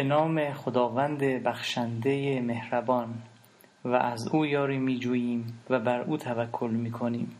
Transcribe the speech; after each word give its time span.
به 0.00 0.04
نام 0.04 0.52
خداوند 0.52 1.18
بخشنده 1.18 2.40
مهربان 2.40 3.14
و 3.84 3.94
از 3.94 4.28
او 4.32 4.46
یاری 4.46 4.78
میجوییم 4.78 5.60
و 5.70 5.80
بر 5.80 6.00
او 6.00 6.16
توکل 6.16 6.70
می‌کنیم 6.70 7.36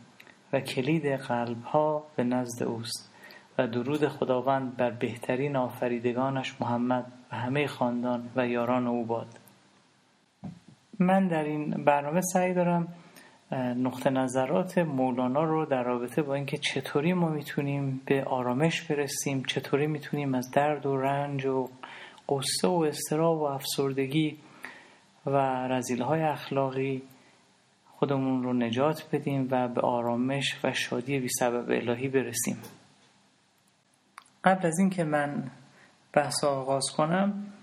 و 0.53 0.59
کلید 0.59 1.05
قلب 1.05 1.63
ها 1.63 2.03
به 2.15 2.23
نزد 2.23 2.63
اوست 2.63 3.13
و 3.57 3.67
درود 3.67 4.07
خداوند 4.07 4.77
بر 4.77 4.91
بهترین 4.91 5.55
آفریدگانش 5.55 6.61
محمد 6.61 7.05
و 7.31 7.35
همه 7.35 7.67
خاندان 7.67 8.29
و 8.35 8.47
یاران 8.47 8.87
او 8.87 9.05
باد. 9.05 9.39
من 10.99 11.27
در 11.27 11.43
این 11.43 11.69
برنامه 11.69 12.21
سعی 12.21 12.53
دارم 12.53 12.87
نقطه 13.77 14.09
نظرات 14.09 14.77
مولانا 14.77 15.43
رو 15.43 15.65
در 15.65 15.83
رابطه 15.83 16.21
با 16.21 16.33
اینکه 16.35 16.57
چطوری 16.57 17.13
ما 17.13 17.29
می‌تونیم 17.29 18.01
به 18.05 18.23
آرامش 18.23 18.81
برسیم 18.81 19.43
چطوری 19.43 19.87
می‌تونیم 19.87 20.35
از 20.35 20.51
درد 20.51 20.85
و 20.85 20.97
رنج 20.97 21.45
و 21.45 21.69
قصه 22.31 22.67
و 22.67 22.85
استراب 22.87 23.41
و 23.41 23.43
افسردگی 23.43 24.37
و 25.25 25.37
رزیله 25.67 26.05
های 26.05 26.21
اخلاقی 26.21 27.03
خودمون 27.85 28.43
رو 28.43 28.53
نجات 28.53 29.09
بدیم 29.11 29.47
و 29.51 29.67
به 29.67 29.81
آرامش 29.81 30.59
و 30.63 30.73
شادی 30.73 31.19
بی 31.19 31.27
سبب 31.29 31.69
الهی 31.69 32.07
برسیم. 32.07 32.57
قبل 34.43 34.67
از 34.67 34.79
اینکه 34.79 35.03
من 35.03 35.51
بحث 36.13 36.43
آغاز 36.43 36.85
کنم 36.97 37.53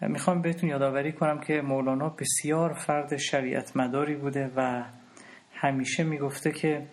می‌خوام 0.00 0.42
بهتون 0.42 0.70
یادآوری 0.70 1.12
کنم 1.12 1.40
که 1.40 1.60
مولانا 1.60 2.08
بسیار 2.08 2.74
فرد 2.74 3.16
شریعت 3.16 3.76
مداری 3.76 4.16
بوده 4.16 4.52
و 4.56 4.84
همیشه 5.54 6.04
می‌گفته 6.04 6.52
که 6.52 6.86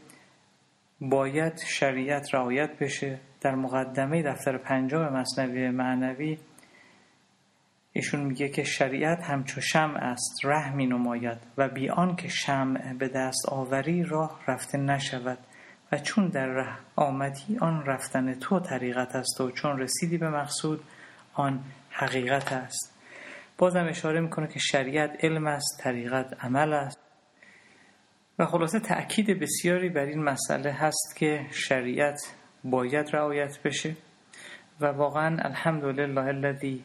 باید 1.02 1.58
شریعت 1.58 2.34
رعایت 2.34 2.80
بشه. 2.80 3.20
در 3.42 3.56
مقدمه 3.56 4.24
دفتر 4.24 4.58
پنجم 4.58 5.14
مصنوی 5.14 5.70
معنوی 5.70 6.38
ایشون 7.94 8.22
میگه 8.22 8.50
که 8.50 8.64
شریعت 8.64 9.24
همچو 9.24 9.62
شمع 9.62 9.98
است 9.98 10.46
ره 10.46 10.76
می 10.76 10.86
نماید 10.86 11.38
و 11.58 11.70
بیان 11.70 12.16
که 12.16 12.28
شمع 12.28 12.94
به 12.94 13.08
دست 13.08 13.50
آوری 13.50 14.04
راه 14.04 14.40
رفته 14.48 14.78
نشود 14.78 15.38
و 15.92 15.98
چون 15.98 16.28
در 16.28 16.46
ره 16.46 16.78
آمدی 16.96 17.58
آن 17.62 17.86
رفتن 17.86 18.34
تو 18.34 18.60
طریقت 18.60 19.16
است 19.16 19.42
و 19.42 19.52
چون 19.52 19.80
رسیدی 19.80 20.18
به 20.18 20.30
مقصود 20.30 20.84
آن 21.34 21.64
حقیقت 21.90 22.54
است. 22.54 23.00
بازم 23.58 23.88
اشاره 23.90 24.22
می‌کنه 24.22 24.48
که 24.48 24.60
شریعت 24.60 25.26
علم 25.26 25.48
است 25.48 25.82
طریقت 25.84 26.44
عمل 26.44 26.74
است. 26.74 27.00
و 28.40 28.46
خلاصه 28.46 28.80
تأکید 28.80 29.40
بسیاری 29.40 29.90
بر 29.90 30.06
این 30.06 30.24
مسئله 30.24 30.72
هست 30.72 31.16
که 31.16 31.46
شریعت 31.52 32.36
باید 32.64 33.16
رعایت 33.16 33.64
بشه 33.64 33.96
و 34.82 34.86
واقعا 34.86 35.38
الحمدلله 35.40 36.22
الذی 36.22 36.84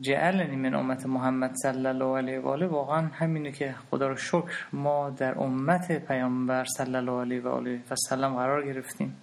جعلنی 0.00 0.56
من 0.56 0.74
امت 0.74 1.06
محمد 1.06 1.54
صلی 1.54 1.86
الله 1.86 2.16
علیه 2.16 2.40
و 2.40 2.48
آله 2.48 2.66
واقعا 2.66 3.06
همینه 3.06 3.52
که 3.52 3.74
خدا 3.90 4.08
رو 4.08 4.16
شکر 4.16 4.66
ما 4.72 5.10
در 5.10 5.38
امت 5.38 6.06
پیامبر 6.06 6.64
صلی 6.64 6.96
الله 6.96 7.20
علیه 7.20 7.40
و 7.40 7.48
آله 7.48 7.80
و 7.90 7.94
سلم 7.96 8.34
قرار 8.34 8.66
گرفتیم. 8.66 9.16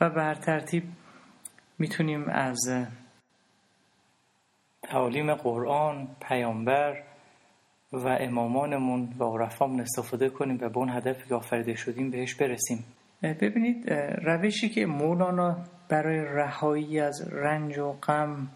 و 0.00 0.10
به 0.10 0.22
هر 0.22 0.34
ترتیب 0.34 0.84
می‌تونیم 1.78 2.28
از 2.28 2.86
تعالیم 4.82 5.34
قرآن 5.34 6.08
پیامبر 6.28 7.02
و 7.92 8.08
امامانمون 8.08 9.08
و 9.18 9.24
عرفامون 9.24 9.80
استفاده 9.80 10.28
کنیم 10.28 10.58
و 10.60 10.68
به 10.68 10.78
اون 10.78 10.90
هدفی 10.90 11.28
که 11.28 11.34
آفریده 11.34 11.74
شدیم 11.74 12.10
بهش 12.10 12.34
برسیم. 12.34 12.84
ببینید 13.22 13.92
روشی 14.24 14.68
که 14.68 14.86
مولانا 14.86 15.56
برای 15.88 16.18
رهایی 16.18 17.00
از 17.00 17.28
رنج 17.32 17.78
و 17.78 17.92
غم 17.92 18.48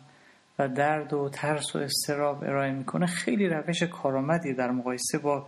و 0.59 0.69
درد 0.69 1.13
و 1.13 1.29
ترس 1.29 1.77
و 1.77 1.79
استراب 1.79 2.45
ارائه 2.45 2.73
می‌کنه. 2.73 3.07
خیلی 3.07 3.49
روش 3.49 3.83
کارآمدی 3.83 4.55
در 4.55 4.71
مقایسه 4.71 5.19
با 5.19 5.47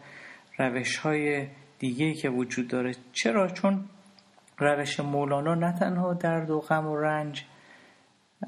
روش 0.59 0.97
های 0.97 1.47
دیگه 1.79 2.15
که 2.15 2.29
وجود 2.29 2.69
داره. 2.69 2.93
چرا؟ 3.13 3.49
چون 3.49 3.85
روش 4.59 5.01
مولانا 5.01 5.55
نه 5.55 5.79
تنها 5.79 6.15
درد 6.15 6.51
و 6.51 6.61
غم 6.61 6.87
و 6.87 6.97
رنج 6.97 7.45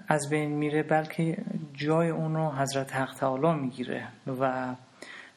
از 0.09 0.31
بین 0.31 0.51
میره 0.51 0.83
بلکه 0.83 1.37
جای 1.75 2.09
اون 2.09 2.35
رو 2.35 2.51
حضرت 2.51 2.97
حق 2.97 3.15
تعالی 3.15 3.61
می‌گیره 3.61 4.09
و 4.41 4.75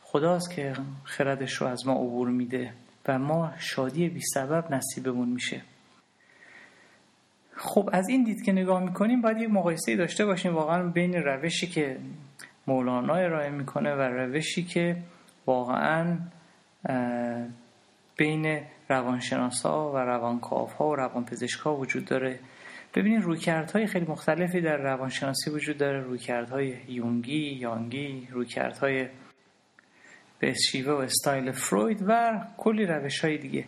خداست 0.01 0.51
که 0.51 0.73
خردش 1.03 1.53
رو 1.53 1.67
از 1.67 1.87
ما 1.87 1.93
عبور 1.93 2.29
میده 2.29 2.73
و 3.07 3.19
ما 3.19 3.51
شادی 3.57 4.09
بی 4.09 4.21
سبب 4.33 4.73
نصیبمون 4.73 5.29
میشه. 5.29 5.61
خب 7.55 7.89
از 7.93 8.09
این 8.09 8.23
دید 8.23 8.43
که 8.43 8.51
نگاه 8.51 8.83
می‌کنیم 8.83 9.21
باید 9.21 9.37
یک 9.37 9.49
مقایسه 9.49 9.95
داشته 9.95 10.25
باشیم 10.25 10.55
واقعا 10.55 10.83
بین 10.89 11.13
روشی 11.13 11.67
که 11.67 11.97
مولانا 12.67 13.15
ارائه 13.15 13.49
می‌کنه 13.49 13.95
و 13.95 14.01
روشی 14.01 14.63
که 14.63 14.97
واقعا 15.45 16.17
بین 18.17 18.61
روانشناسا 18.89 19.91
و 19.91 19.97
روانکاوها 19.97 20.87
و 20.87 20.95
روانپزشکا 20.95 21.75
وجود 21.75 22.05
داره. 22.05 22.39
ببینید 22.95 23.23
رویکردهای 23.23 23.87
خیلی 23.87 24.05
مختلفی 24.05 24.61
در 24.61 24.77
روانشناسی 24.77 25.49
وجود 25.49 25.77
داره. 25.77 26.01
رویکردهای 26.01 26.77
یونگی 26.87 27.55
یانگی 27.59 28.27
رویکردهای 28.31 29.07
به 30.39 30.53
شیوه 30.53 30.93
و 30.93 30.97
استایل 30.97 31.51
فروید 31.51 32.03
و 32.07 32.41
کلی 32.57 32.85
روش 32.85 33.19
های 33.19 33.37
دیگه 33.37 33.65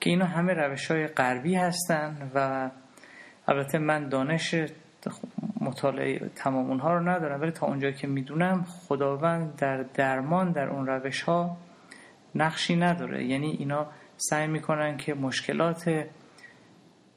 که 0.00 0.10
اینا 0.10 0.24
همه 0.24 0.52
روش 0.52 0.90
های 0.90 1.06
غربی 1.06 1.54
هستن 1.54 2.30
و 2.34 2.70
البته 3.48 3.78
من 3.78 4.08
دانش 4.08 4.54
مطالعه 5.60 6.30
تمام 6.36 6.70
اونها 6.70 6.94
رو 6.94 7.08
ندارم 7.08 7.40
ولی 7.40 7.50
تا 7.50 7.66
اونجایی 7.66 7.94
که 7.94 8.06
می‌دونم 8.06 8.64
خداوند 8.64 9.56
در 9.56 9.82
درمان 9.82 10.52
در 10.52 10.68
اون 10.68 10.86
روش 10.86 11.22
ها 11.22 11.56
نقشی 12.34 12.76
نداره. 12.76 13.24
یعنی 13.24 13.50
اینا 13.50 13.86
سعی 14.16 14.46
می‌کنن 14.46 14.96
که 14.96 15.14
مشکلات 15.14 16.06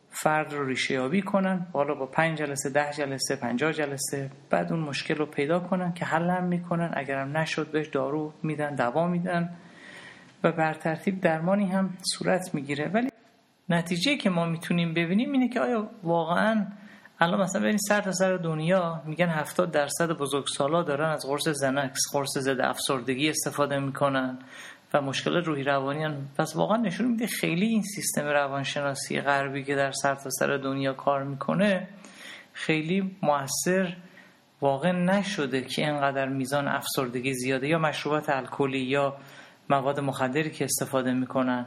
فرد 0.09 0.53
رو 0.53 0.67
ریشه 0.67 0.93
یابی 0.93 1.21
کنن 1.21 1.67
حالا 1.73 1.95
با 1.95 2.05
پنج 2.05 2.37
جلسه 2.37 2.69
ده 2.69 2.91
جلسه 2.91 3.35
پنجاه 3.35 3.73
جلسه 3.73 4.31
بعد 4.49 4.73
اون 4.73 4.81
مشکل 4.81 5.15
رو 5.15 5.25
پیدا 5.25 5.59
کنن 5.59 5.93
که 5.93 6.05
حل 6.05 6.29
هم 6.29 6.43
می‌کنن 6.43 6.91
اگرم 6.93 7.37
نشد 7.37 7.71
بهش 7.71 7.87
دارو 7.87 8.33
میدن 8.43 8.75
دوا 8.75 9.07
میدن 9.07 9.49
و 10.43 10.51
بر 10.51 10.73
ترتیب 10.73 11.21
درمانی 11.21 11.65
هم 11.65 11.97
صورت 12.01 12.55
می‌گیره. 12.55 12.87
ولی 12.93 13.09
نتیجه 13.69 14.17
که 14.17 14.29
ما 14.29 14.45
می‌تونیم 14.45 14.93
ببینیم 14.93 15.31
اینه 15.31 15.49
که 15.49 15.59
آیا 15.59 15.89
واقعا 16.03 16.65
الان 17.19 17.41
مثلا 17.41 17.61
ببینید 17.61 17.79
سر 17.87 18.01
تا 18.01 18.11
سر 18.11 18.37
دنیا 18.37 19.01
میگن 19.05 19.29
70 19.29 19.71
درصد 19.71 20.11
بزرگسالا 20.11 20.83
دارن 20.83 21.09
از 21.09 21.25
قرص 21.25 21.47
زنکس 21.47 21.99
قرص 22.13 22.37
ضد 22.37 22.59
افسردگی 22.59 23.29
استفاده 23.29 23.79
می‌کنن 23.79 24.39
و 24.93 25.01
مشکل 25.01 25.35
روحی 25.43 25.63
روانی 25.63 26.03
هن. 26.03 26.27
پس 26.37 26.55
واقعا 26.55 26.77
نشون 26.77 27.07
میده 27.07 27.27
خیلی 27.27 27.65
این 27.65 27.81
سیستم 27.81 28.25
روانشناسی 28.25 29.21
غربی 29.21 29.63
که 29.63 29.75
در 29.75 29.91
سر 29.91 30.15
تا 30.15 30.29
سر 30.29 30.57
دنیا 30.57 30.93
کار 30.93 31.23
می‌کنه 31.23 31.87
خیلی 32.53 33.15
موثر 33.21 33.95
واقع 34.61 34.91
نشده 34.91 35.61
که 35.61 35.87
انقدر 35.87 36.29
میزان 36.29 36.67
افسردگی 36.67 37.33
زیاده 37.33 37.67
یا 37.67 37.79
مشروبات 37.79 38.29
الکلی 38.29 38.79
یا 38.79 39.17
مواد 39.69 39.99
مخدری 39.99 40.51
که 40.51 40.65
استفاده 40.65 41.13
می‌کنن 41.13 41.65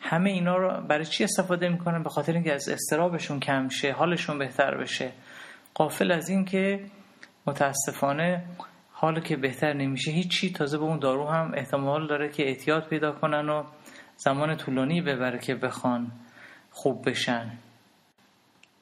همه 0.00 0.30
اینا 0.30 0.56
رو 0.56 0.86
برای 0.86 1.04
چی 1.04 1.24
استفاده 1.24 1.68
می‌کنن؟ 1.68 2.02
به 2.02 2.10
خاطر 2.10 2.32
اینکه 2.32 2.52
از 2.54 2.68
استرابشون 2.68 3.40
کم 3.40 3.68
شه 3.68 3.92
حالشون 3.92 4.38
بهتر 4.38 4.76
بشه. 4.76 5.12
قافل 5.74 6.12
از 6.12 6.28
این 6.28 6.44
که 6.44 6.84
متاسفانه 7.46 8.44
حال 8.92 9.20
که 9.20 9.36
بهتر 9.36 9.72
نمیشه. 9.72 10.10
هیچی. 10.10 10.52
تازه 10.52 10.78
به 10.78 10.84
اون 10.84 10.98
دارو 10.98 11.28
هم 11.28 11.52
احتمال 11.54 12.06
داره 12.06 12.28
که 12.28 12.48
احتیاط 12.48 12.88
پیدا 12.88 13.12
کنن 13.12 13.48
و 13.48 13.64
زمان 14.16 14.56
طولانی 14.56 15.02
ببره 15.02 15.38
که 15.38 15.54
بخوان 15.54 16.12
خوب 16.70 17.08
بشن. 17.10 17.58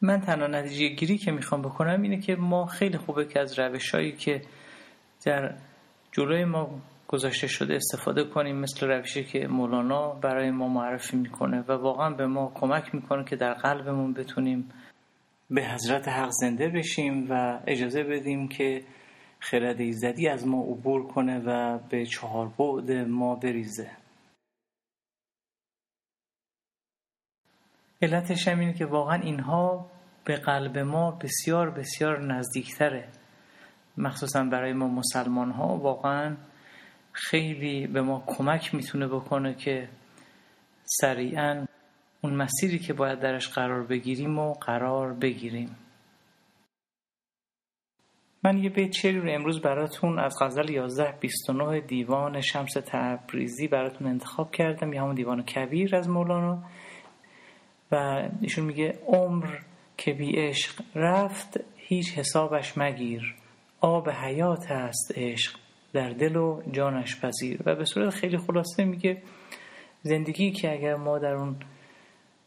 من 0.02 0.20
تنها 0.20 0.46
نتیجه 0.46 0.88
گیری 0.88 1.18
که 1.18 1.32
می‌خوام 1.32 1.62
بکنم 1.62 2.02
اینه 2.02 2.20
که 2.20 2.36
ما 2.36 2.66
خیلی 2.66 2.98
خوبه 2.98 3.24
که 3.24 3.40
از 3.40 3.58
روش 3.58 3.94
هایی 3.94 4.12
که 4.12 4.42
در 5.24 5.54
جلوی 6.12 6.44
ما 6.44 6.80
گذاشته 7.08 7.46
شده 7.46 7.74
استفاده 7.74 8.24
کنیم 8.24 8.56
مثل 8.56 8.86
روشی 8.86 9.24
که 9.24 9.46
مولانا 9.46 10.08
برای 10.10 10.50
ما 10.50 10.68
معرفی 10.68 11.16
می‌کنه 11.16 11.60
و 11.60 11.72
واقعا 11.72 12.10
به 12.10 12.26
ما 12.26 12.52
کمک 12.54 12.94
می‌کنه 12.94 13.24
که 13.24 13.36
در 13.36 13.54
قلبمون 13.54 14.12
بتونیم 14.12 14.68
به 15.50 15.64
حضرت 15.64 16.08
حق 16.08 16.30
زنده 16.30 16.68
بشیم 16.68 17.26
و 17.30 17.60
اجازه 17.66 18.02
بدیم 18.02 18.48
که 18.48 18.84
خرد 19.40 19.80
ایزدی 19.80 20.28
از 20.28 20.46
ما 20.46 20.62
عبور 20.62 21.06
کنه 21.06 21.38
و 21.46 21.78
به 21.78 22.06
چهار 22.06 22.48
بعد 22.58 22.90
ما 22.90 23.34
بریزه. 23.34 23.90
علتش 28.02 28.48
هم 28.48 28.72
که 28.72 28.86
واقعا 28.86 29.22
اینها 29.22 29.90
به 30.24 30.36
قلب 30.36 30.78
ما 30.78 31.10
بسیار 31.10 31.70
بسیار 31.70 32.20
نزدیکتره. 32.20 33.08
مخصوصا 33.98 34.44
برای 34.44 34.72
ما 34.72 34.88
مسلمان 34.88 35.50
ها 35.50 35.76
واقعا 35.76 36.36
خیلی 37.16 37.86
به 37.86 38.02
ما 38.02 38.24
کمک 38.26 38.74
می‌تونه 38.74 39.06
بکنه 39.08 39.54
که 39.54 39.88
سریعا 40.84 41.66
اون 42.20 42.34
مسیری 42.34 42.78
که 42.78 42.92
باید 42.92 43.20
درش 43.20 43.48
قرار 43.48 43.82
بگیریم 43.82 44.38
و 44.38 44.52
قرار 44.52 45.12
بگیریم. 45.12 45.76
من 48.42 48.58
یه 48.58 48.70
بیت 48.70 48.92
شعری 48.92 49.20
رو 49.20 49.30
امروز 49.30 49.60
براتون 49.60 50.18
از 50.18 50.34
غزل 50.40 50.70
1129 50.70 51.80
دیوان 51.80 52.40
شمس 52.40 52.72
تبریزی 52.86 53.68
براتون 53.68 54.06
انتخاب 54.06 54.50
کردم. 54.50 54.92
یا 54.92 55.02
همون 55.02 55.14
دیوان 55.14 55.42
کبیر 55.42 55.96
از 55.96 56.08
مولانا. 56.08 56.62
و 57.92 58.22
ایشون 58.40 58.64
میگه 58.64 58.98
عمر 59.06 59.46
که 59.96 60.12
بی 60.12 60.32
عشق 60.32 60.82
رفت 60.94 61.60
هیچ 61.76 62.18
حسابش 62.18 62.78
مگیر. 62.78 63.34
آب 63.80 64.10
حیات 64.10 64.70
است 64.70 65.12
عشق. 65.14 65.65
در 65.96 66.10
دل 66.10 66.36
و 66.36 66.62
جانش 66.72 67.20
پذیر. 67.20 67.60
و 67.66 67.74
به 67.74 67.84
صورت 67.84 68.10
خیلی 68.10 68.38
خلاصه 68.38 68.84
میگه 68.84 69.22
زندگی 70.02 70.50
که 70.50 70.72
اگر 70.72 70.94
ما 70.94 71.18
در 71.18 71.34
اون 71.34 71.56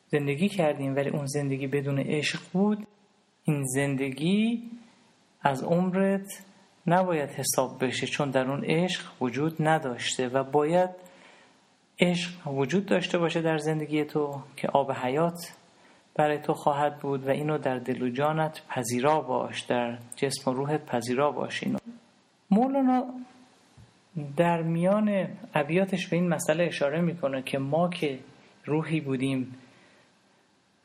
زندگی 0.07 0.50
کردیم 0.50 0.96
ولی 0.96 1.10
اون 1.10 1.25
زندگی 1.25 1.68
بدون 1.68 2.00
عشق 2.00 2.40
بود 2.54 2.88
این 3.44 3.63
زندگی 3.63 4.63
از 5.42 5.63
عمرت 5.63 6.28
نباید 6.88 7.30
حساب 7.30 7.86
بشه 7.86 8.07
چون 8.07 8.30
در 8.30 8.51
اون 8.51 8.66
عشق 8.66 9.22
وجود 9.22 9.56
نداشته 9.60 10.28
و 10.28 10.44
باید 10.44 10.90
عشق 12.00 12.48
وجود 12.48 12.86
داشته 12.86 13.18
باشه 13.18 13.42
در 13.42 13.57
زندگی 13.57 14.04
تو 14.06 14.42
که 14.57 14.68
آب 14.68 14.92
حیات 14.92 15.54
برای 16.16 16.40
تو 16.40 16.54
خواهد 16.54 17.00
بود 17.00 17.28
و 17.28 17.30
اینو 17.30 17.57
در 17.57 17.78
دل 17.78 18.02
و 18.02 18.10
جانت 18.10 18.62
پذیرا 18.68 19.22
باش 19.22 19.62
در 19.62 19.98
جسم 20.16 20.52
و 20.52 20.54
روحت 20.54 20.86
پذیرا 20.86 21.31
باش 21.31 21.63
اینو. 21.63 21.78
مولانا 22.52 23.06
در 24.38 24.62
میان 24.62 25.27
ابیاتش 25.54 26.07
به 26.07 26.16
این 26.16 26.30
مسئله 26.30 26.63
اشاره 26.63 27.01
می‌کنه 27.01 27.42
که 27.42 27.57
ما 27.57 27.89
که 27.89 28.19
روحی 28.66 29.01
بودیم 29.01 29.56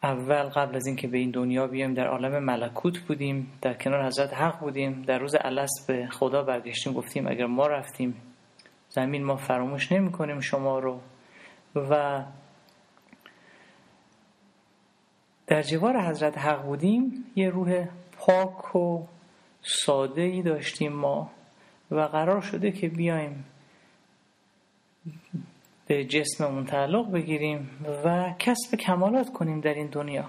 اول 0.02 0.42
قبل 0.42 0.76
از 0.76 0.86
اینکه 0.86 1.08
به 1.08 1.18
این 1.18 1.30
دنیا 1.30 1.66
بیایم 1.66 1.94
در 1.94 2.06
عالم 2.06 2.44
ملکوت 2.44 2.98
بودیم 2.98 3.52
در 3.62 3.74
کنار 3.74 4.06
حضرت 4.06 4.34
حق 4.34 4.60
بودیم 4.60 5.02
در 5.02 5.18
روز 5.18 5.34
الست 5.40 5.86
به 5.88 6.06
خدا 6.06 6.42
برگشتیم 6.42 6.92
گفتیم 6.92 7.26
اگر 7.26 7.46
ما 7.46 7.66
رفتیم 7.66 8.14
زمین 8.88 9.24
ما 9.24 9.36
فراموش 9.36 9.92
نمی 9.92 10.12
کنیم 10.12 10.40
شما 10.40 10.78
رو. 10.78 11.00
و 11.74 12.24
در 15.46 15.62
جوار 15.62 16.00
حضرت 16.00 16.38
حق 16.38 16.62
بودیم 16.62 17.24
یه 17.36 17.50
روح 17.50 17.86
پاک 18.18 18.76
و 18.76 19.06
ساده 19.62 20.22
ای 20.22 20.42
داشتیم 20.42 20.92
ما. 20.92 21.30
و 21.90 22.00
قرار 22.00 22.40
شده 22.40 22.72
که 22.72 22.88
بیایم 22.88 23.44
به 25.86 26.04
جسممون 26.04 26.64
تعلق 26.64 27.12
بگیریم 27.12 27.70
و 28.04 28.34
کسب 28.38 28.76
کمالات 28.76 29.32
کنیم 29.32 29.60
در 29.60 29.74
این 29.74 29.86
دنیا. 29.86 30.24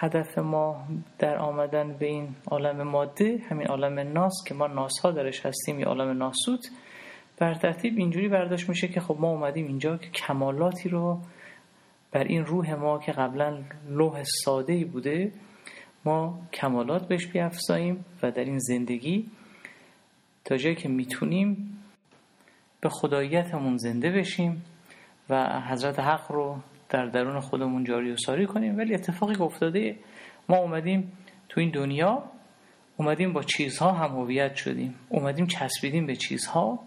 هدف 0.00 0.38
ما 0.38 0.86
در 1.18 1.38
آمدن 1.38 1.92
به 1.92 2.06
این 2.06 2.36
عالم 2.46 2.82
ماده 2.82 3.38
همین 3.50 3.66
عالم 3.66 3.98
ناس 4.12 4.34
که 4.46 4.54
ما 4.54 4.66
ناس 4.66 4.98
ها 5.02 5.10
درش 5.10 5.46
هستیم 5.46 5.80
یا 5.80 5.86
عالم 5.86 6.18
ناسوت 6.18 6.70
بر 7.38 7.54
ترتیب 7.54 7.98
اینجوری 7.98 8.28
برداشت 8.28 8.68
میشه 8.68 8.88
که 8.88 9.00
خب 9.00 9.16
ما 9.20 9.28
اومدیم 9.28 9.66
اینجا 9.66 9.96
که 9.96 10.10
کمالاتی 10.10 10.88
رو 10.88 11.20
بر 12.12 12.24
این 12.24 12.44
روح 12.44 12.74
ما 12.74 12.98
که 12.98 13.12
قبلا 13.12 13.58
لوح 13.88 14.22
ساده 14.44 14.72
ای 14.72 14.84
بوده 14.84 15.32
ما 16.04 16.38
کمالات 16.52 17.08
بهش 17.08 17.26
بیافزاییم 17.26 18.04
و 18.22 18.30
در 18.30 18.44
این 18.44 18.58
زندگی 18.58 19.26
تا 20.48 20.56
جایی 20.56 20.74
که 20.74 20.88
می‌تونیم 20.88 21.78
به 22.80 22.88
خداییتمون 22.88 23.76
زنده 23.76 24.10
بشیم 24.10 24.62
و 25.30 25.60
حضرت 25.60 26.00
حق 26.00 26.32
رو 26.32 26.56
در 26.88 27.06
درون 27.06 27.40
خودمون 27.40 27.84
جاری 27.84 28.10
و 28.10 28.16
ساری 28.16 28.46
کنیم. 28.46 28.78
ولی 28.78 28.94
اتفاقی 28.94 29.34
که 29.34 29.42
افتاده 29.42 29.96
ما 30.48 30.56
اومدیم 30.56 31.12
تو 31.48 31.60
این 31.60 31.70
دنیا 31.70 32.22
اومدیم 32.96 33.32
با 33.32 33.42
چیزها 33.42 33.92
هم 33.92 34.20
هویت 34.20 34.54
شدیم. 34.54 34.94
اومدیم 35.08 35.46
چسبیدیم 35.46 36.06
به 36.06 36.16
چیزها. 36.16 36.78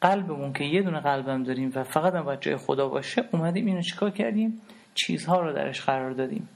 قلبمون 0.00 0.52
که 0.52 0.64
یه 0.64 0.82
دونه 0.82 1.00
قلبم 1.00 1.42
داریم 1.42 1.72
و 1.74 1.82
فقط 1.82 2.14
هم 2.14 2.34
جای 2.34 2.56
خدا 2.56 2.88
باشه 2.88 3.24
اومدیم 3.32 3.66
اینو 3.66 3.82
چیکار 3.82 4.10
کردیم؟ 4.10 4.60
چیزها 4.94 5.40
رو 5.40 5.52
درش 5.52 5.80
قرار 5.80 6.10
دادیم. 6.10 6.48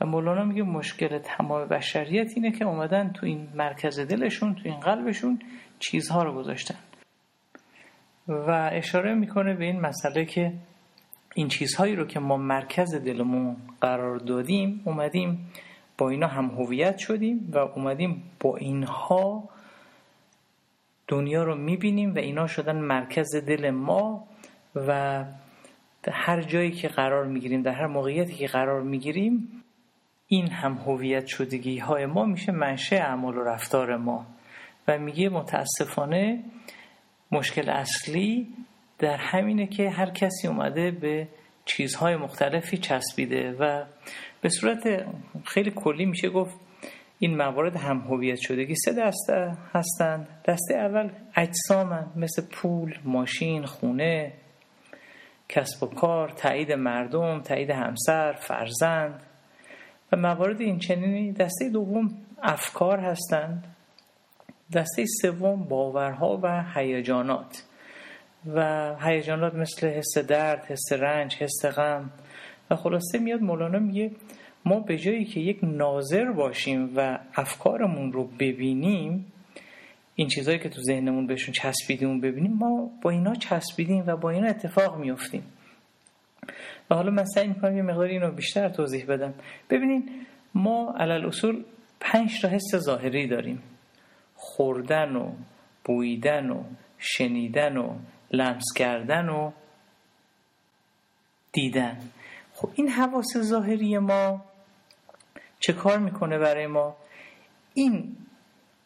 و 0.00 0.06
مولانا 0.06 0.44
میگه 0.44 0.62
مشکل 0.62 1.18
تمام 1.18 1.68
بشریت 1.68 2.32
اینه 2.36 2.50
که 2.50 2.64
اومدن 2.64 3.12
تو 3.12 3.26
این 3.26 3.48
مرکز 3.54 4.00
دلشون 4.00 4.54
تو 4.54 4.60
این 4.64 4.80
قلبشون 4.80 5.38
چیزها 5.78 6.22
رو 6.22 6.34
گذاشتن. 6.34 6.78
و 8.28 8.70
اشاره 8.72 9.14
می‌کنه 9.14 9.54
به 9.54 9.64
این 9.64 9.80
مسئله 9.80 10.24
که 10.24 10.52
این 11.34 11.48
چیزهایی 11.48 11.96
رو 11.96 12.06
که 12.06 12.20
ما 12.20 12.36
مرکز 12.36 12.94
دلمون 12.94 13.56
قرار 13.80 14.16
دادیم 14.16 14.82
اومدیم 14.84 15.52
با 15.98 16.10
اینا 16.10 16.26
هم 16.26 16.44
هویت 16.44 16.98
شدیم 16.98 17.50
و 17.52 17.58
اومدیم 17.58 18.22
با 18.40 18.56
اینها 18.56 19.48
دنیا 21.08 21.44
رو 21.44 21.54
می‌بینیم 21.54 22.14
و 22.14 22.18
اینا 22.18 22.46
شدن 22.46 22.76
مرکز 22.76 23.36
دل 23.36 23.70
ما 23.70 24.28
و 24.74 25.24
هر 26.12 26.42
جایی 26.42 26.70
که 26.70 26.88
قرار 26.88 27.26
می‌گیریم 27.26 27.62
در 27.62 27.72
هر 27.72 27.86
موقعیتی 27.86 28.34
که 28.34 28.46
قرار 28.46 28.82
می‌گیریم 28.82 29.62
این 30.28 30.50
هم 30.50 30.74
هویت 30.74 31.26
شدگی 31.26 31.78
های 31.78 32.06
ما 32.06 32.24
میشه 32.24 32.52
منشه 32.52 32.96
اعمال 32.96 33.36
و 33.36 33.44
رفتار 33.44 33.96
ما. 33.96 34.26
و 34.88 34.98
میگه 34.98 35.28
متاسفانه 35.28 36.44
مشکل 37.32 37.70
اصلی 37.70 38.48
در 38.98 39.16
همینه 39.16 39.66
که 39.66 39.90
هر 39.90 40.10
کسی 40.10 40.48
اومده 40.48 40.90
به 40.90 41.28
چیزهای 41.64 42.16
مختلفی 42.16 42.78
چسبیده 42.78 43.52
و 43.52 43.84
به 44.40 44.48
صورت 44.48 45.06
خیلی 45.44 45.72
کلی 45.76 46.06
میشه 46.06 46.28
گفت 46.28 46.56
این 47.18 47.36
موارد 47.36 47.76
هم 47.76 47.98
هویت 47.98 48.38
شدگی 48.40 48.74
سه 48.74 48.92
دسته 48.92 49.56
هستند 49.74 50.28
دسته 50.44 50.74
اول 50.74 51.10
اجسامن 51.36 52.06
مثل 52.16 52.42
پول 52.52 52.94
ماشین 53.04 53.66
خونه 53.66 54.32
کسب 55.48 55.82
و 55.82 55.86
کار 55.86 56.28
تایید 56.28 56.72
مردم 56.72 57.40
تایید 57.40 57.70
همسر 57.70 58.32
فرزند. 58.32 59.22
و 60.12 60.16
موارد 60.16 60.60
این 60.60 60.78
چنینی 60.78 61.32
دسته 61.32 61.68
دوم 61.68 62.14
افکار 62.42 63.00
هستند. 63.00 63.75
دسته 64.72 65.04
سوم 65.22 65.64
باورها 65.64 66.40
و 66.42 66.64
هیجانات. 66.74 67.62
و 68.54 68.94
هیجانات 69.00 69.54
مثل 69.54 69.88
حس 69.88 70.18
درد، 70.18 70.64
حس 70.64 70.92
رنج، 70.92 71.34
حس 71.34 71.64
غم. 71.64 72.10
و 72.70 72.76
خلاصه 72.76 73.18
میاد 73.18 73.40
مولانا 73.40 73.78
میگه 73.78 74.10
ما 74.64 74.80
به 74.80 74.98
جایی 74.98 75.24
که 75.24 75.40
یک 75.40 75.58
ناظر 75.62 76.32
باشیم 76.32 76.92
و 76.96 77.18
افکارمون 77.34 78.12
رو 78.12 78.24
ببینیم 78.24 79.32
این 80.14 80.28
چیزهایی 80.28 80.60
که 80.60 80.68
تو 80.68 80.82
ذهنمون 80.82 81.26
بهشون 81.26 81.52
چسبیدیم 81.52 82.20
ببینیم 82.20 82.52
ما 82.52 82.90
با 83.02 83.10
اینا 83.10 83.34
چسبیدیم 83.34 84.04
و 84.06 84.16
با 84.16 84.30
اینا 84.30 84.48
اتفاق 84.48 84.98
میفتیم 84.98 85.42
و 86.90 86.94
حالا 86.94 87.10
من 87.10 87.24
سعی 87.24 87.48
می‌کنم 87.48 87.76
یه 87.76 87.82
مقدار 87.82 88.04
اینو 88.04 88.30
بیشتر 88.30 88.68
توضیح 88.68 89.06
بدم. 89.06 89.34
ببینین 89.70 90.10
ما 90.54 90.94
علل 90.98 91.26
اصول 91.26 91.64
پنج 92.00 92.42
تا 92.42 92.48
حس 92.48 92.76
ظاهری 92.76 93.26
داریم. 93.26 93.62
خوردن 94.36 95.16
و 95.16 95.32
بویدن 95.84 96.50
و 96.50 96.64
شنیدن 96.98 97.76
و 97.76 97.94
لمس 98.30 98.64
کردن 98.76 99.28
و 99.28 99.52
دیدن. 101.52 101.98
خب 102.54 102.70
این 102.74 102.88
حواس 102.88 103.36
ظاهری 103.36 103.98
ما 103.98 104.44
چه 105.60 105.72
کار 105.72 105.98
می‌کنه 105.98 106.38
برای 106.38 106.66
ما؟ 106.66 106.96
این 107.74 108.16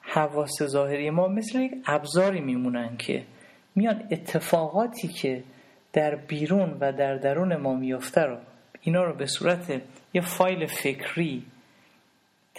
حواس 0.01 0.63
ظاهری 0.63 1.11
ما 1.11 1.29
مثل 1.29 1.61
یک 1.61 1.73
ابزاری 1.87 2.41
میمونن 2.41 2.97
که 2.97 3.27
میان 3.75 4.09
اتفاقاتی 4.11 5.09
که 5.09 5.45
در 5.93 6.17
بیرون 6.17 6.77
و 6.81 6.93
در 6.93 7.17
درون 7.17 7.57
ما 7.57 7.75
میفته 7.75 8.21
رو 8.21 8.39
اینا 8.81 9.05
رو 9.05 9.17
به 9.17 9.27
صورت 9.27 9.83
یه 10.15 10.21
فایل 10.21 10.67
فکری 10.67 11.47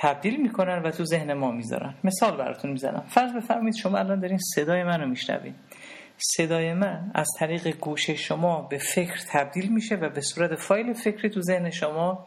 تبدیل 0.01 0.41
می‌کنن 0.41 0.81
و 0.84 0.91
تو 0.91 1.05
ذهن 1.05 1.34
ما 1.34 1.51
می‌ذارن. 1.51 1.93
مثال 2.03 2.38
براتون 2.38 2.72
می‌زنم. 2.72 3.03
فرض 3.08 3.34
بفرمایید 3.34 3.75
شما 3.75 3.98
الان 3.98 4.20
دارین 4.20 4.39
صدای 4.55 4.84
منو 4.84 5.08
میشنوید. 5.08 5.55
صدای 6.17 6.74
من 6.74 7.12
از 7.15 7.27
طریق 7.39 7.67
گوش 7.67 8.10
شما 8.10 8.62
به 8.62 8.77
فکر 8.77 9.20
تبدیل 9.31 9.74
میشه 9.74 9.96
و 9.96 10.10
به 10.10 10.22
صورت 10.22 10.55
فایل 10.55 10.93
فکری 10.93 11.29
تو 11.29 11.41
ذهن 11.41 11.70
شما 11.70 12.25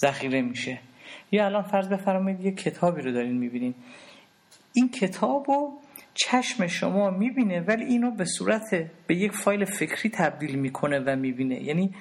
ذخیره 0.00 0.42
میشه. 0.42 0.78
یا 1.32 1.44
الان 1.44 1.62
فرض 1.62 1.88
بفرمایید 1.88 2.40
یه 2.40 2.52
کتابی 2.52 3.02
رو 3.02 3.12
دارین 3.12 3.38
می‌بینین. 3.38 3.74
این 4.72 4.88
کتاب 4.88 5.44
رو 5.48 5.72
چشم 6.14 6.66
شما 6.66 7.10
می‌بینه 7.10 7.60
ولی 7.60 7.84
اینو 7.84 8.10
به 8.10 8.24
صورت 8.24 8.90
به 9.06 9.14
یک 9.16 9.32
فایل 9.32 9.64
فکری 9.64 10.10
تبدیل 10.10 10.54
می‌کنه 10.58 10.98
و 10.98 11.16
می‌بینه. 11.16 11.62
یعنی 11.62 11.94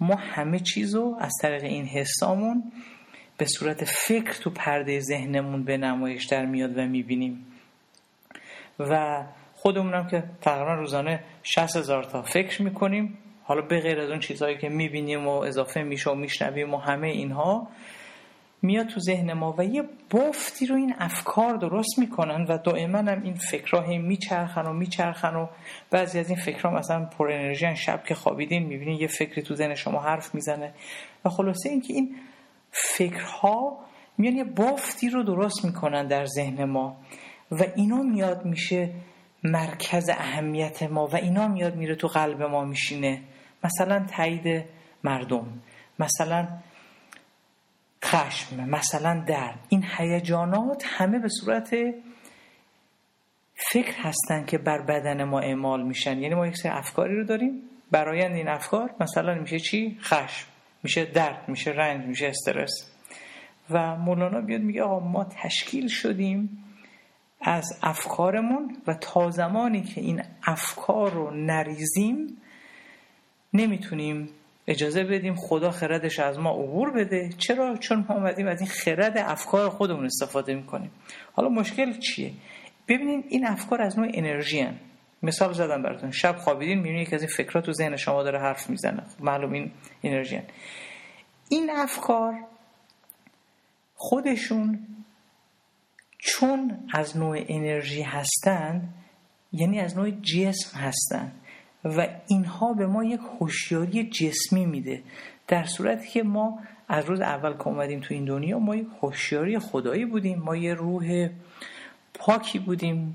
ما 0.00 0.14
همه 0.14 0.58
چیز 0.58 0.94
رو 0.94 1.16
از 1.20 1.32
طریق 1.42 1.64
این 1.64 1.86
حسامون 1.86 2.72
به 3.38 3.44
صورت 3.44 3.84
فکر 3.84 4.32
تو 4.32 4.50
پرده 4.50 5.00
ذهنمون 5.00 5.64
به 5.64 5.76
نمایش 5.76 6.24
در 6.24 6.46
میاد 6.46 6.78
و 6.78 6.86
می‌بینیم. 6.86 7.46
و 8.78 9.22
خودمونم 9.54 10.06
که 10.06 10.24
تقریبا 10.40 10.74
روزانه 10.74 11.20
60 11.42 11.76
هزار 11.76 12.04
تا 12.04 12.22
فکر 12.22 12.62
می‌کنیم. 12.62 13.18
حالا 13.44 13.62
به 13.62 13.80
غیر 13.80 14.00
از 14.00 14.10
اون 14.10 14.20
چیزهایی 14.20 14.58
که 14.58 14.68
می‌بینیم 14.68 15.26
و 15.26 15.30
اضافه 15.30 15.82
میشه 15.82 16.10
و 16.10 16.14
میشنویم 16.14 16.74
و 16.74 16.78
همه 16.78 17.08
اینها 17.08 17.68
میاد 18.62 18.86
تو 18.86 19.00
ذهن 19.00 19.32
ما 19.32 19.54
و 19.58 19.64
یه 19.64 19.82
بافتی 20.10 20.66
رو 20.66 20.76
این 20.76 20.94
افکار 20.98 21.56
درست 21.56 21.98
می‌کنن 21.98 22.46
و 22.48 22.58
دائما 22.58 22.98
هم 22.98 23.22
این 23.22 23.34
فکرها 23.34 23.98
میچرخن 23.98 24.66
و 24.66 24.72
میچرخن 24.72 25.34
و 25.34 25.46
بعضی 25.90 26.18
از 26.18 26.28
این 26.28 26.38
فکرها 26.38 26.70
مثلا 26.70 27.04
پر 27.04 27.30
انرژی 27.30 27.76
شب 27.76 28.04
که 28.04 28.14
خوابیدین 28.14 28.66
می‌بینین 28.66 29.00
یه 29.00 29.06
فکری 29.06 29.42
تو 29.42 29.54
ذهن 29.54 29.74
شما 29.74 30.00
حرف 30.00 30.34
می‌زنه. 30.34 30.72
و 31.24 31.28
خلاصه 31.28 31.68
اینکه 31.68 31.94
این 31.94 32.16
فکرها 32.76 33.78
میان 34.18 34.36
یه 34.36 34.44
بافتی 34.44 35.08
رو 35.08 35.22
درست 35.22 35.64
می‌کنن 35.64 36.06
در 36.06 36.24
ذهن 36.24 36.64
ما 36.64 36.96
و 37.50 37.64
اینا 37.76 38.02
میاد 38.02 38.44
میشه 38.44 38.92
مرکز 39.44 40.08
اهمیت 40.08 40.82
ما 40.82 41.06
و 41.06 41.16
اینا 41.16 41.48
میاد 41.48 41.76
میره 41.76 41.94
تو 41.94 42.08
قلب 42.08 42.42
ما 42.42 42.64
میشینه. 42.64 43.22
مثلا 43.64 44.06
تایید 44.16 44.64
مردم 45.04 45.62
مثلا 45.98 46.48
خشم 48.04 48.68
مثلا 48.68 49.24
درد 49.28 49.58
این 49.68 49.84
هیجانات 49.98 50.84
همه 50.86 51.18
به 51.18 51.28
صورت 51.28 51.76
فکر 53.72 53.94
هستن 53.98 54.44
که 54.44 54.58
بر 54.58 54.82
بدن 54.82 55.24
ما 55.24 55.40
اعمال 55.40 55.82
میشن. 55.82 56.18
یعنی 56.18 56.34
ما 56.34 56.46
یک 56.46 56.56
سری 56.56 56.72
افکاری 56.72 57.16
رو 57.16 57.24
داریم. 57.24 57.62
برایند 57.90 58.34
این 58.34 58.48
افکار 58.48 58.94
مثلا 59.00 59.34
میشه 59.34 59.58
چی؟ 59.58 59.98
خشم. 60.02 60.55
میشه 60.86 61.04
درد 61.04 61.48
میشه 61.48 61.70
رنج 61.70 62.06
میشه 62.06 62.26
استرس. 62.26 62.90
و 63.70 63.96
مولانا 63.96 64.40
بیاد 64.40 64.60
میگه 64.60 64.82
آقا 64.82 65.08
ما 65.08 65.24
تشکیل 65.24 65.88
شدیم 65.88 66.64
از 67.40 67.78
افکارمون 67.82 68.76
و 68.86 68.94
تا 68.94 69.30
زمانی 69.30 69.82
که 69.82 70.00
این 70.00 70.22
افکار 70.42 71.10
رو 71.10 71.30
نریزیم 71.30 72.36
نمی‌تونیم 73.52 74.28
اجازه 74.66 75.04
بدیم 75.04 75.34
خدا 75.34 75.70
خردش 75.70 76.18
از 76.18 76.38
ما 76.38 76.50
عبور 76.50 76.90
بده. 76.90 77.30
چرا؟ 77.38 77.76
چون 77.76 78.04
ما 78.08 78.14
اومدیم 78.14 78.46
از 78.46 78.60
این 78.60 78.70
خرد 78.70 79.18
افکار 79.18 79.70
خودمون 79.70 80.04
استفاده 80.04 80.54
می‌کنیم. 80.54 80.90
حالا 81.32 81.48
مشکل 81.48 81.98
چیه؟ 81.98 82.32
ببینید 82.88 83.24
این 83.28 83.46
افکار 83.46 83.82
از 83.82 83.98
نوع 83.98 84.08
انرژی 84.14 84.60
هن. 84.60 84.74
مثال 85.26 85.52
زدم 85.52 85.82
براتون. 85.82 86.10
شب 86.10 86.36
خوابیدین 86.36 86.78
می‌بینید 86.78 87.08
که 87.08 87.14
از 87.14 87.22
این 87.22 87.30
فکرات 87.30 87.66
تو 87.66 87.72
ذهن 87.72 87.96
شما 87.96 88.22
داره 88.22 88.38
حرف 88.38 88.70
می‌زنه. 88.70 89.02
معلوم 89.20 89.52
این 89.52 89.70
انرژی 90.02 90.36
هن. 90.36 90.44
این 91.48 91.70
افکار 91.70 92.34
خودشون 93.94 94.86
چون 96.18 96.88
از 96.92 97.16
نوع 97.16 97.44
انرژی 97.48 98.02
هستند 98.02 98.94
یعنی 99.52 99.80
از 99.80 99.96
نوع 99.96 100.10
جسم 100.10 100.78
هستند 100.78 101.32
و 101.84 102.08
اینها 102.26 102.72
به 102.72 102.86
ما 102.86 103.04
یک 103.04 103.20
هوشیاری 103.40 104.04
جسمی 104.04 104.66
میده. 104.66 105.02
در 105.48 105.64
صورتی 105.64 106.08
که 106.08 106.22
ما 106.22 106.58
از 106.88 107.04
روز 107.04 107.20
اول 107.20 107.52
که 107.52 107.66
اومدیم 107.66 108.00
تو 108.00 108.14
این 108.14 108.24
دنیا 108.24 108.58
ما 108.58 108.76
یک 108.76 108.88
هوشیاری 109.02 109.58
خدایی 109.58 110.04
بودیم. 110.04 110.38
ما 110.38 110.56
یه 110.56 110.74
روح 110.74 111.28
پاکی 112.14 112.58
بودیم. 112.58 113.14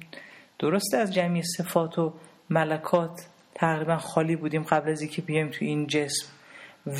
درسته 0.62 0.98
از 0.98 1.14
جمعی 1.14 1.42
صفات 1.42 2.00
و 2.00 2.14
ملکات 2.50 3.28
تقریبا 3.56 3.98
خالی 3.98 4.36
بودیم 4.36 4.64
قبل 4.64 4.92
از 4.92 5.02
اینکه 5.02 5.22
بیایم 5.22 5.50
تو 5.50 5.66
این 5.66 5.88
جسم. 5.88 6.28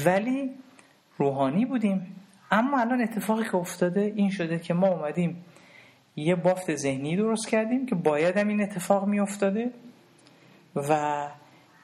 ولی 0.06 0.52
روحانی 1.18 1.66
بودیم. 1.66 2.16
اما 2.52 2.80
الان 2.80 3.02
اتفاقی 3.02 3.44
که 3.44 3.56
افتاده 3.56 4.14
این 4.16 4.30
شده 4.30 4.60
که 4.60 4.74
ما 4.74 4.88
اومدیم 4.88 5.46
یه 6.16 6.36
بافت 6.36 6.76
ذهنی 6.76 7.16
درست 7.16 7.50
کردیم 7.50 7.86
که 7.86 7.96
باید 7.96 8.38
هم 8.38 8.48
این 8.48 8.62
اتفاق 8.62 9.08
می 9.08 9.20
افتاده 9.20 9.72
و 10.76 11.28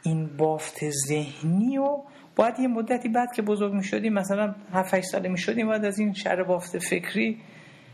این 0.03 0.37
بافت 0.37 0.89
ذهنی 0.89 1.77
و 1.77 1.97
باید 2.35 2.59
یه 2.59 2.67
مدتی 2.67 3.09
بعد 3.09 3.31
که 3.35 3.41
بزرگ 3.41 3.73
می 3.73 3.83
شدیم 3.83 4.13
مثلا 4.13 4.55
7 4.73 5.01
ساله 5.01 5.29
می 5.29 5.37
شدیم 5.37 5.67
باید 5.67 5.85
از 5.85 5.99
این 5.99 6.13
شر 6.13 6.43
بافت 6.43 6.77
فکری 6.77 7.41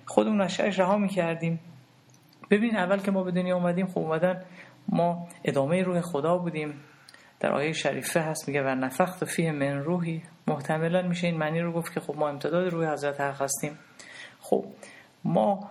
خودمون 0.05 0.41
از 0.41 0.53
شرش 0.53 0.79
رها 0.79 0.97
می 0.97 1.09
کردیم 1.09 1.59
ببین 2.53 2.75
اول 2.77 2.97
که 2.99 3.11
ما 3.11 3.23
به 3.23 3.31
دنیا 3.31 3.55
اومدیم 3.55 3.87
خب 3.87 3.97
اومدن 3.97 4.43
ما 4.89 5.27
ادامه 5.43 5.83
روح 5.83 6.01
خدا 6.01 6.37
بودیم. 6.37 6.73
در 7.39 7.51
آیه 7.51 7.73
شریفه 7.73 8.19
هست 8.19 8.47
میگه 8.47 8.63
و 8.63 8.67
نفخت 8.67 9.25
فیه 9.25 9.51
من 9.51 9.77
روحی. 9.77 10.23
محتملا 10.47 11.01
میشه 11.01 11.27
این 11.27 11.37
معنی 11.37 11.59
رو 11.59 11.71
گفت 11.71 11.93
که 11.93 11.99
خب 11.99 12.15
ما 12.15 12.29
امتداد 12.29 12.67
روح 12.67 12.93
حضرت 12.93 13.21
حق 13.21 13.41
هستیم. 13.41 13.79
خب 14.39 14.65
ما 15.23 15.69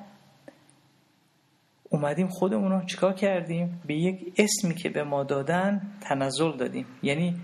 اومدیم 1.90 2.28
خودمون 2.28 2.72
رو 2.72 2.84
چیکار 2.84 3.12
کردیم؟ 3.12 3.82
به 3.86 3.94
یک 3.94 4.32
اسمی 4.38 4.74
که 4.74 4.88
به 4.88 5.04
ما 5.04 5.24
دادن 5.24 5.82
تنزل 6.00 6.56
دادیم. 6.56 6.86
یعنی 7.02 7.36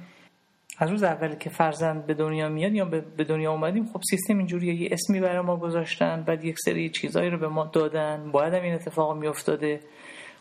از 0.80 0.90
روز 0.90 1.02
اولی 1.02 1.36
که 1.36 1.50
فرزند 1.50 2.06
به 2.06 2.14
دنیا 2.14 2.48
میاد 2.48 2.72
یا 2.72 2.84
به 2.84 3.24
دنیا 3.24 3.52
اومدیم 3.52 3.86
خب 3.86 4.00
سیستم 4.10 4.38
اینجوری 4.38 4.74
یه 4.74 4.88
اسمی 4.92 5.20
برای 5.20 5.40
ما 5.40 5.56
گذاشتن 5.56 6.22
بعد 6.22 6.44
یک 6.44 6.56
سری 6.64 6.90
چیزایی 6.90 7.30
رو 7.30 7.38
به 7.38 7.48
ما 7.48 7.64
دادن 7.64 8.30
باید 8.32 8.54
هم 8.54 8.62
این 8.62 8.74
اتفاق 8.74 9.16
میافتاده. 9.16 9.80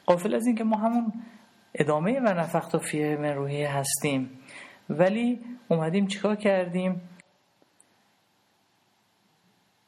قافل 0.05 0.35
از 0.35 0.47
اینکه 0.47 0.63
ما 0.63 0.77
همون 0.77 1.13
ادامه 1.75 2.19
و 2.19 2.33
نفخت 2.33 2.75
و 2.75 2.79
فیه 2.79 3.17
من 3.17 3.33
روحی 3.33 3.63
هستیم. 3.63 4.29
ولی 4.89 5.39
اومدیم 5.67 6.07
چیکار 6.07 6.35
کردیم؟ 6.35 7.01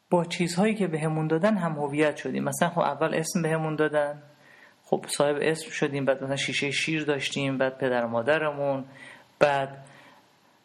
با 0.10 0.25
چیزهایی 0.25 0.75
که 0.75 0.88
بهمون 0.88 1.27
دادن 1.27 1.58
هم 1.58 1.72
هویت 1.72 2.15
شدیم. 2.15 2.44
مثلا 2.44 2.70
خب 2.70 2.79
اول 2.79 3.13
اسم 3.13 3.41
بهمون 3.41 3.75
دادن 3.75 4.22
خب 4.84 5.06
صاحب 5.08 5.38
اسم 5.41 5.70
شدیم 5.70 6.06
بعد 6.06 6.24
مثلا 6.24 6.36
شیشه 6.36 6.72
شیر 6.72 7.03
داشتیم 7.03 7.58
بعد 7.58 7.77
پدر 7.77 8.06
مادرمون 8.06 8.86
بعد 9.39 9.88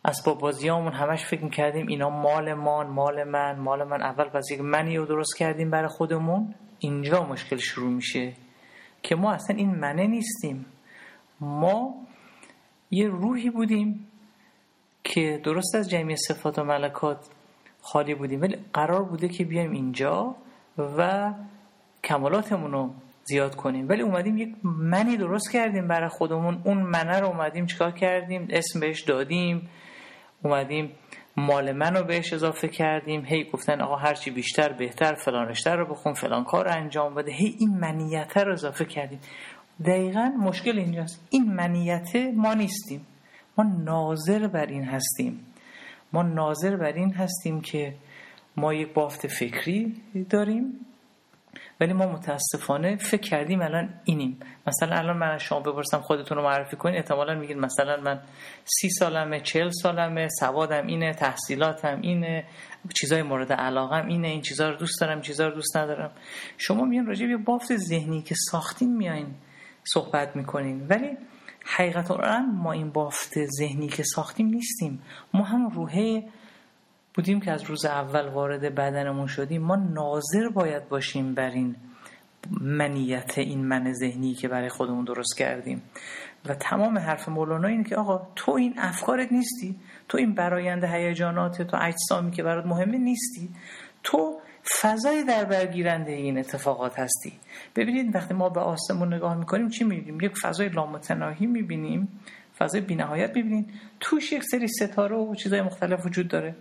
اسباب 0.04 0.38
بازیامون 0.38 0.92
همش 0.92 1.24
فکر 1.24 1.48
کردیم 1.48 1.86
اینا 1.86 2.10
مال 2.10 2.54
من 2.54 2.86
مال 2.86 3.24
من 3.24 3.58
مال 3.58 3.84
من. 3.84 4.02
اول 4.02 4.40
یک 4.50 4.60
منی 4.60 4.96
رو 4.96 5.06
درست 5.06 5.36
کردیم 5.36 5.70
برای 5.70 5.88
خودمون. 5.88 6.54
اینجا 6.78 7.22
مشکل 7.22 7.56
شروع 7.56 7.90
میشه 7.90 8.32
که 9.02 9.16
ما 9.16 9.32
اصلا 9.32 9.56
این 9.56 9.74
منه 9.74 10.06
نیستیم. 10.06 10.66
ما 11.40 11.94
یه 12.90 13.08
روحی 13.08 13.50
بودیم 13.50 14.06
که 15.04 15.40
درست 15.44 15.74
از 15.74 15.90
جمعی 15.90 16.16
صفات 16.16 16.58
و 16.58 16.64
ملکات 16.64 17.28
خالی 17.82 18.14
بودیم. 18.14 18.40
ولی 18.40 18.56
قرار 18.72 19.02
بوده 19.02 19.28
که 19.28 19.44
بیایم 19.44 19.72
اینجا 19.72 20.34
و 20.78 21.32
کمالاتمون 22.04 22.72
رو 22.72 22.90
زیاد 23.24 23.56
کنیم. 23.56 23.88
ولی 23.88 24.02
اومدیم 24.02 24.38
یک 24.38 24.54
منی 24.64 25.16
درست 25.16 25.52
کردیم 25.52 25.88
برای 25.88 26.08
خودمون. 26.08 26.62
اون 26.64 26.78
منه 26.78 27.20
رو 27.20 27.26
اومدیم 27.26 27.66
چیکار 27.66 27.90
کردیم؟ 27.90 28.46
اسم 28.50 28.80
بهش 28.80 29.00
دادیم. 29.00 29.68
اومدیم 30.44 30.92
مال 31.36 31.72
من 31.72 31.96
رو 31.96 32.04
بهش 32.04 32.32
اضافه 32.32 32.68
کردیم 32.68 33.24
هی 33.24 33.44
گفتن 33.44 33.80
آقا 33.80 33.96
هرچی 33.96 34.30
بیشتر 34.30 34.72
بهتر 34.72 35.14
فلان 35.14 35.48
رشته 35.48 35.70
رو 35.70 35.86
بخون 35.86 36.12
فلان 36.12 36.44
کار 36.44 36.68
انجام 36.68 37.14
بده. 37.14 37.32
هی 37.32 37.56
این 37.58 37.70
منیت 37.80 38.36
رو 38.36 38.52
اضافه 38.52 38.84
کردیم. 38.84 39.20
دقیقا 39.86 40.32
مشکل 40.40 40.78
اینجاست. 40.78 41.28
این 41.30 41.54
منیت 41.54 42.16
ما 42.34 42.54
نیستیم. 42.54 43.06
ما 43.58 43.64
ناظر 43.64 44.46
بر 44.46 44.66
این 44.66 44.84
هستیم. 44.84 45.40
ما 46.12 46.22
ناظر 46.22 46.76
بر 46.76 46.92
این 46.92 47.14
هستیم 47.14 47.60
که 47.60 47.94
ما 48.56 48.74
یک 48.74 48.94
بافت 48.94 49.26
فکری 49.26 49.94
داریم. 50.30 50.86
ولی 51.80 51.92
ما 51.92 52.06
متاسفانه 52.06 52.96
فکر 52.96 53.20
کردیم 53.20 53.62
الان 53.62 53.94
اینیم. 54.04 54.40
مثلا 54.66 54.96
الان 54.96 55.16
من 55.16 55.30
از 55.30 55.42
شما 55.42 55.60
بپرسم 55.60 56.00
خودتون 56.00 56.38
رو 56.38 56.44
معرفی 56.44 56.76
کنین 56.76 56.96
احتمالا 56.96 57.34
میگین 57.34 57.60
مثلا 57.60 58.00
من 58.00 58.20
سی 58.64 58.90
سالمه 58.90 59.40
چل 59.40 59.70
سالمه 59.70 60.28
سوادم 60.40 60.86
اینه 60.86 61.12
تحصیلاتم 61.12 62.00
اینه 62.00 62.44
چیزای 62.94 63.22
مورد 63.22 63.52
علاقم 63.52 64.06
اینه 64.06 64.28
این 64.28 64.42
چیزا 64.42 64.70
رو 64.70 64.76
دوست 64.76 65.00
دارم 65.00 65.20
چیزا 65.20 65.48
رو 65.48 65.54
دوست 65.54 65.76
ندارم. 65.76 66.10
شما 66.58 66.84
میان 66.84 67.06
راجع 67.06 67.26
به 67.26 67.36
بافت 67.36 67.76
ذهنی 67.76 68.22
که 68.22 68.34
ساختین 68.50 68.96
میایین 68.96 69.34
صحبت 69.84 70.36
می‌کنین. 70.36 70.86
ولی 70.88 71.16
حقیقتا 71.64 72.38
ما 72.40 72.72
این 72.72 72.90
بافت 72.90 73.34
ذهنی 73.58 73.88
که 73.88 74.02
ساختیم 74.02 74.46
نیستیم. 74.46 75.02
ما 75.34 75.44
هم 75.44 75.68
روحه 75.68 76.24
بودیم 77.14 77.40
که 77.40 77.52
از 77.52 77.62
روز 77.62 77.84
اول 77.84 78.28
وارد 78.28 78.74
بدنمون 78.74 79.26
شدیم 79.26 79.62
ما 79.62 79.76
ناظر 79.76 80.48
باید 80.48 80.88
باشیم 80.88 81.34
بر 81.34 81.50
این 81.50 81.76
منیت 82.60 83.38
این 83.38 83.64
من 83.64 83.92
ذهنی 83.92 84.34
که 84.34 84.48
برای 84.48 84.68
خودمون 84.68 85.04
درست 85.04 85.36
کردیم. 85.38 85.82
و 86.48 86.54
تمام 86.54 86.98
حرف 86.98 87.28
مولانا 87.28 87.68
اینه 87.68 87.84
که 87.84 87.96
آقا 87.96 88.28
تو 88.36 88.52
این 88.52 88.74
افکارت 88.78 89.32
نیستی 89.32 89.76
تو 90.08 90.18
این 90.18 90.34
برایند 90.34 90.84
هیجانات 90.84 91.62
تو 91.62 91.76
اجسامی 91.80 92.30
که 92.30 92.42
برات 92.42 92.66
مهمه 92.66 92.98
نیستی. 92.98 93.48
تو 94.02 94.40
فضای 94.80 95.24
در 95.24 95.44
برگیرنده 95.44 96.12
این 96.12 96.38
اتفاقات 96.38 96.98
هستی. 96.98 97.32
ببینید 97.76 98.14
وقتی 98.14 98.34
ما 98.34 98.48
به 98.48 98.60
آسمون 98.60 99.14
نگاه 99.14 99.34
می‌کنیم 99.36 99.68
چی 99.68 99.84
می‌بینیم؟ 99.84 100.20
یک 100.20 100.38
فضای 100.38 100.68
لامتناهی 100.68 101.46
می‌بینیم. 101.46 102.08
فضای 102.58 102.80
بینهایت 102.80 103.36
می‌بینیم 103.36 103.66
توش 104.00 104.32
یک 104.32 104.42
سری 104.42 104.68
ستاره 104.68 105.16
و 105.16 105.34
چیزهای 105.34 105.62
مختلف 105.62 106.06
وجود 106.06 106.28
داره. 106.28 106.56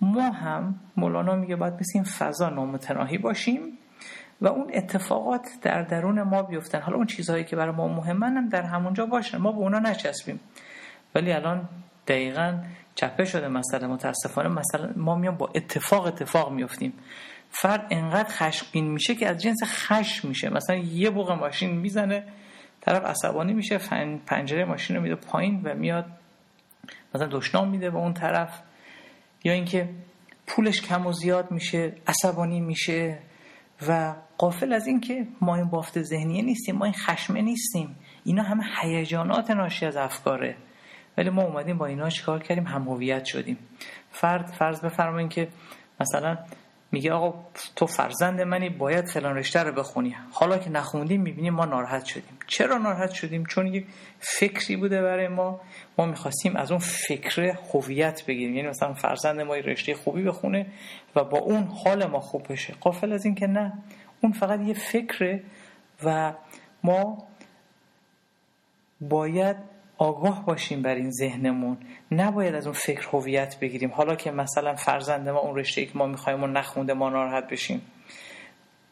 ما 0.00 0.30
هم 0.30 0.80
مولانا 0.96 1.36
میگه 1.36 1.56
باید 1.56 1.74
مثل 1.74 1.92
این 1.94 2.04
فضا 2.04 2.50
نامتناهی 2.50 3.18
باشیم 3.18 3.60
و 4.40 4.46
اون 4.46 4.70
اتفاقات 4.74 5.48
در 5.62 5.82
درون 5.82 6.22
ما 6.22 6.42
بیفتن. 6.42 6.80
حالا 6.80 6.96
اون 6.96 7.06
چیزهایی 7.06 7.44
که 7.44 7.56
برای 7.56 7.74
ما 7.74 7.88
مهمن 7.88 8.36
هم 8.36 8.48
در 8.48 8.62
همونجا 8.62 9.06
باشن 9.06 9.38
ما 9.38 9.52
به 9.52 9.58
اونا 9.58 9.78
نچسبیم. 9.78 10.40
ولی 11.14 11.32
الان 11.32 11.68
دقیقا 12.06 12.58
چپه 12.94 13.24
شده 13.24 13.48
مسئله. 13.48 13.86
متاسفانه 13.86 14.48
مثلا 14.48 14.90
ما 14.96 15.14
میام 15.14 15.36
با 15.36 15.50
اتفاق 15.54 16.06
اتفاق 16.06 16.52
میفتیم 16.52 16.92
فرد 17.50 17.86
انقدر 17.90 18.28
خشمگین 18.28 18.90
میشه 18.90 19.14
که 19.14 19.28
از 19.28 19.42
جنس 19.42 19.58
خشم 19.64 20.28
میشه. 20.28 20.50
مثلا 20.50 20.76
یه 20.76 21.10
بوق 21.10 21.32
ماشین 21.32 21.70
می‌زنه 21.70 22.24
طرف 22.84 23.04
عصبانی 23.04 23.52
میشه 23.52 23.78
پنجره 24.26 24.64
ماشین 24.64 24.96
رو 24.96 25.02
میده 25.02 25.14
پایین 25.14 25.60
و 25.64 25.74
میاد 25.74 26.06
مثلا 27.14 27.28
دشنام 27.28 27.68
میده 27.68 27.90
به 27.90 27.98
اون 27.98 28.14
طرف. 28.14 28.60
یا 29.44 29.52
اینکه 29.52 29.88
پولش 30.46 30.80
کم 30.80 31.06
و 31.06 31.12
زیاد 31.12 31.50
میشه 31.50 31.92
عصبانی 32.06 32.60
میشه 32.60 33.18
و 33.88 34.14
قافل 34.38 34.72
از 34.72 34.86
اینکه 34.86 35.26
ما 35.40 35.56
این 35.56 35.64
بافت 35.64 36.02
ذهنیه 36.02 36.42
نیستیم 36.42 36.76
ما 36.76 36.84
این 36.84 36.94
خشمه 36.94 37.42
نیستیم. 37.42 37.96
اینا 38.24 38.42
همه 38.42 38.64
هیجانات 38.82 39.50
ناشی 39.50 39.86
از 39.86 39.96
افکاره. 39.96 40.56
ولی 41.16 41.30
ما 41.30 41.42
اومدیم 41.42 41.78
با 41.78 41.86
اینا 41.86 42.10
چیکار 42.10 42.42
کردیم؟ 42.42 42.66
هم 42.66 42.82
هویت 42.82 43.24
شدیم. 43.24 43.58
فرد 44.10 44.46
فرض 44.46 44.80
بفرمایید 44.80 45.30
که 45.30 45.48
مثلا 46.00 46.38
میگه 46.94 47.12
آقا 47.12 47.44
تو 47.76 47.86
فرزند 47.86 48.40
منی 48.40 48.68
باید 48.68 49.06
فلان 49.06 49.36
رشته 49.36 49.62
رو 49.62 49.72
بخونی. 49.72 50.16
حالا 50.32 50.58
که 50.58 50.70
نخوندیم 50.70 51.20
می‌بینیم 51.20 51.54
ما 51.54 51.64
ناراحت 51.64 52.04
شدیم. 52.04 52.38
چرا 52.46 52.78
ناراحت 52.78 53.10
شدیم؟ 53.10 53.46
چون 53.46 53.66
یک 53.66 53.86
فکری 54.20 54.76
بوده 54.76 55.02
برای 55.02 55.28
ما. 55.28 55.60
ما 55.98 56.06
می‌خواستیم 56.06 56.56
از 56.56 56.70
اون 56.70 56.80
فکر 56.80 57.58
هویت 57.72 58.26
بگیریم. 58.26 58.54
یعنی 58.54 58.68
مثلا 58.68 58.94
فرزند 58.94 59.40
ما 59.40 59.54
رشته 59.54 59.94
خوبی 59.94 60.22
بخونه 60.22 60.66
و 61.16 61.24
با 61.24 61.38
اون 61.38 61.68
حال 61.84 62.06
ما 62.06 62.20
خوب 62.20 62.52
بشه. 62.52 62.74
قافل 62.80 63.12
از 63.12 63.24
این 63.24 63.34
که 63.34 63.46
نه. 63.46 63.72
اون 64.20 64.32
فقط 64.32 64.60
یه 64.60 64.74
فکره 64.74 65.42
و 66.04 66.34
ما 66.82 67.24
باید 69.00 69.73
آگاه 69.98 70.46
باشیم 70.46 70.82
بر 70.82 70.94
این 70.94 71.10
ذهنمون. 71.10 71.76
نباید 72.12 72.54
از 72.54 72.66
اون 72.66 72.74
فکر 72.74 73.08
هویت 73.12 73.60
بگیریم. 73.60 73.90
حالا 73.90 74.14
که 74.14 74.30
مثلا 74.30 74.74
فرزند 74.74 75.28
ما 75.28 75.38
اون 75.38 75.56
رشته 75.56 75.80
ای 75.80 75.86
که 75.86 75.98
ما 75.98 76.06
می‌خوایم 76.06 76.42
و 76.42 76.46
نخونده 76.46 76.94
ما 76.94 77.10
ناراحت 77.10 77.48
بشیم. 77.48 77.82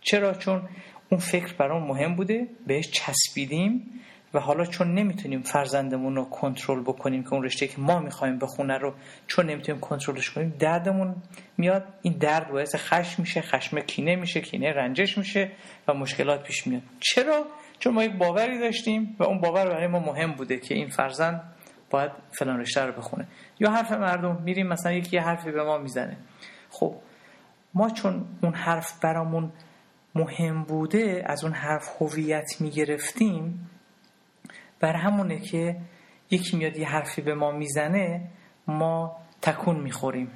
چرا؟ 0.00 0.34
چون 0.34 0.68
اون 1.10 1.20
فکر 1.20 1.52
برام 1.52 1.86
مهم 1.86 2.14
بوده. 2.14 2.46
بهش 2.66 2.90
چسبیدیم 2.90 4.00
و 4.34 4.40
حالا 4.40 4.64
چون 4.64 4.94
نمی‌تونیم 4.94 5.42
فرزندمون 5.42 6.16
رو 6.16 6.24
کنترل 6.24 6.80
بکنیم 6.80 7.22
که 7.22 7.32
اون 7.32 7.44
رشته 7.44 7.66
که 7.66 7.80
ما 7.80 7.98
می‌خوایم 7.98 8.38
بخونه 8.38 8.78
رو 8.78 8.94
چون 9.26 9.50
نمی‌تونیم 9.50 9.80
کنترلش 9.80 10.30
کنیم 10.30 10.54
دردمون 10.58 11.14
میاد. 11.56 11.84
این 12.02 12.12
درد 12.12 12.50
باعث 12.50 12.74
خشم 12.76 13.22
میشه 13.22 13.40
خشم 13.40 13.80
کینه 13.80 14.16
میشه 14.16 14.40
کینه 14.40 14.72
رنجش 14.72 15.18
میشه 15.18 15.50
و 15.88 15.94
مشکلات 15.94 16.42
پیش 16.42 16.66
میاد. 16.66 16.82
چرا؟ 17.00 17.44
چون 17.82 17.94
ما 17.94 18.04
یک 18.04 18.12
باوری 18.18 18.58
داشتیم 18.58 19.16
و 19.18 19.22
اون 19.22 19.40
باور 19.40 19.68
برای 19.68 19.86
ما 19.86 19.98
مهم 19.98 20.32
بوده 20.32 20.58
که 20.58 20.74
این 20.74 20.88
فرزند 20.88 21.42
باید 21.90 22.10
فلان 22.30 22.60
رشته 22.60 22.86
رو 22.86 22.92
بخونه. 22.92 23.26
یا 23.60 23.70
حرف 23.70 23.92
مردم 23.92 24.42
میریم 24.42 24.66
مثلا 24.66 24.92
یکی 24.92 25.16
حرفی 25.16 25.50
به 25.50 25.64
ما 25.64 25.78
می‌زنه. 25.78 26.16
خب 26.70 26.94
ما 27.74 27.90
چون 27.90 28.24
اون 28.42 28.54
حرف 28.54 29.00
برامون 29.00 29.52
مهم 30.14 30.64
بوده 30.64 31.24
از 31.26 31.44
اون 31.44 31.52
حرف 31.52 32.02
هویت 32.02 32.60
می‌گرفتیم 32.60 33.70
بر 34.80 34.92
همونه 34.92 35.40
که 35.40 35.76
یکی 36.30 36.56
میاد 36.56 36.76
یه 36.76 36.88
حرفی 36.88 37.22
به 37.22 37.34
ما 37.34 37.50
می‌زنه 37.50 38.28
ما 38.66 39.16
تکون 39.42 39.80
می‌خوریم. 39.80 40.30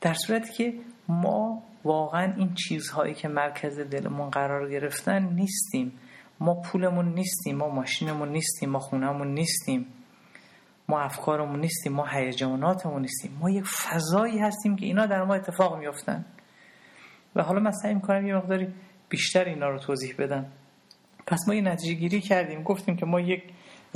در 0.00 0.14
صورتی 0.14 0.52
که 0.52 0.74
ما 1.08 1.62
واقعا 1.84 2.34
این 2.36 2.54
چیزهایی 2.54 3.14
که 3.14 3.28
مرکز 3.28 3.80
دلمون 3.80 4.30
قرار 4.30 4.70
گرفتن 4.70 5.22
نیستیم. 5.22 5.92
ما 6.42 6.54
پولمون 6.54 7.14
نیستیم 7.14 7.56
ما 7.56 7.68
ماشینمون 7.68 8.28
نیستیم 8.28 8.70
ما 8.70 8.78
خونمون 8.78 9.34
نیستیم 9.34 9.86
ما 10.88 11.00
افکارمون 11.00 11.60
نیستیم 11.60 11.92
ما 11.92 12.06
هیجاناتمون 12.06 13.00
نیستیم. 13.00 13.38
ما 13.40 13.50
یک 13.50 13.64
فضایی 13.64 14.38
هستیم 14.38 14.76
که 14.76 14.86
اینا 14.86 15.06
در 15.06 15.24
ما 15.24 15.34
اتفاق 15.34 15.78
میفتن 15.78 16.24
و 17.36 17.42
حالا 17.42 17.60
من 17.60 17.70
سعی 17.70 17.94
می‌کنم 17.94 18.26
یه 18.26 18.34
مقداری 18.34 18.68
بیشتر 19.08 19.44
اینا 19.44 19.68
رو 19.68 19.78
توضیح 19.78 20.14
بدم. 20.18 20.46
پس 21.26 21.38
ما 21.48 21.54
یه 21.54 21.60
نتیجه 21.60 21.94
گیری 21.94 22.20
کردیم 22.20 22.62
گفتیم 22.62 22.96
که 22.96 23.06
ما 23.06 23.20
یک 23.20 23.42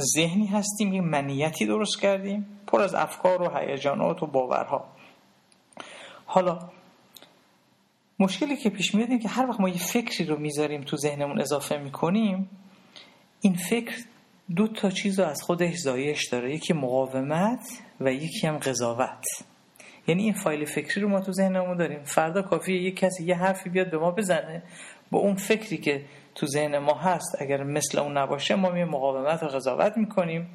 ذهنی 0.00 0.46
هستیم 0.46 0.92
یک 0.92 1.02
منیتی 1.02 1.66
درست 1.66 2.00
کردیم 2.00 2.46
پر 2.66 2.80
از 2.80 2.94
افکار 2.94 3.42
و 3.42 3.58
هیجانات 3.58 4.22
و 4.22 4.26
باورها. 4.26 4.84
حالا 6.26 6.58
مشکلی 8.18 8.56
که 8.56 8.70
پیش 8.70 8.94
میاد 8.94 9.20
که 9.22 9.28
هر 9.28 9.46
وقت 9.46 9.60
ما 9.60 9.68
یه 9.68 9.78
فکری 9.78 10.26
رو 10.26 10.38
می‌ذاریم 10.38 10.80
تو 10.80 10.96
ذهنمون 10.96 11.40
اضافه 11.40 11.76
می‌کنیم 11.76 12.50
این 13.40 13.54
فکر 13.54 13.94
دو 14.56 14.68
تا 14.68 14.90
چیز 14.90 15.20
رو 15.20 15.26
از 15.26 15.42
خودش 15.42 15.74
زایش 15.76 16.28
داره. 16.28 16.54
یکی 16.54 16.72
مقاومت 16.72 17.82
و 18.00 18.12
یکی 18.12 18.46
هم 18.46 18.58
قضاوت. 18.58 19.24
یعنی 20.06 20.22
این 20.22 20.32
فایل 20.32 20.64
فکری 20.64 21.00
رو 21.00 21.08
ما 21.08 21.20
تو 21.20 21.32
ذهنمون 21.32 21.76
داریم. 21.76 22.04
فردا 22.04 22.42
کافیه 22.42 22.82
یک 22.82 22.96
کسی 22.96 23.24
یه 23.24 23.36
حرفی 23.36 23.70
بیاد 23.70 23.90
به 23.90 23.98
ما 23.98 24.10
بزنه 24.10 24.62
با 25.10 25.18
اون 25.18 25.34
فکری 25.34 25.78
که 25.78 26.04
تو 26.34 26.46
ذهن 26.46 26.78
ما 26.78 26.94
هست. 26.94 27.36
اگر 27.42 27.62
مثل 27.62 27.98
اون 27.98 28.18
نباشه 28.18 28.54
ما 28.54 28.70
می 28.70 28.84
مقاومت 28.84 29.42
و 29.42 29.46
قضاوت 29.46 29.96
می‌کنیم. 29.96 30.48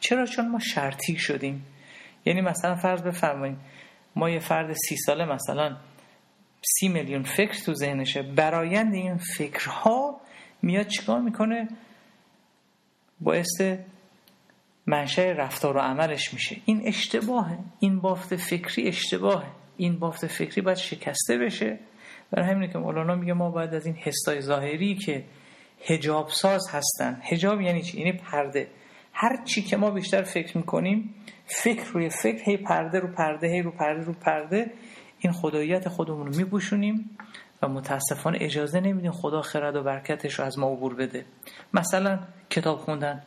چرا؟ 0.00 0.26
چون 0.26 0.48
ما 0.48 0.58
شرطی 0.58 1.16
شدیم. 1.16 1.66
یعنی 2.24 2.40
مثلا 2.40 2.76
فرض 2.76 3.02
بفرمایید 3.02 3.56
ما 4.16 4.30
یه 4.30 4.38
فرد 4.38 4.72
سی 4.72 4.96
ساله 4.96 5.24
مثلا 5.24 5.76
سی 6.62 6.88
میلیون 6.88 7.22
فکر 7.22 7.64
تو 7.64 7.74
ذهنشه. 7.74 8.22
برایند 8.22 8.94
این 8.94 9.16
فکرها 9.16 10.20
میاد 10.62 10.86
چیکار 10.86 11.20
می‌کنه؟ 11.20 11.68
باعث 13.20 13.60
منشه 14.86 15.22
رفتار 15.22 15.76
و 15.76 15.80
عملش 15.80 16.34
میشه. 16.34 16.56
این 16.64 16.82
اشتباهه. 16.84 17.58
این 17.80 18.00
بافت 18.00 18.36
فکری 18.36 18.88
اشتباهه. 18.88 19.46
این 19.76 19.98
بافت 19.98 20.26
فکری 20.26 20.60
باید 20.60 20.76
شکسته 20.76 21.38
بشه. 21.38 21.78
برای 22.30 22.50
همینه 22.50 22.72
که 22.72 22.78
مولانا 22.78 23.14
میگه 23.14 23.32
ما 23.32 23.50
باید 23.50 23.74
از 23.74 23.86
این 23.86 23.94
حسای 23.94 24.40
ظاهری 24.40 24.94
که 24.94 25.24
هجاب 25.86 26.28
ساز 26.28 26.68
هستن. 26.70 27.20
هجاب 27.22 27.60
یعنی 27.60 27.82
چی؟ 27.82 27.98
یعنی 27.98 28.12
پرده. 28.12 28.68
هر 29.12 29.44
چی 29.44 29.62
که 29.62 29.76
ما 29.76 29.90
بیشتر 29.90 30.22
فکر 30.22 30.56
می‌کنیم 30.56 31.14
فکر 31.46 31.84
روی 31.92 32.08
فکر 32.08 32.42
هی 32.44 32.56
پرده 32.56 33.00
رو 33.00 33.08
پرده 33.08 33.46
هی 33.46 33.62
رو 33.62 33.70
پرده 33.70 34.04
رو 34.04 34.12
پرده 34.12 34.70
این 35.18 35.32
خداییت 35.32 35.88
خودمون 35.88 36.26
رو 36.26 36.36
میپوشونیم 36.36 37.18
و 37.62 37.68
متاسفانه 37.68 38.38
اجازه 38.40 38.80
نمیدیم 38.80 39.12
خدا 39.12 39.42
خرد 39.42 39.76
و 39.76 39.82
برکتش 39.82 40.38
رو 40.38 40.44
از 40.44 40.58
ما 40.58 40.66
عبور 40.66 40.94
بده. 40.94 41.24
مثلا 41.74 42.18
کتاب 42.50 42.78
خوندن. 42.78 43.22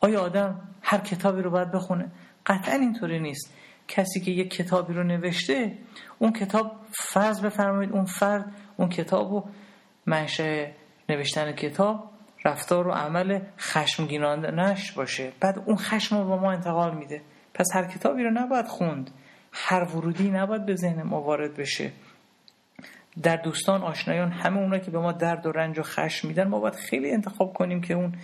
آیا 0.00 0.20
آدم 0.20 0.60
هر 0.82 0.98
کتابی 0.98 1.42
رو 1.42 1.50
باید 1.50 1.72
بخونه؟ 1.72 2.10
قطعا 2.46 2.74
اینطوری 2.74 3.20
نیست. 3.20 3.54
کسی 3.88 4.20
که 4.20 4.30
یک 4.30 4.50
کتابی 4.50 4.94
رو 4.94 5.02
نوشته 5.02 5.78
اون 6.18 6.32
کتاب 6.32 6.72
فرض 6.90 7.40
بفرمایید 7.40 7.92
اون 7.92 8.04
فرد 8.04 8.52
اون 8.76 8.88
کتاب 8.88 9.32
و 9.32 9.44
منشه 10.06 10.72
نوشتن 11.08 11.52
کتاب 11.52 12.10
رفتار 12.44 12.88
و 12.88 12.90
عمل 12.90 13.40
نش 14.50 14.92
باشه. 14.92 15.32
بعد 15.40 15.62
اون 15.66 15.76
خشم 15.76 16.18
رو 16.18 16.28
با 16.28 16.36
ما 16.36 16.52
انتقال 16.52 16.94
میده. 16.94 17.22
پس 17.54 17.66
هر 17.74 17.84
کتابی 17.84 18.22
رو 18.22 18.30
نباید 18.30 18.66
خوند. 18.66 19.10
هر 19.58 19.84
ورودی 19.96 20.30
نباید 20.30 20.66
به 20.66 20.74
ذهن 20.76 21.02
ما 21.02 21.22
وارد 21.22 21.56
بشه. 21.56 21.92
در 23.22 23.36
دوستان 23.36 23.82
آشنایان 23.82 24.30
همه 24.30 24.58
اونا 24.58 24.78
که 24.78 24.90
به 24.90 24.98
ما 24.98 25.12
درد 25.12 25.46
و 25.46 25.52
رنج 25.52 25.78
و 25.78 25.82
خشم 25.82 26.28
میدن 26.28 26.48
ما 26.48 26.60
باید 26.60 26.74
خیلی 26.74 27.10
انتخاب 27.10 27.52
کنیم 27.52 27.80
که 27.80 27.94
اون 27.94 28.14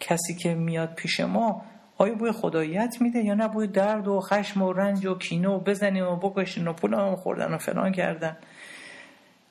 کسی 0.00 0.34
که 0.34 0.54
میاد 0.54 0.94
پیش 0.94 1.20
ما 1.20 1.62
آیا 1.98 2.14
بوی 2.14 2.32
خداییت 2.32 2.96
میده 3.00 3.18
یا 3.18 3.34
نه؟ 3.34 3.48
بوی 3.48 3.66
درد 3.66 4.08
و 4.08 4.20
خشم 4.20 4.62
و 4.62 4.72
رنج 4.72 5.06
و 5.06 5.18
کینه 5.18 5.48
و 5.48 5.60
بزنیم 5.60 6.04
و 6.04 6.16
بکشیم 6.16 6.68
و 6.68 6.72
پول 6.72 6.94
هم 6.94 7.16
خوردن 7.16 7.54
و 7.54 7.58
فلان 7.58 7.92
کردن. 7.92 8.36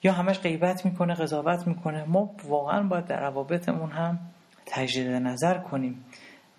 یا 0.03 0.13
همش 0.13 0.39
غیبت 0.39 0.85
می‌کنه 0.85 1.13
قضاوت 1.13 1.67
می‌کنه. 1.67 2.03
ما 2.03 2.35
واقعا 2.43 2.83
باید 2.83 3.05
در 3.05 3.19
روابطمون 3.19 3.91
هم 3.91 4.19
تجدید 4.65 5.07
نظر 5.07 5.57
کنیم. 5.57 6.05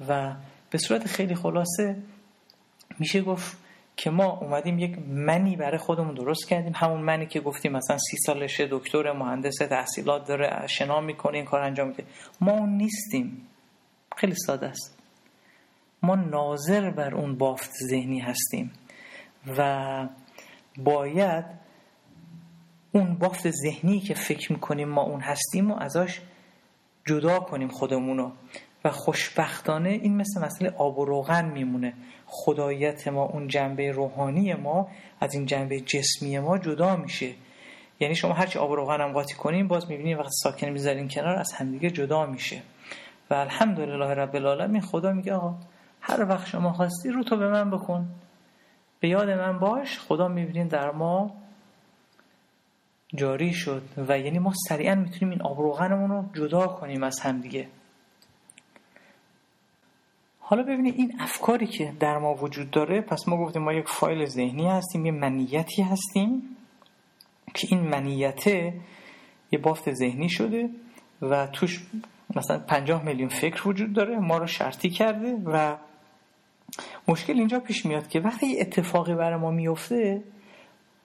و 0.08 0.34
به 0.70 0.78
صورت 0.78 1.06
خیلی 1.06 1.34
خلاصه 1.34 1.96
میشه 2.98 3.22
گفت 3.22 3.65
که 3.96 4.10
ما 4.10 4.38
اومدیم 4.38 4.78
یک 4.78 4.98
منی 5.08 5.56
برای 5.56 5.78
خودمون 5.78 6.14
درست 6.14 6.48
کردیم. 6.48 6.72
همون 6.76 7.00
منی 7.00 7.26
که 7.26 7.40
گفتیم 7.40 7.72
مثلا 7.72 7.98
سی 7.98 8.16
سالشه 8.26 8.68
دکتر 8.70 9.12
مهندس 9.12 9.56
تحصیلات 9.56 10.28
داره 10.28 10.66
شنا 10.66 11.00
می‌کنه 11.00 11.36
این 11.36 11.44
کار 11.44 11.60
انجام 11.60 11.88
میده. 11.88 12.04
ما 12.40 12.52
اون 12.52 12.76
نیستیم. 12.76 13.46
خیلی 14.16 14.34
ساده 14.34 14.66
است. 14.66 14.98
ما 16.02 16.14
ناظر 16.14 16.90
بر 16.90 17.14
اون 17.14 17.38
بافت 17.38 17.70
ذهنی 17.90 18.20
هستیم 18.20 18.72
و 19.58 20.08
باید 20.78 21.44
اون 22.92 23.14
بافت 23.14 23.50
ذهنی 23.50 24.00
که 24.00 24.14
فکر 24.14 24.52
می‌کنیم 24.52 24.88
ما 24.88 25.02
اون 25.02 25.20
هستیم 25.20 25.70
و 25.70 25.76
ازش 25.80 26.20
جدا 27.06 27.40
کنیم 27.40 27.68
خودمونو. 27.68 28.32
و 28.84 28.90
خوشبختانه 28.90 29.88
این 29.88 30.16
مثل 30.16 30.40
مسئله 30.40 30.70
آب 30.70 30.98
و 30.98 31.04
روغن 31.04 31.44
میمونه. 31.44 31.94
خدایت 32.26 33.08
ما 33.08 33.22
اون 33.22 33.48
جنبه 33.48 33.90
روحانی 33.90 34.54
ما 34.54 34.88
از 35.20 35.34
این 35.34 35.46
جنبه 35.46 35.80
جسمی 35.80 36.38
ما 36.38 36.58
جدا 36.58 36.96
میشه. 36.96 37.34
یعنی 38.00 38.14
شما 38.14 38.32
هرچی 38.32 38.58
آب 38.58 38.72
روغن 38.72 39.00
هم 39.00 39.12
قاطی 39.12 39.34
کنین 39.34 39.68
باز 39.68 39.90
می‌بینید 39.90 40.18
وقتی 40.18 40.30
ساکن 40.42 40.68
می‌ذارین 40.68 41.08
کنار 41.08 41.36
از 41.36 41.52
همدیگه 41.52 41.90
جدا 41.90 42.26
میشه. 42.26 42.62
و 43.30 43.34
الحمدلله 43.34 44.14
رب 44.14 44.36
العالمین 44.36 44.80
خدا 44.80 45.12
میگه 45.12 45.34
آقا 45.34 45.54
هر 46.00 46.28
وقت 46.28 46.46
شما 46.46 46.72
خواستی 46.72 47.10
رو 47.10 47.22
تو 47.22 47.36
به 47.36 47.48
من 47.48 47.70
بکن. 47.70 48.08
به 49.00 49.08
یاد 49.08 49.30
من 49.30 49.58
باش 49.58 49.98
خدا 49.98 50.28
می‌بینین 50.28 50.68
در 50.68 50.90
ما 50.90 51.34
جاری 53.14 53.52
شد. 53.52 53.82
و 54.08 54.18
یعنی 54.18 54.38
ما 54.38 54.52
سریعا 54.68 54.94
می‌تونیم 54.94 55.30
این 55.30 55.42
آب 55.42 55.60
روغنمون 55.60 56.10
رو 56.10 56.24
جدا 56.34 56.66
کنیم 56.66 57.02
از 57.02 57.20
همدیگه. 57.20 57.68
حالا 60.48 60.62
ببینید 60.62 60.94
این 60.96 61.16
افکاری 61.20 61.66
که 61.66 61.92
در 62.00 62.18
ما 62.18 62.34
وجود 62.34 62.70
داره 62.70 63.00
پس 63.00 63.28
ما 63.28 63.36
گفتیم 63.36 63.62
ما 63.62 63.72
یک 63.72 63.88
فایل 63.88 64.24
ذهنی 64.24 64.66
هستیم 64.66 65.06
یه 65.06 65.12
منیتی 65.12 65.82
هستیم 65.82 66.42
که 67.54 67.68
این 67.70 67.80
منیته 67.80 68.74
یه 69.52 69.58
بافت 69.58 69.92
ذهنی 69.92 70.28
شده 70.28 70.70
و 71.22 71.46
توش 71.46 71.86
مثلا 72.36 72.58
پنجاه 72.58 73.04
میلیون 73.04 73.28
فکر 73.28 73.68
وجود 73.68 73.92
داره 73.92 74.18
ما 74.18 74.38
رو 74.38 74.46
شرطی 74.46 74.90
کرده 74.90 75.34
و 75.44 75.76
مشکل 77.08 77.38
اینجا 77.38 77.60
پیش 77.60 77.86
میاد 77.86 78.08
که 78.08 78.20
وقتی 78.20 78.60
اتفاقی 78.60 79.14
برای 79.14 79.40
ما 79.40 79.50
میفته 79.50 80.22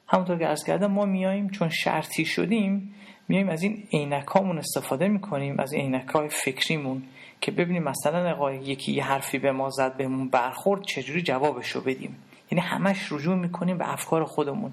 همونطور 0.08 0.38
که 0.38 0.48
از 0.48 0.64
کردم 0.64 0.92
ما 0.92 1.06
میاییم 1.06 1.50
چون 1.50 1.70
شرطی 1.70 2.26
شدیم 2.26 2.96
میایم 3.28 3.50
از 3.50 3.64
این 3.64 3.88
عینک 3.94 4.36
استفاده 4.36 5.08
می‌کنیم 5.08 5.60
از 5.60 5.74
عینک 5.74 6.08
های 6.08 6.30
فکریمون. 6.30 7.04
که 7.42 7.52
ببینیم 7.52 7.84
مثلا 7.84 8.54
یکی 8.54 8.92
یه 8.92 9.04
حرفی 9.04 9.40
به 9.40 9.52
ما 9.52 9.70
زد 9.70 9.98
بهمون 9.98 10.30
برخورد 10.30 10.82
چجوری 10.82 11.22
جوابشو 11.22 11.82
بدیم؟ 11.82 12.18
یعنی 12.52 12.62
همش 12.62 13.12
رجوع 13.12 13.36
می‌کنیم 13.36 13.78
به 13.78 13.94
افکار 13.94 14.24
خودمون. 14.24 14.72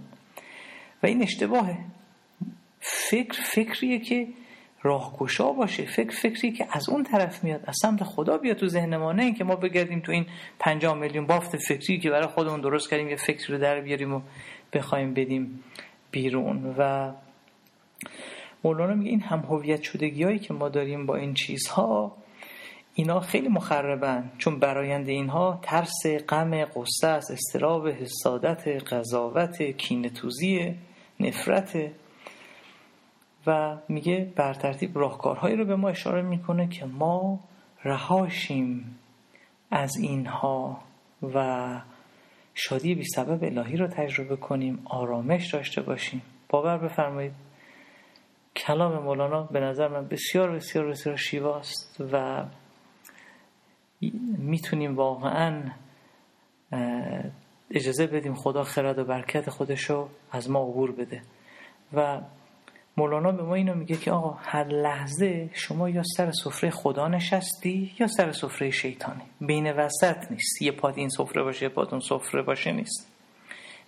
و 1.02 1.06
این 1.06 1.22
اشتباهه. 1.22 1.78
فکر 2.80 3.42
فکریه 3.42 3.98
که 3.98 4.28
راهگشا 4.82 5.52
باشه. 5.52 5.86
فکر 5.86 6.10
فکری 6.10 6.52
که 6.52 6.66
از 6.70 6.88
اون 6.88 7.02
طرف 7.02 7.44
میاد 7.44 7.64
از 7.66 7.76
سمت 7.82 8.04
خدا 8.04 8.38
بیاد 8.38 8.56
تو 8.56 8.68
ذهن 8.68 8.96
ما. 8.96 9.12
نه 9.12 9.22
اینکه 9.22 9.44
ما 9.44 9.56
بگردیم 9.56 10.00
تو 10.00 10.12
این 10.12 10.26
پنجاه 10.58 10.94
میلیون 10.94 11.26
بافت 11.26 11.56
فکری 11.56 11.98
که 11.98 12.10
برای 12.10 12.26
خودمون 12.26 12.60
درست 12.60 12.90
کردیم 12.90 13.08
یه 13.08 13.16
فکری 13.16 13.54
رو 13.54 13.58
در 13.58 13.80
بیاریم 13.80 14.14
و 14.14 14.20
بخوایم 14.72 15.14
بدیم 15.14 15.64
بیرون. 16.10 16.74
و 16.78 17.12
مولانا 18.64 18.94
میگه 18.94 19.10
این 19.10 19.20
هم 19.20 19.38
هویت 19.38 19.82
شدگی 19.82 20.38
که 20.38 20.54
ما 20.54 20.68
داریم 20.68 21.06
با 21.06 21.16
این 21.16 21.34
چیزها 21.34 22.16
اینا 22.98 23.20
خیلی 23.20 23.48
مخربن 23.48 24.30
چون 24.38 24.58
برایند 24.58 25.08
اینها 25.08 25.58
ترس 25.62 26.06
غم 26.28 26.64
قصه 26.64 27.06
است 27.06 27.30
استراب 27.30 27.88
حسادت 27.88 28.92
قضاوت 28.92 29.62
کینتوزی 29.62 30.74
نفرت 31.20 31.90
و 33.46 33.76
میگه 33.88 34.32
بر 34.36 34.54
ترتیب 34.54 34.98
راهکارهایی 34.98 35.56
رو 35.56 35.64
به 35.64 35.76
ما 35.76 35.88
اشاره 35.88 36.22
می‌کنه 36.22 36.68
که 36.68 36.84
ما 36.84 37.40
رهاشیم 37.84 38.98
از 39.70 39.96
اینها 39.96 40.80
و 41.34 41.80
شادی 42.54 42.94
بی 42.94 43.04
سبب 43.04 43.44
الهی 43.44 43.76
رو 43.76 43.86
تجربه 43.86 44.36
کنیم 44.36 44.82
آرامش 44.84 45.54
داشته 45.54 45.82
باشیم. 45.82 46.22
باور 46.48 46.78
بفرمایید. 46.78 47.32
کلام 48.56 49.02
مولانا 49.02 49.42
به 49.42 49.60
نظر 49.60 49.88
من 49.88 50.08
بسیار 50.08 50.50
بسیار 50.50 50.86
بسیار 50.86 51.16
شیواست 51.16 52.00
و 52.12 52.44
می‌تونیم 54.38 54.96
واقعا 54.96 55.62
اجازه 57.70 58.06
بدیم 58.06 58.34
خدا 58.34 58.64
خرد 58.64 58.98
و 58.98 59.04
برکت 59.04 59.50
خودشو 59.50 60.08
از 60.32 60.50
ما 60.50 60.60
عبور 60.60 60.92
بده. 60.92 61.22
و 61.92 62.20
مولانا 62.96 63.32
به 63.32 63.42
ما 63.42 63.54
اینو 63.54 63.74
میگه 63.74 63.96
که 63.96 64.12
آقا 64.12 64.38
هر 64.42 64.64
لحظه 64.64 65.50
شما 65.52 65.88
یا 65.88 66.02
سر 66.16 66.32
سفره 66.32 66.70
خدا 66.70 67.08
نشستی 67.08 67.92
یا 68.00 68.06
سر 68.06 68.32
سفره 68.32 68.70
شیطانی. 68.70 69.22
بین 69.40 69.72
وسط 69.72 70.30
نیست. 70.30 70.62
یه 70.62 70.72
پاد 70.72 70.98
این 70.98 71.08
سفره 71.08 71.42
باشه 71.42 71.62
یه 71.62 71.68
پاد 71.68 71.88
اون 71.90 72.00
سفره 72.00 72.42
باشه 72.42 72.72
نیست. 72.72 73.12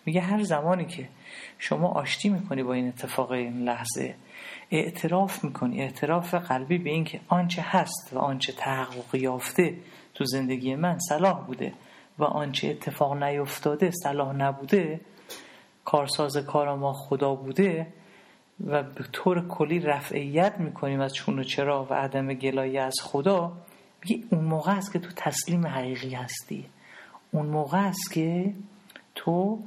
میگه 0.07 0.21
هر 0.21 0.43
زمانی 0.43 0.85
که 0.85 1.09
شما 1.59 1.89
آشتی 1.89 2.29
می‌کنی 2.29 2.63
با 2.63 2.73
این 2.73 2.89
اتفاق 2.89 3.31
این 3.31 3.63
لحظه 3.63 4.15
اعتراف 4.71 5.45
می‌کنی. 5.45 5.81
اعتراف 5.81 6.35
قلبی 6.35 6.79
به 6.79 6.91
اینکه 6.91 7.21
آنچه 7.29 7.63
هست 7.65 8.11
و 8.13 8.19
آنچه 8.19 8.53
تحقق 8.53 9.15
یافته 9.15 9.75
تو 10.21 10.27
زندگی 10.27 10.75
من 10.75 10.99
صلاح 10.99 11.47
بوده 11.47 11.73
و 12.19 12.25
آنچه 12.25 12.69
اتفاق 12.69 13.23
نیفتاده 13.23 13.91
صلاح 13.91 14.33
نبوده 14.33 15.01
کارساز 15.85 16.37
کار 16.37 16.77
ما 16.77 16.93
خدا 16.93 17.35
بوده 17.35 17.87
و 18.67 18.83
به 18.83 19.05
طور 19.13 19.49
کلی 19.49 19.81
رفعیت 19.81 20.59
می‌کنیم 20.59 21.01
از 21.01 21.15
چون 21.15 21.39
و 21.39 21.43
چرا 21.43 21.87
و 21.91 21.95
عدم 21.95 22.35
گلایه 22.35 22.81
از 22.81 22.95
خدا 23.03 23.53
میگه 24.05 24.25
اون 24.31 24.45
موقع 24.45 24.77
است 24.77 24.93
که 24.93 24.99
تو 24.99 25.11
تسلیم 25.17 25.67
حقیقی 25.67 26.15
هستی. 26.15 26.67
اون 27.31 27.47
موقع 27.47 27.87
است 27.87 28.13
که 28.13 28.55
تو 29.15 29.59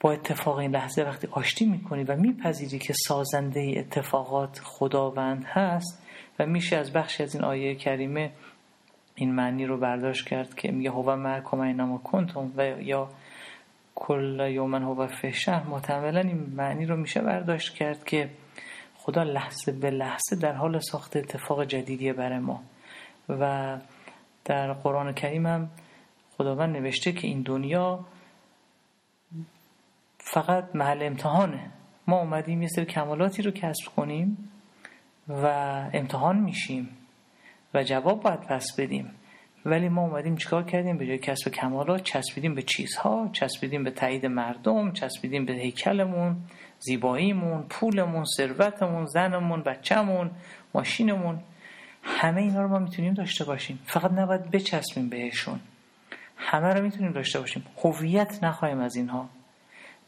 با 0.00 0.12
اتفاق 0.12 0.56
این 0.56 0.70
لحظه 0.70 1.02
وقتی 1.02 1.28
آشتی 1.30 1.66
می‌کنی 1.66 2.04
و 2.04 2.16
میپذیری 2.16 2.78
که 2.78 2.92
سازنده 2.92 3.74
اتفاقات 3.76 4.60
خداوند 4.64 5.44
هست 5.44 6.03
و 6.38 6.46
میشه 6.46 6.76
از 6.76 6.92
بخشی 6.92 7.22
از 7.22 7.34
این 7.34 7.44
آیه 7.44 7.74
کریمه 7.74 8.32
این 9.14 9.34
معنی 9.34 9.66
رو 9.66 9.76
برداشت 9.78 10.28
کرد 10.28 10.54
که 10.54 10.72
میگه 10.72 10.90
هو 10.90 11.16
معکم 11.16 11.60
اینما 11.60 11.98
کنتم 11.98 12.52
و 12.56 12.82
یا 12.82 13.08
کل 13.94 14.48
یومن 14.50 14.82
هو 14.82 15.06
فی 15.06 15.32
شهر. 15.32 15.66
محتملا 15.66 16.20
این 16.20 16.52
معنی 16.56 16.86
رو 16.86 16.96
میشه 16.96 17.20
برداشت 17.20 17.74
کرد 17.74 18.04
که 18.04 18.30
خدا 18.96 19.22
لحظه 19.22 19.72
به 19.72 19.90
لحظه 19.90 20.36
در 20.36 20.52
حال 20.52 20.78
ساخت 20.78 21.16
اتفاق 21.16 21.64
جدیدیه 21.64 22.12
برای 22.12 22.38
ما. 22.38 22.62
و 23.28 23.76
در 24.44 24.72
قرآن 24.72 25.12
کریم 25.12 25.46
هم 25.46 25.70
خداوند 26.38 26.76
نوشته 26.76 27.12
که 27.12 27.26
این 27.26 27.42
دنیا 27.42 28.04
فقط 30.18 30.64
محل 30.74 31.02
امتحانه. 31.02 31.70
ما 32.06 32.20
اومدیم 32.20 32.62
یه 32.62 32.68
سری 32.68 32.84
کمالاتی 32.84 33.42
رو 33.42 33.50
کسب 33.50 33.88
کنیم 33.96 34.50
و 35.28 35.46
امتحان 35.92 36.36
میشیم 36.36 36.88
و 37.74 37.82
جواب 37.82 38.22
باید 38.22 38.40
پس 38.40 38.66
بدیم. 38.78 39.10
ولی 39.66 39.88
ما 39.88 40.02
اومدیم 40.02 40.36
چیکار 40.36 40.62
کردیم؟ 40.62 40.98
به 40.98 41.06
جای 41.06 41.18
کسب 41.18 41.48
کمالات 41.48 42.02
چسبیدیم 42.02 42.54
به 42.54 42.62
چیزها 42.62 43.30
چسبیدیم 43.32 43.84
به 43.84 43.90
تایید 43.90 44.26
مردم 44.26 44.92
چسبیدیم 44.92 45.44
به 45.44 45.52
هیکلمون 45.52 46.36
زیباییمون 46.78 47.62
پولمون 47.62 48.24
ثروتمون 48.36 49.06
زنمون 49.06 49.62
بچهمون 49.62 50.30
ماشینمون. 50.74 51.40
همه 52.02 52.40
اینا 52.40 52.62
رو 52.62 52.68
ما 52.68 52.78
می‌تونیم 52.78 53.14
داشته 53.14 53.44
باشیم. 53.44 53.78
فقط 53.84 54.12
نباید 54.12 54.50
بچسبیم 54.50 55.08
بهشون. 55.08 55.60
همه 56.36 56.74
رو 56.74 56.82
می‌تونیم 56.82 57.12
داشته 57.12 57.40
باشیم. 57.40 57.64
هویت 57.84 58.44
نخواهیم 58.44 58.80
از 58.80 58.96
اینها. 58.96 59.28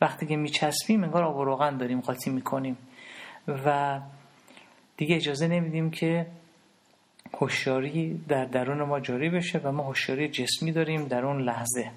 وقتی 0.01 0.27
که 0.27 0.37
میچسبیم 0.37 1.05
انگار 1.05 1.25
آب 1.25 1.37
و 1.37 1.45
روغن 1.45 1.77
داریم 1.77 2.01
قاطی 2.01 2.31
می‌کنیم. 2.31 2.77
و 3.49 4.01
دیگه 4.97 5.17
اجازه 5.17 5.49
نمیدیم 5.49 5.91
که 5.91 6.27
هوشیاری 7.35 8.25
در 8.29 8.45
درون 8.45 8.83
ما 8.83 9.01
جاری 9.01 9.31
بشه 9.31 9.59
و 9.59 9.73
ما 9.73 9.83
هوشیاری 9.83 10.29
جسمی 10.29 10.73
داریم 10.73 11.05
در 11.05 11.27
اون 11.27 11.43
لحظه. 11.43 11.91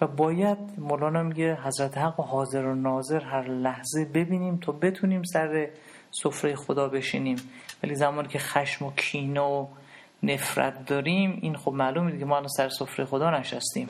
و 0.00 0.06
باید 0.06 0.58
مولانا 0.78 1.22
میگه 1.22 1.58
حضرت 1.62 1.98
حق 1.98 2.20
و 2.20 2.22
حاضر 2.22 2.64
و 2.64 2.74
ناظر 2.74 3.20
هر 3.20 3.48
لحظه 3.48 4.04
ببینیم 4.04 4.56
تا 4.56 4.72
بتونیم 4.72 5.22
سر 5.22 5.68
سفره 6.10 6.54
خدا 6.54 6.88
بشینیم. 6.88 7.36
ولی 7.82 7.94
زمانی 7.94 8.28
که 8.28 8.38
خشم 8.38 8.86
و 8.86 8.92
کینه 8.96 9.40
و 9.40 9.66
نفرت 10.22 10.86
داریم 10.86 11.38
این 11.42 11.56
خب 11.56 11.72
معلومه 11.72 12.18
که 12.18 12.24
ما 12.24 12.36
الان 12.36 12.48
سر 12.48 12.68
سفره 12.68 13.04
خدا 13.04 13.30
نشستیم. 13.30 13.88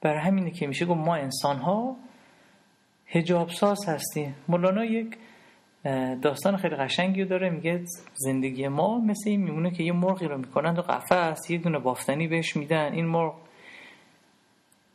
برای 0.00 0.20
همینه 0.20 0.50
که 0.50 0.66
میشه 0.66 0.86
گفت 0.86 1.00
ما 1.00 1.14
انسان 1.14 1.56
ها 1.56 1.96
هجاب 3.06 3.50
ساز 3.50 3.88
هستیم. 3.88 4.34
مولانا 4.48 4.84
یک 4.84 5.16
داستان 6.22 6.56
خیلی 6.56 6.76
قشنگی 6.76 7.24
داره. 7.24 7.50
میگه 7.50 7.84
زندگی 8.14 8.68
ما 8.68 8.98
مثل 8.98 9.30
این 9.30 9.42
میمونه 9.42 9.70
که 9.70 9.82
یه 9.82 9.92
مرغی 9.92 10.26
رو 10.26 10.38
می‌کنن 10.38 10.74
تو 10.74 10.82
قفس 10.82 11.50
یه 11.50 11.58
دونه 11.58 11.78
بافتنی 11.78 12.28
بهش 12.28 12.56
میدن. 12.56 12.92
این 12.92 13.06
مرغ 13.06 13.34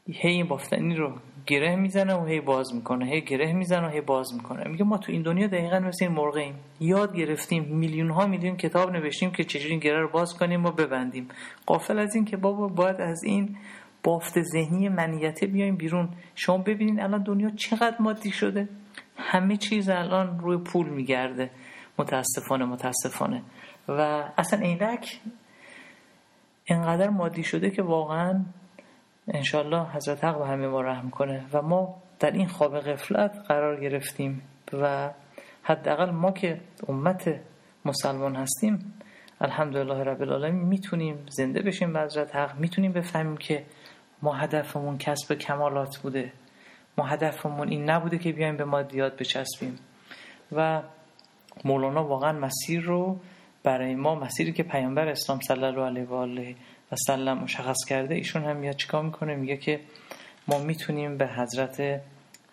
هی 0.07 0.31
این 0.31 0.47
بافتنی 0.47 0.95
رو 0.95 1.13
گره 1.45 1.75
می‌زنه 1.75 2.13
و 2.13 2.25
هی 2.25 2.39
باز 2.39 2.75
می‌کنه 2.75 3.05
هی 3.05 3.21
گره 3.21 3.53
می‌زنه 3.53 3.87
و 3.87 3.89
هی 3.89 4.01
باز 4.01 4.33
می‌کنه. 4.33 4.67
میگه 4.67 4.83
ما 4.83 4.97
تو 4.97 5.11
این 5.11 5.21
دنیا 5.21 5.47
دقیقا 5.47 5.79
مثل 5.79 6.05
این 6.05 6.11
مرغ 6.13 6.35
ایم. 6.35 6.55
یاد 6.79 7.15
گرفتیم 7.15 7.63
میلیون 7.63 8.09
ها 8.09 8.27
میلیون 8.27 8.57
کتاب 8.57 8.91
نوشتیم 8.91 9.31
که 9.31 9.43
چجوری 9.43 9.71
این 9.71 9.79
گره 9.79 10.01
رو 10.01 10.07
باز 10.07 10.37
کنیم 10.37 10.65
و 10.65 10.71
ببندیم. 10.71 11.27
قافل 11.65 11.99
از 11.99 12.15
این 12.15 12.25
که 12.25 12.37
بابا 12.37 12.67
باید 12.67 13.01
از 13.01 13.23
این 13.23 13.57
بافت 14.03 14.41
ذهنی 14.41 14.89
منیته 14.89 15.47
بیایم 15.47 15.75
بیرون. 15.75 16.09
شما 16.35 16.57
ببینین 16.57 17.01
الان 17.01 17.23
دنیا 17.23 17.49
چقدر 17.49 17.95
مادی 17.99 18.31
شده. 18.31 18.69
همه 19.17 19.57
چیز 19.57 19.89
الان 19.89 20.39
روی 20.39 20.57
پول 20.57 20.89
میگرده. 20.89 21.49
متاسفانه 21.97 22.65
متاسفانه. 22.65 23.41
و 23.87 24.23
اصلا 24.37 24.59
عینک 24.59 25.19
اینقدر 26.65 27.09
مادی 27.09 27.43
شده 27.43 27.69
که 27.69 27.81
واقعا 27.81 28.45
انشالله 29.27 29.91
حضرت 29.91 30.23
حق 30.23 30.37
به 30.39 30.47
همه 30.47 30.67
ما 30.67 30.81
رحم 30.81 31.09
کنه 31.09 31.45
و 31.53 31.61
ما 31.61 31.95
در 32.19 32.31
این 32.31 32.47
خواب 32.47 32.79
غفلت 32.79 33.45
قرار 33.47 33.81
گرفتیم 33.81 34.41
و 34.73 35.11
حداقل 35.63 36.11
ما 36.11 36.31
که 36.31 36.61
امت 36.87 37.39
مسلمان 37.85 38.35
هستیم 38.35 38.93
الحمدلله 39.41 40.03
رب 40.03 40.21
العالمین 40.21 40.63
می‌تونیم 40.63 41.25
زنده 41.29 41.61
بشیم 41.61 41.93
به 41.93 42.01
حضرت 42.01 42.35
حق. 42.35 42.59
می‌تونیم 42.59 42.91
بفهمیم 42.91 43.37
که 43.37 43.65
ما 44.21 44.33
هدفمون 44.33 44.97
کسب 44.97 45.33
کمالات 45.33 45.97
بوده. 45.97 46.31
ما 46.97 47.05
هدفمون 47.05 47.69
این 47.69 47.89
نبوده 47.89 48.17
که 48.17 48.31
بیایم 48.31 48.57
به 48.57 48.65
مادیات 48.65 49.13
بچسبیم. 49.13 49.75
و 50.51 50.81
مولانا 51.65 52.07
واقعا 52.07 52.31
مسیر 52.31 52.81
رو 52.81 53.19
برای 53.63 53.95
ما 53.95 54.15
مسیری 54.15 54.51
که 54.51 54.63
پیامبر 54.63 55.07
اسلام 55.07 55.39
صلی 55.39 55.63
الله 55.63 55.85
علیه 55.85 56.03
و 56.03 56.13
آله 56.13 56.55
و 56.91 56.95
سلم 57.07 57.37
مشخص 57.37 57.77
کرده 57.87 58.15
ایشون 58.15 58.43
هم 58.43 58.57
میاد 58.57 58.75
چیکار 58.75 59.03
می‌کنه؟ 59.03 59.35
میگه 59.35 59.57
که 59.57 59.79
ما 60.47 60.59
می‌تونیم 60.59 61.17
به 61.17 61.27
حضرت 61.27 62.01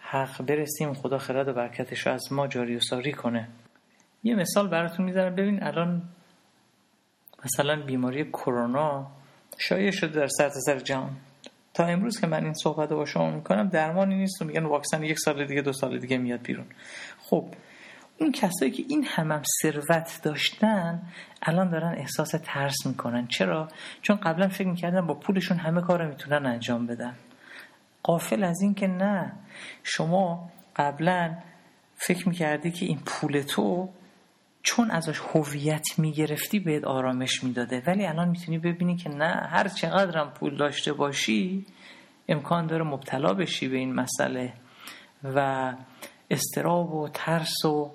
حق 0.01 0.43
برسیم 0.43 0.95
خدا 0.95 1.19
خرد 1.19 1.49
و 1.49 1.53
برکتش 1.53 2.07
رو 2.07 2.13
از 2.13 2.33
ما 2.33 2.47
جاری 2.47 2.77
و 2.77 2.81
ساری 2.81 3.13
کنه. 3.13 3.49
یه 4.23 4.35
مثال 4.35 4.69
براتون 4.69 5.07
می‌ذارم. 5.07 5.35
ببین 5.35 5.63
الان 5.63 6.03
مثلا 7.45 7.83
بیماری 7.83 8.25
کرونا 8.25 9.07
شایع 9.59 9.91
شده 9.91 10.21
در 10.21 10.27
سرتاسر 10.27 10.61
سر 10.61 10.79
جهان. 10.79 11.17
تا 11.75 11.87
امروز 11.87 12.21
که 12.21 12.27
من 12.27 12.45
این 12.45 12.55
صحبت 12.55 12.91
رو 12.91 12.97
با 12.97 13.05
شما 13.05 13.31
می‌کنم 13.31 13.69
درمانی 13.69 14.15
نیست 14.15 14.43
و 14.43 14.45
میگن 14.45 14.65
واکسن 14.65 15.03
یک 15.03 15.19
سال 15.19 15.47
دیگه 15.47 15.63
دو 15.63 15.73
سال 15.73 15.99
دیگه 15.99 16.19
میاد 16.19 16.43
بیرون. 16.43 16.67
خب 17.19 17.49
اون 18.21 18.33
کسایی 18.33 18.71
که 18.71 18.85
این 18.89 19.05
همم 19.05 19.43
ثروت 19.63 20.21
داشتن 20.23 21.03
الان 21.43 21.71
دارن 21.71 21.95
احساس 21.99 22.35
ترس 22.45 22.87
می‌کنن. 22.87 23.27
چرا؟ 23.27 23.69
چون 24.03 24.17
قبلا 24.17 24.49
فکر 24.49 24.69
می‌کردن 24.69 25.07
با 25.07 25.15
پولشون 25.15 25.59
همه 25.59 25.81
کار 25.81 26.03
رو 26.03 26.09
می‌تونن 26.09 26.47
انجام 26.47 26.87
بدن. 26.87 27.15
قافل 28.03 28.45
از 28.45 28.63
این 28.63 28.75
که 28.75 28.87
نه. 28.87 29.33
شما 29.83 30.51
قبلا 30.77 31.37
فکر 31.97 32.29
می‌کردی 32.29 32.71
که 32.71 32.87
این 32.87 32.99
پول 33.07 33.41
تو 33.41 33.89
چون 34.63 34.91
ازش 34.91 35.21
هویت 35.35 35.99
می‌گرفتی 35.99 36.59
بهت 36.59 36.85
آرامش 36.85 37.45
می‌داده. 37.45 37.83
ولی 37.87 38.07
الان 38.07 38.29
می‌تونی 38.29 38.59
ببینی 38.59 38.97
که 38.97 39.11
نه 39.11 39.49
هر 39.51 39.69
چقدرم 39.69 40.31
پول 40.31 40.57
داشته 40.57 40.93
باشی 40.93 41.67
امکان 42.29 42.67
داره 42.67 42.85
مبتلا 42.85 43.35
بشی 43.35 43.69
به 43.69 43.77
این 43.77 43.95
مسئله. 43.95 44.53
و 45.25 45.73
استراب 46.31 46.95
و 46.95 47.09
ترس 47.09 47.65
و 47.65 47.91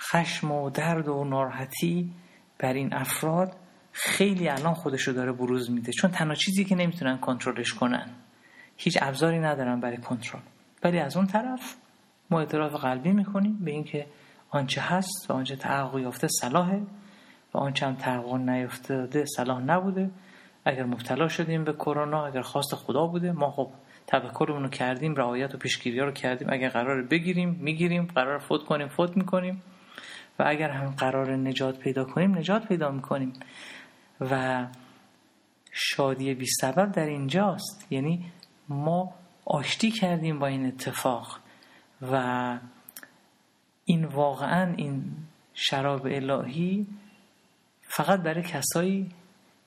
خشم 0.00 0.50
و 0.50 0.70
درد 0.70 1.08
و 1.08 1.24
ناراحتی 1.24 2.10
بر 2.58 2.72
این 2.72 2.94
افراد 2.94 3.56
خیلی 3.92 4.48
الان 4.48 4.74
خودشو 4.74 5.12
داره 5.12 5.32
بروز 5.32 5.70
میده. 5.70 5.92
چون 5.92 6.10
تنها 6.10 6.34
چیزی 6.34 6.64
که 6.64 6.74
نمی‌تونن 6.74 7.18
کنترلش 7.18 7.72
کنن 7.74 8.10
هیچ 8.76 8.98
ابزاری 9.02 9.38
ندارن 9.38 9.80
برای 9.80 9.96
کنترل. 9.96 10.40
ولی 10.84 10.98
از 10.98 11.16
اون 11.16 11.26
طرف 11.26 11.76
ما 12.30 12.40
اعتراف 12.40 12.74
قلبی 12.74 13.12
می‌کنیم 13.12 13.58
به 13.64 13.70
اینکه 13.70 14.06
آنچه 14.54 14.80
هست 14.80 15.30
و 15.30 15.32
آنچه 15.32 15.56
تحقق 15.56 15.98
یافته 15.98 16.28
صلاحه 16.28 16.82
و 17.54 17.58
آنچه 17.58 17.86
هم 17.86 17.94
تحقق 17.94 18.34
نیافتاده 18.34 19.24
صلاح 19.24 19.60
نبوده. 19.60 20.10
اگر 20.64 20.84
مبتلا 20.84 21.28
شدیم 21.28 21.64
به 21.64 21.72
کرونا 21.72 22.26
اگر 22.26 22.42
خواست 22.42 22.74
خدا 22.74 23.06
بوده 23.06 23.32
ما 23.32 23.50
خب 23.50 23.70
تفکرمون 24.06 24.62
رو 24.62 24.68
کردیم 24.68 25.14
رعایت 25.14 25.54
و 25.54 25.58
پیشگیری 25.58 26.00
رو 26.00 26.12
کردیم. 26.12 26.48
اگر 26.50 26.68
قرار 26.68 27.02
بگیریم 27.02 27.58
می‌گیریم 27.60 28.06
قرار 28.14 28.38
فوت 28.38 28.64
کنیم 28.64 28.88
فوت 28.88 29.16
می‌کنیم. 29.16 29.62
و 30.38 30.44
اگر 30.46 30.70
هم 30.70 30.90
قرار 30.90 31.36
نجات 31.36 31.78
پیدا 31.78 32.04
کنیم 32.04 32.38
نجات 32.38 32.68
پیدا 32.68 32.90
می‌کنیم. 32.90 33.32
و 34.20 34.66
شادی 35.72 36.34
بی 36.34 36.46
سبب 36.46 36.92
در 36.92 37.06
اینجاست. 37.06 37.86
یعنی 37.90 38.32
ما 38.68 39.14
آشتی 39.44 39.90
کردیم 39.90 40.38
با 40.38 40.46
این 40.46 40.66
اتفاق 40.66 41.38
و 42.12 42.58
این 43.84 44.04
واقعا 44.04 44.74
این 44.76 45.04
شراب 45.54 46.06
الهی 46.06 46.86
فقط 47.80 48.20
برای 48.20 48.42
کسایی 48.42 49.08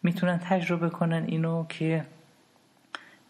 می‌تونن 0.03 0.37
تجربه 0.37 0.89
کنن 0.89 1.23
اینو 1.23 1.65
که 1.67 2.05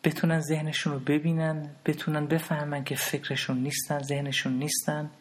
بتونن 0.04 0.40
ذهنشون 0.40 0.94
رو 0.94 1.00
ببینن 1.00 1.70
بتونن 1.86 2.28
بفهمن 2.28 2.84
که 2.84 2.96
فکرشون 2.96 3.58
نیستن 3.58 4.00
ذهنشون 4.00 4.54
نیستن 4.54 5.12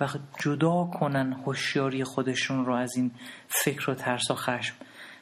و 0.00 0.08
جدا 0.40 0.84
کنن 0.84 1.32
هوشیاری 1.32 2.04
خودشون 2.04 2.66
رو 2.66 2.74
از 2.74 2.96
این 2.96 3.10
فکر 3.48 3.90
و 3.90 3.94
ترس 3.94 4.30
و 4.30 4.34
خشم. 4.34 4.74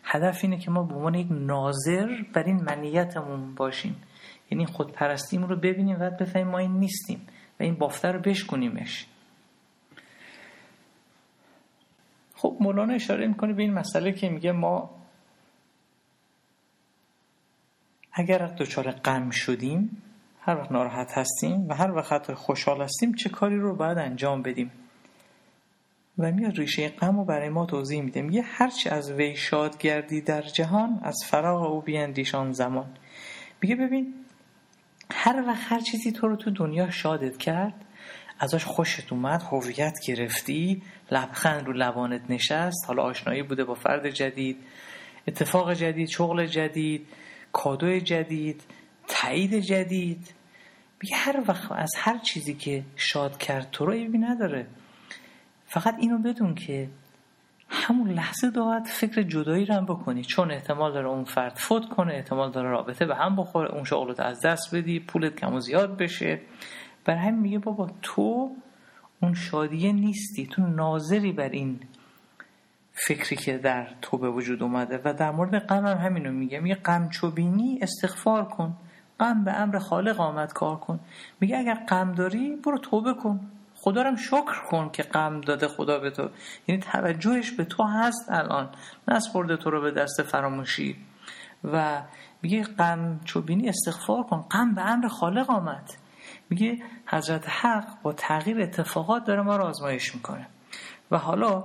هدف 0.05 0.39
اینه 0.43 0.59
که 0.59 0.71
ما 0.71 0.83
به 0.83 0.95
عنوان 0.95 1.15
یک 1.15 1.27
ناظر 1.31 2.23
بر 2.35 2.43
این 2.43 2.57
منیتمون 2.57 3.55
باشیم. 3.55 3.97
یعنی 4.51 4.67
خودپرستیمون 4.67 5.49
رو 5.49 5.57
ببینیم 5.57 5.97
و 6.01 6.11
بفهمیم 6.11 6.49
ما 6.49 6.59
این 6.59 6.73
نیستیم 6.73 7.27
و 7.61 7.63
این 7.63 7.75
بافته 7.75 8.09
رو 8.09 8.21
بشکنیمش 8.21 9.07
خب 12.41 12.57
مولانا 12.61 12.95
اشاره 12.95 13.27
می‌کنه 13.27 13.53
به 13.53 13.63
این 13.63 13.75
مسئله 13.75 14.13
که 14.13 14.29
میگه 14.29 14.53
ما 14.53 14.91
اگر 18.13 18.39
دچار 18.39 18.91
غم 18.91 19.31
شدیم 19.31 20.03
هر 20.41 20.57
وقت 20.57 20.73
ناراحت 20.73 21.19
هستیم 21.19 21.69
و 21.69 21.75
هر 21.75 21.93
وقت 21.93 22.35
خوشحال 22.35 22.83
هستیم 22.83 23.15
چه 23.15 23.29
کاری 23.29 23.57
رو 23.57 23.77
باید 23.77 23.99
انجام 23.99 24.43
بدیم؟ 24.43 24.73
و 26.19 26.33
میاد 26.33 26.59
ریشه 26.59 26.89
غم 26.89 27.17
رو 27.17 27.25
برای 27.25 27.49
ما 27.49 27.67
توضیح 27.67 28.03
میده. 28.03 28.23
میگه 28.23 28.43
هرچی 28.43 28.89
از 28.89 29.13
وی 29.13 29.37
شاد 29.37 29.79
گردی 29.79 30.21
در 30.21 30.43
جهان 30.43 31.01
از 31.03 31.17
فراغ 31.27 31.73
او 31.73 31.81
بیندیشان 31.81 32.53
زمان. 32.53 32.87
میگه 33.63 33.77
ببین 33.77 34.15
هر 35.11 35.45
وقت 35.47 35.73
هر 35.73 35.81
چیزی 35.81 36.13
تو 36.13 36.29
رو 36.29 36.37
تو 36.37 36.51
دنیا 36.51 36.91
شادت 36.91 37.37
کرد 37.37 37.75
ازش 38.41 38.65
خوشت 38.65 39.13
اومد 39.13 39.43
هویت 39.43 39.99
گرفتی 40.07 40.83
لبخند 41.11 41.67
رو 41.67 41.73
لبانت 41.73 42.31
نشست 42.31 42.85
حالا 42.87 43.03
آشنایی 43.03 43.43
بوده 43.43 43.65
با 43.65 43.75
فرد 43.75 44.11
جدید 44.11 44.57
اتفاق 45.29 45.73
جدید 45.73 46.09
شغل 46.09 46.47
جدید 46.47 47.07
کادو 47.53 47.99
جدید 47.99 48.63
تایید 49.07 49.55
جدید. 49.55 50.35
میگه 51.03 51.17
هر 51.17 51.43
وقت 51.49 51.73
از 51.73 51.91
هر 51.99 52.19
چیزی 52.19 52.55
که 52.55 52.85
شاد 52.97 53.39
کرد 53.39 53.71
تو 53.71 53.87
رو 53.87 53.93
ایبی 53.93 54.19
نداره. 54.19 54.67
فقط 55.67 55.95
اینو 55.99 56.19
بدون 56.19 56.55
که 56.55 56.89
همون 57.69 58.11
لحظه 58.11 58.51
داد 58.51 58.85
فکر 58.85 59.23
جدایی 59.23 59.65
رو 59.65 59.75
هم 59.75 59.85
بکنی. 59.85 60.25
چون 60.25 60.51
احتمال 60.51 60.93
داره 60.93 61.09
اون 61.09 61.25
فرد 61.25 61.57
فوت 61.57 61.89
کنه 61.89 62.15
احتمال 62.15 62.51
داره 62.51 62.71
رابطه 62.71 63.07
به 63.07 63.17
هم 63.17 63.37
بخوره 63.37 63.75
اون 63.75 63.85
شغلت 63.85 64.21
از 64.21 64.41
دست 64.41 64.75
بدی 64.75 65.01
پولت 65.01 65.37
کم 65.37 65.55
و 65.55 65.61
زیاد 65.61 65.97
بشه. 65.97 66.41
بر 67.05 67.17
همین 67.17 67.41
میگه 67.41 67.59
بابا 67.59 67.91
تو 68.03 68.57
اون 69.23 69.35
شادیه 69.35 69.93
نیستی 69.93 70.47
تو 70.47 70.63
ناظری 70.63 71.33
بر 71.33 71.49
این 71.49 71.81
فکری 73.07 73.37
که 73.37 73.59
در 73.59 73.89
تو 74.03 74.19
به 74.19 74.31
وجود 74.31 74.63
اومده. 74.63 75.01
و 75.05 75.15
در 75.15 75.31
مورد 75.31 75.59
غم 75.59 75.87
هم 75.87 75.99
همینو 75.99 76.33
میگه. 76.33 76.61
میگه 76.61 76.75
غم 76.75 77.09
چوبینی 77.09 77.79
استغفار 77.83 78.45
کن. 78.45 78.77
غم 79.21 79.45
به 79.45 79.53
امر 79.53 79.79
خالق 79.79 80.21
آمد 80.21 80.53
کار 80.53 80.77
کن. 80.77 81.01
میگه 81.41 81.59
اگر 81.59 81.75
غم 81.75 82.13
داری 82.13 82.57
برو 82.57 82.79
توبه 82.79 83.15
کن. 83.15 83.41
خدا 83.75 84.03
رو 84.03 84.17
شکر 84.17 84.63
کن 84.71 84.91
که 84.93 85.03
غم 85.03 85.41
داده 85.41 85.69
خدا 85.69 85.99
به 85.99 86.11
تو. 86.11 86.29
یعنی 86.69 86.81
توجهش 86.81 87.51
به 87.51 87.65
تو 87.65 87.85
هست 87.85 88.27
الان. 88.29 88.69
نسپرده 89.09 89.57
تو 89.57 89.71
رو 89.71 89.81
به 89.81 89.91
دست 89.91 90.23
فراموشی. 90.23 90.97
و 91.65 92.03
میگه 92.43 92.63
غم 92.63 93.21
چوبینی 93.25 93.69
استغفار 93.69 94.23
کن. 94.23 94.41
غم 94.51 94.75
به 94.75 94.91
امر 94.91 95.09
خالق 95.09 95.51
آمد. 95.51 95.91
میگه 96.51 96.79
حضرت 97.07 97.49
حق 97.49 98.03
با 98.03 98.13
تغییر 98.13 98.61
اتفاقات 98.61 99.25
داره 99.25 99.43
ما 99.43 99.57
رو 99.57 99.65
آزمایش 99.65 100.15
می‌کنه. 100.15 100.47
و 101.11 101.19
حالا 101.19 101.65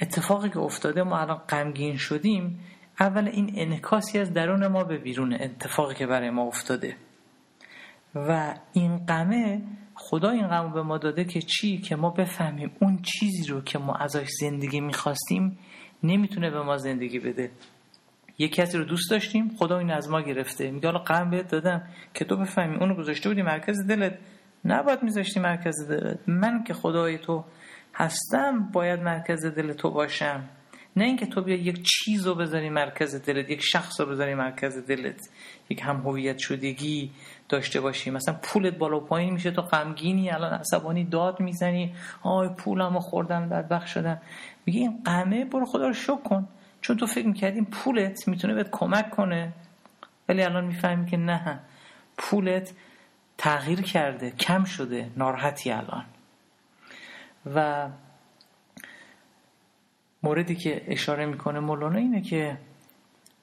اتفاقی 0.00 0.48
که 0.48 0.58
افتاده 0.58 1.02
ما 1.02 1.18
الان 1.18 1.36
غمگین 1.36 1.96
شدیم 1.96 2.60
اول 3.00 3.28
این 3.28 3.52
انکاسی 3.54 4.18
از 4.18 4.32
درون 4.32 4.66
ما 4.66 4.84
به 4.84 4.98
بیرون 4.98 5.32
اتفاقی 5.32 5.94
که 5.94 6.06
برای 6.06 6.30
ما 6.30 6.42
افتاده. 6.42 6.96
و 8.14 8.54
این 8.72 8.98
غمه 8.98 9.62
خدا 9.94 10.30
این 10.30 10.46
غم 10.46 10.72
به 10.72 10.82
ما 10.82 10.98
داده 10.98 11.24
که 11.24 11.42
چی؟ 11.42 11.78
که 11.78 11.96
ما 11.96 12.10
بفهمیم 12.10 12.70
اون 12.80 13.02
چیزی 13.02 13.46
رو 13.46 13.60
که 13.60 13.78
ما 13.78 13.94
ازش 13.94 14.28
زندگی 14.40 14.80
می‌خواستیم 14.80 15.58
نمی‌تونه 16.02 16.50
به 16.50 16.62
ما 16.62 16.76
زندگی 16.76 17.18
بده. 17.18 17.50
یه 18.38 18.48
کسی 18.48 18.78
رو 18.78 18.84
دوست 18.84 19.10
داشتیم 19.10 19.56
خدا 19.58 19.78
این 19.78 19.90
از 19.90 20.10
ما 20.10 20.20
گرفته. 20.20 20.70
میگه 20.70 20.88
حالا 20.88 20.98
غم 20.98 21.30
بهت 21.30 21.48
دادم 21.48 21.82
که 22.14 22.24
تو 22.24 22.36
بفهمی 22.36 22.76
اونو 22.76 22.94
گذاشته 22.94 23.28
بودی 23.28 23.42
مرکز 23.42 23.86
دلت. 23.86 24.18
نباید 24.64 25.02
میذاشتی 25.02 25.40
مرکز 25.40 25.88
دلت. 25.88 26.18
من 26.26 26.64
که 26.64 26.74
خدای 26.74 27.18
تو 27.18 27.44
هستم 27.94 28.68
باید 28.72 29.00
مرکز 29.00 29.46
دل 29.46 29.72
تو 29.72 29.90
باشم. 29.90 30.44
نه 30.96 31.04
اینکه 31.04 31.26
تو 31.26 31.42
بیا 31.42 31.56
یک 31.56 31.82
چیز 31.82 32.26
رو 32.26 32.34
بذاری 32.34 32.70
مرکز 32.70 33.22
دلت 33.26 33.50
یک 33.50 33.62
شخص 33.62 34.00
رو 34.00 34.06
بذاری 34.06 34.34
مرکز 34.34 34.86
دلت. 34.86 35.28
یک 35.70 35.80
هم 35.82 35.96
هویت 35.96 36.38
شدگی 36.38 37.10
داشته 37.48 37.80
باشی. 37.80 38.10
مثلا 38.10 38.34
پولت 38.42 38.78
بالا 38.78 39.00
پایین 39.00 39.32
میشه 39.32 39.50
تو 39.50 39.62
غمگینی 39.62 40.30
الان 40.30 40.52
عصبانی 40.52 41.04
داد 41.04 41.40
می‌زنی. 41.40 41.94
آی 42.22 42.48
پولمو 42.48 43.00
خوردم 43.00 43.48
بدبخت 43.48 43.86
شدم. 43.86 44.20
میگه 44.66 44.80
این 44.80 45.02
قمه 45.04 45.44
برو 45.44 45.66
خدا 45.66 45.86
رو 45.86 45.92
شکر 45.92 46.16
کن. 46.16 46.48
چون 46.88 46.96
تو 46.96 47.06
فکر 47.06 47.26
می‌کردی 47.26 47.62
پولت 47.62 48.28
می‌تونه 48.28 48.54
بهت 48.54 48.68
کمک 48.70 49.10
کنه. 49.10 49.52
ولی 50.28 50.42
الان 50.42 50.64
می‌فهمی 50.64 51.06
که 51.06 51.16
نه. 51.16 51.60
پولت 52.18 52.72
تغییر 53.38 53.82
کرده. 53.82 54.30
کم 54.30 54.64
شده. 54.64 55.10
ناراحتی 55.16 55.70
الان. 55.70 56.04
و 57.54 57.88
موردی 60.22 60.54
که 60.54 60.82
اشاره 60.86 61.26
می‌کنه 61.26 61.60
مولانا 61.60 61.98
اینه 61.98 62.22
که 62.22 62.58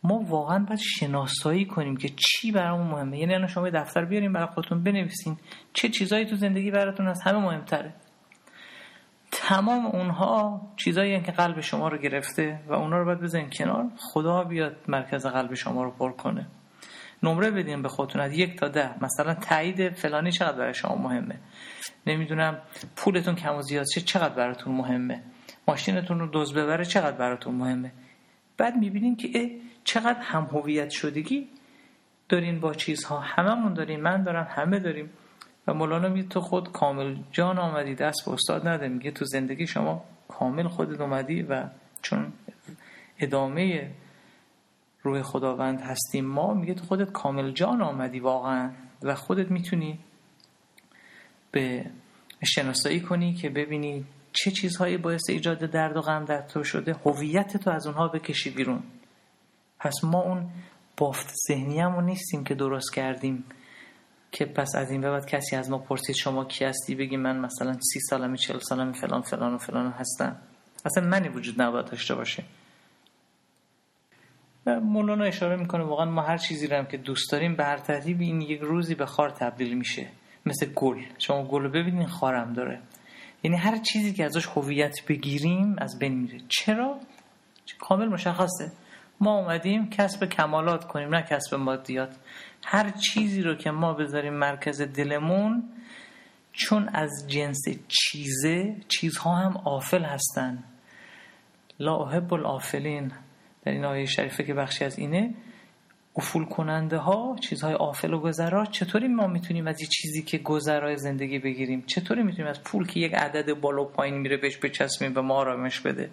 ما 0.03 0.19
واقعا 0.19 0.60
باید 0.60 0.79
شناسایی 0.79 1.65
کنیم 1.65 1.97
که 1.97 2.10
چی 2.10 2.51
برامون 2.51 2.88
مهمه. 2.88 3.19
یعنی 3.19 3.34
الان 3.34 3.47
شما 3.47 3.69
دفتر 3.69 4.05
بیاریم 4.05 4.34
برای 4.34 4.47
خودتون 4.47 4.84
بنویسین. 4.84 5.38
چه 5.73 5.89
چیزایی 5.89 6.25
تو 6.25 6.36
زندگی 6.36 6.71
براتون 6.71 7.08
از 7.08 7.21
همه 7.21 7.38
مهمتره. 7.38 7.93
تمام 9.38 9.86
اونها 9.86 10.62
چیزایی 10.76 11.21
که 11.21 11.32
قلب 11.32 11.60
شما 11.60 11.88
رو 11.88 11.98
گرفته 11.98 12.60
و 12.67 12.74
اونها 12.74 13.00
رو 13.00 13.06
باید 13.06 13.19
بزنین 13.19 13.50
کنار. 13.50 13.86
خدا 13.98 14.43
بیاد 14.43 14.76
مرکز 14.88 15.26
قلب 15.26 15.54
شما 15.54 15.84
رو 15.84 15.91
پر 15.91 16.12
کنه. 16.12 16.48
نمره 17.24 17.52
بدین 17.52 17.82
به 17.82 17.89
خودتون. 17.89 18.21
از 18.21 18.34
یک 18.34 18.60
تا 18.60 18.67
ده. 18.67 19.04
مثلا 19.04 19.34
تایید 19.34 19.89
فلانی 19.93 20.32
چقدر 20.32 20.58
برای 20.58 20.74
شما 20.74 20.95
مهمه؟ 20.95 21.39
نمی‌دونم 22.08 22.58
پولتون 22.95 23.36
کم 23.36 23.56
و 23.56 23.62
زیاد 23.62 23.86
چه 23.86 24.02
چقدر 24.02 24.36
براتون 24.36 24.76
مهمه؟ 24.76 25.24
ماشینتون 25.67 26.19
رو 26.19 26.28
دوز 26.28 26.54
ببره 26.54 26.86
چقدر 26.86 27.17
براتون 27.17 27.56
مهمه؟ 27.56 27.91
بعد 28.58 28.76
می‌بینیم 28.76 29.15
که 29.15 29.52
چقدر 29.84 30.21
هم 30.21 30.43
هویت 30.43 30.89
شدگی 30.89 31.48
دارین 32.30 32.60
با 32.60 32.74
چیزها. 32.74 33.19
هممون 33.19 33.74
داریم 33.74 34.02
من 34.02 34.24
دارم 34.24 34.48
همه 34.50 34.80
داریم. 34.80 35.10
و 35.67 35.73
مولانا 35.73 36.10
میگه 36.10 36.28
تو 36.28 36.41
خود 36.41 36.71
کامل 36.71 37.17
جان 37.32 37.60
آمدی 37.60 37.95
دست 37.95 38.25
به 38.25 38.32
استاد 38.32 38.67
نده. 38.67 38.88
میگه 38.88 39.12
تو 39.12 39.25
زندگی 39.25 39.67
شما 39.67 40.04
کامل 40.28 40.67
خودت 40.67 41.01
اومدی 41.01 41.41
و 41.41 41.69
چون 42.01 42.34
ادامه 43.19 43.91
روح 45.04 45.21
خداوند 45.21 45.82
هستیم 45.82 46.25
ما 46.25 46.54
میگه 46.54 46.73
تو 46.73 46.86
خودت 46.86 47.12
کامل 47.12 47.51
جان 47.51 47.82
آمدی 47.82 48.19
واقعا 48.19 48.71
و 49.04 49.15
خودت 49.15 49.51
می‌تونی 49.51 49.99
به 51.51 51.86
شناسایی 52.45 52.99
کنی 52.99 53.34
که 53.34 53.49
ببینی 53.49 54.06
چه 54.34 54.51
چیزهایی 54.51 54.97
باعث 54.97 55.30
ایجاد 55.30 55.58
درد 55.58 55.97
و 55.97 56.01
غم 56.01 56.25
در 56.25 56.41
تو 56.41 56.63
شده. 56.63 56.93
هویت 57.06 57.58
تو 57.58 57.69
از 57.69 57.88
اونها 57.88 58.08
بکشی 58.08 58.49
بیرون. 58.49 58.84
پس 59.80 59.93
ما 60.04 60.21
اون 60.21 60.49
بافت 60.97 61.34
ذهنی 61.47 62.01
نیستیم 62.01 62.43
که 62.43 62.56
درست 62.56 62.93
کردیم. 62.93 63.43
که 64.36 64.45
پس 64.45 64.76
از 64.76 64.91
این 64.91 65.02
به 65.02 65.12
بعد 65.12 65.26
کسی 65.26 65.56
از 65.56 65.69
ما 65.69 65.78
پرسید 65.78 66.15
شما 66.15 66.45
کی 66.45 66.65
هستی؟ 66.65 66.95
بگی 66.95 67.17
من 67.17 67.39
مثلا 67.39 67.74
سی 67.74 68.00
سالمی 68.00 68.38
چل 68.38 68.60
سالمی 68.60 68.93
فلان 68.93 69.21
فلان 69.21 69.54
و 69.54 69.58
فلان 69.58 69.91
هستم. 69.91 70.36
اصلا 70.86 71.04
منی 71.04 71.30
وجود 71.30 71.62
نباید 71.62 71.86
داشته 71.86 72.15
باشه. 72.15 72.43
و 74.65 74.80
مولانا 74.80 75.24
اشاره 75.24 75.56
می‌کنه 75.56 75.84
واقعا 75.84 76.06
ما 76.06 76.21
هر 76.21 76.38
چیزی 76.38 76.67
رو 76.67 76.78
هم 76.78 76.86
که 76.86 76.98
دوست 76.98 77.32
داریم 77.32 77.56
به 77.56 77.63
هر 77.65 77.78
ترتیب 77.78 78.21
این 78.21 78.41
یک 78.41 78.60
روزی 78.60 78.95
به 78.95 79.06
خار 79.06 79.30
تبدیل 79.30 79.74
میشه. 79.74 80.08
مثل 80.45 80.65
گل. 80.65 81.02
شما 81.17 81.43
گل 81.43 81.62
رو 81.62 81.69
ببینین 81.69 82.08
خارم 82.08 82.54
داره. 82.54 82.82
یعنی 83.43 83.58
هر 83.58 83.78
چیزی 83.78 84.13
که 84.13 84.26
ازش 84.26 84.45
هویت 84.45 85.06
بگیریم 85.08 85.76
از 85.78 86.00
بین 86.00 86.13
میره. 86.13 86.39
چرا؟ 86.50 87.00
کامل 87.80 88.08
مشخصه. 88.08 88.71
ما 89.19 89.38
اومدیم 89.38 89.89
کسب 89.89 90.26
کمالات 90.26 90.88
کنیم 90.88 91.15
نه 91.15 91.21
کسب 91.21 91.56
مادیات. 91.56 92.15
هر 92.67 92.89
چیزی 92.89 93.41
رو 93.41 93.56
که 93.56 93.71
ما 93.71 93.93
بذاریم 93.93 94.34
مرکز 94.34 94.82
دلمون 94.82 95.63
چون 96.54 96.89
از 96.93 97.25
جنس 97.28 97.62
چیزه 97.88 98.75
چیزها 98.88 99.36
هم 99.36 99.58
آفل 99.58 100.04
هستن. 100.04 100.63
لا 101.80 101.95
احب 101.95 102.34
الافلین 102.34 103.12
در 103.63 103.71
این 103.71 103.86
آیه 103.86 104.06
شریفه 104.06 104.43
که 104.43 104.54
بخشی 104.54 104.86
از 104.86 104.99
اینه 104.99 105.34
افول 106.15 106.45
کننده 106.45 106.97
ها 106.97 107.36
چیزهای 107.41 107.73
آفل 107.73 108.13
و 108.13 108.19
گذرا 108.19 108.65
چطوری 108.65 109.08
ما 109.08 109.28
می‌تونیم 109.28 109.67
از 109.67 109.82
یه 109.82 109.88
چیزی 109.88 110.21
که 110.23 110.38
گذرای 110.38 110.97
زندگی 110.97 111.39
بگیریم؟ 111.39 111.84
چطوری 111.88 112.23
می‌تونیم 112.23 112.47
از 112.47 112.63
پول 112.63 112.88
که 112.88 112.99
یک 112.99 113.13
عدد 113.13 113.54
بالا 113.54 113.84
و 113.84 113.86
پایین 113.86 114.17
میره 114.17 114.38
بهش 114.38 114.58
بچسبیم 114.58 115.13
به 115.13 115.21
ما 115.21 115.36
آرامش 115.36 115.80
بده؟ 115.80 116.10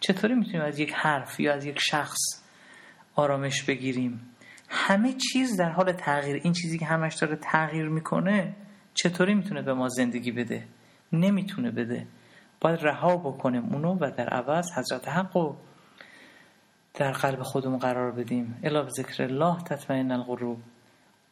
چطوری 0.00 0.34
می‌تونیم 0.34 0.62
از 0.62 0.78
یک 0.78 0.92
حرف 0.92 1.40
یا 1.40 1.54
از 1.54 1.64
یک 1.64 1.78
شخص 1.80 2.18
آرامش 3.14 3.62
بگیریم؟ 3.62 4.20
همه 4.68 5.12
چیز 5.12 5.56
در 5.56 5.70
حال 5.70 5.92
تغییر 5.92 6.40
این 6.44 6.52
چیزی 6.52 6.78
که 6.78 6.86
همش 6.86 7.14
داره 7.14 7.36
تغییر 7.36 7.88
می‌کنه 7.88 8.54
چطوری 8.94 9.34
می‌تونه 9.34 9.62
به 9.62 9.74
ما 9.74 9.88
زندگی 9.88 10.32
بده؟ 10.32 10.64
نمی‌تونه 11.12 11.70
بده. 11.70 12.06
باید 12.60 12.80
رها 12.82 13.16
بکنیم 13.16 13.64
اونو 13.72 13.94
و 13.94 14.10
در 14.16 14.28
عوض 14.28 14.72
حضرت 14.72 15.08
حق 15.08 15.56
در 16.94 17.12
قلب 17.12 17.42
خودمون 17.42 17.78
قرار 17.78 18.12
بدیم. 18.12 18.60
الا 18.62 18.82
به 18.82 18.90
ذکر 18.90 19.22
الله 19.22 19.62
تطمئن 19.62 20.12
القلوب. 20.12 20.58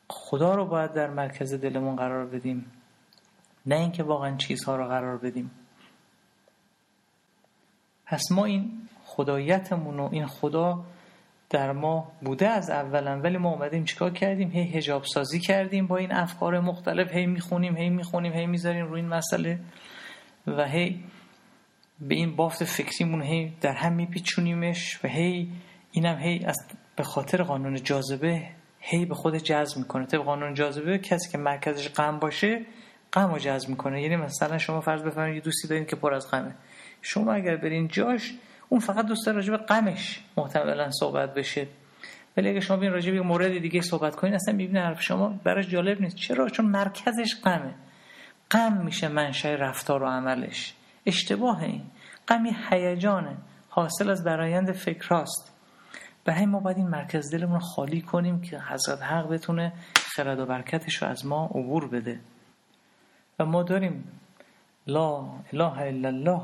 خدا 0.09 0.55
رو 0.55 0.66
باید 0.66 0.92
در 0.92 1.11
مرکز 1.11 1.55
دلمون 1.55 1.96
قرار 1.96 2.27
بدیم. 2.27 2.66
نه 3.66 3.77
اینکه 3.77 4.03
واقعا 4.03 4.37
چیزها 4.37 4.77
رو 4.77 4.88
قرار 4.88 5.18
بدیم. 5.18 5.51
پس 8.07 8.22
ما 8.31 8.44
این 8.44 8.88
خدایتمون 9.05 10.01
و 10.01 10.09
این 10.12 10.27
خدا 10.27 10.85
در 11.51 11.73
ما 11.73 12.13
بوده 12.21 12.49
از 12.49 12.71
اولا 12.71 13.21
ولی 13.21 13.39
ما 13.39 13.51
اومدیم 13.51 13.85
چیکار 13.85 14.11
کردیم؟ 14.11 14.51
هی 14.51 14.63
هجاب 14.63 15.05
سازی 15.05 15.41
کردیم 15.41 15.87
با 15.87 15.97
این 15.97 16.13
افکار 16.13 16.61
مختلف. 16.61 17.13
هی 17.13 17.27
می‌خونیم 17.27 17.77
هی 17.77 17.91
می‌خونیم 17.91 18.33
هی 18.33 18.47
می‌ذاریم 18.47 18.87
روی 18.87 19.01
این 19.01 19.09
مسئله 19.11 19.59
و 20.47 20.69
هی 20.69 21.05
به 22.01 22.15
این 22.15 22.37
بافت 22.37 22.65
فکریمون 22.65 23.23
هی 23.23 23.53
در 23.61 23.73
هم 23.73 23.93
میپیچونیمش 23.93 25.05
و 25.05 25.09
هی 25.09 25.49
اینم 25.93 26.19
هی 26.19 26.45
از 26.45 26.57
به 26.97 27.03
خاطر 27.03 27.43
قانون 27.43 27.75
جاذبه 27.75 28.43
هی 28.81 29.05
به 29.05 29.15
خود 29.15 29.37
جذب 29.37 29.79
می‌کنه. 29.79 30.07
طبق 30.07 30.23
قانون 30.23 30.55
جاذبه 30.55 30.99
کسی 30.99 31.31
که 31.31 31.39
مرکزش 31.39 31.89
غم 31.89 32.19
باشه 32.19 32.61
غم 33.13 33.33
رو 33.33 33.39
جذب 33.39 33.69
می‌کنه. 33.69 34.03
یعنی 34.03 34.17
مثلا 34.17 34.59
شما 34.59 34.81
فرض 34.81 35.03
بفرمایید 35.03 35.35
یه 35.35 35.41
دوستی 35.41 35.69
دارین 35.69 35.85
که 35.85 35.97
پر 35.97 36.15
از 36.15 36.31
غمه. 36.31 36.55
شما 37.03 37.33
اگر 37.33 37.57
برین 37.57 37.89
جاش 37.89 38.35
اون 38.68 38.81
فقط 38.81 39.07
دوست 39.07 39.26
داره 39.26 39.37
راجع 39.37 39.50
به 39.50 39.57
غمش 39.57 40.20
محتملا 40.37 40.90
صحبت 40.90 41.35
بشه. 41.35 41.66
ولی 42.37 42.48
اگه 42.48 42.61
شما 42.61 42.76
بین 42.76 42.92
راجع 42.92 43.12
به 43.12 43.20
مورد 43.20 43.59
دیگه 43.59 43.81
صحبت 43.81 44.16
کنین 44.16 44.35
اصلا 44.35 44.55
می‌بینه 44.55 44.81
حرف 44.81 45.02
شما 45.02 45.29
براش 45.44 45.68
جالب 45.68 46.00
نیست. 46.00 46.16
چرا؟ 46.16 46.48
چون 46.48 46.66
مرکزش 46.66 47.37
غمه. 47.44 47.74
غم 48.50 48.85
میشه 48.85 49.09
منشأ 49.09 49.55
رفتار 49.55 50.02
و 50.02 50.07
عملش. 50.07 50.74
اشتباه 51.07 51.62
این. 51.62 51.83
غمی 52.29 52.57
هیجانه. 52.70 53.37
حاصل 53.68 54.11
از 54.11 54.24
برایند 54.24 54.72
فکراست 54.72 55.52
برای 56.24 56.46
ما 56.46 56.61
باید 56.61 56.76
این 56.76 56.88
مرکز 56.88 57.35
دلمون 57.35 57.59
خالی 57.59 58.00
کنیم 58.00 58.40
که 58.40 58.59
حضرت 58.59 59.02
حق 59.02 59.29
بتونه 59.29 59.72
خرد 59.94 60.38
و 60.38 60.46
برکتش 60.46 61.02
رو 61.02 61.09
از 61.09 61.26
ما 61.26 61.44
عبور 61.44 61.88
بده. 61.88 62.20
و 63.38 63.44
ما 63.44 63.62
داریم 63.62 64.05
لا 64.87 65.24
اله 65.52 65.79
الا 65.79 66.09
الله 66.09 66.42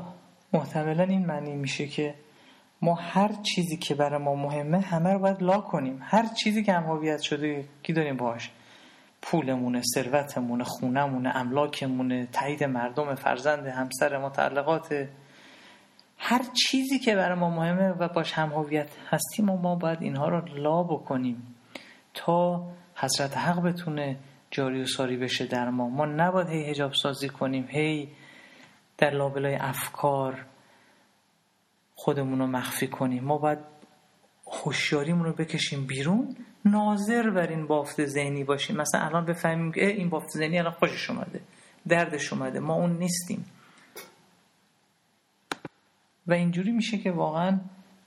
محتملا 0.53 1.03
این 1.03 1.25
معنی 1.25 1.55
میشه 1.55 1.87
که 1.87 2.15
ما 2.81 2.95
هر 2.95 3.31
چیزی 3.33 3.77
که 3.77 3.95
برای 3.95 4.19
ما 4.19 4.35
مهمه 4.35 4.79
همه 4.79 5.13
رو 5.13 5.19
باید 5.19 5.43
لا 5.43 5.61
کنیم. 5.61 5.99
هر 6.01 6.25
چیزی 6.25 6.63
که 6.63 6.73
هم 6.73 6.83
هویت 6.83 7.21
شده 7.21 7.65
کی 7.83 7.93
داریم 7.93 8.17
باش 8.17 8.51
پولمونه 9.21 9.81
ثروتمونه 9.95 10.63
خونمونه 10.63 11.35
املاکمونه 11.35 12.27
تایید 12.31 12.63
مردم 12.63 13.15
فرزند 13.15 13.67
همسر 13.67 14.17
متعلقات. 14.17 15.07
هر 16.17 16.41
چیزی 16.53 16.99
که 16.99 17.15
برای 17.15 17.39
ما 17.39 17.49
مهمه 17.49 17.89
و 17.89 18.07
باش 18.07 18.33
هم 18.33 18.49
هویت 18.49 18.89
هستیم 19.09 19.49
و 19.49 19.57
ما 19.57 19.75
باید 19.75 20.01
اینها 20.01 20.29
رو 20.29 20.45
لا 20.45 20.83
بکنیم 20.83 21.55
تا 22.13 22.67
حضرت 22.95 23.37
حق 23.37 23.61
بتونه 23.61 24.17
جاری 24.51 24.81
و 24.81 24.85
ساری 24.85 25.17
بشه 25.17 25.45
در 25.45 25.69
ما. 25.69 25.89
ما 25.89 26.05
نباید 26.05 26.47
هی 26.47 26.69
هجاب 26.69 26.93
سازی 26.93 27.29
کنیم 27.29 27.67
هی 27.69 28.09
در 28.97 29.09
لابلای 29.09 29.55
افکار 29.55 30.45
خودمون 31.95 32.39
رو 32.39 32.47
مخفی 32.47 32.87
کنیم. 32.87 33.23
ما 33.23 33.37
باید 33.37 33.59
هوشیاریمون 34.47 35.25
رو 35.25 35.33
بکشیم 35.33 35.85
بیرون 35.85 36.35
ناظر 36.65 37.29
بر 37.29 37.47
این 37.47 37.67
بافت 37.67 38.05
ذهنی 38.05 38.43
باشیم. 38.43 38.75
مثلا 38.75 39.01
الان 39.01 39.25
بفهمیم 39.25 39.71
که 39.71 39.87
این 39.87 40.09
بافت 40.09 40.29
ذهنی 40.29 40.59
الان 40.59 40.71
خوشش 40.71 41.09
اومده 41.09 41.41
دردش 41.87 42.33
اومده 42.33 42.59
ما 42.59 42.73
اون 42.73 42.97
نیستیم. 42.97 43.45
و 46.27 46.33
اینجوری 46.33 46.71
میشه 46.71 46.97
که 46.97 47.11
واقعا 47.11 47.59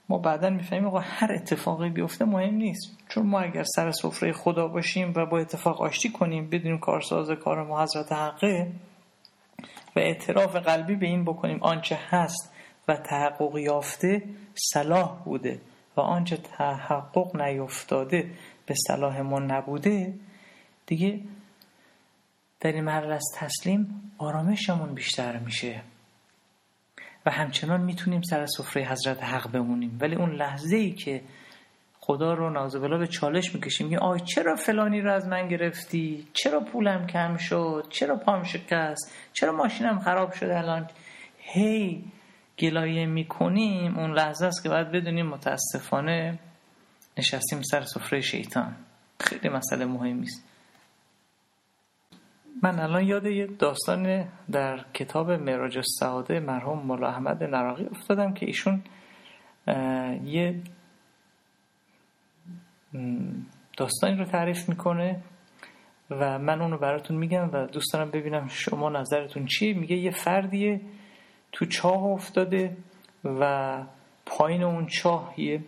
ما 0.09 0.19
بعدا 0.19 0.51
می‌فهمیم 0.51 0.87
آقا 0.87 0.99
هر 0.99 1.33
اتفاقی 1.33 1.91
بیفته 1.91 2.25
مهم 2.25 2.55
نیست. 2.55 2.99
چون 3.09 3.27
ما 3.27 3.41
اگر 3.41 3.63
سر 3.63 3.91
سفره 3.91 4.33
خدا 4.33 4.69
باشیم 4.69 5.13
و 5.17 5.27
با 5.27 5.39
اتفاق 5.39 5.83
آشتی 5.83 6.11
کنیم 6.13 6.51
بدونیم 6.51 6.79
کارساز 6.79 7.31
کار 7.31 7.65
ما 7.65 7.83
حضرت 7.83 8.13
حقه 8.13 8.73
و 9.97 9.99
اعتراف 9.99 10.57
قلبی 10.57 10.97
به 10.97 11.07
این 11.07 11.25
بکنیم 11.25 11.63
آنچه 11.63 11.99
هست 12.09 12.55
و 12.89 12.97
تحقق 12.97 13.57
یافته 13.57 14.23
صلاح 14.55 15.25
بوده 15.25 15.61
و 15.97 16.01
آنچه 16.01 16.37
تحقق 16.37 17.37
نیفتاده 17.37 18.31
به 18.67 18.75
صلاح 18.89 19.21
ما 19.21 19.39
نبوده 19.39 20.15
دیگه 20.87 21.21
در 22.61 22.73
این 22.73 22.85
مرحله 22.85 23.15
از 23.15 23.25
تسلیم 23.37 24.13
آرامشمون 24.19 24.95
بیشتر 24.95 25.39
میشه. 25.39 25.83
و 27.27 27.31
همچنان 27.31 27.81
می‌تونیم 27.81 28.23
سر 28.23 28.47
سفره 28.47 28.85
حضرت 28.85 29.25
حق 29.25 29.53
بمونیم. 29.53 29.99
ولی 30.01 30.15
اون 30.15 30.33
لحظه 30.33 30.77
ای 30.77 30.93
که 30.93 31.23
خدا 32.07 32.35
رو 32.35 32.51
نازبلا 32.51 32.99
به 32.99 33.07
چالش 33.07 33.55
می‌کشیم 33.55 33.87
میگه 33.87 33.99
آی 33.99 34.21
چرا 34.21 34.57
فلانی 34.57 35.01
رو 35.01 35.13
از 35.13 35.29
من 35.29 35.49
گرفتی؟ 35.49 36.27
چرا 36.33 36.61
پولم 36.61 37.07
کم 37.07 37.37
شد؟ 37.37 37.87
چرا 37.91 38.17
پام 38.17 38.43
شکست؟ 38.43 39.13
چرا 39.33 39.53
ماشینم 39.53 39.99
خراب 39.99 40.33
شده 40.33 40.59
الان؟ 40.59 40.89
هی 41.39 42.05
گلایه 42.59 43.07
می‌کنیم. 43.07 43.99
اون 43.99 44.13
لحظه 44.13 44.47
است 44.47 44.63
که 44.63 44.69
باید 44.69 44.91
بدونیم 44.91 45.27
متاسفانه 45.27 46.39
نشستیم 47.19 47.63
سر 47.63 47.83
سفره 47.83 48.21
شیطان. 48.21 48.77
خیلی 49.21 49.49
مسئله 49.49 49.85
مهمی 49.85 50.23
است. 50.23 50.45
من 52.63 52.79
الان 52.79 53.05
یاد 53.05 53.27
یه 53.27 53.47
داستان 53.47 54.29
در 54.53 54.85
کتاب 54.95 55.31
معراج 55.31 55.77
السعاده 55.77 56.41
مرحوم 56.41 56.79
مولا 56.87 57.09
احمد 57.09 57.43
نراقی 57.43 57.85
افتادم 57.85 58.35
که 58.35 58.47
ایشون 58.47 58.83
یه 60.25 60.63
داستانی 63.77 64.17
رو 64.17 64.25
تعریف 64.25 64.69
می‌کنه 64.69 65.21
و 66.11 66.39
من 66.39 66.63
اونو 66.63 66.79
براتون 66.79 67.17
میگم 67.17 67.51
و 67.53 67.67
دوست 67.67 67.93
دارم 67.93 68.11
ببینم 68.11 68.49
شما 68.49 68.89
نظرتون 68.89 69.47
چیه. 69.47 69.75
میگه 69.75 69.97
یه 69.97 70.11
فردیه 70.11 70.81
تو 71.53 71.65
چاه 71.65 72.03
افتاده 72.03 72.77
و 73.25 73.83
پایین 74.27 74.63
اون 74.63 74.87
چاه 74.87 75.35
یه 75.37 75.65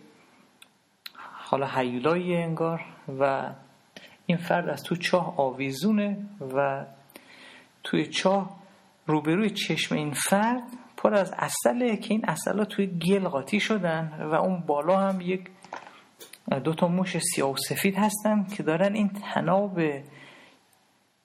حالا 1.15 1.67
حیولایی 1.67 2.35
انگار 2.35 2.81
و 3.19 3.49
این 4.25 4.37
فرد 4.37 4.69
از 4.69 4.83
تو 4.83 4.95
چاه 4.95 5.33
آویزونه 5.37 6.17
و 6.55 6.85
توی 7.83 8.05
چاه 8.05 8.59
روبروی 9.05 9.49
چشم 9.49 9.95
این 9.95 10.11
فرد 10.11 10.63
پر 10.97 11.13
از 11.13 11.33
اصله 11.37 11.97
که 11.97 12.13
این 12.13 12.25
اصلا 12.27 12.65
توی 12.65 12.87
گل 12.87 13.27
قاطی 13.27 13.59
شدن 13.59 14.29
و 14.31 14.33
اون 14.35 14.59
بالا 14.59 14.97
هم 14.97 15.21
یک 15.21 15.49
دو 16.63 16.73
تا 16.73 16.87
موش 16.87 17.17
سیاه 17.17 17.51
و 17.51 17.57
سفید 17.57 17.95
هستن 17.97 18.43
که 18.43 18.63
دارن 18.63 18.93
این 18.93 19.09
تناب 19.09 19.79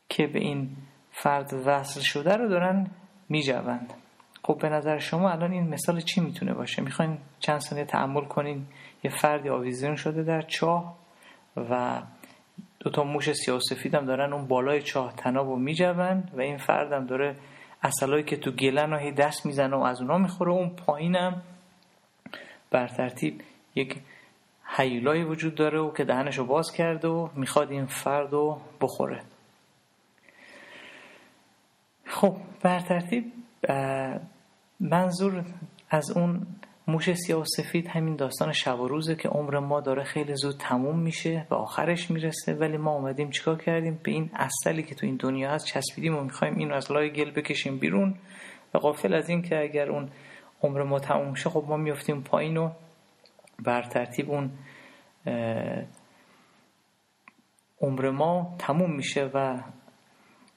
که 0.09 0.27
به 0.27 0.39
این 0.39 0.77
فرد 1.13 1.53
وصل 1.67 2.01
شده 2.01 2.37
رو 2.37 2.49
دارن 2.49 2.91
میجوند. 3.29 3.95
خب 4.43 4.59
به 4.59 4.69
نظر 4.69 4.99
شما 4.99 5.31
الان 5.31 5.53
این 5.53 5.69
مثال 5.69 6.01
چی 6.01 6.21
می‌تونه 6.21 6.55
باشه؟ 6.55 6.83
می‌خواین 6.83 7.19
چند 7.41 7.59
ثانیه 7.59 7.85
تعمل 7.85 8.25
کنین؟ 8.25 8.67
یه 9.05 9.11
فردی 9.11 9.49
آویزون 9.49 9.97
شده 9.97 10.23
در 10.23 10.43
چاه 10.43 10.97
و 11.57 12.03
دو 12.81 12.91
تا 12.91 13.05
موش 13.05 13.33
سیاه 13.33 13.57
و 13.57 13.61
سفید 13.61 13.95
هم 13.95 14.07
دارن 14.07 14.33
اون 14.33 14.47
بالای 14.47 14.83
چاه 14.83 15.13
تناب 15.17 15.47
رو 15.47 15.57
میجوند 15.57 16.31
و 16.35 16.41
این 16.41 16.57
فردم 16.57 17.07
داره 17.07 17.37
اصلایی 17.83 18.25
که 18.25 18.37
تو 18.37 18.51
گلن 18.51 19.15
دست 19.15 19.47
می‌زنه 19.47 19.77
و 19.77 19.83
از 19.83 20.01
اونا 20.01 20.19
می‌خوره. 20.19 20.53
اون 20.53 20.71
پایینم 20.71 21.43
بر 22.71 22.89
ترتیب 22.89 23.41
یک 23.75 23.97
حیولایی 24.67 25.25
وجود 25.25 25.55
داره 25.55 25.79
و 25.79 25.93
که 25.93 26.05
دهنش 26.05 26.39
رو 26.39 26.45
باز 26.45 26.73
کرده 26.73 27.09
و 27.09 27.29
می‌خواد 27.35 27.71
این 27.71 27.87
فرد 27.87 28.33
رو 28.33 28.61
بخوره. 28.81 29.23
خب 32.07 32.37
بر 32.63 32.81
ترتیب 32.81 33.25
منظور 34.81 35.45
از 35.91 36.11
اون 36.11 36.47
موش 36.89 37.13
سیاه 37.15 37.41
و 37.41 37.45
سفید 37.45 37.87
همین 37.87 38.17
داستان 38.17 38.53
شب 38.53 38.81
و 38.81 38.89
روزه 38.89 39.17
که 39.17 39.29
عمر 39.29 39.59
ما 39.59 39.81
داره 39.81 40.05
خیلی 40.05 40.37
زود 40.37 40.57
تموم 40.59 40.99
میشه 40.99 41.47
و 41.51 41.55
آخرش 41.55 42.11
می‌رسه. 42.11 42.55
ولی 42.55 42.77
ما 42.77 42.93
اومدیم 42.95 43.31
چیکار 43.31 43.57
کردیم؟ 43.57 44.01
به 44.03 44.11
این 44.11 44.31
اصلی 44.35 44.83
که 44.83 44.95
تو 44.95 45.07
این 45.07 45.17
دنیا 45.17 45.51
هست 45.51 45.67
چسبیدیم 45.67 46.17
و 46.17 46.21
می‌خوایم 46.21 46.59
این 46.59 46.73
از 46.73 46.93
لای 46.93 47.13
گل 47.13 47.31
بکشیم 47.31 47.79
بیرون. 47.79 48.15
و 48.75 48.79
قافل 48.79 49.15
از 49.15 49.29
این 49.29 49.43
که 49.43 49.61
اگر 49.61 49.91
اون 49.91 50.09
عمر 50.63 50.83
ما 50.83 50.99
تموم 50.99 51.35
شه 51.35 51.51
خب 51.51 51.65
ما 51.69 51.77
میفتیم 51.77 52.23
پایین 52.23 52.57
و 52.57 52.71
بر 53.63 53.83
ترتیب 53.83 54.31
اون 54.31 54.51
عمر 57.81 58.11
ما 58.11 58.57
تموم 58.59 58.93
میشه 58.93 59.31
و 59.35 59.63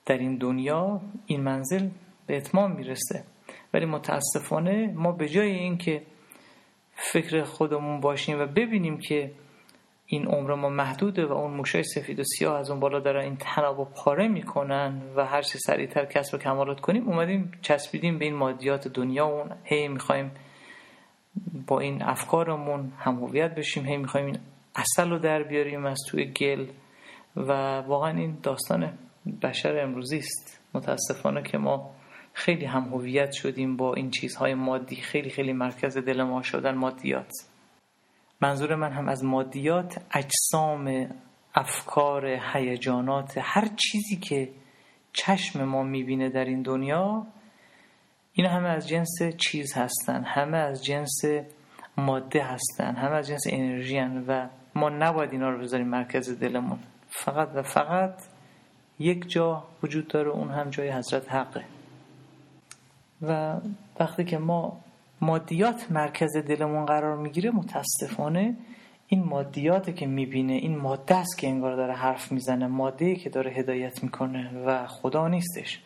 در 0.05 0.17
این 0.17 0.37
دنیا 0.37 1.01
این 1.25 1.41
منزل 1.41 1.89
به 2.27 2.37
اتمام 2.37 2.71
می‌رسه. 2.71 3.23
ولی 3.73 3.85
متاسفانه 3.85 4.93
ما 4.95 5.11
به 5.11 5.29
جای 5.29 5.51
اینکه 5.51 6.01
فکر 6.93 7.43
خودمون 7.43 7.99
باشیم 7.99 8.39
و 8.39 8.45
ببینیم 8.45 8.97
که 8.97 9.31
این 10.05 10.27
عمر 10.27 10.55
ما 10.55 10.69
محدوده 10.69 11.25
و 11.25 11.31
اون 11.31 11.53
موشای 11.53 11.83
سفید 11.83 12.19
و 12.19 12.23
سیاه 12.23 12.59
از 12.59 12.69
اون 12.69 12.79
بالا 12.79 12.99
دارن 12.99 13.23
این 13.23 13.37
تناب 13.37 13.79
و 13.79 13.85
پاره 13.85 14.27
می‌کنن 14.27 15.01
و 15.15 15.25
هر 15.25 15.41
چه 15.41 15.59
سریعتر 15.59 16.05
کسب 16.05 16.35
و 16.35 16.37
کمالات 16.37 16.79
کنیم 16.79 17.09
اومدیم 17.09 17.51
چسبیدیم 17.61 18.19
به 18.19 18.25
این 18.25 18.35
مادیات 18.35 18.87
دنیا 18.87 19.25
اون 19.25 19.51
هی 19.63 19.87
می‌خوایم 19.87 20.31
با 21.67 21.79
این 21.79 22.03
افکارمون 22.03 22.91
هم 22.99 23.19
بشیم 23.55 23.85
هی 23.85 23.97
می‌خوایم 23.97 24.25
این 24.25 24.39
اصل 24.75 25.09
رو 25.09 25.19
در 25.19 25.43
بیاریم 25.43 25.85
از 25.85 25.99
توی 26.09 26.25
گل 26.25 26.67
و 27.35 27.51
واقعا 27.79 28.17
این 28.17 28.37
داستان 28.43 28.97
بشر 29.41 29.79
امروزی 29.83 30.17
است. 30.17 30.59
متاسفانه 30.73 31.43
که 31.43 31.57
ما 31.57 31.91
خیلی 32.33 32.65
هم 32.65 32.89
شدیم 33.31 33.77
با 33.77 33.93
این 33.93 34.11
چیزهای 34.11 34.53
مادی. 34.53 34.95
خیلی 34.95 35.29
خیلی 35.29 35.53
مرکز 35.53 35.97
دل 35.97 36.23
ما 36.23 36.41
شدن 36.41 36.75
مادیات. 36.75 37.31
منظور 38.41 38.75
من 38.75 38.91
هم 38.91 39.09
از 39.09 39.23
مادیات 39.23 40.01
اجسام 40.13 41.09
افکار 41.55 42.25
هیجانات 42.53 43.33
هر 43.41 43.67
چیزی 43.75 44.17
که 44.17 44.49
چشم 45.13 45.63
ما 45.63 45.83
می‌بینه 45.83 46.29
در 46.29 46.45
این 46.45 46.61
دنیا 46.61 47.27
اینا 48.39 48.49
همه 48.49 48.67
از 48.67 48.87
جنس 48.87 49.09
چیز 49.37 49.73
هستن 49.73 50.23
همه 50.23 50.57
از 50.57 50.85
جنس 50.85 51.21
ماده 51.97 52.43
هستن 52.43 52.95
همه 52.95 53.15
از 53.15 53.27
جنس 53.27 53.43
انرژی 53.49 53.97
هن 53.97 54.25
و 54.27 54.47
ما 54.75 54.89
نباید 54.89 55.31
اینا 55.31 55.49
رو 55.49 55.59
بذاریم 55.59 55.87
مرکز 55.87 56.39
دلمون. 56.39 56.79
فقط 57.09 57.49
و 57.55 57.61
فقط 57.61 58.13
یک 58.99 59.29
جا 59.29 59.63
وجود 59.83 60.07
داره 60.07 60.29
اون 60.29 60.49
هم 60.49 60.69
جای 60.69 60.89
حضرت 60.89 61.31
حقه. 61.31 61.63
و 63.21 63.57
وقتی 63.99 64.23
که 64.23 64.37
ما 64.37 64.79
مادیات 65.21 65.91
مرکز 65.91 66.37
دلمون 66.37 66.85
قرار 66.85 67.17
می‌گیره 67.17 67.51
متاسفانه 67.51 68.55
این 69.07 69.23
مادیات 69.23 69.95
که 69.95 70.05
می‌بینه 70.05 70.53
این 70.53 70.77
ماده 70.77 71.15
است 71.15 71.37
که 71.37 71.47
انگار 71.47 71.75
داره 71.75 71.93
حرف 71.93 72.31
می‌زنه 72.31 72.67
ماده 72.67 73.15
که 73.15 73.29
داره 73.29 73.51
هدایت 73.51 74.03
می‌کنه 74.03 74.63
و 74.65 74.87
خدا 74.87 75.27
نیستش. 75.27 75.81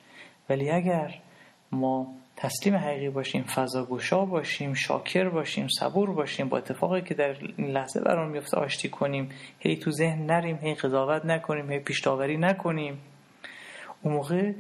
ولی 0.50 0.70
اگر 0.70 1.20
ما 1.72 2.08
تسلیم 2.42 2.76
حقیقی 2.76 3.10
باشیم 3.10 3.44
فضاگوشا 3.44 4.26
باشیم 4.26 4.74
شاکر 4.74 5.30
باشیم 5.30 5.68
صبور 5.80 6.14
باشیم 6.14 6.50
با 6.50 6.58
اتفاقی 6.58 7.02
که 7.02 7.14
در 7.14 7.36
این 7.58 7.68
لحظه 7.68 8.02
برام 8.02 8.30
میفته 8.30 8.58
آشتی 8.58 8.90
کنیم. 8.90 9.30
هی 9.60 9.76
تو 9.76 9.92
ذهن 9.92 10.26
نریم 10.26 10.56
هی 10.62 10.74
قضاوت 10.74 11.26
نکنیم 11.26 11.72
هی 11.72 11.80
پیشتاوری 11.80 12.38
نکنیم. 12.38 13.02
اون 14.02 14.14
موقع 14.14 14.54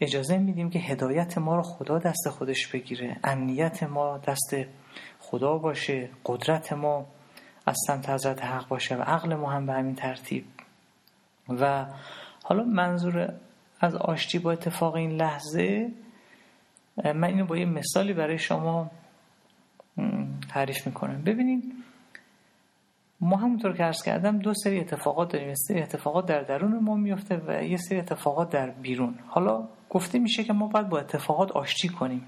اجازه 0.00 0.38
میدیم 0.38 0.70
که 0.70 0.78
هدایت 0.78 1.38
ما 1.38 1.56
رو 1.56 1.62
خدا 1.62 1.98
دست 1.98 2.28
خودش 2.28 2.66
بگیره. 2.66 3.16
امنیت 3.24 3.82
ما 3.82 4.18
دست 4.18 4.56
خدا 5.20 5.58
باشه. 5.58 6.08
قدرت 6.24 6.72
ما 6.72 7.06
از 7.66 7.76
سمت 7.86 8.10
حضرت 8.10 8.44
حق 8.44 8.68
باشه 8.68 8.96
و 8.96 9.02
عقل 9.02 9.34
ما 9.34 9.50
هم 9.50 9.66
به 9.66 9.72
همین 9.72 9.94
ترتیب. 9.94 10.44
و 11.48 11.86
حالا 12.44 12.64
منظور 12.64 13.34
از 13.80 13.94
آشتی 13.94 14.38
با 14.38 14.52
اتفاق 14.52 14.94
این 14.94 15.10
لحظه 15.10 15.90
من 17.04 17.24
اینو 17.24 17.46
با 17.46 17.56
یه 17.56 17.64
مثالی 17.64 18.12
برای 18.12 18.38
شما 18.38 18.90
تعریف 20.50 20.86
می‌کنم. 20.86 21.22
ببینید 21.22 21.74
ما 23.20 23.36
همونطور 23.36 23.76
که 23.76 23.84
عرض 23.84 24.02
کردم 24.02 24.38
دو 24.38 24.54
سری 24.54 24.80
اتفاقات 24.80 25.32
داریم. 25.32 25.48
یه 25.48 25.54
سری 25.54 25.82
اتفاقات 25.82 26.26
در 26.26 26.42
درون 26.42 26.78
ما 26.78 26.94
میفته 26.94 27.42
و 27.46 27.62
یه 27.62 27.76
سری 27.76 27.98
اتفاقات 27.98 28.50
در 28.50 28.70
بیرون. 28.70 29.14
حالا 29.26 29.68
گفته 29.90 30.18
میشه 30.18 30.44
که 30.44 30.52
ما 30.52 30.66
باید 30.66 30.88
با 30.88 30.98
اتفاقات 30.98 31.52
آشتی 31.52 31.88
کنیم. 31.88 32.26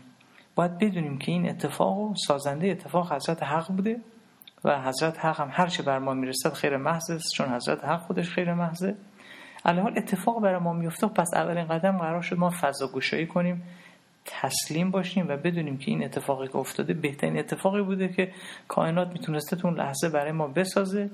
باید 0.54 0.78
بدونیم 0.78 1.18
که 1.18 1.32
این 1.32 1.50
اتفاق 1.50 2.14
سازنده 2.26 2.68
اتفاق 2.68 3.12
حضرت 3.12 3.42
حق 3.42 3.72
بوده 3.72 4.00
و 4.64 4.82
حضرت 4.82 5.24
حق 5.24 5.40
هم 5.40 5.48
هرچه 5.52 5.82
بر 5.82 5.98
ما 5.98 6.14
می‌رسد 6.14 6.52
خیر 6.52 6.76
محض 6.76 7.10
است 7.10 7.32
چون 7.34 7.48
حضرت 7.48 7.84
حق 7.84 8.00
خودش 8.00 8.30
خیر 8.30 8.54
محضه. 8.54 8.96
حال 9.64 9.92
اتفاق 9.96 10.42
برای 10.42 10.60
ما 10.60 10.72
میفته 10.72 11.06
پس 11.06 11.30
اولین 11.34 11.64
قدم 11.64 11.98
قرار 11.98 12.20
شد 12.20 12.38
ما 12.38 12.50
فضا 12.60 12.88
گشایی 12.94 13.26
کنیم. 13.26 13.62
تسلیم 14.24 14.90
باشیم 14.90 15.28
و 15.28 15.36
بدونیم 15.36 15.78
که 15.78 15.90
این 15.90 16.04
اتفاقی 16.04 16.48
که 16.48 16.56
افتاده 16.56 16.94
بهترین 16.94 17.38
اتفاقی 17.38 17.82
بوده 17.82 18.08
که 18.08 18.32
کائنات 18.68 19.08
می‌تونسته 19.08 19.56
تو 19.56 19.68
اون 19.68 19.76
لحظه 19.76 20.08
برای 20.08 20.32
ما 20.32 20.48
بسازه. 20.48 21.10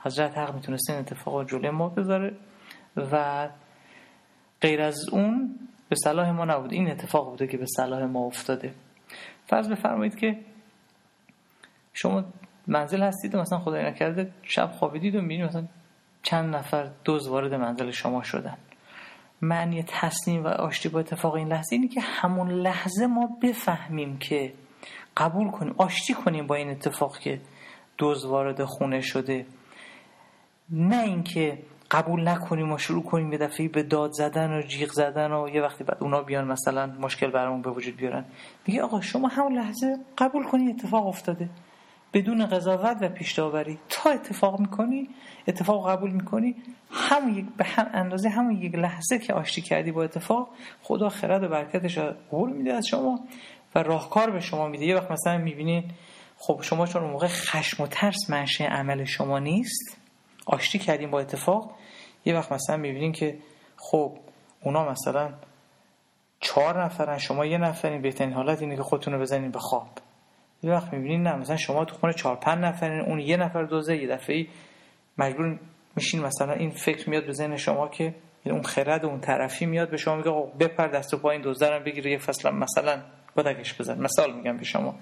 حضرت 0.00 0.38
حق 0.38 0.54
می‌تونسته 0.54 0.92
این 0.92 1.02
اتفاق 1.02 1.48
جلوی 1.48 1.70
ما 1.70 1.88
بذاره 1.88 2.36
و 2.96 3.48
غیر 4.60 4.82
از 4.82 5.08
اون 5.08 5.58
به 5.88 5.96
صلاح 5.96 6.30
ما 6.30 6.44
نبود 6.44 6.72
این 6.72 6.90
اتفاق 6.90 7.30
بوده 7.30 7.46
که 7.46 7.56
به 7.56 7.66
صلاح 7.66 8.04
ما 8.04 8.26
افتاده. 8.26 8.74
فرض 9.46 9.68
بفرمایید 9.68 10.16
که 10.16 10.38
شما 11.92 12.24
منزل 12.66 13.02
هستید 13.02 13.36
مثلا 13.36 13.58
خدای 13.58 13.84
نکرده 13.84 14.30
شب 14.42 14.70
خوابیدید 14.70 15.14
و 15.14 15.20
می‌بینید 15.20 15.46
مثلا 15.46 15.64
چند 16.22 16.54
نفر 16.54 16.90
دوز 17.04 17.28
وارد 17.28 17.54
منزل 17.54 17.90
شما 17.90 18.22
شدن. 18.22 18.56
معنی 19.42 19.82
تصمیم 19.82 20.44
و 20.44 20.48
آشتی 20.48 20.88
با 20.88 21.00
اتفاق 21.00 21.34
این 21.34 21.48
لحظه 21.48 21.76
اینه 21.76 21.88
که 21.88 22.00
همون 22.00 22.50
لحظه 22.50 23.06
ما 23.06 23.38
بفهمیم 23.42 24.18
که 24.18 24.52
قبول 25.16 25.50
کنیم 25.50 25.74
آشتی 25.78 26.14
کنیم 26.14 26.46
با 26.46 26.54
این 26.54 26.70
اتفاق 26.70 27.18
که 27.18 27.40
دوز 27.98 28.24
وارد 28.24 28.64
خونه 28.64 29.00
شده. 29.00 29.46
نه 30.70 31.02
اینکه 31.02 31.58
قبول 31.90 32.28
نکنیم 32.28 32.72
و 32.72 32.78
شروع 32.78 33.02
کنیم 33.02 33.32
یه 33.32 33.38
دفعه 33.38 33.68
به 33.68 33.82
داد 33.82 34.12
زدن 34.12 34.50
و 34.50 34.62
جیغ 34.62 34.88
زدن 34.88 35.32
و 35.32 35.48
یه 35.48 35.62
وقتی 35.62 35.84
بعد 35.84 35.96
اونا 36.00 36.22
بیان 36.22 36.46
مثلا 36.46 36.86
مشکل 36.86 37.30
برامون 37.30 37.62
به 37.62 37.70
وجود 37.70 37.96
بیارن. 37.96 38.24
میگه 38.66 38.82
آقا 38.82 39.00
شما 39.00 39.28
همون 39.28 39.52
لحظه 39.52 39.98
قبول 40.18 40.44
کنید 40.44 40.76
اتفاق 40.76 41.06
افتاده. 41.06 41.48
بدون 42.12 42.46
قضاوت 42.46 42.96
و 43.00 43.08
پیشتاوری 43.08 43.78
تا 43.88 44.10
اتفاق 44.10 44.60
می‌کنی 44.60 45.08
اتفاق 45.48 45.90
قبول 45.90 46.10
می‌کنی؟ 46.10 46.54
همون 46.90 47.34
یک 47.34 47.46
به 47.56 47.64
هم 47.64 47.90
اندازه 47.92 48.28
همون 48.28 48.62
یک 48.62 48.74
لحظه 48.74 49.18
که 49.18 49.34
آشتی 49.34 49.62
کردی 49.62 49.92
با 49.92 50.04
اتفاق 50.04 50.48
خدا 50.82 51.08
خرد 51.08 51.42
و 51.42 51.48
برکتش 51.48 51.98
قول 52.30 52.52
میده 52.52 52.72
از 52.72 52.86
شما 52.86 53.20
و 53.74 53.82
راهکار 53.82 54.30
به 54.30 54.40
شما 54.40 54.68
میده. 54.68 54.84
یه 54.84 54.96
وقت 54.96 55.10
مثلا 55.10 55.38
می‌بینین 55.38 55.84
خب 56.38 56.60
شما 56.62 56.86
چون 56.86 57.04
موقع 57.04 57.26
خشم 57.26 57.82
و 57.82 57.86
ترس 57.86 58.30
منشه 58.30 58.64
عمل 58.64 59.04
شما 59.04 59.38
نیست 59.38 59.98
آشتی 60.46 60.78
کردیم 60.78 61.10
با 61.10 61.20
اتفاق. 61.20 61.70
یه 62.24 62.34
وقت 62.34 62.52
مثلا 62.52 62.76
می‌بینین 62.76 63.12
که 63.12 63.38
خب 63.76 64.16
اونا 64.62 64.90
مثلا 64.90 65.32
چهار 66.40 66.84
نفرن 66.84 67.18
شما 67.18 67.46
یه 67.46 67.58
نفرین 67.58 68.02
بهترین 68.02 68.32
حالت 68.32 68.62
اینه 68.62 68.76
که 68.76 68.82
خودتون 68.82 69.14
رو 69.14 69.20
بزنین 69.20 69.50
به 69.50 69.58
خواب. 69.58 69.88
یه 70.62 70.70
وقت 70.70 70.92
می‌بینین 70.92 71.22
نه 71.22 71.36
مثلا 71.36 71.56
شما 71.56 71.84
تو 71.84 71.96
خونه 71.96 72.12
چهار 72.12 72.36
پنج 72.36 72.64
نفرین 72.64 73.00
اون 73.00 73.20
یه 73.20 73.36
نفر 73.36 73.62
دوزه 73.62 73.96
یه 73.96 74.08
دفعه 74.08 74.46
مجبور 75.18 75.58
میشین 75.96 76.20
مثلا 76.20 76.52
این 76.52 76.70
فکر 76.70 77.10
میاد 77.10 77.26
به 77.26 77.32
ذهن 77.32 77.56
شما 77.56 77.88
که 77.88 78.14
اون 78.44 78.62
خرد 78.62 79.04
اون 79.04 79.20
طرفی 79.20 79.66
میاد 79.66 79.90
به 79.90 79.96
شما 79.96 80.16
میگه 80.16 80.30
بپر 80.60 80.88
دست 80.88 81.14
و 81.14 81.18
پای 81.18 81.32
این 81.32 81.42
دوزه 81.42 81.78
بگیره 81.78 82.10
یه 82.10 82.18
فصل 82.18 82.50
مثلا 82.50 83.02
بدکش 83.36 83.80
بزن. 83.80 84.00
مثال 84.00 84.32
میگم 84.32 84.56
به 84.56 84.64
شما. 84.64 84.94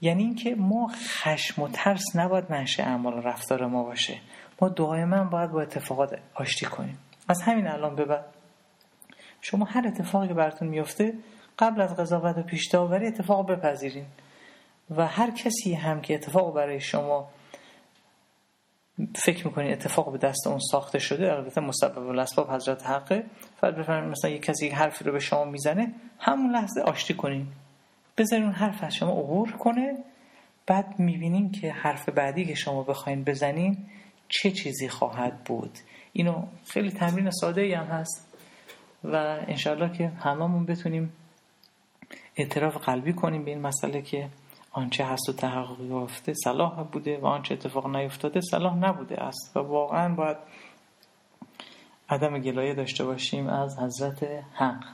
یعنی 0.00 0.22
اینکه 0.22 0.54
ما 0.54 0.90
خشم 1.22 1.62
و 1.62 1.68
ترس 1.68 2.16
نباید 2.16 2.44
منشه 2.50 2.82
اعمال 2.82 3.14
و 3.14 3.20
رفتار 3.20 3.66
ما 3.66 3.82
باشه. 3.82 4.18
ما 4.60 4.68
دائما 4.68 5.24
باید 5.24 5.50
با 5.50 5.62
اتفاقات 5.62 6.18
آشتی 6.34 6.66
کنیم. 6.66 6.98
از 7.28 7.42
همین 7.42 7.66
الان 7.66 7.96
به 7.96 8.04
بعد. 8.04 8.24
شما 9.40 9.64
هر 9.64 9.86
اتفاقی 9.86 10.28
که 10.28 10.34
براتون 10.34 10.68
میفته 10.68 11.14
قبل 11.58 11.80
از 11.80 11.96
قضاوت 11.96 12.38
و 12.38 12.42
پیش 12.42 12.74
اتفاق 12.74 13.50
بپذیرین. 13.50 14.06
و 14.90 15.06
هر 15.06 15.30
کسی 15.30 15.74
هم 15.74 16.00
که 16.00 16.14
اتفاق 16.14 16.54
برای 16.54 16.80
شما 16.80 17.28
فکر 19.14 19.46
می‌کنین 19.46 19.72
اتفاق 19.72 20.12
به 20.12 20.18
دست 20.18 20.46
اون 20.46 20.58
ساخته 20.58 20.98
شده؟ 20.98 21.32
البته 21.32 21.60
مسبب 21.60 22.08
الاسباب 22.08 22.50
حضرت 22.50 22.86
حقه. 22.86 23.24
فقط 23.60 23.74
بفرمایید 23.74 24.10
مثلا 24.10 24.30
یک 24.30 24.42
کسی 24.42 24.68
حرفی 24.68 25.04
رو 25.04 25.12
به 25.12 25.18
شما 25.18 25.44
می‌زنه 25.44 25.92
همون 26.18 26.50
لحظه 26.50 26.80
آشتی 26.80 27.14
کنین. 27.14 27.46
بذارین 28.18 28.44
اون 28.44 28.54
حرف 28.54 28.84
از 28.84 28.94
شما 28.94 29.10
عبور 29.10 29.52
کنه. 29.52 29.94
بعد 30.66 30.98
می‌بینین 30.98 31.52
که 31.52 31.72
حرف 31.72 32.08
بعدی 32.08 32.44
که 32.46 32.54
شما 32.54 32.82
بخواین 32.82 33.24
بزنین 33.24 33.76
چه 34.28 34.50
چیزی 34.50 34.88
خواهد 34.88 35.44
بود. 35.44 35.78
اینو 36.12 36.46
خیلی 36.66 36.90
تمرین 36.90 37.30
ساده 37.30 37.60
ای 37.60 37.74
هم 37.74 37.86
هست 37.86 38.36
و 39.04 39.16
انشالله 39.48 39.98
که 39.98 40.08
هممون 40.08 40.66
بتونیم 40.66 41.12
اعتراف 42.36 42.76
قلبی 42.76 43.12
کنیم 43.12 43.44
به 43.44 43.50
این 43.50 43.60
مسئله 43.60 44.02
که 44.02 44.28
آنچه 44.76 45.04
هست 45.04 45.28
و 45.28 45.32
تحقق 45.32 45.80
یافته 45.80 46.34
صلاح 46.44 46.82
بوده 46.82 47.18
و 47.18 47.26
آنچه 47.26 47.54
اتفاق 47.54 47.96
نیفتاده 47.96 48.40
صلاح 48.40 48.76
نبوده 48.76 49.22
است. 49.22 49.56
و 49.56 49.60
واقعا 49.60 50.14
باید 50.14 50.36
عدم 52.08 52.38
گلایه 52.38 52.74
داشته 52.74 53.04
باشیم 53.04 53.48
از 53.48 53.78
حضرت 53.78 54.44
حق. 54.52 54.84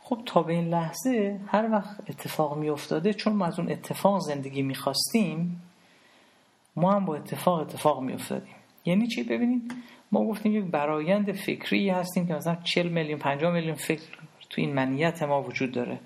خب 0.00 0.22
تا 0.26 0.42
به 0.42 0.52
این 0.52 0.68
لحظه 0.68 1.40
هر 1.46 1.70
وقت 1.72 2.10
اتفاق 2.10 2.58
می 2.58 2.68
افتاده 2.68 3.14
چون 3.14 3.32
ما 3.32 3.46
از 3.46 3.58
اون 3.58 3.70
اتفاق 3.70 4.20
زندگی 4.20 4.62
می 4.62 4.74
خواستیم 4.74 5.62
ما 6.76 6.92
هم 6.92 7.04
با 7.04 7.16
اتفاق 7.16 7.60
اتفاق 7.60 8.00
می 8.00 8.12
افتادیم 8.12 8.54
یعنی 8.84 9.06
چی؟ 9.06 9.22
ببینید 9.22 9.74
ما 10.12 10.24
گفتیم 10.24 10.54
یک 10.54 10.64
برایند 10.64 11.32
فکری 11.32 11.90
هستیم 11.90 12.26
که 12.26 12.34
مثلا 12.34 12.54
40 12.54 12.88
میلیون 12.88 13.18
50 13.18 13.52
میلیون 13.52 13.74
فکر 13.74 14.18
تو 14.50 14.60
این 14.60 14.74
منیت 14.74 15.22
ما 15.22 15.42
وجود 15.42 15.72
داره. 15.72 16.00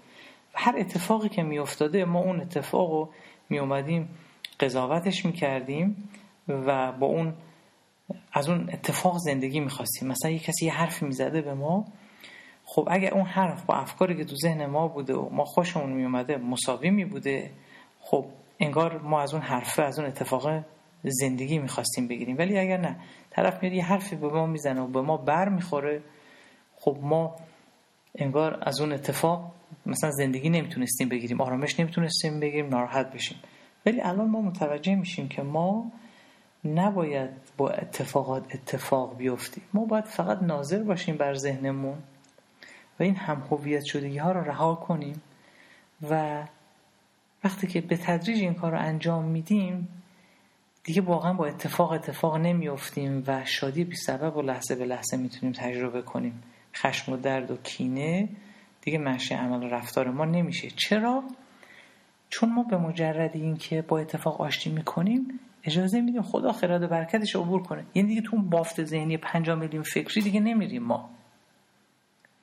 و 0.55 0.59
هر 0.59 0.75
اتفاقی 0.79 1.29
که 1.29 1.43
می 1.43 1.59
افتاده 1.59 2.05
ما 2.05 2.19
اون 2.19 2.41
اتفاق 2.41 2.91
رو 2.91 3.09
می 3.49 3.59
اومدیم 3.59 4.09
قضاوتش 4.61 5.25
می 5.25 5.33
کردیم 5.33 6.09
و 6.49 6.93
با 6.93 7.07
اون 7.07 7.35
از 8.33 8.49
اون 8.49 8.71
اتفاق 8.73 9.19
زندگی 9.19 9.61
می 9.61 9.71
خواستیم 9.71 10.09
مثلا 10.09 10.31
یه 10.31 10.39
کسی 10.39 10.67
یه 10.67 10.73
حرفی 10.73 11.05
می 11.05 11.13
زده 11.13 11.43
به 11.43 11.55
ما 11.55 11.85
خب 12.65 12.89
اگر 12.91 13.15
اون 13.15 13.25
حرف 13.25 13.65
با 13.65 13.75
افکاری 13.75 14.17
که 14.17 14.25
تو 14.25 14.37
ذهن 14.37 14.67
ما 14.67 14.89
بوده 14.89 15.15
و 15.15 15.29
ما 15.29 15.45
خوشمون 15.45 15.93
می 15.93 16.05
اومده 16.05 16.37
مساوی 16.37 16.91
می 16.91 17.05
بوده 17.05 17.51
خب 18.01 18.25
انگار 18.61 18.99
ما 18.99 19.21
از 19.21 19.35
اون 19.35 19.43
حرفه 19.43 19.83
از 19.83 19.99
اون 19.99 20.09
اتفاق 20.09 20.65
زندگی 21.05 21.59
می‌خواستیم 21.59 22.09
بگیریم. 22.09 22.39
ولی 22.39 22.59
اگر 22.59 22.77
نه 22.77 22.97
طرف 23.31 23.63
میاد 23.63 23.75
یه 23.75 23.85
حرفی 23.85 24.17
به 24.17 24.29
ما 24.29 24.47
می‌زنه 24.47 24.81
و 24.81 24.87
به 24.87 25.01
ما 25.01 25.17
بر 25.17 25.49
می‌خوره 25.49 26.03
خب 26.77 26.99
ما 27.03 27.37
انگار 28.15 28.59
از 28.63 28.81
اون 28.81 28.93
اتفاق 28.93 29.53
مثلا 29.87 30.11
زندگی 30.11 30.51
نمی‌تونستیم 30.51 31.09
بگیریم 31.09 31.41
آرامش 31.41 31.81
نمی‌تونستیم 31.81 32.41
بگیریم 32.41 32.69
ناراحت 32.69 33.13
بشیم. 33.13 33.39
ولی 33.87 34.01
الان 34.01 34.31
ما 34.31 34.41
متوجه 34.41 34.95
میشیم 34.95 35.29
که 35.29 35.43
ما 35.43 35.93
نباید 36.65 37.31
با 37.57 37.71
اتفاقات 37.71 38.55
اتفاق 38.55 39.17
بیفتیم 39.17 39.65
ما 39.75 39.85
باید 39.85 40.05
فقط 40.05 40.43
ناظر 40.43 40.83
باشیم 40.83 41.17
بر 41.17 41.35
ذهنمون 41.35 41.99
و 43.01 43.03
این 43.03 43.17
هم 43.17 43.43
هویت 43.51 43.85
شدگی 43.85 44.19
ها 44.19 44.33
رو 44.33 44.41
رها 44.41 44.75
کنیم 44.75 45.23
و 46.11 46.43
وقتی 47.45 47.67
که 47.67 47.81
به 47.81 47.97
تدریج 47.97 48.41
این 48.41 48.55
کار 48.55 48.73
رو 48.73 48.79
انجام 48.79 49.25
میدیم 49.25 49.89
دیگه 50.85 51.03
واقعا 51.03 51.33
با 51.33 51.47
اتفاق 51.47 51.93
اتفاق 51.93 52.37
نمیافتیم 52.37 53.25
و 53.27 53.45
شادی 53.45 53.85
بی 53.85 53.97
سبب 53.97 54.37
و 54.37 54.43
لحظه 54.43 54.75
به 54.75 54.85
لحظه 54.85 55.17
می‌تونیم 55.17 55.53
تجربه 55.53 56.03
کنیم. 56.03 56.43
خشم 56.77 57.13
و 57.13 57.17
درد 57.17 57.51
و 57.51 57.57
کینه 57.57 58.29
دیگه 58.81 58.99
منشه 58.99 59.37
عمل 59.37 59.63
و 59.63 59.69
رفتار 59.69 60.11
ما 60.11 60.25
نمیشه. 60.25 60.69
چرا؟ 60.71 61.25
چون 62.29 62.53
ما 62.53 62.63
به 62.63 62.77
مجرد 62.77 63.37
اینکه 63.37 63.83
با 63.83 63.99
اتفاق 63.99 64.41
آشتی 64.41 64.71
می‌کنیم 64.71 65.41
اجازه 65.65 66.01
میدیم 66.01 66.23
خدا 66.23 66.53
خراد 66.53 66.83
و 66.83 66.89
برکتش 66.89 67.37
عبور 67.37 67.63
کنه. 67.63 67.85
یعنی 67.95 68.09
دیگه 68.09 68.21
تو 68.21 68.37
اون 68.37 68.51
بافت 68.51 68.85
ذهنی 68.85 69.17
5 69.17 69.51
میلیون 69.51 69.83
فکری 69.83 70.23
دیگه 70.23 70.41
نمیریم 70.41 70.83
ما. 70.83 71.11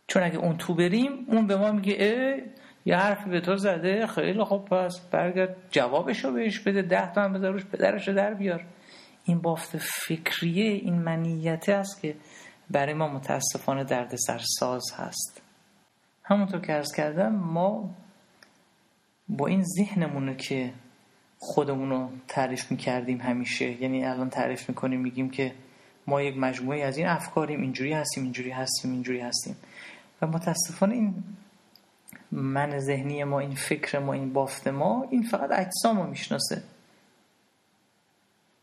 چون 0.07 0.23
اگه 0.23 0.37
اون 0.37 0.57
تو 0.57 0.73
بریم 0.73 1.25
اون 1.27 1.47
به 1.47 1.57
ما 1.57 1.71
میگه 1.71 1.95
اه 1.99 2.49
یه 2.85 2.95
حرفی 2.95 3.29
به 3.29 3.41
تو 3.41 3.55
زده 3.55 4.07
خیلی 4.07 4.43
خوب 4.43 4.65
پس 4.65 4.99
برگرد 5.11 5.55
جوابشو 5.71 6.33
بهش 6.33 6.59
بده 6.59 6.81
ده 6.81 7.13
تا 7.13 7.21
هم 7.23 7.33
بذار 7.33 7.51
روش 7.53 7.65
پدرش 7.65 8.09
در 8.09 8.33
بیار. 8.33 8.65
این 9.25 9.41
بافت 9.41 9.77
فکریه 9.77 10.71
این 10.71 10.95
منیته 10.95 11.73
است 11.73 12.01
که 12.01 12.15
برای 12.69 12.93
ما 12.93 13.07
متاسفانه 13.07 13.83
درد 13.83 14.15
سرساز 14.15 14.83
هست. 14.95 15.41
همونطور 16.23 16.61
که 16.61 16.73
ارز 16.73 16.91
کردم 16.91 17.35
ما 17.35 17.89
با 19.29 19.47
این 19.47 19.63
ذهنمونه 19.63 20.35
که 20.35 20.73
خودمونو 21.39 22.09
تعریف 22.27 22.71
می‌کردیم 22.71 23.21
همیشه 23.21 23.81
یعنی 23.81 24.05
الان 24.05 24.29
تعریف 24.29 24.69
می‌کنیم 24.69 25.01
میگیم 25.01 25.29
که 25.29 25.53
ما 26.07 26.21
یک 26.21 26.37
مجموعه 26.37 26.83
از 26.83 26.97
این 26.97 27.07
افکاریم 27.07 27.61
اینجوری 27.61 27.93
هستیم 27.93 28.23
اینجوری 28.23 28.51
هستیم 28.51 28.91
اینجوری 28.91 29.19
هستیم. 29.19 29.55
و 30.21 30.27
متاسفانه 30.27 30.93
این 30.93 31.23
من 32.31 32.79
ذهنی 32.79 33.23
ما 33.23 33.39
این 33.39 33.55
فکر 33.55 33.99
ما 33.99 34.13
این 34.13 34.33
بافت 34.33 34.67
ما 34.67 35.07
این 35.09 35.23
فقط 35.23 35.49
اجسام 35.51 36.01
رو 36.01 36.07
می‌شناسه. 36.07 36.63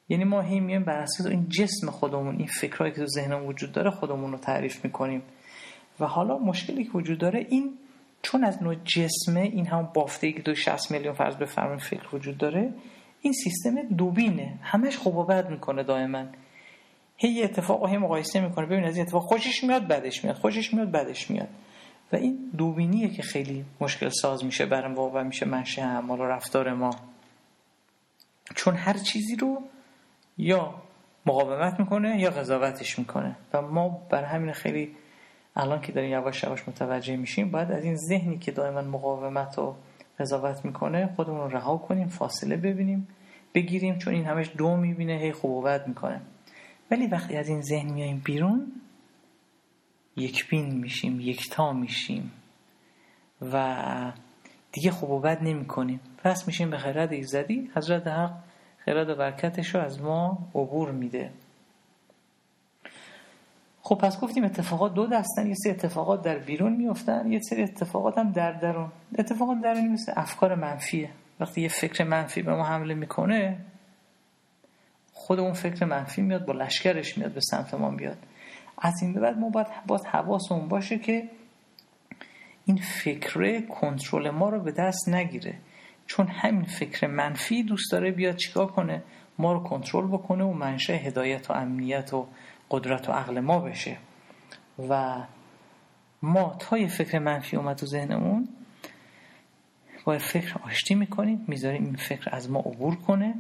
یعنی 0.09 0.25
ما 0.25 0.41
هی 0.41 0.61
میایم 0.61 0.85
بر 0.85 0.99
اساس 0.99 1.27
این 1.27 1.49
جسم 1.49 1.91
خودمون 1.91 2.37
این 2.37 2.47
فکرهایی 2.47 2.93
که 2.93 3.01
تو 3.01 3.07
ذهنمون 3.07 3.47
وجود 3.47 3.73
داره 3.73 3.91
خودمون 3.91 4.33
رو 4.33 4.39
تعریف 4.39 4.85
می‌کنیم. 4.85 5.23
و 6.01 6.07
حالا 6.07 6.39
مشکلی 6.39 6.85
که 6.85 6.91
وجود 6.91 7.19
داره 7.19 7.47
این 7.51 7.79
چون 8.23 8.45
از 8.45 8.63
نوع 8.63 8.75
جسمه 8.75 9.41
این 9.41 9.67
هم 9.67 9.91
بافته 9.95 10.33
که 10.33 10.43
دو 10.43 10.55
60 10.55 10.91
میلیون 10.91 11.15
فرض 11.15 11.37
بفرمایید 11.37 11.81
فکر 11.81 12.17
وجود 12.17 12.39
داره 12.39 12.73
این 13.21 13.33
سیستم 13.33 13.83
دوبینه. 13.83 14.59
همش 14.63 14.97
خوب 14.97 15.17
و 15.17 15.25
بد 15.25 15.51
می‌کنه 15.51 15.83
دائما. 15.83 16.25
هی 17.17 17.43
اتفاق 17.43 17.89
هی 17.89 17.97
مقایسه 17.97 18.41
می‌کنه. 18.41 18.67
ببین 18.67 18.85
از 18.85 18.99
اتفاق 18.99 19.23
خوشش 19.23 19.65
میاد 19.65 19.89
بدش 19.89 20.25
میاد. 20.25 20.37
خوشش 20.37 20.75
میاد 20.75 20.91
بدش 20.91 21.31
میاد. 21.31 21.49
و 22.13 22.17
این 22.17 22.51
دوبینیه 22.57 23.09
که 23.09 23.23
خیلی 23.23 23.65
مشکل 23.81 24.09
ساز 24.09 24.45
میشه 24.45 24.67
برای 24.67 24.93
ما 24.93 25.11
و 25.15 25.25
میشه 25.25 25.47
منشه 25.47 25.83
اعمال 25.83 26.21
و 26.21 26.25
رفتار 26.25 26.73
ما. 26.75 26.91
چون 28.55 28.75
هر 28.75 28.99
چیزی 28.99 29.37
رو 29.37 29.63
یا 30.39 30.75
مقاومت 31.27 31.81
می‌کنه 31.81 32.21
یا 32.21 32.31
قضاوتش 32.31 32.99
می‌کنه. 32.99 33.37
و 33.53 33.63
ما 33.63 33.89
بر 33.89 34.25
همین 34.25 34.53
خیلی 34.53 34.97
الان 35.57 35.81
که 35.81 35.93
داریم 35.93 36.11
یواش 36.11 36.43
یواش 36.43 36.69
متوجه 36.69 37.17
میشیم 37.17 37.51
باید 37.51 37.73
از 37.73 37.85
این 37.85 37.97
ذهنی 37.97 38.39
که 38.39 38.53
دائما 38.53 38.83
مقاومت 38.83 39.59
و 39.59 39.75
قضاوت 40.19 40.65
می‌کنه 40.65 41.13
خودمون 41.17 41.41
رو 41.41 41.49
رها 41.49 41.77
کنیم 41.79 42.09
فاصله 42.09 42.57
ببینیم 42.57 43.09
بگیریم 43.55 43.99
چون 43.99 44.15
این 44.15 44.25
همش 44.25 44.51
دو 44.57 44.77
می‌بینه 44.77 45.13
هی 45.13 45.33
خوب 45.33 45.51
و 45.51 45.63
بد 45.63 45.89
می‌کنه. 45.89 46.21
ولی 46.91 47.07
وقتی 47.07 47.37
از 47.37 47.49
این 47.49 47.63
ذهن 47.63 47.93
میاییم 47.93 48.23
بیرون 48.25 48.73
یک 50.17 50.49
بین 50.49 50.75
میشیم 50.75 51.21
یکتا 51.21 51.73
میشیم 51.73 52.33
و 53.53 54.13
دیگه 54.73 54.91
خوب 54.91 55.11
و 55.11 55.21
بد 55.21 55.43
نمی 55.43 55.67
کنیم 55.67 56.01
پس 56.25 56.47
میشیم 56.47 56.71
به 56.71 56.79
خرد 56.79 57.13
ایزدی 57.13 57.71
حضرت 57.75 58.07
حق 58.07 58.46
خرد 58.87 59.09
و 59.09 59.15
برکتش 59.15 59.75
رو 59.75 59.81
از 59.81 60.01
ما 60.01 60.39
عبور 60.55 60.91
میده. 60.91 61.31
خب 63.83 63.95
پس 63.95 64.21
گفتیم 64.21 64.45
اتفاقات 64.45 64.95
دو 64.95 65.07
دستن 65.07 65.47
یه 65.47 65.55
سری 65.55 65.73
اتفاقات 65.73 66.23
در 66.23 66.39
بیرون 66.39 66.77
میفتن 66.77 67.33
یه 67.33 67.41
سری 67.41 67.63
اتفاقات 67.63 68.19
هم 68.19 68.33
در 68.33 68.53
درون. 68.53 68.93
اتفاقات 69.19 69.61
درونی 69.61 69.89
مثل 69.89 70.13
افکار 70.17 70.55
منفیه. 70.55 71.11
وقتی 71.41 71.61
یه 71.61 71.69
فکر 71.69 72.05
منفی 72.05 72.43
به 72.43 72.55
ما 72.55 72.65
حمله 72.65 72.95
می‌کنه 72.95 73.57
خود 75.13 75.41
اون 75.41 75.53
فکر 75.53 75.85
منفی 75.85 76.23
میاد 76.23 76.47
با 76.47 76.53
لشکرش 76.53 77.19
میاد 77.19 77.33
به 77.33 77.41
سمت 77.41 77.75
ما 77.75 77.91
بیاد 77.91 78.19
از 78.79 79.03
این 79.03 79.13
به 79.13 79.21
بعد 79.21 79.39
ما 79.39 79.49
باید 79.49 79.67
باید 79.87 80.05
حواسمون 80.05 80.69
باشه 80.69 80.99
که 80.99 81.29
این 82.65 82.77
فکر 82.77 83.61
کنترل 83.67 84.31
ما 84.31 84.49
رو 84.49 84.61
به 84.61 84.73
دست 84.73 85.09
نگیره. 85.09 85.59
چون 86.07 86.27
همین 86.29 86.65
فکر 86.65 87.07
منفی 87.07 87.63
دوست 87.63 87.93
داره 87.93 88.11
بیاد 88.11 88.37
چیکار 88.37 88.67
کنه؟ 88.67 89.03
ما 89.39 89.53
رو 89.53 89.61
کنترل 89.61 90.07
بکنه 90.07 90.45
و 90.45 90.53
منشه 90.53 90.93
هدایت 90.93 91.51
و 91.51 91.53
امنیت 91.53 92.15
و 92.15 92.27
قدرت 92.71 93.09
و 93.09 93.13
عقل 93.13 93.41
ما 93.41 93.59
بشه. 93.59 93.97
و 94.89 95.23
ما 96.23 96.57
تا 96.59 96.79
یه 96.79 96.87
فکر 96.87 97.19
منفی 97.19 97.57
اومد 97.57 97.77
تو 97.77 97.87
ذهنمون 97.87 98.49
با 100.05 100.19
فکر 100.19 100.59
آشتی 100.65 100.95
می‌کنیم 100.95 101.45
می‌ذاریم 101.49 101.85
این 101.85 101.97
فکر 101.97 102.35
از 102.35 102.51
ما 102.51 102.59
عبور 102.61 102.97
کنه 102.97 103.35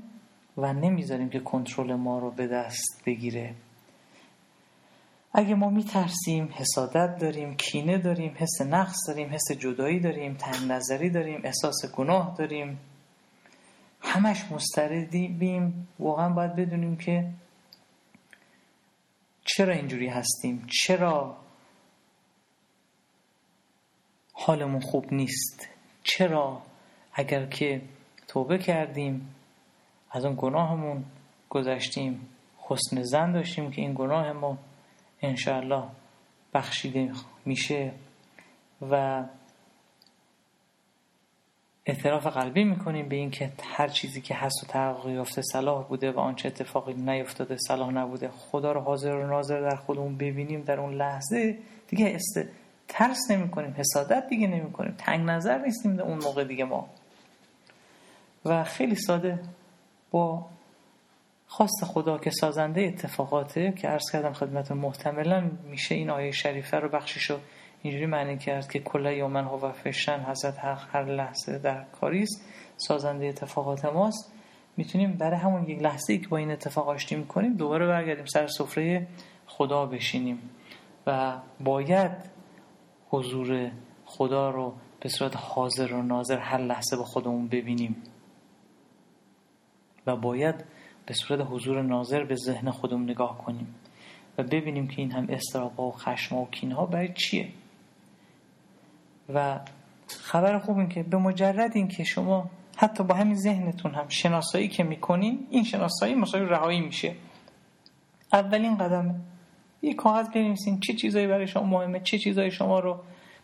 و 0.56 0.72
نمی‌ذاریم 0.72 1.28
که 1.28 1.40
کنترل 1.40 1.94
ما 1.94 2.18
رو 2.18 2.30
به 2.30 2.46
دست 2.46 3.02
بگیره. 3.06 3.54
اگه 5.32 5.54
ما 5.54 5.70
میترسیم 5.70 6.48
حسادت 6.52 7.18
داریم 7.18 7.56
کینه 7.56 7.98
داریم 7.98 8.34
حس 8.38 8.60
نقص 8.60 8.96
داریم 9.08 9.28
حس 9.32 9.52
جدایی 9.58 10.00
داریم 10.00 10.34
تنگ 10.34 10.70
نظری 10.72 11.10
داریم 11.10 11.40
احساس 11.44 11.94
گناه 11.94 12.34
داریم 12.38 12.78
همش 14.00 14.44
مستردیم. 14.50 15.88
واقعا 15.98 16.28
باید 16.28 16.56
بدونیم 16.56 16.96
که 16.96 17.32
چرا 19.44 19.72
اینجوری 19.72 20.08
هستیم؟ 20.08 20.66
چرا 20.70 21.36
حالمون 24.32 24.80
خوب 24.80 25.12
نیست؟ 25.12 25.68
چرا 26.02 26.62
اگر 27.12 27.46
که 27.46 27.82
توبه 28.28 28.58
کردیم 28.58 29.34
از 30.10 30.24
اون 30.24 30.34
گناهمون 30.38 31.04
گذشتیم 31.50 32.28
حسن 32.58 33.02
زن 33.02 33.32
داشتیم 33.32 33.70
که 33.70 33.82
این 33.82 33.94
گناه 33.94 34.32
ما 34.32 34.58
انشاءالله 35.22 35.84
بخشیده 36.54 37.12
میشه 37.44 37.92
و 38.90 39.24
اعتراف 41.86 42.26
قلبی 42.26 42.64
می‌کنیم 42.64 43.08
به 43.08 43.16
اینکه 43.16 43.52
هر 43.62 43.88
چیزی 43.88 44.20
که 44.20 44.34
هست 44.34 44.64
و 44.64 44.66
تحقق 44.66 45.08
یافته 45.08 45.42
صلاح 45.42 45.84
بوده 45.84 46.12
و 46.12 46.18
آنچه 46.18 46.48
اتفاقی 46.48 46.94
نیفتاده 46.94 47.56
صلاح 47.56 47.90
نبوده. 47.90 48.28
خدا 48.28 48.72
رو 48.72 48.80
حاضر 48.80 49.14
و 49.14 49.26
ناظر 49.26 49.60
در 49.60 49.76
خودمون 49.76 50.16
ببینیم 50.16 50.62
در 50.62 50.80
اون 50.80 50.94
لحظه. 50.94 51.58
دیگه 51.88 52.06
است 52.14 52.40
ترس 52.88 53.30
نمی 53.30 53.50
کنیم 53.50 53.74
حسادت 53.78 54.28
دیگه 54.28 54.46
نمی 54.46 54.72
کنیم 54.72 54.94
تنگ 54.98 55.26
نظر 55.30 55.58
نیستیم 55.58 56.00
اون 56.00 56.18
موقع 56.18 56.44
دیگه 56.44 56.64
ما. 56.64 56.88
و 58.44 58.64
خیلی 58.64 58.94
ساده 58.94 59.38
با 60.10 60.46
خواست 61.46 61.84
خدا 61.84 62.18
که 62.18 62.30
سازنده 62.30 62.80
اتفاقاته 62.80 63.72
که 63.72 63.88
عرض 63.88 64.10
کردم 64.12 64.32
خدمت 64.32 64.72
محتملا 64.72 65.50
میشه 65.70 65.94
این 65.94 66.10
آیه 66.10 66.30
شریفه 66.30 66.76
رو 66.76 66.88
بخشیشو 66.88 67.38
اینجوری 67.82 68.06
معنی 68.06 68.38
کرد 68.38 68.72
که 68.72 68.78
کل 68.78 69.06
یومن 69.06 69.44
هو 69.44 69.72
فشن 69.72 70.20
حضرت 70.20 70.58
حق 70.58 70.96
هر 70.96 71.04
لحظه 71.04 71.58
در 71.58 71.84
کاریست 72.00 72.48
سازنده 72.76 73.26
اتفاقات 73.26 73.84
ماست. 73.84 74.32
می‌تونیم 74.76 75.12
برای 75.12 75.38
همون 75.38 75.68
یک 75.68 75.82
لحظه 75.82 76.12
ای 76.12 76.18
که 76.18 76.28
با 76.28 76.36
این 76.36 76.50
اتفاق 76.50 76.88
آشتی 76.88 77.16
می‌کنیم 77.16 77.54
دوباره 77.54 77.86
برگردیم 77.86 78.24
سر 78.24 78.46
سفره 78.46 79.06
خدا 79.46 79.86
بشینیم 79.86 80.50
و 81.06 81.36
باید 81.60 82.10
حضور 83.08 83.70
خدا 84.04 84.50
رو 84.50 84.74
به 85.00 85.08
صورت 85.08 85.36
حاضر 85.36 85.92
و 85.92 86.02
ناظر 86.02 86.38
هر 86.38 86.58
لحظه 86.58 86.96
با 86.96 87.04
خودمون 87.04 87.48
ببینیم 87.48 88.02
و 90.06 90.16
باید 90.16 90.75
به 91.06 91.14
صورت 91.14 91.46
حضور 91.50 91.82
ناظر 91.82 92.24
به 92.24 92.34
ذهن 92.34 92.70
خودمون 92.70 93.10
نگاه 93.10 93.38
کنیم 93.38 93.74
و 94.38 94.42
ببینیم 94.42 94.88
که 94.88 95.02
این 95.02 95.12
هم 95.12 95.26
استرابا 95.28 95.88
و 95.88 95.92
خشم 95.92 96.36
و 96.36 96.46
کینه 96.50 96.74
ها 96.74 96.86
برای 96.86 97.12
چیه. 97.14 97.48
و 99.34 99.60
خبر 100.08 100.58
خوب 100.58 100.78
این 100.78 100.88
که 100.88 101.02
به 101.02 101.16
مجرد 101.16 101.76
این 101.76 101.88
که 101.88 102.04
شما 102.04 102.50
حتی 102.76 103.04
با 103.04 103.14
همین 103.14 103.34
ذهنتون 103.36 103.94
هم 103.94 104.08
شناسایی 104.08 104.68
که 104.68 104.84
می‌کنین 104.84 105.46
این 105.50 105.64
شناسایی 105.64 106.14
مساوی 106.14 106.46
رهایی 106.46 106.80
میشه. 106.80 107.14
اولین 108.32 108.76
قدمه. 108.76 109.14
یه 109.82 109.94
کاغذ 109.94 110.28
بنویسین 110.28 110.80
چه 110.80 110.94
چیزایی 110.94 111.26
برای 111.26 111.46
شما 111.46 111.66
مهمه 111.66 112.00
چه 112.00 112.18
چیزایی 112.18 112.50
شما 112.50 112.78
رو 112.80 112.98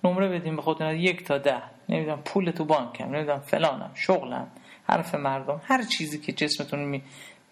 نمره 0.05 0.29
بدیم 0.29 0.57
به 0.57 0.63
خودتون 0.63 0.97
یک 0.97 1.25
تا 1.25 1.39
ده. 1.39 1.63
نمی‌دونم 1.89 2.23
پول 2.25 2.51
تو 2.51 2.65
بانکم 2.65 3.05
نمی‌دونم 3.05 3.41
فلانم 3.41 3.91
شغلم 3.95 4.47
حرف 4.89 5.15
مردم 5.15 5.61
هر 5.65 5.83
چیزی 5.83 6.19
که 6.19 6.33
جسمتون 6.33 6.85
می 6.85 7.03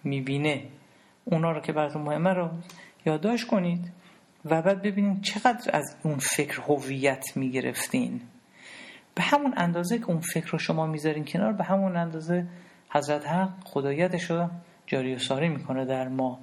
می‌بینه. 0.04 0.62
اونا 1.24 1.50
رو 1.50 1.60
که 1.60 1.72
براتون 1.72 2.02
مهمه 2.02 2.32
رو 2.32 2.50
یادداشت 3.06 3.46
کنید 3.46 3.92
و 4.44 4.62
بعد 4.62 4.82
ببینید 4.82 5.22
چقدر 5.22 5.70
از 5.76 5.96
اون 6.02 6.18
فکر 6.18 6.60
هویت 6.60 7.36
می‌گرفتین. 7.36 8.20
به 9.14 9.22
همون 9.22 9.54
اندازه 9.56 9.98
که 9.98 10.06
اون 10.06 10.20
فکر 10.20 10.46
رو 10.46 10.58
شما 10.58 10.86
می‌ذارین 10.86 11.24
کنار 11.24 11.52
به 11.52 11.64
همون 11.64 11.96
اندازه 11.96 12.46
حضرت 12.90 13.28
حق 13.28 13.50
خدایتش 13.64 14.30
رو 14.30 14.48
جاری 14.86 15.14
و 15.14 15.18
ساری 15.18 15.48
می‌کنه 15.48 15.84
در 15.84 16.08
ما. 16.08 16.38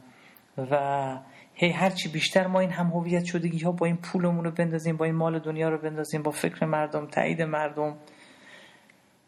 و 0.72 1.18
هی 1.54 1.70
هرچی 1.70 2.10
بیشتر 2.10 2.48
ما 2.48 2.60
این 2.60 2.70
هم 2.70 2.88
هویت 2.88 3.26
شدگی 3.26 3.60
ها 3.60 3.72
با 3.72 3.86
این 3.86 3.98
پولمون 3.98 4.46
رو 4.46 4.52
بندازیم 4.52 4.98
با 4.98 5.06
این 5.06 5.16
مال 5.16 5.40
دنیا 5.40 5.70
رو 5.70 5.78
بندازیم 5.78 6.24
با 6.24 6.32
فکر 6.32 6.66
مردم 6.66 7.08
تایید 7.08 7.42
مردم 7.42 7.98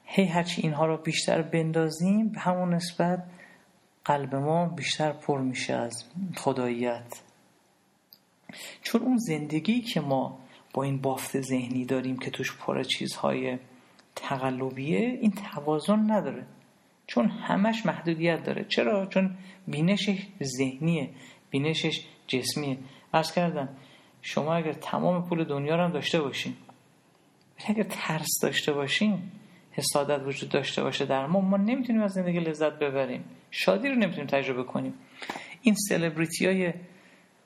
هی 0.06 0.26
هرچی 0.26 0.62
اینها 0.62 0.86
رو 0.86 0.98
بیشتر 0.98 1.42
بندازیم 1.42 2.30
به 2.30 2.40
همون 2.40 2.74
نسبت 2.74 3.24
قلب 4.10 4.36
ما 4.36 4.66
بیشتر 4.66 5.12
پر 5.12 5.40
میشه 5.40 5.74
از 5.74 6.04
خداییت. 6.38 7.22
چون 8.82 9.02
اون 9.02 9.18
زندگی 9.18 9.82
که 9.82 10.02
ما 10.02 10.40
با 10.74 10.84
این 10.84 11.02
بافت 11.02 11.42
ذهنی 11.42 11.86
داریم 11.86 12.18
که 12.18 12.32
توش 12.32 12.58
پر 12.58 12.84
چیزهای 12.84 13.58
تقلبیه 14.16 15.00
این 15.00 15.32
توازن 15.32 16.12
نداره. 16.12 16.46
چون 17.08 17.30
همش 17.30 17.86
محدودیت 17.86 18.44
داره. 18.44 18.66
چرا؟ 18.70 19.06
چون 19.06 19.38
بینشش 19.68 20.28
ذهنیه 20.44 21.10
بینشش 21.50 22.06
جسمیه. 22.28 22.78
ارز 23.14 23.32
کردم 23.32 23.70
شما 24.22 24.56
اگر 24.56 24.74
تمام 24.74 25.30
پول 25.30 25.44
دنیا 25.44 25.76
رو 25.76 25.84
هم 25.84 25.92
داشته 25.92 26.22
باشین 26.22 26.56
اگر 27.68 27.84
ترس 27.84 28.40
داشته 28.42 28.74
باشین 28.74 29.22
حسادت 29.72 30.28
وجود 30.28 30.50
داشته 30.50 30.84
باشه 30.84 31.06
در 31.06 31.26
ما 31.26 31.42
ما 31.42 31.58
نمی‌تونیم 31.58 32.02
از 32.02 32.12
زندگی 32.12 32.40
لذت 32.40 32.80
ببریم. 32.80 33.24
شادی 33.52 33.90
رو 33.90 33.96
نمی‌تونیم 33.96 34.28
تجربه 34.28 34.64
کنیم. 34.64 34.94
این 35.62 35.76
سلبریتی 35.76 36.46
های 36.46 36.74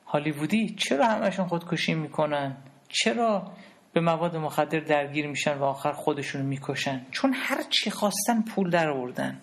هالیوودی 0.05 0.69
چرا 0.69 1.05
همشون 1.05 1.47
خودکشی 1.47 1.93
می‌کنن؟ 1.93 2.57
چرا 2.89 3.51
به 3.93 4.01
مواد 4.01 4.35
مخدر 4.35 4.79
درگیر 4.79 5.27
میشن 5.27 5.57
و 5.57 5.63
آخر 5.63 5.91
خودشون 5.91 6.41
می‌کشن؟ 6.41 7.05
چون 7.11 7.33
هر 7.33 7.63
چی 7.69 7.89
خواستن 7.89 8.41
پول 8.41 8.69
در 8.69 8.89
آوردن. 8.89 9.41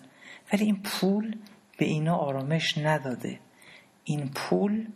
ولی 0.53 0.65
این 0.65 0.81
پول 0.83 1.35
به 1.77 1.85
اینا 1.85 2.15
آرامش 2.15 2.77
نداده. 2.77 3.39
این 4.03 4.29
پول 4.35 4.87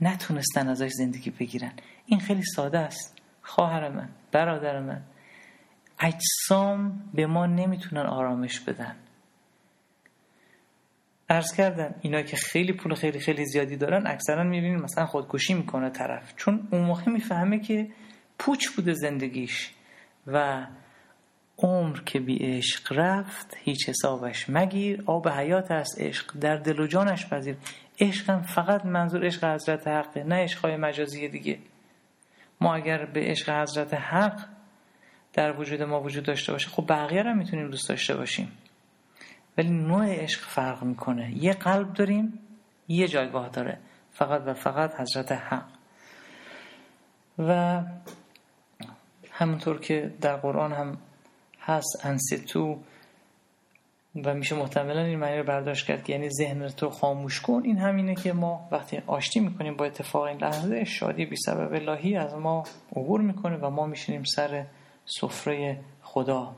نتونستن 0.00 0.68
ازش 0.68 0.90
زندگی 0.90 1.30
بگیرن. 1.30 1.72
این 2.06 2.20
خیلی 2.20 2.42
ساده 2.42 2.78
است. 2.78 3.18
خواهر 3.42 3.88
من 3.88 4.08
برادر 4.32 4.80
من 4.80 5.02
اجسام 6.00 7.10
به 7.14 7.26
ما 7.26 7.46
نمی‌تونن 7.46 8.06
آرامش 8.06 8.60
بدن. 8.60 8.96
ارز 11.32 11.52
کردم 11.52 11.94
اینا 12.00 12.22
که 12.22 12.36
خیلی 12.36 12.72
پول 12.72 12.94
خیلی 12.94 13.18
خیلی 13.20 13.44
زیادی 13.44 13.76
دارن 13.76 14.06
اکثرا 14.06 14.42
می‌بینین 14.42 14.82
مثلا 14.82 15.06
خودکشی 15.06 15.54
می‌کنه 15.54 15.90
طرف. 15.90 16.34
چون 16.36 16.68
اون 16.72 16.82
موقع 16.82 17.10
می‌فهمه 17.10 17.60
که 17.60 17.88
پوچ 18.38 18.68
بوده 18.68 18.92
زندگیش 18.92 19.70
و 20.26 20.66
عمر 21.58 21.98
که 22.06 22.20
بی 22.20 22.36
عشق 22.36 22.92
رفت 22.92 23.56
هیچ 23.64 23.88
حسابش 23.88 24.46
مگیر 24.48 25.02
آب 25.06 25.28
حیات 25.28 25.70
است 25.70 26.00
عشق 26.00 26.38
در 26.40 26.56
دل 26.56 26.80
و 26.80 26.86
جانش 26.86 27.26
پذیر. 27.26 27.56
عشقم 28.00 28.42
فقط 28.42 28.84
منظور 28.84 29.26
عشق 29.26 29.44
حضرت 29.44 29.88
حقه 29.88 30.24
نه 30.24 30.34
عشقهای 30.34 30.76
مجازی 30.76 31.28
دیگه. 31.28 31.58
ما 32.60 32.74
اگر 32.74 33.04
به 33.04 33.20
عشق 33.20 33.50
حضرت 33.50 33.94
حق 33.94 34.40
در 35.32 35.60
وجود 35.60 35.82
ما 35.82 36.00
وجود 36.00 36.24
داشته 36.24 36.52
باشه 36.52 36.68
خب 36.68 36.86
بقیه 36.88 37.22
رو 37.22 37.34
می‌تونیم 37.34 37.70
دوست 37.70 37.88
داشته 37.88 38.16
باشیم. 38.16 38.52
ولی 39.58 39.70
نوع 39.70 40.06
عشق 40.06 40.40
فرق 40.40 40.82
می‌کنه. 40.82 41.44
یه 41.44 41.52
قلب 41.52 41.92
داریم 41.92 42.38
یه 42.88 43.08
جایگاه 43.08 43.48
داره. 43.48 43.78
فقط 44.12 44.42
و 44.46 44.54
فقط 44.54 45.00
حضرت 45.00 45.32
حق. 45.32 45.66
و 47.38 47.82
همونطور 49.30 49.80
که 49.80 50.14
در 50.20 50.36
قرآن 50.36 50.72
هم 50.72 50.98
هست 51.60 52.06
انستو 52.06 52.78
و 54.24 54.34
میشه 54.34 54.56
محتملا 54.56 55.04
این 55.04 55.18
معنی 55.18 55.38
رو 55.38 55.44
برداشت 55.44 55.86
کرد 55.86 56.10
یعنی 56.10 56.28
ذهن 56.30 56.68
تو 56.68 56.90
خاموش 56.90 57.40
کن. 57.40 57.62
این 57.64 57.78
همینه 57.78 58.14
که 58.14 58.32
ما 58.32 58.68
وقتی 58.72 59.02
آشتی 59.06 59.40
می‌کنیم 59.40 59.76
با 59.76 59.84
اتفاق 59.84 60.22
این 60.22 60.38
لحظه 60.38 60.84
شادی 60.84 61.26
بی 61.26 61.36
سبب 61.36 61.72
الهی 61.72 62.16
از 62.16 62.34
ما 62.34 62.64
عبور 62.96 63.20
می‌کنه 63.20 63.56
و 63.56 63.70
ما 63.70 63.86
میشینیم 63.86 64.24
سر 64.24 64.66
سفره 65.04 65.80
خدا. 66.02 66.56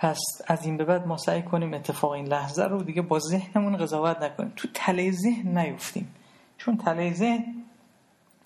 پس 0.00 0.20
از 0.46 0.66
این 0.66 0.76
به 0.76 0.84
بعد 0.84 1.06
ما 1.06 1.16
سعی 1.16 1.42
کنیم 1.42 1.74
اتفاق 1.74 2.10
این 2.10 2.26
لحظه 2.26 2.64
رو 2.64 2.82
دیگه 2.82 3.02
با 3.02 3.18
ذهنمون 3.18 3.76
قضاوت 3.76 4.22
نکنیم. 4.22 4.52
تو 4.56 4.68
تله 4.74 5.10
ذهن 5.10 5.58
نیفتیم. 5.58 6.14
چون 6.58 6.76
تله 6.76 7.12
ذهن 7.12 7.64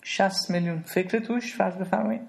60 0.03 0.49
میلیون 0.49 0.81
فکر 0.81 1.19
توش 1.19 1.55
فرض 1.55 1.75
بفرمایید. 1.75 2.21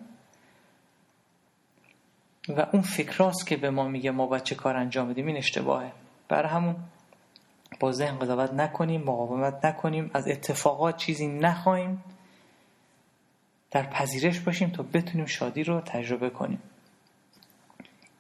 و 2.49 2.67
اون 2.73 2.83
فکراست 2.83 3.47
که 3.47 3.57
به 3.57 3.71
ما 3.71 3.89
میگه 3.89 4.11
ما 4.11 4.27
باید 4.27 4.43
چه 4.43 4.55
کار 4.55 4.77
انجام 4.77 5.09
بدیم 5.09 5.27
این 5.27 5.37
اشتباهه. 5.37 5.93
برای 6.29 6.49
همون 6.49 6.77
با 7.81 7.93
ذهن 7.93 8.19
قضاوت 8.19 8.53
نکنیم 8.53 9.03
مقاومت 9.03 9.65
نکنیم 9.65 10.11
از 10.15 10.29
اتفاقات 10.29 10.97
چیزی 10.97 11.27
نخواهیم. 11.27 12.05
در 13.71 13.83
پذیرش 13.83 14.41
باشیم 14.41 14.71
تا 14.71 14.83
بتونیم 14.83 15.27
شادی 15.27 15.65
رو 15.65 15.81
تجربه 15.81 16.31
کنیم. 16.31 16.63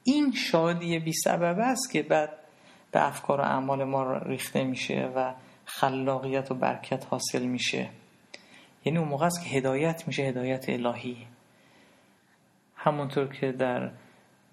این 0.07 0.33
شادی 0.33 0.99
بی 0.99 1.13
سبب 1.13 1.59
است 1.59 1.91
که 1.93 2.03
بعد 2.03 2.31
به 2.93 3.07
افکار 3.07 3.41
و 3.41 3.45
اعمال 3.45 3.85
ما 3.85 4.19
ریخته 4.19 4.65
میشه 4.65 5.13
و 5.17 5.35
خلاقیت 5.65 6.51
و 6.51 6.55
برکت 6.55 7.07
حاصل 7.11 7.47
میشه. 7.47 7.89
یعنی 8.85 8.99
اون 8.99 9.09
موقع 9.09 9.27
است 9.27 9.45
که 9.45 9.49
هدایت 9.57 10.05
میشه 10.07 10.23
هدایت 10.23 10.69
الهی. 10.69 11.17
همونطور 12.77 13.27
که 13.27 13.53
در 13.53 13.91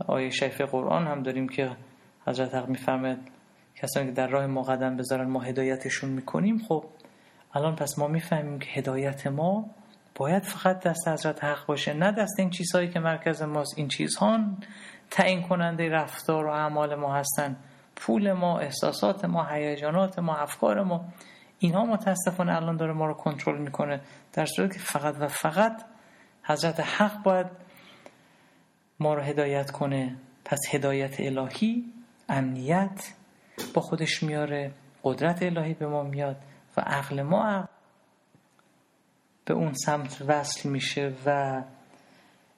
آیه 0.07 0.29
شریف 0.29 0.61
قرآن 0.61 1.07
هم 1.07 1.23
داریم 1.23 1.49
که 1.49 1.77
حضرت 2.27 2.55
حق 2.55 2.69
میفرمد 2.69 3.29
کسانی 3.75 4.05
که 4.05 4.11
در 4.11 4.27
راه 4.27 4.45
ما 4.47 4.61
قدم 4.61 4.97
بذارن 4.97 5.29
ما 5.29 5.39
هدایتشون 5.39 6.09
می‌کنیم. 6.09 6.57
خب 6.57 6.85
الان 7.53 7.75
پس 7.75 7.99
ما 7.99 8.07
می‌فهمیم 8.07 8.59
که 8.59 8.69
هدایت 8.69 9.27
ما 9.27 9.69
باید 10.15 10.43
فقط 10.43 10.79
دست 10.79 11.07
حضرت 11.07 11.43
حق 11.43 11.65
باشه 11.65 11.93
نه 11.93 12.11
دست 12.11 12.39
این 12.39 12.49
چیزهایی 12.49 12.89
که 12.89 12.99
مرکز 12.99 13.41
ماست 13.41 13.77
این 13.77 13.87
چیزها 13.87 14.39
تعیین 15.13 15.41
کننده 15.41 15.89
رفتار 15.89 16.45
و 16.45 16.49
اعمال 16.49 16.95
ما 16.95 17.15
هستن. 17.15 17.57
پول 17.95 18.33
ما 18.33 18.59
احساسات 18.59 19.25
ما 19.25 19.43
هیجانات 19.43 20.19
ما 20.19 20.35
افکار 20.35 20.83
ما. 20.83 21.05
اینها 21.59 21.85
متاسفانه 21.85 22.55
الان 22.55 22.77
داره 22.77 22.93
ما 22.93 23.05
رو 23.05 23.13
کنترل 23.13 23.57
می‌کنه. 23.57 24.01
در 24.33 24.45
صورتی 24.45 24.73
که 24.73 24.85
فقط 24.85 25.15
و 25.19 25.27
فقط 25.27 25.83
حضرت 26.43 26.79
حق 26.79 27.23
باید 27.23 27.47
ما 28.99 29.13
رو 29.13 29.21
هدایت 29.21 29.71
کنه. 29.71 30.15
پس 30.45 30.59
هدایت 30.71 31.19
الهی 31.19 31.83
امنیت 32.29 33.13
با 33.73 33.81
خودش 33.81 34.23
میاره. 34.23 34.71
قدرت 35.03 35.43
الهی 35.43 35.73
به 35.73 35.87
ما 35.87 36.03
میاد 36.03 36.37
و 36.77 36.81
عقل 36.81 37.21
ما 37.21 37.67
به 39.45 39.53
اون 39.53 39.73
سمت 39.73 40.21
وصل 40.27 40.69
میشه 40.69 41.13
و 41.25 41.61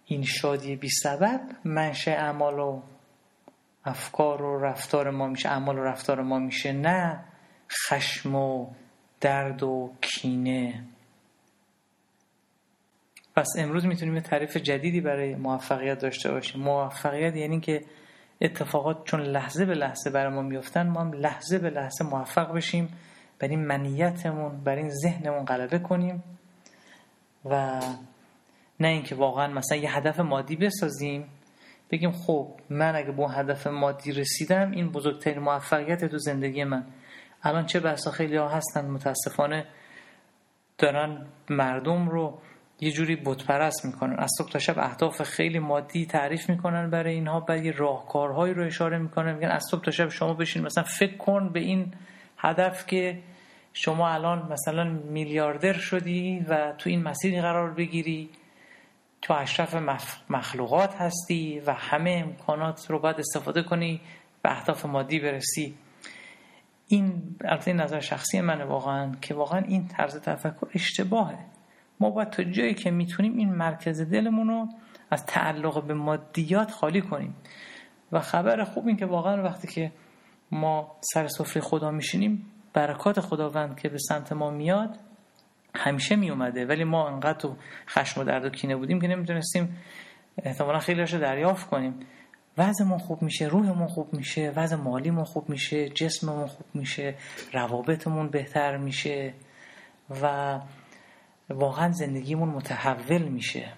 این 0.06 0.24
شادی 0.24 0.76
بی 0.76 0.90
سبب 0.90 1.42
منشه 1.64 2.12
اعمال 2.12 2.60
و 2.60 2.82
افکار 3.86 4.42
و 4.42 4.60
رفتار 4.60 5.10
ما 5.10 5.28
میشه 5.28 5.50
اعمال 5.50 5.78
و 5.78 5.84
رفتار 5.84 6.22
ما 6.22 6.40
میشه 6.40 6.72
نه 6.72 7.20
خشم 7.90 8.36
و 8.36 8.68
درد 9.22 9.64
و 9.64 9.92
کینه. 10.02 10.84
پس 13.36 13.48
امروز 13.58 13.86
می‌تونیم 13.86 14.16
یه 14.16 14.22
تعریف 14.22 14.58
جدیدی 14.58 15.02
برای 15.02 15.36
موفقیت 15.36 16.00
داشته 16.00 16.32
باشیم. 16.32 16.62
موفقیت 16.62 17.36
یعنی 17.36 17.60
که 17.60 17.82
اتفاقات 18.42 19.04
چون 19.06 19.22
لحظه 19.22 19.66
به 19.66 19.74
لحظه 19.74 20.10
برای 20.10 20.34
ما 20.34 20.42
میفتن 20.42 20.88
ما 20.88 21.02
هم 21.02 21.14
لحظه 21.14 21.60
به 21.60 21.70
لحظه 21.70 22.06
موفق 22.06 22.54
بشیم 22.54 22.90
بر 23.40 23.48
این 23.48 23.66
منیتمون 23.66 24.64
بر 24.64 24.90
ذهنمون 24.90 25.46
غلبه 25.46 25.80
کنیم 25.80 26.24
و 27.46 27.82
نه 28.80 28.88
اینکه 28.88 29.16
واقعا 29.16 29.54
مثلا 29.54 29.78
یه 29.78 29.98
هدف 29.98 30.20
مادی 30.20 30.56
بسازیم 30.56 31.26
بگیم 31.92 32.12
خب 32.12 32.48
من 32.70 32.96
اگه 32.96 33.12
با 33.12 33.28
هدف 33.28 33.68
مادی 33.68 34.12
رسیدم 34.12 34.72
این 34.72 34.90
بزرگترین 34.90 35.40
موفقیت 35.40 36.06
تو 36.06 36.18
زندگی 36.18 36.64
من. 36.64 36.86
الان 37.44 37.66
چه 37.66 37.80
بسا 37.80 38.12
خیلی 38.12 38.36
ها 38.36 38.50
هستن 38.50 38.86
متاسفانه 38.86 39.66
دارن 40.78 41.26
مردم 41.50 42.10
رو 42.10 42.40
یه 42.80 42.92
جوری 42.92 43.16
بتپرست 43.16 43.86
می‌کنن. 43.86 44.16
از 44.20 44.32
صبح 44.38 44.50
تا 44.50 44.60
شب 44.60 44.80
اهداف 44.80 45.22
خیلی 45.22 45.60
مادی 45.60 46.06
تعریف 46.06 46.50
می‌کنن 46.50 46.90
برای 46.90 47.14
اینها 47.14 47.40
بعد 47.40 47.66
یه 47.66 47.72
راهکارهایی 47.72 48.54
رو 48.54 48.66
اشاره 48.66 48.98
می‌کنن 48.98 49.34
میگن 49.34 49.48
از 49.48 49.64
صبح 49.72 49.82
تا 49.82 49.92
شب 49.92 50.10
شما 50.10 50.34
بشین. 50.34 50.66
مثلا 50.66 50.84
فکر 50.84 51.18
کن 51.18 51.50
به 51.50 51.60
این 51.60 51.94
هدف 52.38 52.88
که 52.88 53.20
شما 53.74 54.10
الان 54.10 54.52
مثلا 54.52 54.84
میلیاردر 54.84 55.74
شدی 55.74 56.46
و 56.50 56.74
تو 56.78 56.90
این 56.90 57.04
مسیری 57.04 57.42
قرار 57.42 57.72
بگیری. 57.72 58.30
تو 59.26 59.34
اشرف 59.34 59.76
مخلوقات 60.30 60.96
هستی 60.96 61.60
و 61.60 61.74
همه 61.74 62.24
امکانات 62.26 62.92
رو 62.92 63.00
باید 63.00 63.20
استفاده 63.20 63.64
کنی 63.64 64.02
به 64.42 64.52
اهداف 64.52 64.86
مادی 64.86 65.20
برسی. 65.20 65.78
این 66.88 67.36
البته 67.46 67.74
نظر 67.74 68.00
شخصی 68.00 68.42
منه 68.42 68.66
واقعا 68.66 69.12
که 69.22 69.34
واقعا 69.34 69.60
این 69.60 69.88
طرز 69.88 70.22
تفکر 70.22 70.68
اشتباهه. 70.74 71.38
ما 72.00 72.10
باید 72.10 72.30
تا 72.30 72.44
جایی 72.44 72.74
که 72.74 72.92
می‌تونیم 72.92 73.38
این 73.38 73.54
مرکز 73.54 74.02
دلمون 74.02 74.48
رو 74.48 74.68
از 75.12 75.26
تعلق 75.26 75.84
به 75.84 75.94
مادیات 75.94 76.72
خالی 76.72 77.02
کنیم. 77.02 77.36
و 78.12 78.20
خبر 78.20 78.64
خوب 78.64 78.88
این 78.88 78.98
که 78.98 79.06
واقعا 79.06 79.44
وقتی 79.44 79.68
که 79.68 79.92
ما 80.52 80.98
سر 81.14 81.28
سفره 81.28 81.62
خدا 81.62 81.92
میشینیم 81.92 82.52
برکات 82.74 83.20
خداوند 83.20 83.80
که 83.80 83.90
به 83.90 83.98
سمت 83.98 84.32
ما 84.34 84.50
میاد 84.52 85.00
همیشه 85.76 86.16
می 86.16 86.30
اومده 86.30 86.66
ولی 86.66 86.84
ما 86.84 87.10
انقدر 87.10 87.40
تو 87.40 87.56
خشم 87.90 88.22
و 88.22 88.24
درد 88.24 88.46
و 88.46 88.50
کینه 88.50 88.76
بودیم 88.76 89.02
که 89.02 89.08
نمی‌تونستیم 89.08 89.78
احتمالا 90.44 90.80
خیلی 90.80 91.02
رو 91.02 91.20
دریافت 91.20 91.70
کنیم. 91.70 92.00
وضعمون 92.58 92.98
خوب 92.98 93.22
میشه 93.22 93.46
روحمون 93.46 93.88
خوب 93.88 94.14
میشه 94.14 94.54
وضع 94.56 94.76
مالیمون 94.76 95.24
خوب 95.24 95.50
میشه 95.50 95.90
جسممون 95.90 96.48
خوب 96.48 96.66
میشه 96.74 97.16
روابطمون 97.54 98.30
بهتر 98.30 98.78
میشه 98.78 99.34
و 100.22 100.60
واقعا 101.50 101.92
زندگیمون 101.92 102.50
متحول 102.50 103.22
میشه. 103.22 103.74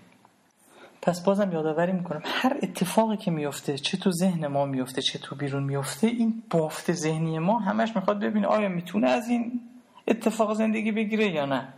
پس 1.01 1.23
بازم 1.23 1.51
یادآوری 1.51 1.91
می‌کنم 1.91 2.21
هر 2.25 2.57
اتفاقی 2.63 3.17
که 3.17 3.31
میفته 3.31 3.77
چه 3.77 3.97
تو 3.97 4.11
ذهن 4.11 4.47
ما 4.47 4.65
میفته 4.65 5.01
چه 5.01 5.19
تو 5.19 5.35
بیرون 5.35 5.63
میفته 5.63 6.07
این 6.07 6.43
بافت 6.49 6.91
ذهنی 6.91 7.39
ما 7.39 7.59
همش 7.59 7.95
می‌خواد 7.95 8.19
ببینه 8.19 8.47
آیا 8.47 8.69
می‌تونه 8.69 9.09
از 9.09 9.29
این 9.29 9.61
اتفاق 10.07 10.53
زندگی 10.53 10.91
بگیره 10.91 11.27
یا 11.27 11.45
نه. 11.45 11.73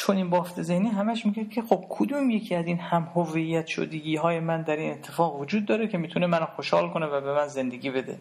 چون 0.00 0.16
این 0.16 0.30
بافت 0.30 0.62
ذهنی 0.62 0.88
همش 0.88 1.26
میگه 1.26 1.44
که 1.44 1.62
خب 1.62 1.84
کدوم 1.88 2.30
یکی 2.30 2.54
از 2.54 2.66
این 2.66 2.78
هم 2.78 3.12
هویت 3.14 3.66
شدگی 3.66 4.16
های 4.16 4.40
من 4.40 4.62
در 4.62 4.76
این 4.76 4.92
اتفاق 4.92 5.40
وجود 5.40 5.66
داره 5.66 5.88
که 5.88 5.98
می‌تونه 5.98 6.26
منو 6.26 6.46
خوشحال 6.46 6.90
کنه 6.90 7.06
و 7.06 7.20
به 7.20 7.32
من 7.32 7.46
زندگی 7.46 7.90
بده؟ 7.90 8.18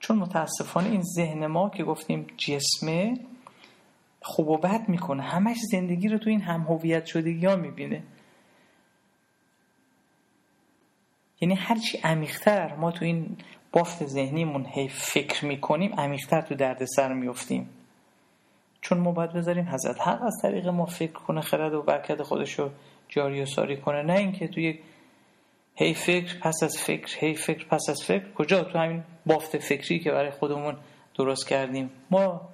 چون 0.00 0.16
متاسفانه 0.16 0.88
این 0.88 1.02
ذهن 1.02 1.46
ما 1.46 1.70
که 1.70 1.84
گفتیم 1.84 2.26
جسمه 2.36 3.20
خوب 4.20 4.48
و 4.48 4.58
بد 4.58 4.88
می‌کنه 4.88 5.22
همش 5.22 5.56
زندگی 5.72 6.08
رو 6.08 6.18
تو 6.18 6.30
این 6.30 6.40
هم 6.40 6.60
هویت 6.60 7.06
شدگی 7.06 7.46
ها 7.46 7.56
می‌بینه. 7.56 8.02
یعنی 11.40 11.54
هرچی 11.54 11.98
عمیقتر 11.98 12.74
ما 12.74 12.90
تو 12.90 13.04
این 13.04 13.36
بافت 13.72 14.06
ذهنیمون 14.06 14.66
هی 14.66 14.88
فکر 14.88 15.44
می‌کنیم 15.44 15.94
عمیقتر 15.94 16.40
تو 16.40 16.54
دردسر 16.54 17.12
میفتیم 17.12 17.68
چون 18.88 18.98
ما 18.98 19.12
باید 19.12 19.32
بذاریم 19.32 19.68
حضرت 19.68 20.00
حق 20.00 20.22
از 20.22 20.38
طریق 20.42 20.68
ما 20.68 20.86
فکر 20.86 21.12
کنه 21.12 21.40
خرد 21.40 21.74
و 21.74 21.82
برکت 21.82 22.22
خودش 22.22 22.58
رو 22.58 22.70
جاری 23.08 23.42
و 23.42 23.46
ساری 23.46 23.76
کنه. 23.76 24.02
نه 24.02 24.12
اینکه 24.12 24.48
توی 24.48 24.78
هی 25.74 25.94
فکر 25.94 26.40
پس 26.40 26.62
از 26.62 26.78
فکر 26.78 27.18
هی 27.18 27.34
فکر 27.34 27.66
پس 27.66 27.82
از 27.88 28.02
فکر. 28.02 28.32
کجا؟ 28.32 28.64
تو 28.64 28.78
همین 28.78 29.02
بافت 29.26 29.58
فکری 29.58 29.98
که 29.98 30.10
برای 30.10 30.30
خودمون 30.30 30.76
درست 31.14 31.48
کردیم. 31.48 31.90
ما 32.10 32.48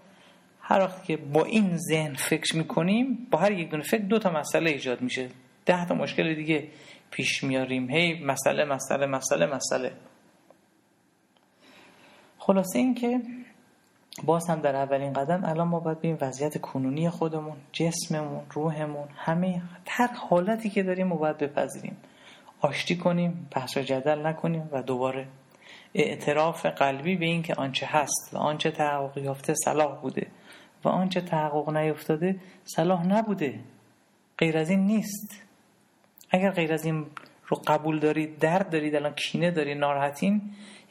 هر 0.60 0.80
وقت 0.80 1.04
که 1.04 1.16
با 1.16 1.44
این 1.44 1.76
ذهن 1.76 2.14
فکر 2.14 2.56
می‌کنیم 2.56 3.28
با 3.30 3.38
هر 3.38 3.52
یک 3.52 3.70
دونه 3.70 3.82
فکر 3.82 4.02
دو 4.02 4.18
تا 4.18 4.30
مسئله 4.30 4.70
ایجاد 4.70 5.00
میشه. 5.00 5.28
ده 5.66 5.86
تا 5.86 5.94
مشکل 5.94 6.34
دیگه 6.34 6.68
پیش 7.10 7.44
میاریم. 7.44 7.90
هی 7.90 8.24
مسئله 8.24 8.64
مسئله 8.64 9.06
مسئله 9.06 9.46
مسئله. 9.46 9.92
خلاصه 12.38 12.78
این 12.78 12.94
که 12.94 13.20
باز 14.24 14.50
هم 14.50 14.60
در 14.60 14.76
اولین 14.76 15.12
قدم 15.12 15.44
الان 15.44 15.68
ما 15.68 15.80
باید 15.80 16.00
بیم 16.00 16.18
وضعیت 16.20 16.60
کنونی 16.60 17.10
خودمون 17.10 17.56
جسممون 17.72 18.42
روحمون 18.50 19.08
همه 19.16 19.62
هر 19.88 20.10
حالتی 20.12 20.70
که 20.70 20.82
داریم 20.82 21.06
ما 21.06 21.16
باید 21.16 21.38
بپذیریم. 21.38 21.96
آشتی 22.60 22.96
کنیم 22.96 23.48
بحث 23.50 23.76
و 23.76 23.80
جدل 23.80 24.26
نکنیم 24.26 24.68
و 24.72 24.82
دوباره 24.82 25.26
اعتراف 25.94 26.66
قلبی 26.66 27.16
به 27.16 27.24
این 27.24 27.42
که 27.42 27.54
آنچه 27.54 27.86
هست 27.86 28.30
و 28.32 28.38
آنچه 28.38 28.70
تحقق 28.70 29.18
یافته 29.18 29.54
صلاح 29.64 30.00
بوده 30.00 30.26
و 30.84 30.88
آنچه 30.88 31.20
تحقق 31.20 31.76
نیفتاده 31.76 32.36
صلاح 32.64 33.06
نبوده. 33.06 33.60
غیر 34.38 34.58
از 34.58 34.70
این 34.70 34.86
نیست. 34.86 35.42
اگر 36.30 36.50
غیر 36.50 36.72
از 36.72 36.84
این 36.84 37.06
رو 37.46 37.56
قبول 37.66 37.98
دارید 37.98 38.38
درد 38.38 38.70
دارید 38.70 38.94
الان 38.94 39.14
کینه 39.14 39.50
دارید 39.50 39.78
ناراحتین 39.78 40.42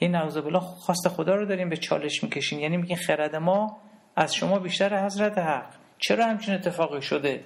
این 0.02 0.12
نعوذ 0.12 0.38
بالله 0.38 0.60
خواست 0.60 1.08
خدا 1.08 1.36
رو 1.36 1.46
داریم 1.46 1.70
به 1.70 1.78
چالش 1.78 2.24
می‌کشین 2.24 2.60
یعنی 2.60 2.78
میگین 2.78 2.98
خرد 2.98 3.36
ما 3.36 3.78
از 4.16 4.36
شما 4.36 4.60
بیشتر 4.60 5.06
حضرت 5.06 5.38
حق. 5.38 5.74
چرا 5.98 6.26
همچین 6.26 6.54
اتفاقی 6.54 7.02
شده؟ 7.02 7.44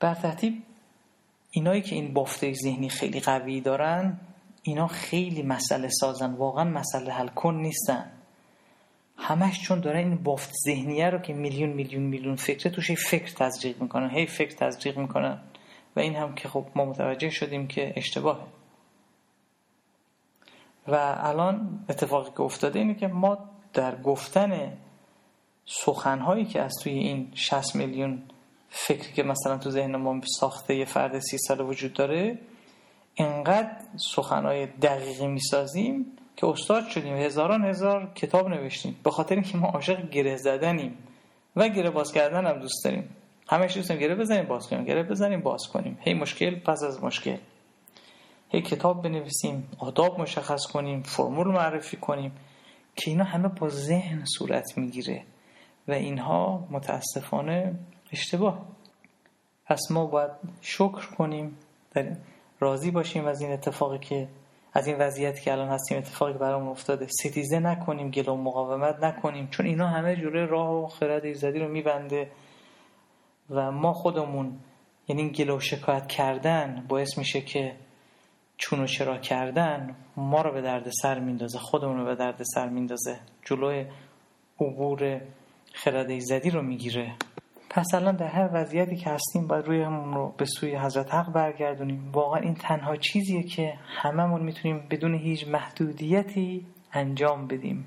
بر 0.00 0.14
ترتیب 0.14 0.62
اینایی 1.50 1.82
که 1.82 1.94
این 1.94 2.14
بافته 2.14 2.52
ذهنی 2.52 2.88
خیلی 2.88 3.20
قوی 3.20 3.60
دارن 3.60 4.20
اینا 4.62 4.86
خیلی 4.86 5.42
مسئله 5.42 5.88
سازن 5.88 6.32
واقعا 6.32 6.64
مسئله 6.64 7.12
حل 7.12 7.28
کن 7.28 7.54
نیستن. 7.54 8.10
همش 9.16 9.62
چون 9.62 9.80
دارن 9.80 9.98
این 9.98 10.16
بافت 10.16 10.52
ذهنیه 10.64 11.10
رو 11.10 11.18
که 11.18 11.32
میلیون 11.32 11.70
میلیون 11.70 12.02
میلیون 12.02 12.36
فکره 12.36 12.70
توش 12.70 12.90
فکر 12.90 13.34
تزریق 13.34 13.82
می‌کنن 13.82 14.10
هی 14.10 14.26
فکر 14.26 14.56
تزریق 14.56 14.98
می‌کنن. 14.98 15.40
و 15.98 16.00
این 16.00 16.16
هم 16.16 16.34
که 16.34 16.48
خب 16.48 16.66
ما 16.74 16.84
متوجه 16.84 17.30
شدیم 17.30 17.66
که 17.66 17.92
اشتباهه. 17.96 18.46
و 20.88 21.16
الان 21.18 21.84
اتفاقی 21.88 22.30
که 22.30 22.40
افتاده 22.40 22.78
اینه 22.78 22.94
که 22.94 23.06
ما 23.08 23.38
در 23.72 24.02
گفتن 24.02 24.78
سخنهایی 25.66 26.44
که 26.44 26.62
از 26.62 26.72
توی 26.82 26.92
این 26.92 27.32
60 27.34 27.76
میلیون 27.76 28.22
فکری 28.68 29.12
که 29.12 29.22
مثلا 29.22 29.58
تو 29.58 29.70
ذهن 29.70 29.96
ما 29.96 30.20
ساخته 30.24 30.74
یه 30.74 30.84
فرد 30.84 31.18
سی 31.18 31.38
ساله 31.38 31.64
وجود 31.64 31.92
داره 31.92 32.38
انقدر 33.16 33.76
سخنهای 33.96 34.66
دقیقی 34.66 35.26
می‌سازیم 35.26 36.06
که 36.36 36.46
استاد 36.46 36.88
شدیم 36.88 37.16
هزاران 37.16 37.64
هزار 37.64 38.12
کتاب 38.14 38.48
نوشتیم 38.48 39.00
به 39.02 39.10
خاطر 39.10 39.34
اینکه 39.34 39.56
ما 39.56 39.68
عاشق 39.68 40.10
گره 40.10 40.36
زدنیم 40.36 40.98
و 41.56 41.68
گره 41.68 41.90
باز 41.90 42.12
کردن 42.12 42.46
هم 42.46 42.58
دوست 42.58 42.84
داریم. 42.84 43.08
همش 43.48 43.76
دوست 43.76 43.88
داریم 43.88 44.02
گره 44.02 44.14
بزنیم 44.14 44.44
باز 44.44 44.68
کنیم. 44.68 44.84
گره 44.84 45.02
بزنیم 45.02 45.40
باز 45.40 45.62
کنیم. 45.72 45.98
هی 46.00 46.14
مشکل 46.14 46.58
پس 46.58 46.82
از 46.82 47.04
مشکل. 47.04 47.36
هی 48.48 48.62
کتاب 48.62 49.02
بنویسیم 49.02 49.68
آداب 49.78 50.20
مشخص 50.20 50.66
کنیم 50.66 51.02
فرمول 51.02 51.46
معرفی 51.46 51.96
کنیم 51.96 52.32
که 52.96 53.10
اینا 53.10 53.24
همه 53.24 53.48
با 53.48 53.68
ذهن 53.68 54.24
صورت 54.38 54.78
می‌گیره 54.78 55.22
و 55.88 55.92
اینها 55.92 56.68
متاسفانه 56.70 57.74
اشتباه. 58.12 58.66
پس 59.66 59.80
ما 59.90 60.06
باید 60.06 60.30
شکر 60.60 61.06
کنیم 61.06 61.58
راضی 62.60 62.90
باشیم 62.90 63.26
از 63.26 63.40
این 63.40 63.52
اتفاقی 63.52 63.98
که 63.98 64.28
از 64.72 64.86
این 64.86 64.98
وضعیت 64.98 65.40
که 65.40 65.52
الان 65.52 65.68
هستیم. 65.68 65.98
اتفاقی 65.98 66.32
که 66.32 66.38
برامون 66.38 66.68
افتاده. 66.68 67.06
ستیزه 67.06 67.58
نکنیم 67.58 68.10
گلو 68.10 68.36
مقاومت 68.36 69.04
نکنیم 69.04 69.48
چون 69.48 69.66
اینا 69.66 69.86
همه 69.86 70.16
جوره 70.16 70.46
راه 70.46 70.84
و 70.84 70.86
خرد 70.86 71.24
ایزدی 71.24 71.58
رو 71.58 71.68
میبنده. 71.68 72.30
و 73.50 73.72
ما 73.72 73.92
خودمون 73.92 74.58
یعنی 75.08 75.30
گلو 75.30 75.60
شکایت 75.60 76.06
کردن 76.06 76.84
باعث 76.88 77.18
میشه 77.18 77.40
که 77.40 77.76
چون 78.56 78.80
و 78.80 78.86
چرا 78.86 79.18
کردن 79.18 79.96
ما 80.16 80.42
رو 80.42 80.52
به 80.52 80.60
درد 80.62 80.90
سر 81.02 81.18
میندازه 81.18 81.58
خودمون 81.58 81.96
رو 81.96 82.04
به 82.04 82.14
درد 82.14 82.42
سر 82.54 82.68
میندازه. 82.68 83.20
جلوی 83.44 83.86
عبور 84.60 85.20
خرد 85.72 86.10
ایزدی 86.10 86.50
رو 86.50 86.62
می‌گیره. 86.62 87.14
پس 87.70 87.94
الان 87.94 88.16
در 88.16 88.26
هر 88.26 88.50
وضعیتی 88.52 88.96
که 88.96 89.10
هستیم 89.10 89.46
باید 89.46 89.66
رویمون 89.66 90.14
رو 90.14 90.34
به 90.36 90.44
سوی 90.44 90.76
حضرت 90.76 91.14
حق 91.14 91.32
برگردونیم. 91.32 92.10
واقعا 92.12 92.40
این 92.40 92.54
تنها 92.54 92.96
چیزیه 92.96 93.42
که 93.42 93.74
هممون 93.86 94.42
می‌تونیم 94.42 94.86
بدون 94.90 95.14
هیچ 95.14 95.48
محدودیتی 95.48 96.66
انجام 96.92 97.46
بدیم. 97.46 97.86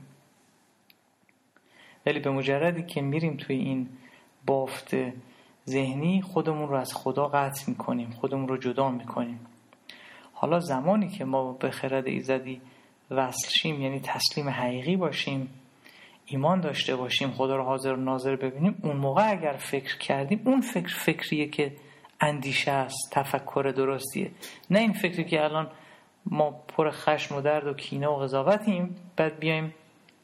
ولی 2.06 2.20
به 2.20 2.32
مجردی 2.32 2.84
که 2.84 3.02
میریم 3.02 3.38
توی 3.38 3.56
این 3.56 3.90
بافت 4.46 4.94
ذهنی 5.72 6.22
خودمون 6.22 6.70
رو 6.70 6.76
از 6.76 6.94
خدا 6.94 7.28
قطع 7.28 7.64
می‌کنیم 7.68 8.10
خودمون 8.10 8.48
رو 8.48 8.58
جدا 8.58 8.90
می‌کنیم. 8.90 9.40
حالا 10.34 10.60
زمانی 10.60 11.10
که 11.10 11.26
ما 11.26 11.54
به 11.54 11.72
خرد 11.72 12.08
ایزدی 12.08 12.62
وصل 13.12 13.50
شیم 13.50 13.82
یعنی 13.82 14.00
تسلیم 14.00 14.50
حقیقی 14.50 14.96
باشیم 14.96 15.50
ایمان 16.26 16.62
داشته 16.62 16.96
باشیم 16.96 17.32
خدا 17.32 17.56
رو 17.56 17.64
حاضر 17.64 17.94
و 17.94 17.96
ناظر 17.96 18.36
ببینیم 18.36 18.76
اون 18.84 18.98
موقع 18.98 19.32
اگر 19.32 19.54
فکر 19.54 19.98
کردیم 19.98 20.42
اون 20.46 20.62
فکر 20.62 20.96
فکریه 20.96 21.48
که 21.48 21.72
اندیشه 22.22 22.72
است 22.72 23.10
تفکر 23.12 23.74
درستیه. 23.78 24.32
نه 24.70 24.80
این 24.80 24.94
فکری 24.94 25.24
که 25.24 25.44
الان 25.44 25.68
ما 26.26 26.52
پر 26.52 26.92
خشم 26.92 27.36
و 27.36 27.42
درد 27.42 27.68
و 27.68 27.74
کینه 27.74 28.08
و 28.08 28.16
قضاوتیم 28.16 28.96
بعد 29.18 29.40
بیایم 29.40 29.74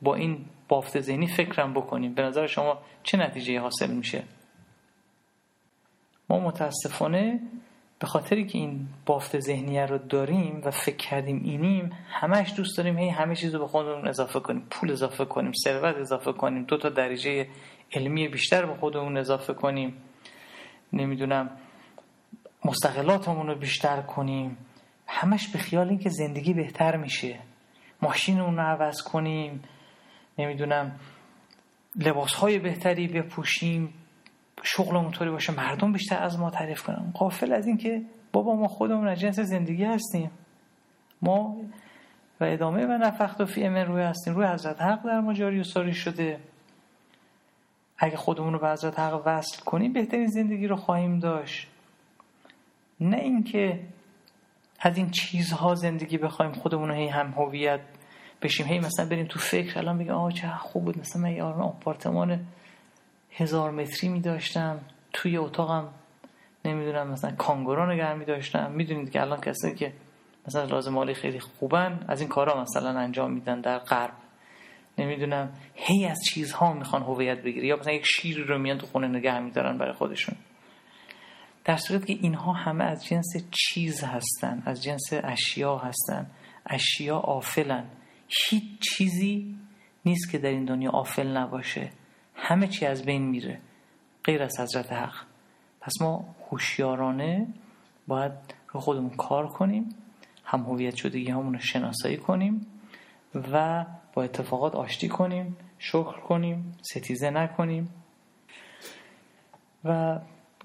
با 0.01 0.15
این 0.15 0.45
بافت 0.67 0.99
ذهنی 1.01 1.27
فکرم 1.27 1.73
بکنیم. 1.73 2.13
به 2.13 2.21
نظر 2.21 2.47
شما 2.47 2.77
چه 3.03 3.17
نتیجه 3.17 3.59
حاصل 3.59 3.91
میشه؟ 3.91 4.23
ما 6.29 6.39
متاسفانه 6.39 7.39
به 7.99 8.07
خاطری 8.07 8.45
که 8.45 8.57
این 8.57 8.87
بافت 9.05 9.39
ذهنیه 9.39 9.85
رو 9.85 9.97
داریم 9.97 10.61
و 10.65 10.71
فکر 10.71 10.95
کردیم 10.95 11.41
اینیم 11.43 11.91
همش 12.09 12.53
دوست 12.57 12.77
داریم 12.77 12.97
هی 12.97 13.09
همه 13.09 13.35
چیز 13.35 13.53
رو 13.53 13.59
به 13.59 13.67
خودمون 13.67 14.07
اضافه 14.07 14.39
کنیم. 14.39 14.67
پول 14.69 14.91
اضافه 14.91 15.25
کنیم 15.25 15.51
ثروت 15.63 15.95
اضافه 15.95 16.33
کنیم 16.33 16.63
دو 16.63 16.77
تا 16.77 16.89
درجه 16.89 17.47
علمی 17.93 18.27
بیشتر 18.27 18.65
به 18.65 18.75
خودمون 18.75 19.17
اضافه 19.17 19.53
کنیم. 19.53 19.93
نمی‌دونم 20.93 21.49
مستقلاتمون 22.65 23.47
رو 23.47 23.55
بیشتر 23.55 24.01
کنیم. 24.01 24.57
همش 25.07 25.47
به 25.47 25.59
خیال 25.59 25.89
اینکه 25.89 26.09
زندگی 26.09 26.53
بهتر 26.53 26.97
میشه. 26.97 27.39
ماشین 28.01 28.39
اون 28.39 28.57
رو 28.57 28.61
عوض 28.61 29.01
کنیم. 29.01 29.63
نمی‌دونم 30.37 30.99
لباس 31.95 32.33
های 32.33 32.59
بهتری 32.59 33.07
بپوشیم. 33.07 33.93
شغل 34.63 35.11
طوری 35.11 35.29
باشه 35.29 35.53
مردم 35.53 35.93
بیشتر 35.93 36.23
از 36.23 36.39
ما 36.39 36.49
تعریف 36.49 36.83
کنن. 36.83 37.11
قافل 37.13 37.53
از 37.53 37.67
اینکه 37.67 38.01
بابا 38.31 38.55
ما 38.55 38.67
خودمون 38.67 39.07
از 39.07 39.19
جنس 39.19 39.39
زندگی 39.39 39.83
هستیم. 39.83 40.31
ما 41.21 41.57
و 42.39 42.43
ادامه 42.43 42.85
و 42.85 42.91
نفخت 42.91 43.41
و 43.41 43.45
فی 43.45 43.63
امن 43.63 43.85
روی 43.85 44.03
هستیم. 44.03 44.35
روی 44.35 44.45
حضرت 44.47 44.81
حق 44.81 45.05
در 45.05 45.19
ما 45.19 45.33
جاری 45.33 45.59
و 45.59 45.63
ساری 45.63 45.93
شده. 45.93 46.39
اگه 47.97 48.17
خودمون 48.17 48.53
رو 48.53 48.59
به 48.59 48.69
حضرت 48.69 48.99
حق 48.99 49.21
وصل 49.25 49.63
کنیم 49.63 49.93
بهترین 49.93 50.27
زندگی 50.27 50.67
رو 50.67 50.75
خواهیم 50.75 51.19
داشت. 51.19 51.67
نه 52.99 53.17
اینکه 53.17 53.79
از 54.79 54.97
این 54.97 55.11
چیزها 55.11 55.75
زندگی 55.75 56.17
بخوایم 56.17 56.51
خودمون 56.51 56.89
رو 56.89 56.95
هی 56.95 57.07
هم 57.07 57.31
هویت 57.31 57.79
بشیم. 58.41 58.67
هی 58.67 58.79
مثلا 58.79 59.05
بریم 59.05 59.25
تو 59.25 59.39
فکر 59.39 59.79
الان 59.79 59.97
بگیم 59.97 60.11
آه 60.11 60.31
چه 60.31 60.47
خوب 60.47 60.85
بود 60.85 60.99
مثلا 60.99 61.21
من 61.21 61.31
یه 61.31 61.43
آپارتمان 61.43 62.39
هزار 63.37 63.71
متری 63.71 64.09
می 64.09 64.21
داشتم. 64.21 64.79
توی 65.13 65.37
اتاقم 65.37 65.89
نمی‌دونم 66.65 67.07
مثلا 67.07 67.31
کانگورو 67.31 67.91
نگه 67.91 68.13
می 68.13 68.25
داشتم. 68.25 68.71
می‌دونید 68.71 69.11
که 69.11 69.21
الان 69.21 69.41
کسی 69.41 69.75
که 69.75 69.93
مثلا 70.47 70.63
لازم 70.63 70.93
مالی 70.93 71.13
خیلی 71.13 71.39
خوبن 71.39 72.05
از 72.07 72.21
این 72.21 72.29
کارا 72.29 72.61
مثلا 72.61 72.99
انجام 72.99 73.31
میدن 73.31 73.61
در 73.61 73.79
غرب. 73.79 74.13
نمی‌دونم 74.97 75.49
هی 75.75 76.05
از 76.05 76.19
چیزها 76.25 76.73
می‌خوان 76.73 77.03
هویت 77.03 77.41
بگیری 77.41 77.67
یا 77.67 77.77
مثلا 77.77 77.93
یک 77.93 78.05
شیری 78.05 78.43
رو 78.43 78.57
میان 78.57 78.77
تو 78.77 78.87
خونه 78.87 79.07
نگه 79.07 79.39
میدارن 79.39 79.77
برای 79.77 79.93
خودشون. 79.93 80.35
در 81.65 81.77
صورت 81.77 82.05
که 82.05 82.13
اینها 82.13 82.53
همه 82.53 82.83
از 82.83 83.05
جنس 83.05 83.27
چیز 83.51 84.03
هستن 84.03 84.63
از 84.65 84.83
جنس 84.83 85.13
اشیا 85.13 85.77
هستن. 85.77 86.27
اشیا 86.65 87.17
آفلن. 87.17 87.85
هیچ 88.27 88.63
چیزی 88.79 89.55
نیست 90.05 90.31
که 90.31 90.37
در 90.37 90.49
این 90.49 90.65
دنیا 90.65 90.91
آفل 90.91 91.37
نباشه. 91.37 91.89
همه 92.37 92.67
چی 92.67 92.85
از 92.85 93.05
بین 93.05 93.21
میره 93.21 93.59
غیر 94.23 94.43
از 94.43 94.59
حضرت 94.59 94.93
حق. 94.93 95.13
پس 95.81 95.93
ما 96.01 96.35
هوشیارانه 96.51 97.47
باید 98.07 98.31
رو 98.69 98.79
خودمون 98.79 99.09
کار 99.09 99.47
کنیم 99.47 99.89
هم 100.43 100.61
هویت 100.61 100.95
شدگی 100.95 101.31
همون 101.31 101.53
رو 101.53 101.59
شناسایی 101.59 102.17
کنیم 102.17 102.67
و 103.53 103.85
با 104.13 104.23
اتفاقات 104.23 104.75
آشتی 104.75 105.09
کنیم 105.09 105.57
شکر 105.79 106.19
کنیم 106.19 106.75
ستیزه 106.81 107.29
نکنیم. 107.29 107.89
و 109.83 110.19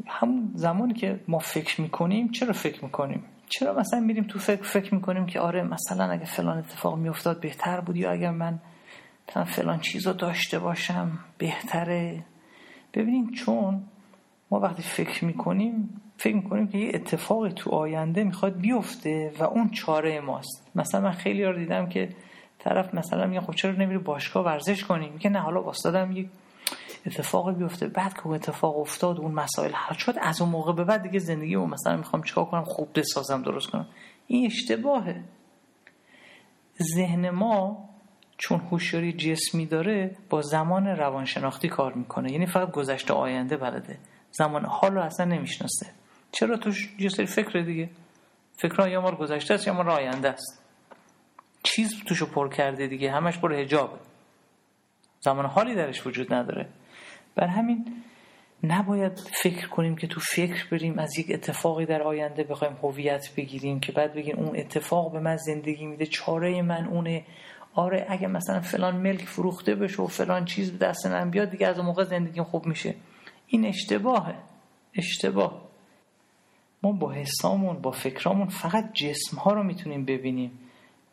همون 0.06 0.50
زمانی 0.54 0.94
که 0.94 1.20
ما 1.28 1.38
فکر 1.38 1.80
می‌کنیم 1.80 2.30
چرا 2.30 2.52
فکر 2.52 2.84
می‌کنیم؟ 2.84 3.24
چرا 3.48 3.74
مثلا 3.74 4.00
میریم 4.00 4.24
تو 4.24 4.38
فکر 4.38 4.62
فکر 4.62 4.94
می‌کنیم 4.94 5.26
که 5.26 5.40
آره 5.40 5.62
مثلا 5.62 6.10
اگه 6.10 6.24
فلان 6.24 6.58
اتفاق 6.58 6.98
میافتاد 6.98 7.40
بهتر 7.40 7.80
بود 7.80 7.96
یا 7.96 8.10
اگر 8.10 8.30
من 8.30 8.58
تا 9.26 9.44
فلان 9.44 9.80
چیز 9.80 10.06
رو 10.06 10.12
داشته 10.12 10.58
باشم 10.58 11.18
بهتره. 11.38 12.24
ببینیم 12.94 13.30
چون 13.30 13.82
ما 14.50 14.60
وقتی 14.60 14.82
فکر 14.82 15.24
می‌کنیم 15.24 16.00
فکر 16.16 16.36
می‌کنیم 16.36 16.68
که 16.68 16.78
یه 16.78 16.90
اتفاقی 16.94 17.50
تو 17.50 17.70
آینده 17.70 18.24
می‌خواد 18.24 18.56
بیفته 18.60 19.32
و 19.38 19.44
اون 19.44 19.70
چاره 19.70 20.20
ماست. 20.20 20.70
مثلا 20.74 21.00
من 21.00 21.12
خیلی 21.12 21.44
رو 21.44 21.58
دیدم 21.58 21.88
که 21.88 22.08
طرف 22.58 22.94
مثلا 22.94 23.26
میگه 23.26 23.40
خب 23.40 23.54
چرا 23.54 23.72
نمیری 23.72 23.98
باشگاه 23.98 24.44
ورزش 24.44 24.84
کنی؟ 24.84 25.10
میگه 25.10 25.30
نه 25.30 25.38
حالا 25.38 25.62
واسدادم 25.62 26.12
یک 26.12 26.28
اتفاقی 27.06 27.54
بیفته. 27.54 27.88
بعد 27.88 28.14
که 28.14 28.26
اون 28.26 28.34
اتفاق 28.34 28.78
افتاد 28.78 29.20
اون 29.20 29.32
مسائل 29.32 29.72
حل 29.72 29.94
شد. 29.94 30.14
از 30.20 30.40
اون 30.40 30.50
موقع 30.50 30.72
به 30.72 30.84
بعد 30.84 31.02
دیگه 31.02 31.18
زندگی 31.18 31.54
اون 31.54 31.70
مثلا 31.70 31.96
می‌خوام 31.96 32.22
چیکار 32.22 32.44
کنم 32.44 32.64
خوب 32.64 32.88
بسازم 32.94 33.42
درست 33.42 33.70
کنم. 33.70 33.86
این 34.26 34.46
اشتباهه. 34.46 35.24
ذهن 36.94 37.30
ما 37.30 37.88
چون 38.38 38.60
هوشیاری 38.60 39.12
جسمی 39.12 39.66
داره 39.66 40.16
با 40.30 40.42
زمان 40.42 40.86
روانشناختی 40.86 41.68
کار 41.68 41.92
می‌کنه. 41.92 42.32
یعنی 42.32 42.46
فقط 42.46 42.70
گذشته 42.70 43.14
آینده 43.14 43.56
بلده. 43.56 43.98
زمان 44.30 44.64
حال 44.64 44.94
رو 44.94 45.00
اصلا 45.00 45.26
نمی‌شناسه. 45.26 45.86
چرا 46.32 46.56
توش 46.56 46.88
یه 46.98 47.08
فکر 47.08 47.60
دیگه؟ 47.60 47.90
فکرها 48.56 48.88
یا 48.88 49.00
مار 49.00 49.16
گذشته 49.16 49.54
است 49.54 49.66
یا 49.66 49.72
مار 49.72 49.90
آینده 49.90 50.28
است. 50.28 50.62
چیز 51.62 52.04
توشو 52.04 52.26
پر 52.26 52.48
کرده 52.48 52.86
دیگه. 52.86 53.12
همش 53.12 53.38
پر 53.38 53.52
هجابه 53.52 53.98
زمان 55.20 55.46
حالی 55.46 55.74
درش 55.74 56.06
وجود 56.06 56.34
نداره. 56.34 56.68
بر 57.34 57.46
همین 57.46 58.02
نباید 58.64 59.18
فکر 59.42 59.68
کنیم 59.68 59.96
که 59.96 60.06
تو 60.06 60.20
فکر 60.20 60.68
بریم 60.70 60.98
از 60.98 61.18
یک 61.18 61.26
اتفاقی 61.30 61.86
در 61.86 62.02
آینده 62.02 62.44
بخوایم 62.44 62.76
هویت 62.82 63.34
بگیریم 63.36 63.80
که 63.80 63.92
بعد 63.92 64.14
بگیم 64.14 64.36
اون 64.36 64.56
اتفاق 64.56 65.12
به 65.12 65.20
من 65.20 65.36
زندگی 65.36 65.86
میده 65.86 66.06
چاره 66.06 66.62
من 66.62 66.86
اونه. 66.86 67.24
آره 67.74 68.06
اگه 68.08 68.26
مثلا 68.26 68.60
فلان 68.60 68.96
ملک 68.96 69.24
فروخته 69.24 69.74
بشه 69.74 70.02
و 70.02 70.06
فلان 70.06 70.44
چیز 70.44 70.72
به 70.72 70.86
دست 70.86 71.06
من 71.06 71.30
بیاد 71.30 71.50
دیگه 71.50 71.66
از 71.66 71.76
اون 71.76 71.86
موقع 71.86 72.04
زندگی 72.04 72.42
خوب 72.42 72.66
میشه. 72.66 72.94
این 73.46 73.64
اشتباهه. 73.64 74.34
اشتباه. 74.94 75.62
ما 76.82 76.92
با 76.92 77.12
حسامون 77.12 77.78
با 77.78 77.90
فکرامون 77.90 78.48
فقط 78.48 78.92
جسم 78.92 79.36
ها 79.36 79.52
رو 79.52 79.62
می‌تونیم 79.62 80.04
ببینیم 80.04 80.58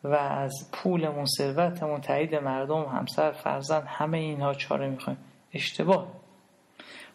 و 0.04 0.14
از 0.14 0.52
پولمون 0.72 1.24
ثروتمون 1.38 2.00
تایید 2.00 2.34
مردم 2.34 2.82
همسر 2.82 3.32
فرزند 3.32 3.82
همه 3.86 4.18
اینها 4.18 4.54
چاره 4.54 4.88
می‌خوایم. 4.90 5.18
اشتباه. 5.52 6.08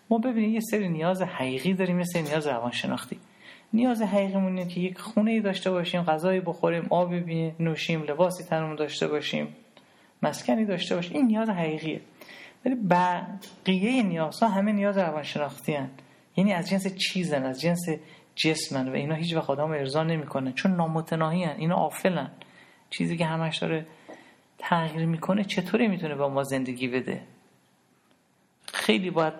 ما 0.09 0.17
ببینیم 0.17 0.53
یه 0.53 0.59
سری 0.59 0.89
نیاز 0.89 1.21
حقیقی 1.21 1.73
داریم 1.73 1.99
یه 1.99 2.05
سری 2.05 2.21
نیاز 2.21 2.47
روانشناختی. 2.47 3.19
نیاز 3.73 4.01
حقیقیمون 4.01 4.57
اینه 4.57 4.67
که 4.67 4.79
یک 4.79 4.99
خونه 4.99 5.31
ای 5.31 5.41
داشته 5.41 5.71
باشیم 5.71 6.01
غذایی 6.01 6.39
بخوریم 6.39 6.87
آب 6.89 7.15
ببینیم 7.15 7.55
نوشیم 7.59 8.03
لباسی 8.03 8.43
تنمون 8.43 8.75
داشته 8.75 9.07
باشیم 9.07 9.55
مسکنی 10.23 10.65
داشته 10.65 10.95
باشیم. 10.95 11.13
این 11.17 11.25
نیاز 11.25 11.49
حقیقیه. 11.49 12.01
ولی 12.65 12.75
بقیه 12.75 14.03
نیازها 14.03 14.49
همه 14.49 14.71
نیاز 14.71 14.97
روانشناختی 14.97 15.73
هن. 15.73 15.89
یعنی 16.37 16.53
از 16.53 16.69
جنس 16.69 16.95
چیزن 16.97 17.43
از 17.43 17.61
جنس 17.61 17.85
جسمن 18.35 18.89
و 18.89 18.93
اینا 18.93 19.15
هیچ 19.15 19.35
وقت 19.35 19.49
آدم 19.49 19.71
ارضا 19.71 20.03
نمی‌کنه 20.03 20.51
چون 20.51 20.75
نامتناهی 20.75 21.43
هن. 21.43 21.55
اینا 21.57 21.75
آفلن. 21.75 22.31
چیزی 22.89 23.17
که 23.17 23.25
همش 23.25 23.57
داره 23.57 23.85
تغییر 24.57 25.05
می‌کنه 25.05 25.43
چطوری 25.43 25.87
می‌تونه 25.87 26.15
با 26.15 26.29
ما 26.29 26.43
زندگی 26.43 26.87
بده؟ 26.87 27.21
خیلی 28.73 29.09
باید 29.09 29.33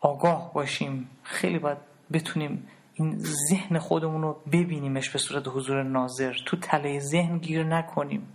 آگاه 0.00 0.52
باشیم. 0.54 1.10
خیلی 1.22 1.58
باید 1.58 1.78
بتونیم 2.12 2.68
این 2.94 3.18
ذهن 3.50 3.78
خودمون 3.78 4.22
رو 4.22 4.42
ببینیمش 4.52 5.10
به 5.10 5.18
صورت 5.18 5.48
حضور 5.48 5.82
ناظر. 5.82 6.34
تو 6.46 6.56
تله 6.56 6.98
ذهن 6.98 7.38
گیر 7.38 7.64
نکنیم. 7.64 8.28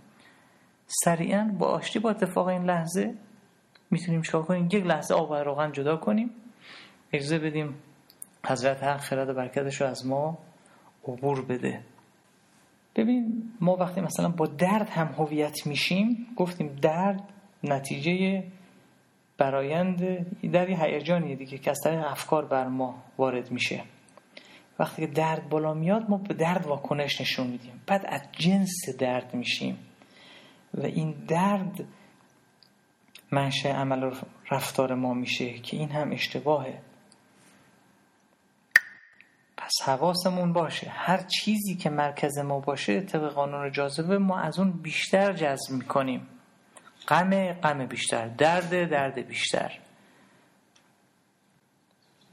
سریعا 0.86 1.54
با 1.58 1.66
آشتی 1.66 1.98
با 1.98 2.10
اتفاق 2.10 2.46
این 2.46 2.64
لحظه 2.64 3.14
می‌تونیم 3.90 4.22
چکار 4.22 4.42
کنیم؟ 4.42 4.68
یک 4.72 4.86
لحظه 4.86 5.14
آب 5.14 5.30
و 5.30 5.34
روغن 5.34 5.72
جدا 5.72 5.96
کنیم. 5.96 6.30
اجازه 7.12 7.38
بدیم 7.38 7.74
حضرت 8.46 8.84
حق 8.84 9.00
خرد 9.00 9.36
برکتش 9.36 9.80
رو 9.80 9.86
از 9.86 10.06
ما 10.06 10.38
عبور 11.04 11.44
بده. 11.44 11.80
ببین 12.96 13.52
ما 13.60 13.76
وقتی 13.76 14.00
مثلا 14.00 14.28
با 14.28 14.46
درد 14.46 14.88
هم 14.88 15.06
هویت 15.06 15.66
میشیم 15.66 16.26
گفتیم 16.36 16.78
درد 16.82 17.22
نتیجه 17.64 18.44
برایند 19.38 20.26
در 20.52 20.68
یه 20.68 20.84
هیجانیه 20.84 21.36
دیگه 21.36 21.58
که 21.58 21.70
از 21.70 21.78
طریق 21.84 22.04
افکار 22.06 22.44
بر 22.44 22.68
ما 22.68 23.02
وارد 23.18 23.50
میشه. 23.50 23.82
وقتی 24.78 25.06
که 25.06 25.12
درد 25.12 25.48
بالا 25.48 25.74
میاد 25.74 26.10
ما 26.10 26.16
به 26.16 26.34
درد 26.34 26.66
واکنش 26.66 27.20
نشون 27.20 27.46
میدیم. 27.46 27.82
بعد 27.86 28.06
از 28.06 28.22
جنس 28.32 28.88
درد 28.98 29.34
میشیم. 29.34 29.78
و 30.74 30.86
این 30.86 31.10
درد 31.10 31.84
منشه 33.30 33.68
عمل 33.68 34.14
رفتار 34.50 34.94
ما 34.94 35.14
میشه 35.14 35.58
که 35.58 35.76
این 35.76 35.90
هم 35.90 36.12
اشتباهه. 36.12 36.80
پس 39.56 39.72
حواسمون 39.84 40.52
باشه. 40.52 40.90
هر 40.90 41.18
چیزی 41.18 41.74
که 41.74 41.90
مرکز 41.90 42.38
ما 42.38 42.60
باشه 42.60 43.00
طبق 43.00 43.32
قانون 43.32 43.72
جاذبه 43.72 44.18
ما 44.18 44.38
از 44.38 44.58
اون 44.58 44.70
بیشتر 44.70 45.32
جذب 45.32 45.70
می‌کنیم. 45.72 46.26
غم 47.08 47.52
غم 47.52 47.86
بیشتر. 47.86 48.28
درد 48.28 48.90
درد 48.90 49.26
بیشتر. 49.26 49.78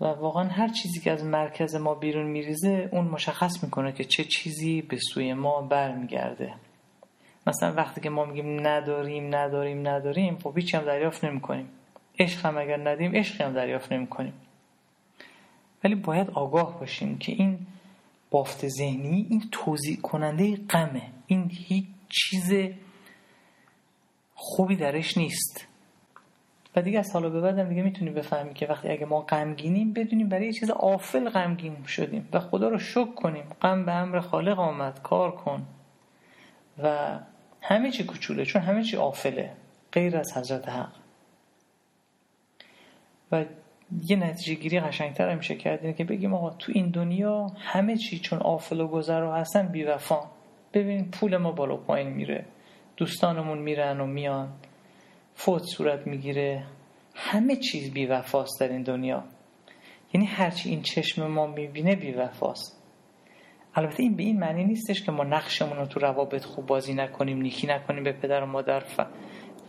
و 0.01 0.05
واقعا 0.05 0.43
هر 0.43 0.67
چیزی 0.67 0.99
که 0.99 1.11
از 1.11 1.23
مرکز 1.23 1.75
ما 1.75 1.95
بیرون 1.95 2.25
میریزه 2.25 2.89
اون 2.91 3.05
مشخص 3.05 3.63
می‌کنه 3.63 3.91
که 3.91 4.03
چه 4.03 4.23
چیزی 4.23 4.81
به 4.81 4.97
سوی 4.97 5.33
ما 5.33 5.61
برمیگرده. 5.61 6.53
مثلا 7.47 7.73
وقتی 7.73 8.01
که 8.01 8.09
ما 8.09 8.25
میگیم 8.25 8.67
نداریم 8.67 9.35
نداریم 9.35 9.87
نداریم 9.87 10.37
خب 10.37 10.57
هیچی 10.57 10.77
هم 10.77 10.83
دریافت 10.83 11.25
نمی‌کنیم. 11.25 11.69
عشق 12.19 12.45
هم 12.45 12.57
اگر 12.57 12.89
ندیم 12.89 13.15
عشق 13.15 13.41
هم 13.41 13.53
دریافت 13.53 13.91
نمی‌کنیم. 13.91 14.33
ولی 15.83 15.95
باید 15.95 16.29
آگاه 16.29 16.79
باشیم 16.79 17.17
که 17.17 17.31
این 17.31 17.59
بافت 18.31 18.67
ذهنی 18.67 19.27
این 19.29 19.43
توضیح 19.51 20.01
کننده 20.01 20.55
غمه 20.55 21.01
این 21.27 21.51
هیچ 21.53 21.85
چیز 22.09 22.53
خوبی 24.35 24.75
درش 24.75 25.17
نیست. 25.17 25.67
و 26.75 26.81
دیگه 26.81 26.99
از 26.99 27.13
حالا 27.13 27.29
به 27.29 27.41
بعدم 27.41 27.69
دیگه 27.69 27.81
می‌تونیم 27.81 28.13
بفهمیم 28.13 28.53
که 28.53 28.67
وقتی 28.67 28.89
اگه 28.89 29.05
ما 29.05 29.21
غمگینیم 29.21 29.93
بدونیم 29.93 30.29
برای 30.29 30.45
یه 30.45 30.53
چیز 30.53 30.69
آفل 30.69 31.29
غمگین 31.29 31.83
شدیم 31.87 32.29
و 32.33 32.39
خدا 32.39 32.69
رو 32.69 32.79
شک 32.79 33.15
کنیم. 33.15 33.43
غم 33.61 33.85
به 33.85 33.91
امر 33.91 34.19
خالق 34.19 34.59
آمد. 34.59 35.01
کار 35.01 35.31
کن. 35.31 35.65
و 36.83 37.19
همه 37.61 37.91
چی 37.91 38.03
کوچوله 38.03 38.45
چون 38.45 38.61
همه 38.61 38.83
چی 38.83 38.97
آفله. 38.97 39.51
غیر 39.91 40.17
از 40.17 40.37
حضرت 40.37 40.69
حق. 40.69 40.91
و 43.31 43.45
یه 44.03 44.15
نتیجه 44.15 44.53
گیری 44.53 44.79
قشنگتر 44.79 45.35
میشه 45.35 45.55
کرد 45.55 45.81
اینه 45.81 45.93
که 45.93 46.03
بگیم 46.03 46.33
آقا 46.33 46.49
تو 46.49 46.71
این 46.75 46.89
دنیا 46.89 47.47
همه 47.57 47.97
چی 47.97 48.19
چون 48.19 48.39
آفل 48.39 48.81
و 48.81 48.87
گذر 48.87 49.23
و 49.23 49.31
هستن 49.31 49.67
بیوفا. 49.67 50.19
ببین 50.73 51.11
پول 51.11 51.37
ما 51.37 51.51
بالا 51.51 51.75
پایین 51.75 52.09
میره. 52.09 52.45
دوستانمون 52.97 53.57
میرن 53.57 53.99
و 53.99 54.05
میان. 54.05 54.49
فوت 55.35 55.63
صورت 55.63 56.07
می‌گیره. 56.07 56.63
همه 57.15 57.55
چیز 57.55 57.93
بیوفاست 57.93 58.59
در 58.59 58.67
این 58.67 58.83
دنیا. 58.83 59.23
یعنی 60.13 60.27
هرچی 60.27 60.69
این 60.69 60.81
چشم 60.81 61.27
ما 61.27 61.47
می‌بینه 61.47 61.95
بیوفاست. 61.95 62.81
البته 63.75 64.03
این 64.03 64.15
به 64.15 64.23
این 64.23 64.39
معنی 64.39 64.63
نیستش 64.63 65.03
که 65.03 65.11
ما 65.11 65.23
نقشمون 65.23 65.77
رو 65.77 65.85
تو 65.85 65.99
روابط 65.99 66.43
خوب 66.43 66.65
بازی 66.65 66.93
نکنیم 66.93 67.41
نیکی 67.41 67.67
نکنیم 67.67 68.03
به 68.03 68.11
پدر 68.11 68.43
و 68.43 68.45
مادر 68.45 68.79
ف... 68.79 68.99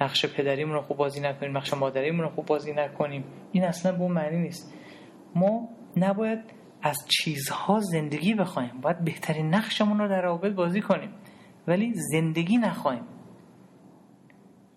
نقش 0.00 0.26
پدریمون 0.26 0.74
رو 0.74 0.82
خوب 0.82 0.96
بازی 0.96 1.20
نکنیم 1.20 1.56
نقش 1.56 1.74
مادریمون 1.74 2.20
رو 2.20 2.28
خوب 2.28 2.46
بازی 2.46 2.72
نکنیم. 2.72 3.24
این 3.52 3.64
اصلا 3.64 3.92
به 3.92 4.02
اون 4.02 4.12
معنی 4.12 4.38
نیست. 4.38 4.74
ما 5.34 5.68
نباید 5.96 6.38
از 6.82 6.96
چیزها 7.08 7.80
زندگی 7.80 8.34
بخوایم. 8.34 8.80
باید 8.82 9.04
بهترین 9.04 9.54
نقشمون 9.54 9.98
رو 9.98 10.08
در 10.08 10.22
روابط 10.22 10.52
بازی 10.52 10.80
کنیم. 10.80 11.10
ولی 11.66 11.92
زندگی 11.94 12.58
نخواهیم. 12.58 13.04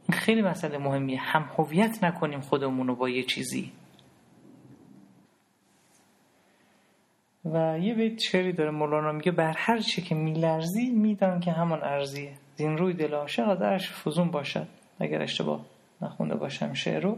این 0.10 0.18
خیلی 0.18 0.42
مسئله 0.42 0.78
مهمیه. 0.78 1.20
هم 1.20 1.50
هویت 1.58 2.04
نکنیم 2.04 2.40
خودمون 2.40 2.88
رو 2.88 2.96
با 2.96 3.10
یه 3.10 3.24
چیزی. 3.24 3.72
و 7.46 7.80
یه 7.80 7.94
بیت 7.94 8.20
شعری 8.20 8.54
داره 8.54 8.72
مولانا 8.72 9.12
میگه 9.12 9.32
بر 9.32 9.54
هر 9.58 9.80
چی 9.80 10.02
که 10.02 10.16
میلرزی 10.16 10.90
میدان 10.90 11.40
که 11.40 11.52
همان 11.52 11.84
ارزیه. 11.84 12.34
زین 12.56 12.78
روی 12.78 12.94
دل 12.94 13.14
عاشق 13.14 13.62
از 13.62 13.82
فزون 13.88 14.32
باشد. 14.32 14.68
اگر 15.00 15.22
اشتباه 15.22 15.66
نخونده 16.02 16.36
باشم 16.36 16.74
شعر 16.74 17.04
رو. 17.04 17.18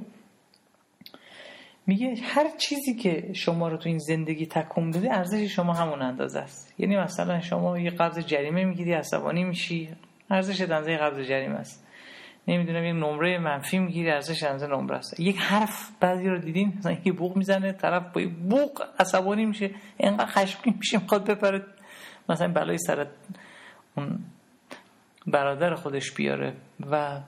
میگه 1.88 2.16
هر 2.24 2.58
چیزی 2.58 2.96
که 2.96 3.34
شما 3.34 3.68
رو 3.68 3.78
تو 3.78 3.89
این 3.89 3.98
زندگی 3.98 4.46
تکون 4.46 4.92
بده 4.92 5.14
ارزش 5.14 5.56
شما 5.56 5.74
همون 5.74 6.02
اندازه 6.02 6.39
است. 6.39 6.74
یعنی 6.80 6.98
مثلا 6.98 7.42
شما 7.42 7.80
یه 7.80 7.89
قبض 7.89 8.20
جریمه 8.20 8.66
می‌گیری 8.66 8.94
عصبانی 8.94 9.44
میشی. 9.44 9.89
ارزش 10.30 10.62
اندازه 10.62 10.98
قبض 10.98 11.28
جریمه 11.28 11.56
است. 11.56 11.80
نمی‌دونم 12.48 12.84
یک 12.84 12.96
نمره 12.96 13.38
منفی 13.38 13.80
می‌گیری 13.80 14.10
ارزش 14.10 14.44
اندازه 14.44 14.68
نمره 14.68 14.96
است. 14.96 15.20
یک 15.20 15.38
حرف 15.38 15.92
بعضی 16.00 16.28
رو 16.28 16.38
دیدین؟ 16.39 16.74
مثلا 16.78 16.92
یکی 16.92 17.12
بوق 17.12 17.36
می‌زنه 17.36 17.72
طرف 17.72 18.04
با 18.14 18.22
بوق 18.50 18.84
عصبانی 19.00 19.46
میشه. 19.46 19.72
اینقدر 19.98 20.26
خشمگین 20.26 20.76
میشه 20.80 21.02
می‌خواد 21.02 21.26
بپره. 21.26 21.66
مثلا 22.30 22.48
بلای 22.48 22.78
سر 22.78 23.08
اون 23.98 24.20
برادر 25.28 25.76
خودش 25.76 26.12
بیاره 26.12 26.54
و 26.92 27.20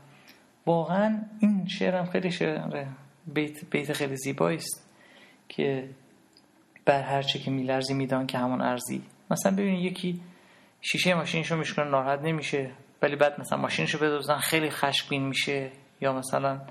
واقعا 0.66 1.22
این 1.40 1.68
شعرم 1.68 2.06
خیلی 2.06 2.32
شعر 2.32 2.86
بیت, 3.28 3.66
بیت 3.70 3.94
خیلی 3.94 4.16
زیبایی 4.16 4.58
است 4.58 4.90
که 5.50 5.90
بر 6.86 7.02
هر 7.02 7.22
چه 7.22 7.40
که 7.40 7.52
میلرزی 7.52 7.94
میدان 7.94 8.28
که 8.28 8.38
همون 8.38 8.62
ارزی. 8.62 9.02
مثلا 9.32 9.52
ببین 9.52 9.76
یکی 9.76 10.22
شیشه 10.82 11.14
ماشینشو 11.14 11.56
میشکنه 11.58 11.86
ناراحت 11.86 12.20
نمیشه. 12.22 12.72
ولی 13.04 13.16
بعد 13.16 13.40
مثلا 13.40 13.58
ماشینشو 13.58 13.98
بدوزن 13.98 14.38
خیلی 14.38 14.70
خشمگین 14.70 15.28
میشه 15.28 15.72
یا 16.02 16.14
مثلا 16.14 16.62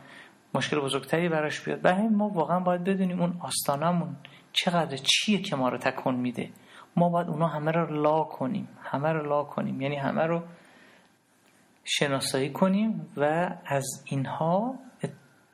مشکل 0.55 0.81
بزرگتری 0.81 1.29
براش 1.29 1.61
بیاد. 1.61 1.83
برای 1.83 2.09
ما 2.09 2.29
واقعا 2.29 2.61
باید 2.61 2.85
بدونیم 2.85 3.21
اون 3.21 3.37
آستانمون 3.41 4.17
چقدر 4.53 4.97
چیه 4.97 5.39
که 5.39 5.57
ما 5.57 5.69
رو 5.69 5.79
تکون 5.79 6.17
میده. 6.17 6.51
ما 6.97 7.09
باید 7.09 7.29
اونا 7.29 7.47
همه 7.47 7.71
رو 7.71 8.03
لا 8.03 8.25
کنیم. 8.25 8.69
همه 8.83 9.13
رو 9.13 9.29
لا 9.29 9.45
کنیم. 9.45 9.81
یعنی 9.81 9.97
همه 9.97 10.27
رو 10.27 10.43
شناسایی 11.85 12.51
کنیم 12.51 13.09
و 13.17 13.51
از 13.67 14.05
اینها 14.05 14.75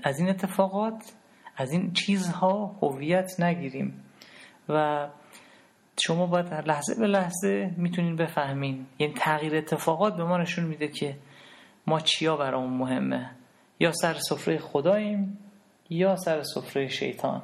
از 0.02 0.18
این 0.20 0.28
اتفاقات 0.28 1.12
از 1.56 1.72
این 1.72 1.92
چیزها 1.92 2.78
هویت 2.82 3.40
نگیریم. 3.40 4.04
و 4.68 5.08
شما 6.00 6.26
باید 6.26 6.54
لحظه 6.54 6.94
به 7.00 7.06
لحظه 7.06 7.74
می‌تونین 7.76 8.16
بفهمین. 8.16 8.86
یعنی 8.98 9.14
تغییر 9.14 9.56
اتفاقات 9.56 10.16
به 10.16 10.24
ما 10.24 10.38
نشون 10.38 10.64
میده 10.64 10.88
که 10.88 11.16
ما 11.86 12.00
چیا 12.00 12.36
برامون 12.36 12.72
مهمه. 12.72 13.30
یا 13.80 13.92
سر 13.92 14.14
سفره 14.14 14.58
خداییم 14.58 15.38
یا 15.90 16.16
سر 16.16 16.42
سفره 16.42 16.88
شیطان. 16.88 17.42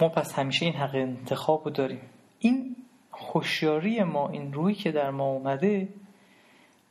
ما 0.00 0.08
پس 0.08 0.32
همیشه 0.38 0.66
این 0.66 0.74
حق 0.74 0.94
انتخاب 0.94 1.64
رو 1.64 1.70
داریم. 1.70 2.00
این 2.38 2.76
خوشیاری 3.10 4.02
ما 4.02 4.28
این 4.28 4.52
روی 4.52 4.74
که 4.74 4.92
در 4.92 5.10
ما 5.10 5.24
اومده 5.24 5.88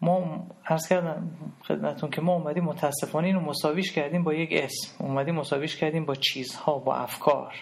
ما 0.01 0.47
عرض 0.66 0.88
کردم 0.88 1.32
خدمتون 1.68 2.09
که 2.09 2.22
ما 2.22 2.34
اومدیم 2.34 2.64
متاسفانه 2.64 3.28
اینو 3.28 3.39
مساویش 3.39 3.91
کردیم 3.91 4.24
با 4.24 4.34
یک 4.34 4.49
اسم. 4.53 5.03
اومدیم 5.03 5.36
مساویش 5.36 5.76
کردیم 5.76 6.05
با 6.05 6.16
چیزها 6.16 6.80
با 6.80 6.95
افکار. 6.95 7.53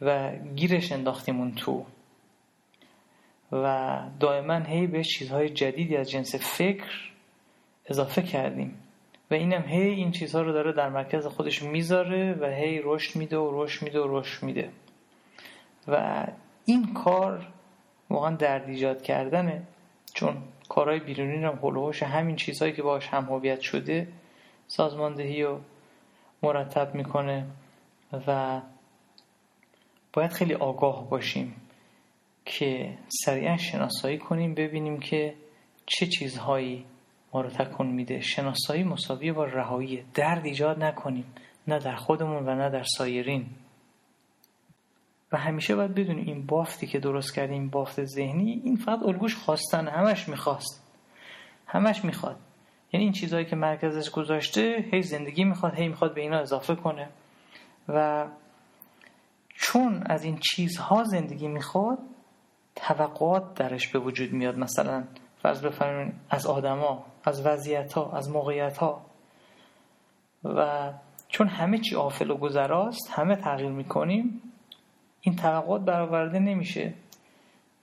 و 0.00 0.36
گیرش 0.36 0.92
انداختیم 0.92 1.40
اون 1.40 1.54
تو. 1.54 1.84
و 3.52 3.98
دائما 4.20 4.58
هی 4.58 4.86
به 4.86 5.04
چیزهای 5.04 5.48
جدیدی 5.48 5.96
از 5.96 6.10
جنس 6.10 6.34
فکر 6.34 7.10
اضافه 7.86 8.22
کردیم. 8.22 8.78
و 9.30 9.34
اینم 9.34 9.62
هی 9.62 9.88
این 9.88 10.10
چیزها 10.10 10.42
رو 10.42 10.52
داره 10.52 10.72
در 10.72 10.88
مرکز 10.88 11.26
خودش 11.26 11.62
می‌ذاره 11.62 12.34
و 12.40 12.46
هی 12.46 12.80
رشد 12.84 13.16
میده 13.16 13.38
و 13.38 13.62
رشد 13.62 13.84
میده 13.84 14.00
و 14.00 14.18
رشد 14.18 14.42
میده. 14.42 14.70
و 15.88 16.26
این 16.64 16.94
کار 16.94 17.46
واقعا 18.10 18.36
درد 18.36 18.68
ایجاد 18.68 19.02
کردنه 19.02 19.62
چون 20.14 20.36
کارهای 20.68 21.00
بیرونی 21.00 21.44
هم 21.44 21.58
هلوهاش 21.62 22.02
همین 22.02 22.36
چیزهایی 22.36 22.74
که 22.74 22.82
باش 22.82 23.08
هم 23.08 23.24
هویت 23.24 23.60
شده 23.60 24.08
سازماندهی 24.66 25.42
و 25.42 25.58
مرتب 26.42 26.94
می‌کنه 26.94 27.46
و 28.26 28.60
باید 30.16 30.32
خیلی 30.32 30.54
آگاه 30.54 31.10
باشیم 31.10 31.54
که 32.44 32.98
سریعا 33.08 33.56
شناسایی 33.56 34.18
کنیم 34.18 34.54
ببینیم 34.54 35.00
که 35.00 35.34
چه 35.86 36.06
چیزهایی 36.06 36.84
ما 37.34 37.40
رو 37.40 37.50
تکون 37.50 37.86
میده. 37.86 38.20
شناسایی 38.20 38.84
مساویه 38.84 39.32
با 39.32 39.44
رهایی. 39.44 40.04
درد 40.14 40.44
ایجاد 40.44 40.82
نکنیم. 40.84 41.24
نه 41.68 41.78
در 41.78 41.96
خودمون 41.96 42.48
و 42.48 42.54
نه 42.54 42.70
در 42.70 42.82
سایرین. 42.82 43.46
و 45.32 45.36
همیشه 45.36 45.76
باید 45.76 45.94
بدونیم 45.94 46.26
این 46.26 46.46
بافتی 46.46 46.86
که 46.86 46.98
درست 46.98 47.34
کردیم 47.34 47.68
بافت 47.68 48.04
ذهنی 48.04 48.60
این 48.64 48.76
فقط 48.76 49.02
الگوش 49.02 49.36
خواستن. 49.36 49.88
همش 49.88 50.28
می‌خواست. 50.28 50.92
همش 51.66 52.04
می‌خواد. 52.04 52.36
یعنی 52.92 53.04
این 53.04 53.12
چیزهایی 53.12 53.46
که 53.46 53.56
مرکزش 53.56 54.10
گذاشته 54.10 54.84
هی 54.92 55.02
زندگی 55.02 55.44
می‌خواد 55.44 55.74
هی 55.74 55.88
می‌خواد 55.88 56.14
به 56.14 56.20
اینا 56.20 56.38
اضافه 56.38 56.74
کنه. 56.74 57.08
و 57.88 58.26
چون 59.66 60.02
از 60.06 60.24
این 60.24 60.38
چیزها 60.38 61.04
زندگی 61.04 61.48
می‌خواد 61.48 61.98
توقعات 62.74 63.54
درش 63.54 63.88
به 63.88 63.98
وجود 63.98 64.32
میاد. 64.32 64.58
مثلا 64.58 65.04
فرض 65.42 65.64
بفرمایید 65.64 66.14
از 66.30 66.46
آدما 66.46 67.04
از 67.24 67.46
وضعیت 67.46 67.92
ها 67.92 68.12
از 68.12 68.30
موقعیت 68.30 68.76
ها 68.78 69.06
و 70.44 70.92
چون 71.28 71.48
همه 71.48 71.78
چی 71.78 71.96
آفل 71.96 72.30
و 72.30 72.36
گذراست 72.36 73.10
همه 73.10 73.36
تغییر 73.36 73.70
می‌کنیم 73.70 74.42
این 75.20 75.36
توقعات 75.36 75.82
برآورده 75.82 76.38
نمیشه. 76.38 76.94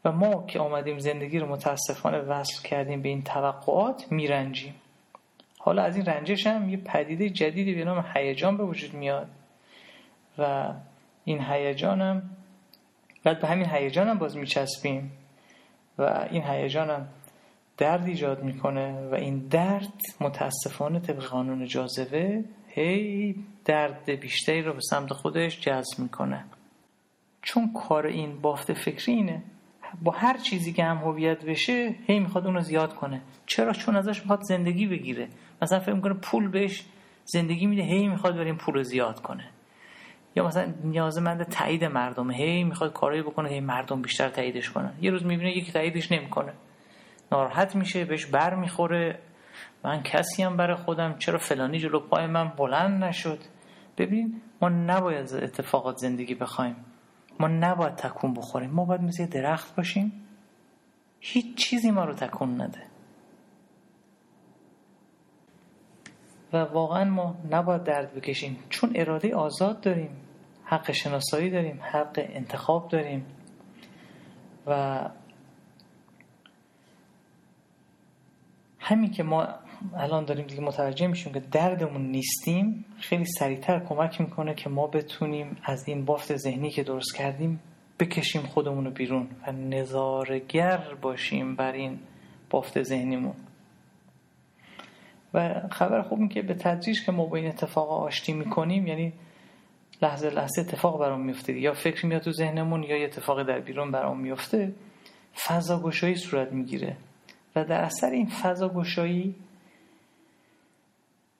و 0.05 0.11
ما 0.11 0.45
که 0.45 0.59
آمدیم 0.59 0.97
زندگی 0.97 1.39
رو 1.39 1.47
متاسفانه 1.47 2.17
وصل 2.17 2.67
کردیم 2.67 3.01
به 3.01 3.09
این 3.09 3.23
توقعات 3.23 4.11
میرنجیم. 4.11 4.75
حالا 5.59 5.83
از 5.83 5.95
این 5.95 6.05
رنجش 6.05 6.47
هم 6.47 6.69
یه 6.69 6.77
پدیده 6.77 7.29
جدیدی 7.29 7.75
به 7.75 7.83
نام 7.83 8.05
هیجان 8.15 8.57
به 8.57 8.63
وجود 8.63 8.93
میاد. 8.93 9.27
و 10.37 10.73
این 11.25 11.41
هیجان 11.41 12.01
هم 12.01 12.21
بعد 13.23 13.41
به 13.41 13.47
همین 13.47 13.69
هیجان 13.69 14.07
هم 14.07 14.17
باز 14.17 14.37
میچسبیم 14.37 15.11
و 15.97 16.27
این 16.31 16.43
هیجان 16.43 16.89
هم 16.89 17.07
درد 17.77 18.05
ایجاد 18.05 18.43
می‌کنه 18.43 19.09
و 19.11 19.15
این 19.15 19.39
درد 19.39 20.01
متاسفانه 20.21 20.99
طبق 20.99 21.23
قانون 21.23 21.65
جاذبه 21.65 22.43
هی 22.67 23.35
درد 23.65 24.09
بیشتری 24.09 24.61
رو 24.61 24.73
به 24.73 24.81
سمت 24.81 25.13
خودش 25.13 25.61
جذب 25.61 25.99
می‌کنه. 25.99 26.45
چون 27.41 27.73
کار 27.73 28.07
این 28.07 28.41
بافت 28.41 28.73
فکری 28.73 29.13
اینه 29.13 29.43
با 30.01 30.11
هر 30.11 30.37
چیزی 30.37 30.73
که 30.73 30.83
هم 30.83 30.97
هویت 30.97 31.45
بشه 31.45 31.95
هی 32.07 32.19
می‌خواد 32.19 32.45
اونو 32.45 32.61
زیاد 32.61 32.95
کنه. 32.95 33.21
چرا؟ 33.45 33.73
چون 33.73 33.95
ازش 33.95 34.19
می‌خواد 34.19 34.41
زندگی 34.41 34.87
بگیره. 34.87 35.27
مثلا 35.61 35.79
فکر 35.79 35.93
می‌کنه 35.93 36.13
پول 36.13 36.47
بهش 36.47 36.83
زندگی 37.25 37.65
میده 37.65 37.81
هی 37.81 38.07
می‌خواد 38.07 38.35
بریم 38.35 38.55
پول 38.55 38.75
رو 38.75 38.83
زیاد 38.83 39.21
کنه. 39.21 39.49
یا 40.35 40.47
مثلا 40.47 40.73
نیازمند 40.83 41.43
تایید 41.43 41.83
مردم 41.83 42.31
هی 42.31 42.63
می‌خواد 42.63 42.93
کارایی 42.93 43.21
بکنه 43.21 43.49
هی 43.49 43.59
مردم 43.59 44.01
بیشتر 44.01 44.29
تاییدش 44.29 44.69
کنن. 44.69 44.93
یه 45.01 45.11
روز 45.11 45.25
می‌بینه 45.25 45.57
یکی 45.57 45.71
تاییدش 45.71 46.11
نمی‌کنه. 46.11 46.53
ناراحت 47.31 47.75
میشه 47.75 48.05
بهش 48.05 48.25
بر 48.25 48.55
می‌خوره. 48.55 49.19
من 49.83 50.03
کسی 50.03 50.43
هم 50.43 50.57
برای 50.57 50.75
خودم 50.75 51.15
چرا 51.17 51.37
فلانی 51.37 51.79
جلو 51.79 51.99
پای 51.99 52.27
من 52.27 52.47
بلند 52.49 53.03
نشد؟ 53.03 53.39
ببین 53.97 54.41
ما 54.61 54.69
نباید 54.69 55.33
اتفاقات 55.33 55.97
زندگی 55.97 56.35
بخوایم. 56.35 56.75
ما 57.39 57.47
نباید 57.47 57.95
تکون 57.95 58.33
بخوریم. 58.33 58.69
ما 58.69 58.85
باید 58.85 59.01
مثل 59.01 59.25
درخت 59.25 59.75
باشیم. 59.75 60.27
هیچ 61.19 61.55
چیزی 61.55 61.91
ما 61.91 62.05
رو 62.05 62.13
تکون 62.13 62.61
نده. 62.61 62.81
و 66.53 66.57
واقعا 66.57 67.03
ما 67.03 67.35
نباید 67.51 67.83
درد 67.83 68.13
بکشیم. 68.13 68.57
چون 68.69 68.91
اراده 68.95 69.35
آزاد 69.35 69.81
داریم. 69.81 70.09
حق 70.65 70.91
شناسایی 70.91 71.49
داریم 71.49 71.79
حق 71.83 72.27
انتخاب 72.33 72.87
داریم. 72.87 73.25
و 74.67 74.99
همین 78.79 79.11
که 79.11 79.23
ما 79.23 79.47
الان 79.95 80.25
داریم 80.25 80.45
دیگه 80.45 80.61
متوجه 80.61 81.07
میشیم 81.07 81.33
که 81.33 81.39
دردمون 81.39 82.01
نیستیم 82.01 82.85
خیلی 82.99 83.25
سریعتر 83.25 83.79
کمک 83.79 84.21
می‌کنه 84.21 84.53
که 84.55 84.69
ما 84.69 84.87
بتونیم 84.87 85.57
از 85.63 85.87
این 85.87 86.05
بافت 86.05 86.35
ذهنی 86.35 86.69
که 86.69 86.83
درست 86.83 87.15
کردیم 87.15 87.59
بکشیم 87.99 88.41
خودمون 88.41 88.85
رو 88.85 88.91
بیرون 88.91 89.27
و 89.47 89.51
نظارگر 89.51 90.81
باشیم 91.01 91.55
بر 91.55 91.71
این 91.71 91.99
بافت 92.49 92.83
ذهنیمون. 92.83 93.35
و 95.33 95.61
خبر 95.71 96.01
خوب 96.01 96.19
این 96.19 96.29
که 96.29 96.41
به 96.41 96.53
تدریج 96.53 97.05
که 97.05 97.11
ما 97.11 97.25
با 97.25 97.37
این 97.37 97.47
اتفاق 97.47 97.91
آشتی 97.91 98.33
می‌کنیم 98.33 98.87
یعنی 98.87 99.13
لحظه 100.03 100.29
لحظه 100.29 100.61
اتفاق 100.61 100.99
برام 100.99 101.21
میفته 101.21 101.53
یا 101.59 101.73
فکر 101.73 102.05
میاد 102.05 102.21
تو 102.21 102.31
ذهنمون 102.31 102.83
یا 102.83 102.97
یه 102.97 103.05
اتفاق 103.05 103.43
در 103.43 103.59
بیرون 103.59 103.91
برام 103.91 104.19
میفته 104.19 104.73
فضا 105.45 105.79
گشایی 105.79 106.15
صورت 106.15 106.51
می‌گیره. 106.51 106.97
و 107.55 107.65
در 107.65 107.81
اثر 107.81 108.09
این 108.09 108.27
فضا 108.27 108.69
گشایی 108.69 109.35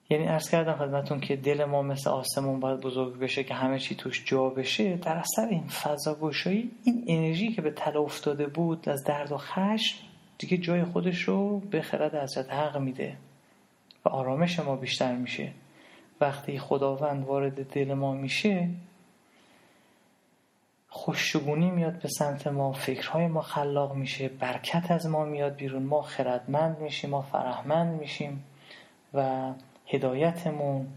یعنی 0.10 0.28
ارز 0.28 0.50
کردم 0.50 0.74
خدمتون 0.74 1.20
که 1.20 1.36
دل 1.36 1.66
ما 1.66 1.82
مثل 1.82 2.10
آسمون 2.10 2.60
باید 2.60 2.80
بزرگ 2.80 3.20
بشه 3.20 3.44
که 3.44 3.54
همه 3.54 3.80
چی 3.80 3.96
توش 3.96 4.24
جا 4.26 4.50
بشه 4.50 4.96
در 4.96 5.18
اثر 5.18 5.48
این 5.50 5.68
فضا 5.68 6.16
گشایی 6.16 6.72
این 6.84 7.04
انرژی 7.08 7.52
که 7.52 7.62
به 7.62 7.72
تله 7.72 7.98
افتاده 7.98 8.48
بود 8.48 8.90
از 8.90 9.04
درد 9.04 9.32
و 9.32 9.38
خشم 9.38 9.98
دیگه 10.38 10.58
جای 10.58 10.84
خودش 10.84 11.22
رو 11.22 11.60
به 11.60 11.82
خرد 11.82 12.16
حضرت 12.16 12.54
حق 12.54 12.78
میده 12.78 13.18
و 14.06 14.10
آرامش 14.10 14.60
ما 14.60 14.76
بیشتر 14.76 15.16
میشه. 15.16 15.52
وقتی 16.22 16.60
خداوند 16.60 17.26
وارد 17.26 17.74
دل 17.74 17.94
ما 17.94 18.14
میشه 18.14 18.70
خوششگونی 20.90 21.72
میاد 21.72 22.02
به 22.02 22.08
سمت 22.08 22.48
ما 22.48 22.72
فکرهای 22.72 23.28
ما 23.28 23.42
خلاق 23.42 23.96
میشه 23.96 24.28
برکت 24.28 24.92
از 24.92 25.06
ما 25.06 25.26
میاد 25.26 25.56
بیرون 25.56 25.84
ما 25.84 26.02
خردمند 26.02 26.80
میشیم 26.80 27.10
ما 27.10 27.22
فرهمند 27.22 28.00
میشیم 28.00 28.44
و 29.14 29.52
هدایتمون 29.88 30.88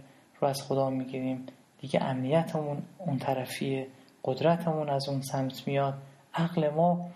رو 0.41 0.49
از 0.49 0.63
خدا 0.63 0.91
می‌گیریم. 0.91 1.47
دیگه 1.81 2.03
امنیتمون 2.03 2.83
اون 2.99 3.19
طرفیه 3.19 3.87
قدرتمون 4.25 4.91
از 4.91 5.09
اون 5.09 5.21
سمت 5.21 5.69
میاد. 5.69 5.95
عقل 6.35 6.69
ما 6.69 7.11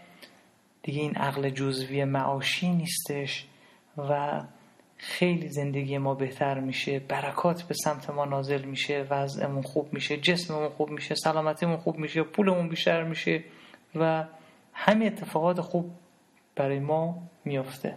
دیگه 0.83 1.01
این 1.01 1.17
عقل 1.17 1.51
جزوی 1.51 2.05
معاشی 2.05 2.69
نیستش 2.71 3.47
و 3.99 4.43
خیلی 5.03 5.49
زندگی 5.49 5.99
ما 5.99 6.15
بهتر 6.15 6.61
میشه 6.61 6.99
برکات 6.99 7.63
به 7.63 7.75
سمت 7.75 8.11
ما 8.11 8.25
نازل 8.25 8.65
میشه 8.65 9.07
وضعمون 9.11 9.63
خوب 9.63 9.93
میشه 9.93 10.17
جسممون 10.17 10.69
خوب 10.69 10.91
میشه 10.91 11.15
سلامتیمون 11.15 11.77
خوب 11.77 11.99
میشه 11.99 12.23
پولمون 12.23 12.69
بیشتر 12.69 13.05
میشه 13.05 13.45
و 13.95 14.25
همه 14.73 15.05
اتفاقات 15.05 15.61
خوب 15.61 15.91
برای 16.57 16.79
ما 16.79 17.23
میافته. 17.45 17.97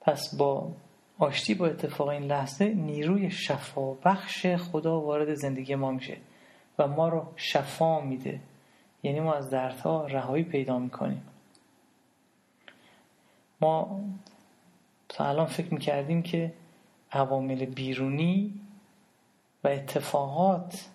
پس 0.00 0.34
با 0.34 0.72
آشتی 1.18 1.54
با 1.54 1.66
اتفاق 1.66 2.08
این 2.08 2.22
لحظه 2.22 2.68
نیروی 2.68 3.30
شفا 3.30 3.94
بخش 3.94 4.46
خدا 4.46 5.00
وارد 5.00 5.34
زندگی 5.34 5.74
ما 5.74 5.90
میشه 5.90 6.16
و 6.78 6.86
ما 6.86 7.08
رو 7.08 7.26
شفا 7.36 8.00
میده. 8.00 8.40
یعنی 9.02 9.20
ما 9.20 9.34
از 9.34 9.50
دردها 9.50 10.06
رهایی 10.06 10.44
پیدا 10.44 10.78
می‌کنیم. 10.78 11.22
ما 13.62 14.00
تا 15.08 15.28
الان 15.28 15.46
فکر 15.46 15.74
می‌کردیم 15.74 16.22
که 16.22 16.52
عوامل 17.12 17.64
بیرونی 17.64 18.54
و 19.64 19.68
اتفاقات 19.68 20.88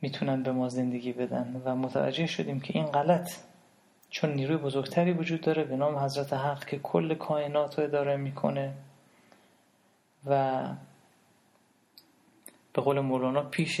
می‌تونن 0.00 0.42
به 0.42 0.52
ما 0.52 0.68
زندگی 0.68 1.12
بدن 1.12 1.62
و 1.64 1.76
متوجه 1.76 2.26
شدیم 2.26 2.60
که 2.60 2.78
این 2.78 2.86
غلط 2.86 3.30
چون 4.10 4.34
نیروی 4.34 4.56
بزرگتری 4.56 5.12
وجود 5.12 5.40
داره 5.40 5.64
به 5.64 5.76
نام 5.76 5.98
حضرت 5.98 6.32
حق 6.32 6.64
که 6.64 6.78
کل 6.78 7.14
کائنات 7.14 7.78
رو 7.78 7.84
اداره 7.84 8.16
می‌کنه 8.16 8.74
و 10.26 10.62
به 12.72 12.82
قول 12.82 13.00
مولانا 13.00 13.42
پیش 13.42 13.80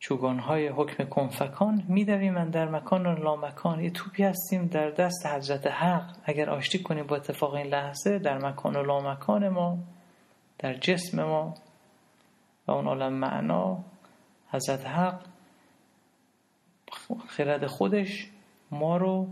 چوگانهای 0.00 0.68
حکم 0.68 1.04
کنفکان 1.04 1.82
میدویم 1.88 2.50
در 2.50 2.68
مکان 2.68 3.06
و 3.06 3.14
لامکان. 3.14 3.80
یه 3.80 3.90
توپی 3.90 4.22
هستیم 4.22 4.66
در 4.66 4.90
دست 4.90 5.26
حضرت 5.26 5.66
حق. 5.66 6.16
اگر 6.24 6.50
آشتی 6.50 6.82
کنیم 6.82 7.06
با 7.06 7.16
اتفاق 7.16 7.54
این 7.54 7.66
لحظه 7.66 8.18
در 8.18 8.38
مکان 8.38 8.76
و 8.76 8.82
لامکان 8.82 9.48
ما 9.48 9.78
در 10.58 10.74
جسم 10.74 11.24
ما 11.24 11.54
و 12.66 12.72
اون 12.72 12.86
عالم 12.86 13.12
معنا 13.12 13.84
حضرت 14.50 14.86
حق 14.86 15.20
خرد 17.28 17.66
خودش 17.66 18.30
ما 18.70 18.96
رو 18.96 19.28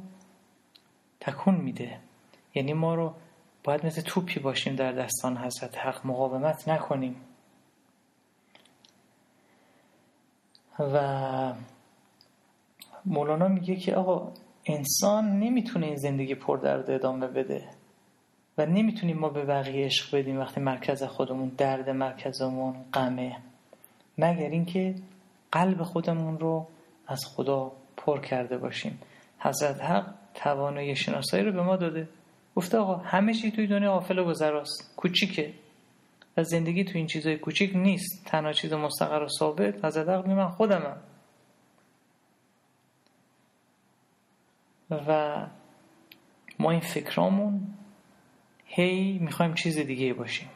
تکون 1.20 1.54
میده. 1.54 1.98
یعنی 2.54 2.72
ما 2.72 2.94
رو 2.94 3.14
باید 3.64 3.86
مثل 3.86 4.02
توپی 4.02 4.40
باشیم 4.40 4.74
در 4.76 4.92
دستان 4.92 5.36
حضرت 5.36 5.78
حق. 5.78 6.06
مقاومت 6.06 6.68
نکنیم. 6.68 7.16
و 10.78 11.52
مولانا 13.06 13.48
میگه 13.48 13.76
که 13.76 13.94
آقا 13.94 14.32
انسان 14.66 15.38
نمی‌تونه 15.38 15.86
این 15.86 15.96
زندگی 15.96 16.34
پر 16.34 16.56
درد 16.56 16.90
ادامه 16.90 17.26
بده 17.26 17.64
و 18.58 18.66
نمی‌تونیم 18.66 19.18
ما 19.18 19.28
به 19.28 19.44
بقیه 19.44 19.86
عشق 19.86 20.18
بدیم 20.18 20.38
وقتی 20.38 20.60
مرکز 20.60 21.02
خودمون 21.02 21.48
درد 21.48 21.90
مرکزمون 21.90 22.74
غمه. 22.94 23.36
مگر 24.18 24.48
اینکه 24.48 24.94
قلب 25.52 25.82
خودمون 25.82 26.38
رو 26.38 26.66
از 27.06 27.20
خدا 27.36 27.72
پر 27.96 28.20
کرده 28.20 28.58
باشیم. 28.58 28.98
حضرت 29.38 29.80
حق 29.80 30.14
توانایی 30.34 30.96
شناسایی 30.96 31.44
رو 31.44 31.52
به 31.52 31.62
ما 31.62 31.76
داده. 31.76 32.08
گفته 32.56 32.78
آقا 32.78 32.96
همه 32.96 33.34
چی 33.34 33.50
توی 33.50 33.66
دنیا 33.66 33.92
آفل 33.92 34.18
و 34.18 34.24
گذراست 34.24 34.94
کوچیکه. 34.96 35.52
و 36.38 36.42
زندگی 36.42 36.84
تو 36.84 36.98
این 36.98 37.06
چیزای 37.06 37.36
کوچیک 37.36 37.76
نیست. 37.76 38.24
تنها 38.26 38.52
چیز 38.52 38.72
مستقر 38.72 39.22
و 39.22 39.28
ثابت 39.28 39.84
حضرت 39.84 40.08
حق 40.08 40.26
من 40.26 40.48
خودمم 40.48 40.96
و 44.90 45.46
ما 46.58 46.70
این 46.70 46.80
فکرامون 46.80 47.60
هی 48.66 49.18
می‌خوایم 49.18 49.54
چیز 49.54 49.78
دیگه 49.78 50.14
باشیم. 50.14 50.48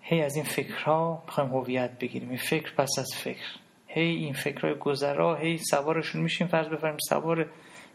هی 0.00 0.22
از 0.22 0.36
این 0.36 0.44
فکرها 0.44 1.22
می‌خوایم 1.26 1.50
هویت 1.50 1.98
بگیریم. 1.98 2.28
این 2.28 2.38
فکر 2.38 2.74
پس 2.74 2.90
از 2.98 3.08
فکر. 3.14 3.46
هی 3.86 4.02
این 4.02 4.32
فکرهای 4.32 4.74
گذرا 4.74 5.34
هی 5.34 5.58
سوارشون 5.58 6.22
میشیم. 6.22 6.46
فرض 6.46 6.68
بفرمیم 6.68 6.98
سوار 7.08 7.50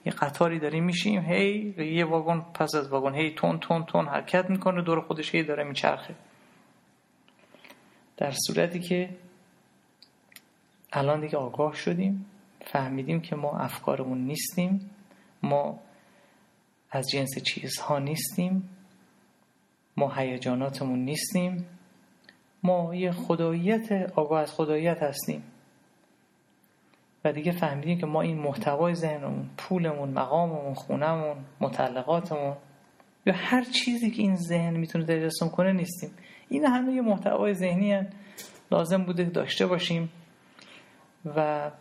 یه 0.05 0.11
قطاری 0.11 0.59
داریم 0.59 0.83
میشیم. 0.83 1.21
هی 1.21 1.73
یه 1.77 2.05
واگن 2.05 2.45
پس 2.53 2.75
از 2.75 2.89
واگن 2.89 3.15
هی 3.15 3.31
تون 3.31 3.59
تون 3.59 3.85
تون 3.85 4.07
حرکت 4.07 4.49
می‌کنه. 4.49 4.81
دور 4.81 5.01
خودش 5.01 5.35
هی 5.35 5.43
داره 5.43 5.63
میچرخه. 5.63 6.15
در 8.19 8.33
صورتی 8.47 8.79
که 8.79 9.09
الان 10.93 11.21
دیگه 11.21 11.37
آگاه 11.37 11.75
شدیم 11.75 12.25
فهمیدیم 12.65 13.21
که 13.21 13.35
ما 13.35 13.57
افکارمون 13.57 14.17
نیستیم 14.17 14.89
ما 15.43 15.79
از 16.91 17.09
جنس 17.09 17.43
چیزها 17.43 17.99
نیستیم 17.99 18.69
ما 19.97 20.13
هیجاناتمون 20.15 20.99
نیستیم 20.99 21.65
ما 22.63 22.95
یه 22.95 23.11
خداییت 23.11 24.11
آگاه 24.15 24.41
از 24.41 24.51
خداییت 24.51 25.03
هستیم. 25.03 25.43
و 27.25 27.33
دیگه 27.33 27.51
فهمیدیم 27.51 27.97
که 27.97 28.05
ما 28.05 28.21
این 28.21 28.37
محتوای 28.37 28.95
ذهنمون 28.95 29.49
پولمون 29.57 30.09
مقاممون 30.09 30.73
خونمون 30.73 31.37
متعلقاتمون 31.59 32.55
یا 33.25 33.33
هر 33.33 33.63
چیزی 33.63 34.11
که 34.11 34.21
این 34.21 34.35
ذهن 34.35 34.77
می‌تونه 34.77 35.05
تجسم 35.05 35.49
کنه 35.49 35.73
نیستیم. 35.73 36.09
این 36.49 36.65
همه 36.65 36.93
یه 36.93 37.01
محتوای 37.01 37.53
ذهنی 37.53 37.93
هن. 37.93 38.07
لازم 38.71 39.03
بوده 39.03 39.23
داشته 39.23 39.67
باشیم 39.67 40.09
و 41.35 41.71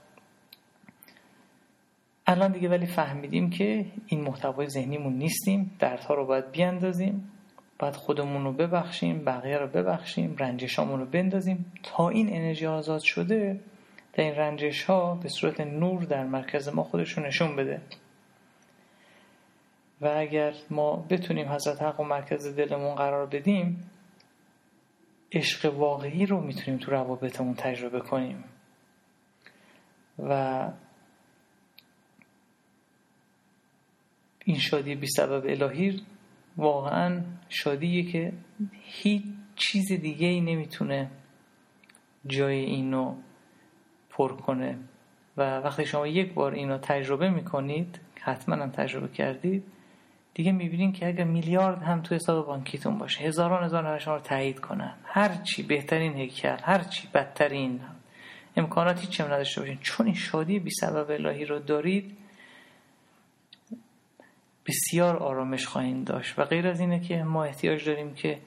الان 2.27 2.53
دیگه 2.53 2.69
ولی 2.69 2.87
فهمیدیم 2.87 3.51
که 3.51 3.87
این 4.07 4.21
محتوای 4.21 4.69
ذهنیمون 4.69 5.13
نیستیم 5.13 5.77
دردها 5.79 6.15
رو 6.15 6.27
باید 6.27 6.51
بیاندازیم 6.51 7.31
باید 7.79 7.97
خودمون 7.97 8.45
رو 8.45 8.53
ببخشیم 8.53 9.25
بقیه 9.25 9.59
رو 9.59 9.67
ببخشیم 9.67 10.37
رنجشامون 10.39 11.01
رو 11.01 11.07
بندازیم 11.07 11.73
تا 11.83 12.09
این 12.09 12.29
انرژی 12.37 12.67
آزاد 12.67 13.01
شده 13.01 13.61
در 14.13 14.25
این 14.25 14.35
رنجش 14.35 14.85
ها 14.85 15.15
به 15.15 15.29
صورت 15.29 15.61
نور 15.61 16.03
در 16.03 16.25
مرکز 16.25 16.69
ما 16.69 16.83
خودشون 16.85 17.27
نشون 17.27 17.57
بده 17.57 17.81
و 20.01 20.07
اگر 20.17 20.53
ما 20.71 20.97
بتونیم 20.97 21.49
حضرت 21.49 21.83
حق 21.83 22.01
و 22.01 22.05
مرکز 22.05 22.57
دلمون 22.57 22.95
قرار 22.95 23.27
بدیم 23.27 23.91
عشق 25.33 25.75
واقعی 25.75 26.27
رو 26.27 26.41
می‌تونیم 26.41 26.81
تو 26.81 26.91
روابطمون 26.91 27.55
تجربه 27.55 28.01
کنیم. 28.01 28.45
و 30.19 30.73
این 34.45 34.59
شادی 34.59 34.95
بی 34.95 35.07
سبب 35.07 35.45
الهی 35.47 36.03
واقعا 36.57 37.23
شادیه 37.49 38.13
که 38.13 38.33
هیچ 38.83 39.23
چیز 39.57 39.93
دیگه 39.93 40.27
ای 40.27 40.41
نمی‌تونه 40.41 41.11
جای 42.27 42.59
اینو 42.59 43.17
پر 44.11 44.37
کنه. 44.37 44.79
و 45.37 45.59
وقتی 45.59 45.87
شما 45.87 46.07
یک 46.07 46.35
بار 46.35 46.53
اینو 46.53 46.79
تجربه 46.79 47.31
می‌کنید 47.31 48.01
حتما 48.21 48.55
هم 48.57 48.71
تجربه 48.71 49.09
کردید 49.09 49.65
دیگه 50.39 50.53
می‌بینین 50.53 50.93
که 50.93 51.07
اگر 51.07 51.25
میلیارد 51.25 51.83
هم 51.83 52.03
توی 52.03 52.17
حساب 52.17 52.47
بانکیتون 52.47 52.99
باشه 52.99 53.25
هزاران 53.25 53.65
هزار 53.65 53.99
شما 53.99 54.15
رو 54.15 54.21
تایید 54.21 54.61
کنن. 54.61 54.95
هر 55.05 55.35
چی 55.43 55.63
بهترین 55.63 56.15
هیکل 56.15 56.57
هر 56.63 56.79
چی 56.85 57.09
بدترین 57.15 57.81
امکاناتی 58.57 59.07
چه 59.07 59.25
نداشته 59.25 59.61
باشین. 59.61 59.79
چون 59.81 60.07
این 60.07 60.15
شادی 60.15 60.59
بی 60.59 60.71
سبب 60.71 61.11
الهی 61.11 61.45
رو 61.45 61.59
دارید 61.59 62.17
بسیار 64.67 65.17
آرامش 65.17 65.67
خواهید 65.67 66.05
داشت. 66.05 66.39
و 66.39 66.45
غیر 66.45 66.69
از 66.69 66.81
اینه 66.81 67.01
که 67.01 67.23
ما 67.23 67.45
احتیاج 67.45 67.85
داریم 67.85 68.15
که 68.15 68.39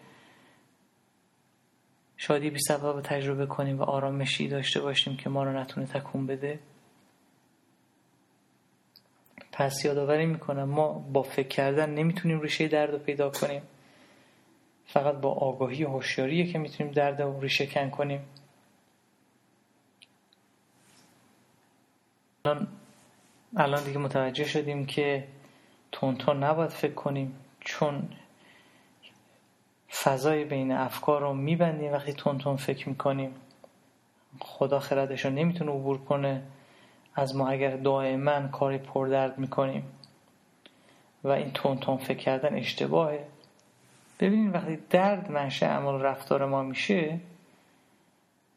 شادی 2.18 2.50
بی 2.50 2.60
سبب 2.60 3.02
تجربه 3.02 3.46
کنیم 3.46 3.80
و 3.80 3.84
آرامشی 3.84 4.48
داشته 4.48 4.82
باشیم 4.82 5.18
که 5.18 5.30
ما 5.30 5.44
رو 5.44 5.60
نتونه 5.60 5.88
تکون 5.88 6.28
بده. 6.28 6.60
پس 9.62 9.86
یادآوری 9.86 10.26
می‌کنم 10.26 10.64
ما 10.64 10.94
با 10.94 11.22
فکر 11.22 11.48
کردن 11.48 11.90
نمی‌تونیم 11.90 12.42
ریشه 12.42 12.68
درد 12.68 12.92
رو 12.92 12.98
پیدا 12.98 13.30
کنیم. 13.30 13.62
فقط 14.86 15.16
با 15.16 15.32
آگاهی 15.32 15.84
و 15.84 15.90
هوشیاریه 15.90 16.52
که 16.52 16.60
می‌تونیم 16.60 16.94
درد 16.94 17.22
رو 17.22 17.40
ریشه 17.42 17.68
کن 17.68 17.90
کنیم. 17.90 18.22
الان 22.46 22.68
الان 23.58 23.84
دیگه 23.84 23.98
متوجه 23.98 24.46
شدیم 24.46 24.86
که 24.86 25.28
تون 25.92 26.44
نباید 26.44 26.70
فکر 26.70 26.94
کنیم 26.94 27.36
چون 27.60 28.10
فضای 30.04 30.46
بین 30.46 30.72
افکار 30.72 31.22
رو 31.22 31.34
میبندیم 31.34 31.94
وقتی 31.94 32.14
تون 32.14 32.38
تون 32.38 32.56
فکر 32.56 32.90
می‌کنیم. 32.90 33.36
خدا 34.40 34.80
خردش 34.80 35.26
رو 35.26 35.32
نمی‌تونه 35.32 35.72
عبور 35.72 35.98
کنه. 35.98 36.42
از 37.16 37.36
ما 37.36 37.50
اگر 37.50 37.78
دائما 37.78 38.48
کاری 38.48 38.78
پردرد 38.78 39.38
می‌کنیم 39.38 39.84
و 41.24 41.30
این 41.30 41.52
تون 41.52 41.78
تون 41.78 41.98
فکر 41.98 42.18
کردن 42.18 42.56
اشتباهه. 42.56 43.28
ببینید 44.20 44.56
وقتی 44.56 44.78
درد 44.90 45.32
منشه 45.32 45.66
عمل 45.66 46.02
رفتار 46.02 46.46
ما 46.46 46.64
میشه 46.64 47.20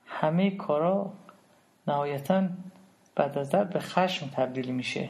همه 0.06 0.50
کارا 0.50 1.12
نهایتا 1.88 2.48
بعد 3.16 3.38
از 3.38 3.50
درد 3.50 3.72
به 3.72 3.80
خشم 3.80 4.26
تبدیل 4.26 4.70
میشه. 4.70 5.08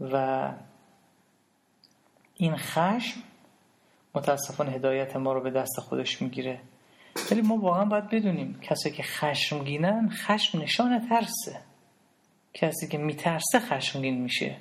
و 0.00 0.48
این 2.36 2.56
خشم 2.56 3.20
متاسفانه 4.14 4.70
هدایت 4.70 5.16
ما 5.16 5.32
رو 5.32 5.40
به 5.40 5.50
دست 5.50 5.80
خودش 5.80 6.22
می‌گیره. 6.22 6.60
ولی 7.30 7.42
ما 7.42 7.56
واقعا 7.56 7.84
باید 7.84 8.08
بدونیم 8.08 8.60
کسی 8.62 8.90
که 8.90 9.02
خشمگینن 9.02 10.08
خشم 10.08 10.58
نشان 10.58 11.08
ترسه. 11.08 11.71
کسی 12.54 12.88
که 12.88 12.98
میترسه 12.98 13.60
خشمگین 13.60 14.20
میشه. 14.20 14.56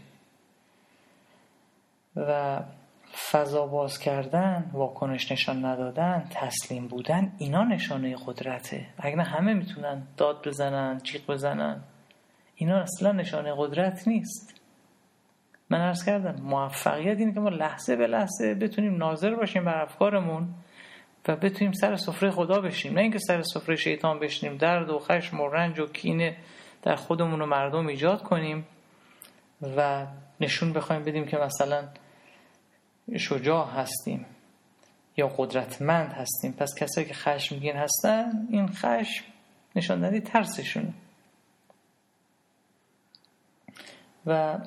و 2.16 2.62
فضا 3.32 3.68
باز 3.68 4.00
کردن 4.00 4.72
واکنش 4.74 5.32
نشان 5.32 5.66
ندادن 5.66 6.28
تسلیم 6.32 6.88
بودن 6.88 7.34
اینا 7.38 7.64
نشانه 7.64 8.16
قدرته. 8.26 8.86
اگر 8.98 9.20
همه 9.20 9.54
می‌تونن 9.54 10.08
داد 10.18 10.48
بزنن 10.48 11.00
جیغ 11.04 11.26
بزنن 11.26 11.84
اینا 12.56 12.82
اصلا 12.82 13.12
نشانه 13.12 13.54
قدرت 13.58 14.08
نیست. 14.08 14.62
من 15.70 15.82
ارز 15.82 16.06
کردم 16.06 16.42
موفقیت 16.42 17.18
اینه 17.18 17.34
که 17.34 17.40
ما 17.40 17.50
لحظه 17.50 17.96
به 17.96 18.08
لحظه 18.08 18.56
بتونیم 18.56 18.98
ناظر 18.98 19.36
باشیم 19.36 19.66
بر 19.66 19.82
افکارمون 19.82 20.48
و 21.28 21.36
بتونیم 21.36 21.74
سر 21.74 21.96
سفره 21.96 22.32
خدا 22.32 22.62
بشیم. 22.62 22.94
نه 22.94 23.02
اینکه 23.02 23.20
سر 23.20 23.42
سفره 23.42 23.76
شیطان 23.76 24.20
بشینیم 24.20 24.58
درد 24.58 24.90
و 24.90 25.00
خشم 25.00 25.40
و 25.42 25.50
رنج 25.50 25.80
و 25.80 25.86
کینه 25.86 26.38
در 26.82 26.96
خودمون 26.96 27.42
و 27.42 27.46
مردم 27.46 27.88
ایجاد 27.88 28.24
کنیم 28.24 28.66
و 29.78 30.08
نشون 30.42 30.74
بخوایم 30.74 31.04
بدیم 31.04 31.26
که 31.26 31.38
مثلا 31.38 31.84
شجاع 33.18 33.70
هستیم 33.70 34.26
یا 35.18 35.28
قدرتمند 35.28 36.14
هستیم. 36.14 36.52
پس 36.52 36.76
کسایی 36.76 37.08
که 37.08 37.14
خشمگین 37.14 37.76
هستن 37.76 38.48
این 38.50 38.68
خشم 38.68 39.26
نشان 39.76 40.02
دهنده 40.02 40.20
ترسشونه 40.20 40.94
و 44.26 44.58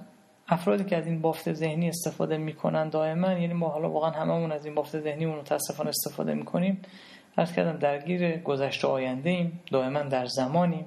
افرادی 0.49 0.85
که 0.85 0.97
از 0.97 1.07
این 1.07 1.21
بافت 1.21 1.53
ذهنی 1.53 1.89
استفاده 1.89 2.37
می‌کنن 2.37 2.89
دائما 2.89 3.33
یعنی 3.33 3.53
ما 3.53 3.69
حالا 3.69 3.91
واقعا 3.91 4.11
هممون 4.11 4.53
از 4.53 4.65
این 4.65 4.75
بافت 4.75 5.01
ذهنی 5.01 5.27
متاسفانه 5.27 5.89
استفاده 5.89 6.35
می‌کنیم. 6.35 6.83
از 7.37 7.53
کردم 7.53 7.79
درگیر 7.79 8.37
گذشته 8.37 8.89
آینده 8.89 9.31
ایم 9.31 9.61
دائما 9.71 10.03
در 10.03 10.27
زمانیم. 10.27 10.85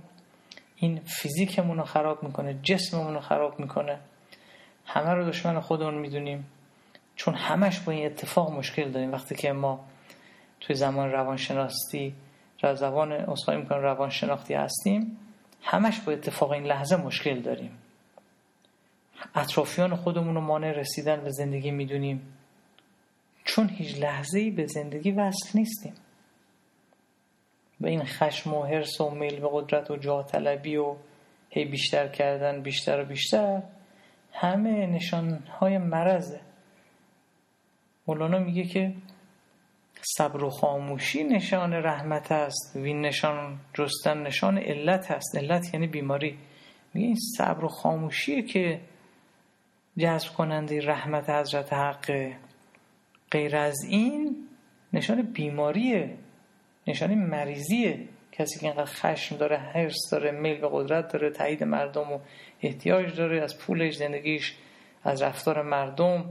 این 0.80 1.02
فیزیکمون 1.06 1.78
رو 1.78 1.84
خراب 1.84 2.24
می‌کنه 2.24 2.60
جسممون 2.64 3.14
رو 3.14 3.20
خراب 3.20 3.60
می‌کنه. 3.60 4.00
همه 4.86 5.10
رو 5.10 5.30
دشمن 5.30 5.60
خودمون 5.60 5.98
می‌دونیم. 5.98 6.48
چون 7.16 7.34
همش 7.36 7.80
با 7.80 7.92
این 7.92 8.06
اتفاق 8.06 8.52
مشکل 8.52 8.92
داریم. 8.92 9.12
وقتی 9.12 9.36
که 9.36 9.52
ما 9.52 9.86
توی 10.62 10.76
زمان 10.76 11.12
روانشناسی 11.12 12.14
را 12.62 12.76
زبان 12.76 13.12
اصلاحی 13.12 13.62
می‌کنم 13.62 13.80
روانشناختی 13.80 14.54
هستیم 14.54 15.18
همش 15.64 16.00
با 16.00 16.12
اتفاق 16.12 16.52
این 16.52 16.64
لحظه 16.64 16.96
مشکل 16.96 17.42
داریم. 17.42 17.72
اطرافیان 19.36 19.96
خودمون 19.96 20.36
رو 20.36 20.42
مانع 20.42 20.72
رسیدن 20.72 21.24
به 21.24 21.30
زندگی 21.30 21.72
می‌دونیم. 21.72 22.34
چون 23.44 23.70
هیچ 23.70 23.98
لحظه 23.98 24.40
ای 24.40 24.52
به 24.52 24.66
زندگی 24.66 25.12
وصل 25.12 25.60
نیستیم. 25.60 25.94
و 27.82 27.88
این 27.88 28.04
خشم 28.04 28.54
و 28.54 28.64
حرس 28.64 29.02
و 29.02 29.10
میل 29.10 29.40
به 29.40 29.50
قدرت 29.52 29.92
و 29.92 29.96
جاه 29.96 30.26
طلبی 30.26 30.76
و 30.76 30.96
هی 31.50 31.66
بیشتر 31.66 32.08
کردن 32.08 32.62
بیشتر 32.62 33.02
و 33.02 33.06
بیشتر 33.06 33.62
همه 34.34 34.86
نشان 34.86 35.44
های 35.60 35.78
مرزه 35.78 36.42
مولانا 38.08 38.40
میگه 38.40 38.64
که 38.64 38.94
صبر 40.02 40.44
و 40.44 40.50
خاموشی 40.50 41.24
نشان 41.24 41.74
رحمت 41.74 42.32
است 42.32 42.76
و 42.76 42.80
این 42.80 43.02
نشان 43.02 43.60
جستن 43.74 44.24
نشان 44.24 44.58
علت 44.58 45.12
است. 45.12 45.36
علت 45.36 45.74
یعنی 45.74 45.88
بیماری. 45.88 46.38
میگه 46.94 47.08
این 47.08 47.18
صبر 47.38 47.66
و 47.66 47.68
خاموشیه 47.68 48.42
که 48.42 48.82
جذب 49.98 50.34
کننده 50.34 50.82
رحمت 50.82 51.30
حضرت 51.30 51.74
حق. 51.74 52.32
غیر 53.32 53.58
از 53.58 53.84
این 53.90 54.36
نشان 54.94 55.22
بیماریه. 55.22 56.18
نشان 56.88 57.16
مریضیه 57.16 58.00
کسی 58.32 58.60
که 58.60 58.66
اینقدر 58.66 58.86
خشم 58.86 59.38
داره 59.38 59.58
حرس 59.58 60.10
داره 60.12 60.32
میل 60.32 60.62
به 60.62 60.70
قدرت 60.72 61.14
داره 61.14 61.30
تایید 61.30 61.64
مردم 61.64 62.12
و 62.12 62.20
احتیاج 62.62 63.16
داره 63.16 63.42
از 63.42 63.58
پولش 63.58 63.96
زندگیش 63.96 64.56
از 65.04 65.22
رفتار 65.22 65.62
مردم 65.62 66.26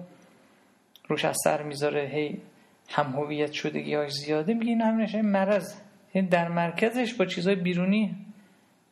روش 1.09 1.25
اثر 1.25 1.63
می‌ذاره 1.63 2.07
هی 2.07 2.41
هم 2.89 3.13
هویت 3.13 3.53
شدگی 3.53 3.95
های 3.95 4.11
زیاده. 4.11 4.55
میگه 4.55 4.71
این 4.71 4.81
هم 4.81 5.01
نشان 5.01 5.21
مرض. 5.21 5.75
یعنی 6.15 6.29
در 6.29 6.49
مرکزش 6.49 7.15
با 7.15 7.25
چیزهای 7.25 7.57
بیرونی 7.57 8.17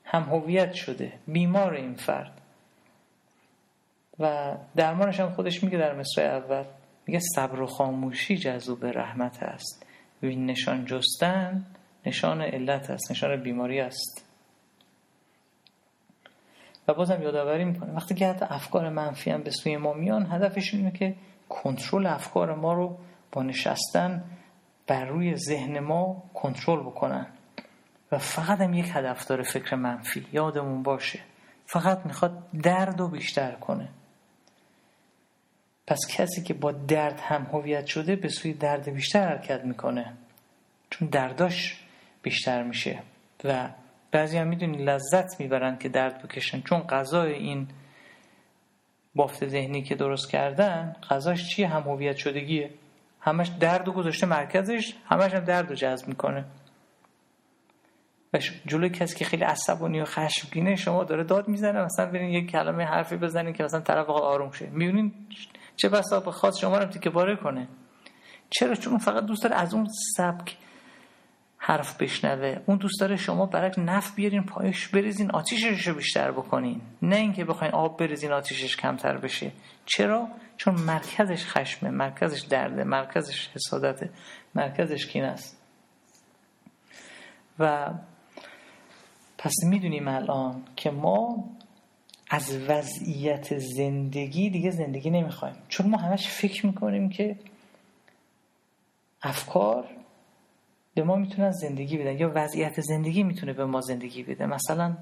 هم 0.05 0.23
هویت 0.23 0.73
شده. 0.73 1.13
بیمار 1.27 1.75
این 1.75 1.95
فرد. 1.95 2.41
و 4.19 4.55
درمانش 4.77 5.21
هم 5.21 5.31
خودش 5.31 5.65
میگه 5.65 5.79
در 5.79 5.95
مصرع 5.95 6.37
اول. 6.37 6.65
میگه 7.07 7.21
صبر 7.35 7.61
و 7.61 7.67
خاموشی 7.67 8.37
جذوب 8.37 8.87
رحمت 8.87 9.43
است. 9.43 9.87
این 10.23 10.47
نشان 10.47 10.85
جستن 10.85 11.67
نشان 12.07 12.43
علت 12.43 12.91
است 12.91 13.11
نشان 13.11 13.43
بیماری 13.43 13.81
است 13.81 14.25
و 16.89 16.95
بازم 16.95 17.23
یادآوری 17.23 17.65
می‌کنه 17.65 17.93
وقتی 17.93 18.15
که 18.15 18.27
حتی 18.27 18.45
افکار 18.49 18.89
منفی 18.89 19.31
هم 19.31 19.43
به 19.43 19.51
سوی 19.51 19.77
ما 19.77 19.93
میان 19.93 20.27
هدفش 20.33 20.75
اینه 20.75 20.91
که 20.91 21.15
کنترل 21.49 22.07
افکار 22.07 22.55
ما 22.55 22.73
رو 22.73 22.99
با 23.33 23.43
نشستن 23.43 24.25
بر 24.87 25.05
روی 25.05 25.37
ذهن 25.37 25.79
ما 25.79 26.23
کنترل 26.35 26.81
بکنن. 26.81 27.27
و 28.13 28.19
فقط 28.19 28.61
هم 28.61 28.75
یک 28.75 28.87
هدف 28.93 29.27
داره 29.27 29.43
فکر 29.43 29.77
منفی 29.77 30.27
یادمون 30.33 30.83
باشه. 30.83 31.21
فقط 31.67 32.07
می‌خواد 32.07 32.43
درد 32.63 33.01
رو 33.01 33.09
بیشتر 33.09 33.53
کنه. 33.53 33.89
پس 35.87 36.01
کسی 36.11 36.43
که 36.43 36.55
با 36.55 36.73
درد 36.73 37.21
هم 37.21 37.47
هویت 37.53 37.87
شده 37.87 38.17
به 38.17 38.29
سوی 38.29 38.53
درد 38.53 38.91
بیشتر 38.91 39.29
حرکت 39.29 39.65
می‌کنه. 39.65 40.13
چون 40.91 41.09
درداش 41.09 41.81
بیشتر 42.23 42.63
میشه. 42.63 42.99
و 43.45 43.69
بعضی 44.11 44.39
هم 44.39 44.47
می‌دونی 44.47 44.85
لذت 44.85 45.41
می‌برن 45.41 45.79
که 45.79 45.89
درد 45.89 46.23
بکشن. 46.23 46.61
چون 46.61 46.81
غذای 46.81 47.33
این 47.33 47.69
بافت 49.15 49.49
ذهنی 49.49 49.83
که 49.83 49.95
درست 49.95 50.31
کردن 50.31 50.97
غذاش 51.11 51.49
چیه 51.49 51.69
هم 51.69 51.83
هویت 51.83 52.17
شدگیه. 52.17 52.71
همش 53.21 53.49
درد 53.61 53.89
و 53.89 53.93
گذاشته 53.93 54.27
مرکزش 54.27 54.95
همش 55.07 55.35
هم 55.35 55.45
درد 55.45 55.69
رو 55.69 55.75
جذب 55.75 56.09
می‌کنه. 56.09 56.45
و 58.33 58.39
جلوی 58.67 58.91
کسی 58.91 59.17
که 59.17 59.25
خیلی 59.25 59.45
عصبانی 59.45 60.01
و 60.01 60.05
خشمگینه 60.05 60.77
شما 60.77 61.05
داره 61.05 61.25
داد 61.25 61.49
می‌زنه 61.49 61.85
مثلا 61.85 62.07
برین 62.07 62.31
یک 62.31 62.51
کلمه 62.51 62.85
حرفی 62.85 63.17
بزنین 63.17 63.53
که 63.53 63.65
مثلا 63.65 63.81
طرف 63.81 64.11
آروم 64.11 64.51
شه. 64.51 64.67
می‌بینین 64.67 65.13
چه 65.77 65.89
بسا 65.89 66.21
خاص 66.21 66.59
شما 66.59 66.79
رو 66.79 66.85
تیکه 66.85 67.11
باره 67.11 67.37
کنه. 67.37 67.69
چرا؟ 68.51 68.75
چون 68.75 68.99
فقط 68.99 69.25
دوست 69.25 69.43
داره 69.43 69.57
از 69.57 69.75
اون 69.75 69.89
سبک 70.17 70.57
حرف 71.59 71.97
بشنوه. 71.97 72.61
اون 72.67 72.77
دوست 72.79 73.01
داره 73.01 73.17
شما 73.17 73.47
برک 73.47 73.75
نفت 73.79 74.15
بیارین 74.15 74.43
پایش 74.43 74.89
بریزین 74.89 75.31
آتیشش 75.31 75.89
رو 75.89 75.95
بیشتر 75.95 76.31
بکنین. 76.31 76.81
نه 77.03 77.17
اینکه 77.17 77.45
بخواین 77.45 77.75
آب 77.75 77.99
بریزین 77.99 78.33
آتیشش 78.33 78.77
کمتر 78.77 79.17
بشه. 79.17 79.53
چرا؟ 79.87 80.29
چون 80.57 80.75
مرکزش 80.75 81.47
خشمه 81.47 81.91
مرکزش 81.91 82.41
درده 82.41 82.85
مرکزش 82.85 83.49
حسادته 83.49 84.11
مرکزش 84.55 85.07
کین 85.07 85.25
است. 85.25 85.63
و 87.59 87.91
پس 89.39 89.55
می‌دونیم 89.65 90.09
الان 90.09 90.63
که 90.77 90.91
ما 90.91 91.45
از 92.35 92.57
وضعیت 92.69 93.59
زندگی 93.59 94.51
دیگه 94.51 94.71
زندگی 94.71 95.11
نمی‌خوایم. 95.11 95.55
چون 95.69 95.89
ما 95.89 95.97
همش 95.97 96.29
فکر 96.29 96.67
می‌کنیم 96.67 97.09
که 97.09 97.37
افکار 99.23 99.87
به 100.95 101.03
ما 101.03 101.17
می‌تونن 101.17 101.51
زندگی 101.51 101.99
بدن 101.99 102.19
یا 102.19 102.33
وضعیت 102.35 102.81
زندگی 102.81 103.23
می‌تونه 103.23 103.53
به 103.53 103.65
ما 103.65 103.81
زندگی 103.81 104.23
بده. 104.23 104.47
مثلا 104.47 104.97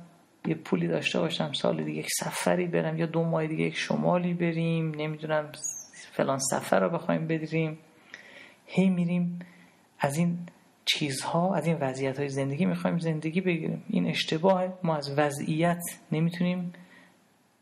یه 0.47 0.55
پولی 0.55 0.89
داشته 0.89 1.21
باشم 1.21 1.53
سال 1.53 1.85
دیگه 1.85 1.99
یک 1.99 2.09
سفری 2.21 2.67
برم 2.67 2.99
یا 2.99 3.07
دو 3.07 3.25
ماه 3.25 3.47
دیگه 3.47 3.65
یک 3.65 3.77
شمالی 3.77 4.35
بریم 4.35 4.95
نمی‌دونم 4.95 5.53
فلان 6.13 6.39
سفر 6.39 6.81
رو 6.81 6.91
بخوایم 6.91 7.27
بدریم. 7.27 7.79
هی 8.67 8.89
میریم 8.89 9.39
از 9.99 10.17
این 10.17 10.39
چیزها 10.85 11.55
از 11.55 11.67
این 11.67 11.77
وضعیت 11.81 12.19
های 12.19 12.29
زندگی 12.29 12.67
می‌خوایم 12.67 12.99
زندگی 12.99 13.41
بگیریم. 13.41 13.85
این 13.89 14.07
اشتباه 14.07 14.65
ما 14.83 14.97
از 14.97 15.19
وضعیت 15.19 15.83
نمی‌تونیم 16.13 16.73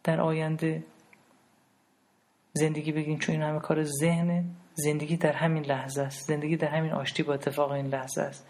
در 0.05 0.20
آینده 0.20 0.85
زندگی 2.52 2.93
بگیم 2.93 3.18
چون 3.18 3.35
این 3.35 3.44
همه 3.44 3.60
کار 3.60 3.82
ذهنه. 3.85 4.44
زندگی 4.74 5.16
در 5.16 5.32
همین 5.32 5.64
لحظه 5.64 6.02
است. 6.02 6.27
زندگی 6.27 6.56
در 6.56 6.68
همین 6.68 6.93
آشتی 6.93 7.22
با 7.22 7.35
اتفاق 7.35 7.72
این 7.72 7.86
لحظه 7.86 8.22
است. 8.22 8.47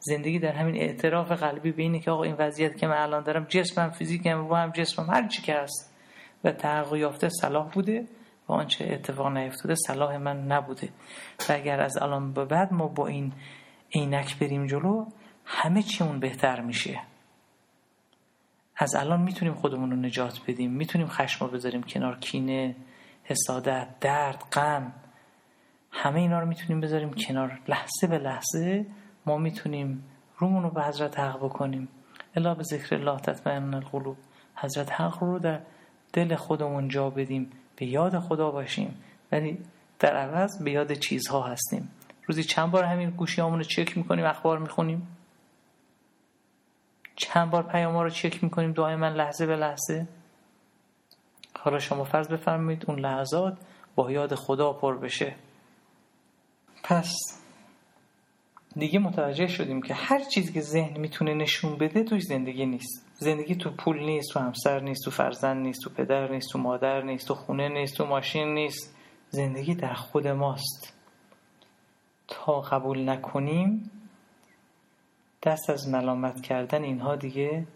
زندگی 0.00 0.38
در 0.38 0.52
همین 0.52 0.76
اعتراف 0.76 1.32
قلبی 1.32 1.72
به 1.72 1.82
اینه 1.82 2.00
که 2.00 2.10
آقا 2.10 2.22
این 2.22 2.36
وضعیت 2.38 2.76
که 2.76 2.86
من 2.86 2.96
الان 2.96 3.22
دارم 3.22 3.44
جسمم 3.44 3.90
فیزیکم 3.90 4.46
و 4.46 4.54
هم 4.54 4.70
جسمم 4.70 5.10
هر 5.10 5.28
چی 5.28 5.42
که 5.42 5.54
هست 5.54 5.94
و 6.44 6.52
تحقق 6.52 6.96
یافته 6.96 7.28
صلاح 7.28 7.70
بوده 7.70 8.06
و 8.48 8.52
آنچه 8.52 8.84
اتفاق 8.92 9.26
نیفتاده 9.26 9.74
صلاح 9.74 10.16
من 10.16 10.46
نبوده. 10.46 10.88
و 11.48 11.52
اگر 11.52 11.80
از 11.80 11.96
الان 12.02 12.32
به 12.32 12.44
بعد 12.44 12.72
ما 12.72 12.88
با 12.88 13.06
این 13.06 13.32
عینک 13.94 14.38
بریم 14.38 14.66
جلو 14.66 15.06
همه 15.44 15.82
چیمون 15.82 16.20
بهتر 16.20 16.60
میشه. 16.60 17.00
از 18.80 18.94
الان 18.94 19.20
می‌تونیم 19.20 19.54
خودمون 19.54 19.90
رو 19.90 19.96
نجات 19.96 20.40
بدیم 20.46 20.70
می‌تونیم 20.70 21.06
خشم 21.06 21.44
رو 21.44 21.50
بذاریم 21.50 21.82
کنار 21.82 22.18
کینه 22.18 22.76
حسادت 23.24 23.88
درد 24.00 24.44
غم. 24.52 24.92
همه 25.92 26.20
اینا 26.20 26.40
رو 26.40 26.46
می‌تونیم 26.46 26.80
بذاریم 26.80 27.10
کنار. 27.10 27.60
لحظه 27.68 28.06
به 28.06 28.18
لحظه 28.18 28.86
ما 29.26 29.38
می‌تونیم 29.38 30.04
رومون 30.38 30.62
رو 30.62 30.70
به 30.70 30.84
حضرت 30.84 31.18
حق 31.18 31.36
بکنیم. 31.36 31.88
الا 32.36 32.54
به 32.54 32.62
ذکر 32.62 32.94
الله 32.94 33.20
تطمئن 33.20 33.74
القلوب. 33.74 34.16
حضرت 34.54 35.00
حق 35.00 35.22
رو 35.22 35.38
در 35.38 35.60
دل 36.12 36.34
خودمون 36.34 36.88
جا 36.88 37.10
بدیم 37.10 37.50
به 37.76 37.86
یاد 37.86 38.18
خدا 38.18 38.50
باشیم. 38.50 38.94
ولی 39.32 39.58
در 39.98 40.16
عوض 40.16 40.62
به 40.62 40.70
یاد 40.70 40.92
چیزها 40.92 41.42
هستیم. 41.42 41.90
روزی 42.26 42.44
چند 42.44 42.70
بار 42.70 42.84
همین 42.84 43.10
گوشی 43.10 43.40
رو 43.40 43.62
چک 43.62 43.98
می‌کنیم 43.98 44.24
اخبار 44.24 44.58
می‌خونیم. 44.58 45.17
چند 47.18 47.50
بار 47.50 47.62
پیام 47.62 47.98
رو 47.98 48.10
چک 48.10 48.44
می‌کنیم 48.44 48.72
دائما 48.72 49.08
لحظه 49.08 49.46
به 49.46 49.56
لحظه. 49.56 50.08
حالا 51.58 51.78
شما 51.78 52.04
فرض 52.04 52.28
بفرمایید 52.28 52.84
اون 52.88 52.98
لحظات 52.98 53.58
با 53.94 54.10
یاد 54.12 54.34
خدا 54.34 54.72
پر 54.72 54.96
بشه. 54.96 55.34
پس 56.82 57.14
دیگه 58.76 58.98
متوجه 58.98 59.46
شدیم 59.46 59.82
که 59.82 59.94
هر 59.94 60.18
چیزی 60.18 60.52
که 60.52 60.60
ذهن 60.60 61.00
می‌تونه 61.00 61.34
نشون 61.34 61.76
بده 61.76 62.04
توی 62.04 62.20
زندگی 62.20 62.66
نیست. 62.66 63.06
زندگی 63.14 63.54
تو 63.56 63.70
پول 63.70 63.98
نیست 63.98 64.32
تو 64.32 64.40
همسر 64.40 64.80
نیست 64.80 65.04
تو 65.04 65.10
فرزند 65.10 65.66
نیست 65.66 65.80
تو 65.84 65.90
پدر 65.90 66.32
نیست 66.32 66.48
تو 66.52 66.58
مادر 66.58 67.02
نیست 67.02 67.28
تو 67.28 67.34
خونه 67.34 67.68
نیست 67.68 67.96
تو 67.96 68.06
ماشین 68.06 68.54
نیست. 68.54 68.96
زندگی 69.30 69.74
در 69.74 69.94
خود 69.94 70.26
ماست. 70.26 70.94
تا 72.28 72.60
قبول 72.60 73.08
نکنیم 73.08 73.90
دست 75.42 75.70
از 75.70 75.88
ملامت 75.88 76.40
کردن 76.40 76.82
اینها 76.82 77.16
دیگه 77.16 77.66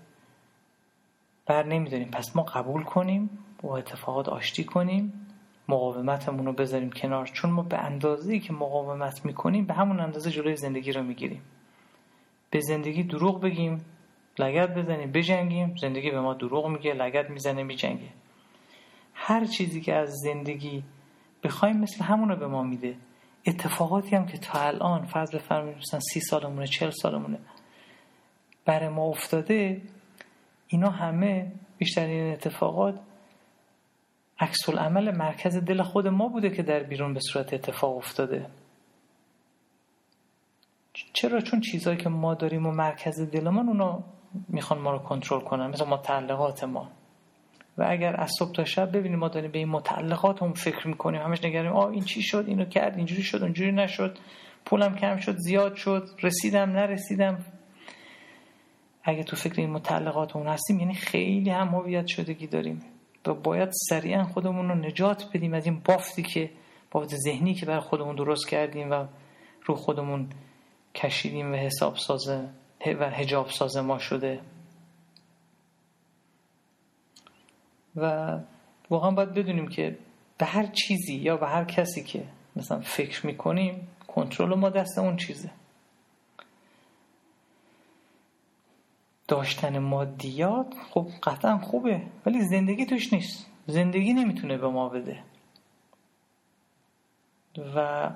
بر 1.47 1.67
نمیداریم. 1.67 2.09
پس 2.09 2.37
ما 2.37 2.43
قبول 2.43 2.83
کنیم 2.83 3.31
با 3.63 3.77
اتفاقات 3.79 4.29
آشتی 4.29 4.65
کنیم 4.65 5.27
مقاومتمون 5.69 6.47
رو 6.47 6.53
بذاریم 6.53 6.91
کنار. 6.91 7.27
چون 7.27 7.51
ما 7.51 7.63
به 7.63 7.79
اندازه‌ای 7.79 8.41
که 8.41 8.53
مقاومت 8.53 9.25
می‌کنیم 9.25 9.65
به 9.65 9.75
همون 9.75 10.01
اندازه 10.01 10.31
جلوی 10.31 10.57
زندگی 10.57 10.93
رو 10.93 11.03
می‌گیریم. 11.03 11.43
به 12.51 12.61
زندگی 12.61 13.03
دروغ 13.03 13.41
بگیم 13.41 13.85
لگت 14.39 14.75
بزنیم 14.75 15.13
بجنگیم 15.13 15.75
زندگی 15.77 16.11
به 16.11 16.21
ما 16.21 16.35
دروغ 16.35 16.67
میگه 16.67 16.95
لگت 16.95 17.31
می‌زنه 17.31 17.63
میجنگه. 17.63 18.09
هر 19.15 19.45
چیزی 19.45 19.81
که 19.81 19.95
از 19.95 20.11
زندگی 20.25 20.85
بخوایم 21.45 21.77
مثل 21.77 22.05
همون 22.05 22.29
رو 22.29 22.37
به 22.37 22.47
ما 22.47 22.63
میده. 22.63 22.97
اتفاقاتی 23.47 24.17
هم 24.17 24.27
که 24.27 24.39
تا 24.39 24.61
الان 24.61 25.07
فرض 25.07 25.35
بفرمایید 25.35 25.77
مثلا 25.79 26.01
سی 26.01 26.21
سالمونه 26.21 26.67
چل 26.67 26.91
سالمونه 26.91 27.39
برای 28.65 28.89
ما 28.89 29.03
افتاده 29.05 29.83
اینا 30.67 30.91
همه 30.91 31.53
بیشترین 31.79 32.33
اتفاقات 32.33 33.01
عکس 34.39 34.69
عمل 34.69 35.17
مرکز 35.17 35.57
دل 35.57 35.83
خود 35.83 36.09
ما 36.09 36.29
بوده 36.29 36.51
که 36.51 36.63
در 36.63 36.83
بیرون 36.83 37.15
به 37.15 37.21
صورت 37.21 37.55
اتفاق 37.55 37.97
افتاده. 37.97 38.47
چرا؟ 41.13 41.41
چون 41.41 41.61
چیزهایی 41.61 41.99
که 41.99 42.09
ما 42.09 42.35
داریم 42.35 42.67
و 42.67 42.71
مرکز 42.71 43.21
دلمون 43.21 43.69
اونا 43.69 44.05
می‌خوان 44.49 44.81
ما 44.81 44.93
رو 44.93 44.99
کنترل 44.99 45.41
کنن. 45.41 45.67
مثل 45.67 45.85
متعلقات 45.85 46.65
ما. 46.65 46.91
و 47.79 47.87
اگر 47.89 48.21
از 48.21 48.31
صبح 48.39 48.53
تا 48.53 48.65
شب 48.65 48.97
ببینیم 48.97 49.19
ما 49.19 49.29
داریم 49.29 49.51
به 49.51 49.59
این 49.59 49.69
متعلقات 49.69 50.43
هم 50.43 50.53
فکر 50.53 50.89
می‌کنیم. 50.89 51.23
همش 51.23 51.45
نگریم 51.45 51.73
آه 51.73 51.91
این 51.91 52.05
چی 52.05 52.23
شد؟ 52.23 52.45
اینو 52.49 52.65
کرد 52.65 52.97
اینجوری 52.97 53.23
شد 53.23 53.43
اونجوری 53.43 53.73
نشد. 53.73 54.19
پولم 54.65 54.97
کم 54.97 55.17
شد 55.17 55.37
زیاد 55.37 55.75
شد 55.75 56.09
رسیدم 56.23 56.71
نرسیدم. 56.71 57.45
اگه 59.05 59.23
تو 59.23 59.37
فکر 59.37 59.61
این 59.61 59.71
متعلقات 59.71 60.37
اون 60.37 60.47
هستیم 60.47 60.81
یعنی 60.81 60.95
خیلی 60.95 61.51
هم 61.51 61.69
هویت 61.69 62.07
شدگی 62.07 62.47
داریم. 62.47 62.81
و 63.27 63.35
باید 63.35 63.69
سریعا 63.89 64.25
خودمون 64.25 64.69
رو 64.69 64.75
نجات 64.75 65.29
بدیم 65.35 65.55
از 65.55 65.67
این 65.67 65.81
بافتی 65.85 66.23
که 66.23 66.51
بافت 66.91 67.17
ذهنی 67.17 67.55
که 67.55 67.67
برای 67.67 67.81
خودمون 67.81 68.17
درست 68.17 68.49
کردیم 68.49 68.91
و 68.91 69.07
رو 69.65 69.75
خودمون 69.75 70.29
کشیدیم 70.95 71.53
و 71.53 71.57
حساب 71.57 71.97
سازه 71.97 72.49
و 73.01 73.11
هجاب 73.11 73.51
سازه 73.51 73.81
ما 73.81 73.99
شده. 73.99 74.41
و 77.97 78.39
واقعا 78.91 79.11
باید 79.11 79.35
بدونیم 79.35 79.69
که 79.69 79.99
به 80.39 80.47
هر 80.47 80.67
چیزی 80.67 81.15
یا 81.15 81.37
به 81.37 81.47
هر 81.47 81.65
کسی 81.65 82.05
که 82.05 82.25
مثلا 82.57 82.81
فکر 82.81 83.27
می‌کنیم 83.27 83.89
کنترل 84.09 84.55
ما 84.55 84.71
دست 84.71 84.99
اون 84.99 85.17
چیزه. 85.17 85.51
داشتن 89.29 89.79
مادیات 89.79 90.75
خب 90.91 91.07
قطعا 91.23 91.59
خوبه 91.59 92.03
ولی 92.27 92.41
زندگی 92.41 92.87
توش 92.87 93.13
نیست. 93.13 93.47
زندگی 93.67 94.13
نمی‌تونه 94.13 94.59
به 94.59 94.69
ما 94.69 94.89
بده. 94.89 95.23
و 97.77 98.11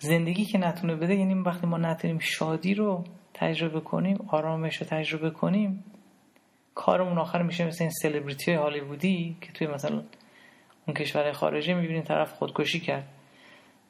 زندگی 0.00 0.44
که 0.44 0.58
نتونه 0.58 0.96
بده 0.96 1.14
یعنی 1.14 1.34
وقتی 1.34 1.66
ما 1.66 1.78
نتونیم 1.78 2.18
شادی 2.18 2.74
رو 2.74 3.04
تجربه 3.34 3.80
کنیم 3.80 4.18
آرامش 4.28 4.76
رو 4.76 4.86
تجربه 4.86 5.30
کنیم 5.30 5.84
کارمون 6.76 7.18
آخر 7.18 7.42
میشه 7.42 7.64
مثل 7.64 7.84
این 7.84 7.90
سلبریتی 7.90 8.52
هالیوودی 8.52 9.36
که 9.40 9.52
توی 9.52 9.66
مثلا 9.66 10.02
اون 10.86 10.96
کشور 10.96 11.32
خارجی 11.32 11.74
می‌بینین 11.74 12.02
طرف 12.02 12.32
خودکشی 12.32 12.80
کرد. 12.80 13.08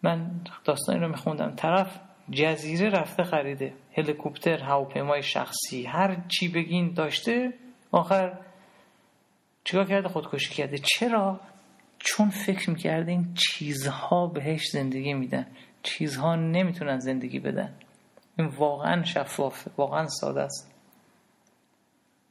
من 0.03 0.31
داستانی 0.65 1.01
رو 1.01 1.09
میخوندم. 1.09 1.55
طرف 1.57 2.01
جزیره 2.31 2.91
رفته 2.91 3.23
خریده. 3.23 3.73
هلیکوپتر 3.97 4.59
هواپیمای 4.59 5.23
شخصی. 5.23 5.85
هر 5.85 6.17
چی 6.29 6.49
بگین 6.49 6.93
داشته 6.93 7.53
آخر 7.93 8.39
چیکار 9.65 9.85
کرده 9.85 10.09
خودکشی 10.09 10.55
کرده؟ 10.55 10.79
چرا؟ 10.79 11.41
چون 11.99 12.31
فکر 12.31 12.71
می‌کرده 12.71 13.13
این 13.13 13.35
چیزها 13.35 14.27
بهش 14.27 14.67
زندگی 14.73 15.15
میدن. 15.15 15.47
چیزها 15.83 16.37
نمی‌تونن 16.37 16.99
زندگی 16.99 17.41
بدن. 17.41 17.75
این 18.39 18.49
واقعا 18.49 19.05
شفافه. 19.05 19.71
واقعا 19.77 20.07
ساده 20.07 20.41
است. 20.41 20.76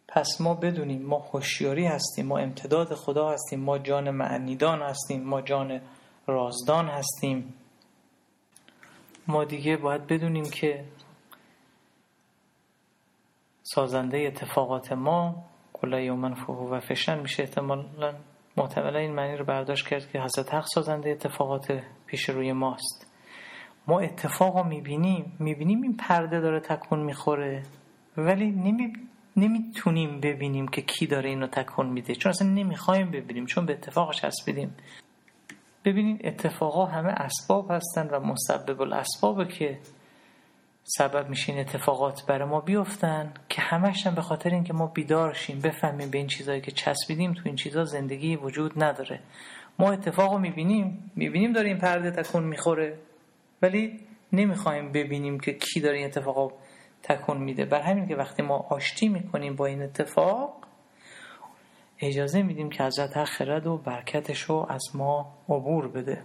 پس 0.08 0.42
ما 0.42 0.54
بدونیم 0.54 1.02
ما 1.02 1.18
هوشیاری 1.18 1.86
هستیم 1.86 2.26
ما 2.26 2.38
امتداد 2.38 2.94
خدا 2.94 3.30
هستیم 3.30 3.60
ما 3.60 3.78
جان 3.78 4.10
معنیدان 4.10 4.82
هستیم 4.82 5.24
ما 5.24 5.42
جان 5.42 5.82
رازدان 6.28 6.88
هستیم. 6.88 7.54
ما 9.28 9.44
دیگه 9.44 9.78
باید 9.78 10.08
بدونیم 10.08 10.44
که 10.44 10.86
سازنده 13.64 14.18
اتفاقات 14.18 14.92
ما 14.92 15.46
کلا 15.74 16.00
یومن 16.00 16.34
فهو 16.34 16.76
و 16.76 16.80
فشن 16.80 17.20
میشه. 17.20 17.44
احتمالا 17.44 18.16
محتملا 18.58 19.00
این 19.00 19.14
معنی 19.14 19.38
رو 19.38 19.46
برداشت 19.46 19.88
کرد 19.88 20.12
که 20.12 20.22
حضرت 20.22 20.54
حق 20.54 20.66
سازنده 20.66 21.10
اتفاقات 21.10 21.84
پیش 22.06 22.30
روی 22.30 22.52
ماست. 22.52 23.12
ما 23.88 24.00
اتفاق 24.00 24.58
رو 24.58 24.64
می‌بینیم 24.64 25.38
می‌بینیم 25.40 25.82
این 25.82 25.98
پرده 25.98 26.40
داره 26.40 26.60
تکون 26.60 27.00
می‌خوره 27.00 27.64
ولی 28.18 28.52
نمی... 28.52 28.94
نمی‌تونیم 29.38 30.20
ببینیم 30.20 30.68
که 30.68 30.82
کی 30.82 31.08
داره 31.08 31.30
اینو 31.30 31.48
تکون 31.48 31.88
میده. 31.88 32.16
چون 32.16 32.30
اصلا 32.30 32.48
نمی‌خوایم 32.48 33.12
ببینیم 33.12 33.46
چون 33.46 33.66
به 33.66 33.74
اتفاقش 33.74 34.24
حسبیدیم 34.26 34.76
ببینید 35.86 36.26
اتفاقا 36.26 36.86
همه 36.86 37.12
اسباب 37.12 37.72
هستن 37.72 38.08
و 38.08 38.20
مسبب 38.20 38.82
الاسبابه 38.82 39.46
که 39.46 39.80
سبب 40.84 41.30
میشین 41.30 41.60
اتفاقات 41.60 42.26
برای 42.26 42.50
ما 42.50 42.62
بیفتن 42.62 43.34
که 43.50 43.62
همش 43.62 44.08
هم 44.08 44.16
به 44.16 44.22
خاطر 44.22 44.50
اینکه 44.50 44.74
ما 44.74 44.88
بیدار 44.88 45.34
شیم 45.34 45.60
بفهمیم 45.60 46.10
به 46.10 46.18
این 46.18 46.28
چیزهایی 46.28 46.62
که 46.62 46.72
چسبیدیم 46.72 47.34
تو 47.34 47.42
این 47.46 47.56
چیزها 47.56 47.84
زندگی 47.84 48.36
وجود 48.36 48.84
نداره. 48.84 49.20
ما 49.80 49.92
اتفاق 49.92 50.34
رو 50.34 50.40
می‌بینیم 50.40 51.12
می‌بینیم 51.16 51.54
داره 51.54 51.68
این 51.68 51.78
پرده 51.78 52.12
تکون 52.12 52.44
می‌خوره 52.44 52.98
ولی 53.62 54.00
نمی‌خوایم 54.34 54.92
ببینیم 54.92 55.40
که 55.40 55.54
کی 55.54 55.80
داره 55.80 55.98
این 55.98 56.06
اتفاق 56.06 56.54
تکون 57.06 57.38
میده. 57.38 57.66
بر 57.66 57.82
همین 57.82 58.08
که 58.08 58.16
وقتی 58.16 58.42
ما 58.42 58.58
آشتی 58.58 59.08
می‌کنیم 59.10 59.56
با 59.56 59.66
این 59.66 59.82
اتفاق 59.82 60.54
اجازه 62.00 62.42
میدیم 62.42 62.70
که 62.70 62.84
حضرت 62.84 63.18
حق 63.18 63.26
خرد 63.26 63.68
و 63.68 63.78
برکتش 63.78 64.42
رو 64.42 64.66
از 64.70 64.84
ما 64.94 65.34
عبور 65.50 65.88
بده. 65.88 66.22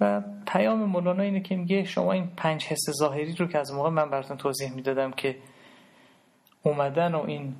و 0.00 0.22
پیام 0.46 0.84
مولانا 0.84 1.22
اینه 1.22 1.40
که 1.40 1.56
میگه 1.56 1.84
شما 1.84 2.12
این 2.12 2.30
پنج 2.36 2.64
حس 2.64 2.90
ظاهری 2.98 3.34
رو 3.34 3.46
که 3.46 3.58
از 3.58 3.72
موقع 3.72 3.90
من 3.90 4.10
براتون 4.10 4.36
توضیح 4.36 4.74
می‌دادم 4.74 5.10
که 5.10 5.36
اومدن 6.62 7.14
و 7.14 7.20
این 7.20 7.54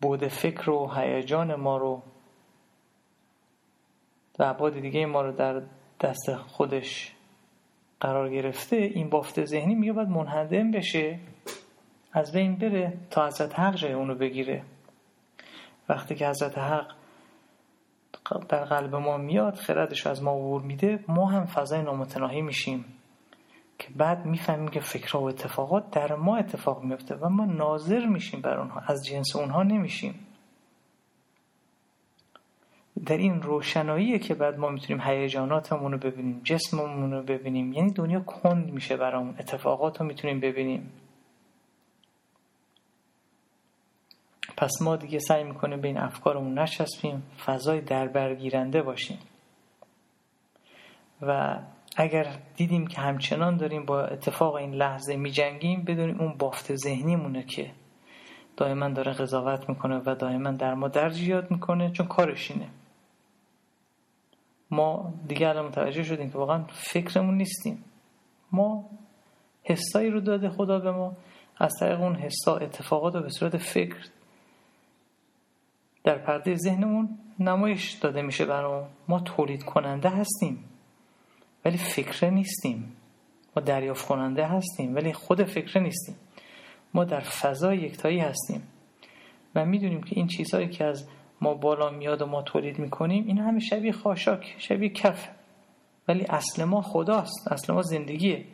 بود 0.00 0.28
فکر 0.28 0.70
و 0.70 0.92
هیجان 0.94 1.54
ما 1.54 1.76
رو 1.76 2.02
و 4.38 4.44
عباد 4.44 4.80
دیگه 4.80 5.06
ما 5.06 5.22
رو 5.22 5.32
در 5.32 5.62
دست 6.00 6.34
خودش 6.34 7.14
قرار 8.00 8.30
گرفته 8.30 8.76
این 8.76 9.10
بافت 9.10 9.44
ذهنی 9.44 9.74
میگه 9.74 9.92
باید 9.92 10.08
منهدم 10.08 10.70
بشه. 10.70 11.18
از 12.12 12.32
بین 12.32 12.56
بره 12.56 12.92
تا 13.10 13.26
حضرت 13.26 13.58
حق 13.58 13.74
جای 13.74 13.92
اونو 13.92 14.14
بگیره. 14.14 14.62
وقتی 15.88 16.14
که 16.14 16.28
حضرت 16.28 16.58
حق 16.58 16.92
در 18.48 18.64
قلب 18.64 18.94
ما 18.94 19.16
میاد 19.16 19.54
خردش 19.54 20.06
از 20.06 20.22
ما 20.22 20.30
عبور 20.30 20.62
میده 20.62 21.04
ما 21.08 21.26
هم 21.26 21.44
فضای 21.46 21.82
نامتناهی 21.82 22.42
میشیم. 22.42 22.84
که 23.78 23.88
بعد 23.96 24.26
می‌فهمیم 24.26 24.68
که 24.68 24.80
فکرها 24.80 25.20
و 25.20 25.28
اتفاقات 25.28 25.90
در 25.90 26.14
ما 26.14 26.36
اتفاق 26.36 26.84
میفته 26.84 27.14
و 27.14 27.28
ما 27.28 27.44
ناظر 27.44 28.06
میشیم 28.06 28.40
بر 28.40 28.58
اونها 28.58 28.80
از 28.86 29.06
جنس 29.06 29.36
اونها 29.36 29.62
نمیشیم. 29.62 30.14
در 33.06 33.16
این 33.16 33.42
روشناییه 33.42 34.18
که 34.18 34.34
بعد 34.34 34.58
ما 34.58 34.68
می‌تونیم 34.68 35.02
هیجاناتمون 35.02 35.92
رو 35.92 35.98
ببینیم 35.98 36.40
جسممون 36.44 37.12
رو 37.12 37.22
ببینیم. 37.22 37.72
یعنی 37.72 37.92
دنیا 37.92 38.20
کند 38.20 38.72
میشه 38.72 38.96
برامون 38.96 39.34
اتفاقات 39.38 40.00
رو 40.00 40.06
می‌تونیم 40.06 40.40
ببینیم. 40.40 40.92
پس 44.56 44.70
ما 44.82 44.96
دیگه 44.96 45.18
سعی 45.18 45.44
می‌کنیم 45.44 45.80
به 45.80 45.88
این 45.88 45.98
افکارمون 45.98 46.58
نچسبیم 46.58 47.22
فضای 47.44 47.80
دربرگیرنده 47.80 48.82
باشیم. 48.82 49.18
و 51.22 51.58
اگر 51.96 52.26
دیدیم 52.56 52.86
که 52.86 53.00
همچنان 53.00 53.56
داریم 53.56 53.84
با 53.84 54.04
اتفاق 54.04 54.54
این 54.54 54.74
لحظه 54.74 55.16
میجنگیم 55.16 55.84
بدونیم 55.84 56.20
اون 56.20 56.34
بافت 56.38 56.74
ذهنیمونه 56.74 57.42
که 57.42 57.70
دائما 58.56 58.88
داره 58.88 59.12
قضاوت 59.12 59.68
می‌کنه 59.68 60.02
و 60.06 60.14
دائما 60.14 60.50
در 60.50 60.74
ما 60.74 60.88
درج 60.88 61.32
می‌کنه 61.50 61.90
چون 61.90 62.06
کارش 62.06 62.50
اینه. 62.50 62.68
ما 64.70 65.14
دیگه 65.28 65.52
متوجه 65.52 66.02
شدیم 66.02 66.30
که 66.30 66.38
واقعا 66.38 66.64
فکرمون 66.68 67.36
نیستیم. 67.36 67.84
ما 68.52 68.90
حسایی 69.62 70.10
رو 70.10 70.20
داده 70.20 70.50
خدا 70.50 70.78
به 70.78 70.90
ما 70.92 71.16
از 71.58 71.72
طریق 71.80 72.00
اون 72.00 72.14
حسا 72.14 72.56
اتفاقات 72.56 73.14
رو 73.14 73.22
به 73.22 73.28
صورت 73.28 73.56
فکر 73.56 73.96
در 76.04 76.18
پرده 76.18 76.54
ذهنمون 76.54 77.18
نمایش 77.38 77.92
داده 77.92 78.22
میشه 78.22 78.44
برای 78.44 78.84
ما 79.08 79.20
تولید 79.20 79.64
کننده 79.64 80.08
هستیم 80.08 80.64
ولی 81.64 81.76
فکره 81.76 82.30
نیستیم. 82.30 82.96
ما 83.56 83.62
دریافت 83.62 84.06
کننده 84.06 84.46
هستیم 84.46 84.94
ولی 84.94 85.12
خود 85.12 85.44
فکره 85.44 85.82
نیستیم. 85.82 86.16
ما 86.94 87.04
در 87.04 87.20
فضای 87.20 87.78
یکتایی 87.78 88.18
هستیم. 88.18 88.62
و 89.54 89.64
می‌دونیم 89.64 90.02
که 90.02 90.16
این 90.16 90.26
چیزهایی 90.26 90.68
که 90.68 90.84
از 90.84 91.08
ما 91.40 91.54
بالا 91.54 91.90
میاد 91.90 92.22
و 92.22 92.26
ما 92.26 92.42
تولید 92.42 92.78
می‌کنیم 92.78 93.26
این 93.26 93.38
همه 93.38 93.60
شبیه 93.60 93.92
خاشاک 93.92 94.54
شبیه 94.58 94.88
کف. 94.88 95.28
ولی 96.08 96.24
اصل 96.24 96.64
ما 96.64 96.82
خداست 96.82 97.52
اصل 97.52 97.72
ما 97.72 97.82
زندگیه. 97.82 98.44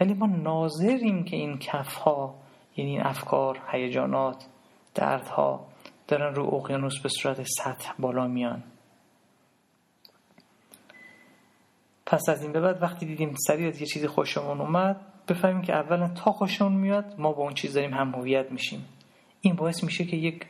ولی 0.00 0.14
ما 0.14 0.26
ناظریم 0.26 1.24
که 1.24 1.36
این 1.36 1.58
کف 1.58 1.94
ها 1.94 2.34
یعنی 2.76 2.90
این 2.90 3.02
افکار 3.02 3.60
هیجانات 3.72 4.46
دردها 4.94 5.66
دارن 6.08 6.34
رو 6.34 6.54
اقیانوس 6.54 7.00
به 7.02 7.08
صورت 7.08 7.42
سطح 7.42 7.92
بالا 7.98 8.26
میان. 8.26 8.62
پس 12.06 12.28
از 12.28 12.42
این 12.42 12.52
به 12.52 12.60
بعد 12.60 12.82
وقتی 12.82 13.06
دیدیم 13.06 13.34
سریع 13.46 13.68
از 13.68 13.80
یه 13.80 13.86
چیزی 13.86 14.06
خوشمون 14.06 14.60
اومد 14.60 15.00
بفهمیم 15.28 15.62
که 15.62 15.72
اولا 15.72 16.08
تا 16.08 16.32
خوشمون 16.32 16.72
میاد 16.72 17.14
ما 17.18 17.32
با 17.32 17.42
اون 17.42 17.54
چیز 17.54 17.74
داریم 17.74 17.94
هم 17.94 18.14
هویت 18.14 18.52
میشیم. 18.52 18.84
این 19.40 19.54
باعث 19.54 19.84
میشه 19.84 20.04
که 20.04 20.16
یک 20.16 20.46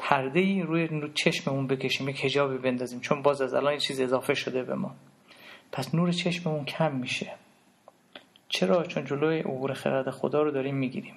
پرده 0.00 0.40
ای 0.40 0.62
روی 0.62 1.10
چشممون 1.14 1.66
بکشیم 1.66 2.08
یک 2.08 2.24
حجابی 2.24 2.58
بندازیم 2.58 3.00
چون 3.00 3.22
باز 3.22 3.42
از 3.42 3.54
الان 3.54 3.72
یه 3.72 3.78
چیز 3.78 4.00
اضافه 4.00 4.34
شده 4.34 4.62
به 4.62 4.74
ما. 4.74 4.94
پس 5.72 5.94
نور 5.94 6.12
چشممون 6.12 6.64
کم 6.64 6.94
میشه. 6.96 7.32
چرا؟ 8.48 8.82
چون 8.84 9.04
جلوی 9.04 9.40
عبور 9.40 9.72
خرد 9.72 10.10
خدا 10.10 10.42
رو 10.42 10.50
داریم 10.50 10.76
می‌گیریم. 10.76 11.14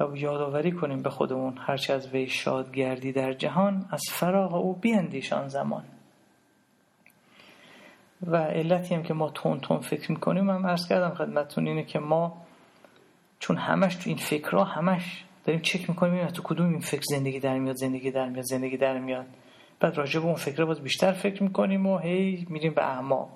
و 0.00 0.16
یادآوری 0.16 0.72
کنیم 0.72 1.02
به 1.02 1.10
خودمون 1.10 1.58
هرچه 1.58 1.92
از 1.92 2.08
وی 2.08 2.26
شاد 2.26 2.74
گردی 2.74 3.12
در 3.12 3.32
جهان 3.32 3.88
از 3.90 4.02
فراغ 4.10 4.54
او 4.54 4.74
بیندیشان 4.74 5.48
زمان. 5.48 5.84
و 8.26 8.36
علتی 8.36 8.94
هم 8.94 9.02
که 9.02 9.14
ما 9.14 9.30
تون 9.30 9.60
تون 9.60 9.80
فکر 9.80 10.12
می‌کنیم 10.12 10.50
هم 10.50 10.64
ارز 10.64 10.88
کردم 10.88 11.14
خدمتتون 11.14 11.66
اینه 11.66 11.84
که 11.84 11.98
ما 11.98 12.44
چون 13.38 13.56
همش 13.56 13.94
تو 13.94 14.02
این 14.06 14.18
فکرها 14.18 14.64
همش 14.64 15.24
داریم 15.44 15.62
چک 15.62 15.90
می‌کنیم 15.90 16.26
تو 16.26 16.42
کدوم 16.42 16.68
این 16.68 16.80
فکر 16.80 17.02
زندگی 17.10 17.40
در 17.40 17.58
میاد 17.58 17.76
زندگی 17.76 18.10
در 18.10 18.28
میاد 18.28 18.44
زندگی 18.44 18.76
در 18.76 18.98
میاد. 18.98 19.26
بعد 19.80 19.96
راجع 19.96 20.20
به 20.20 20.26
اون 20.26 20.34
فکر 20.34 20.64
باز 20.64 20.80
بیشتر 20.80 21.12
فکر 21.12 21.42
می‌کنیم 21.42 21.86
و 21.86 21.98
هی 21.98 22.46
میریم 22.50 22.74
به 22.74 22.82
اعما 22.82 23.28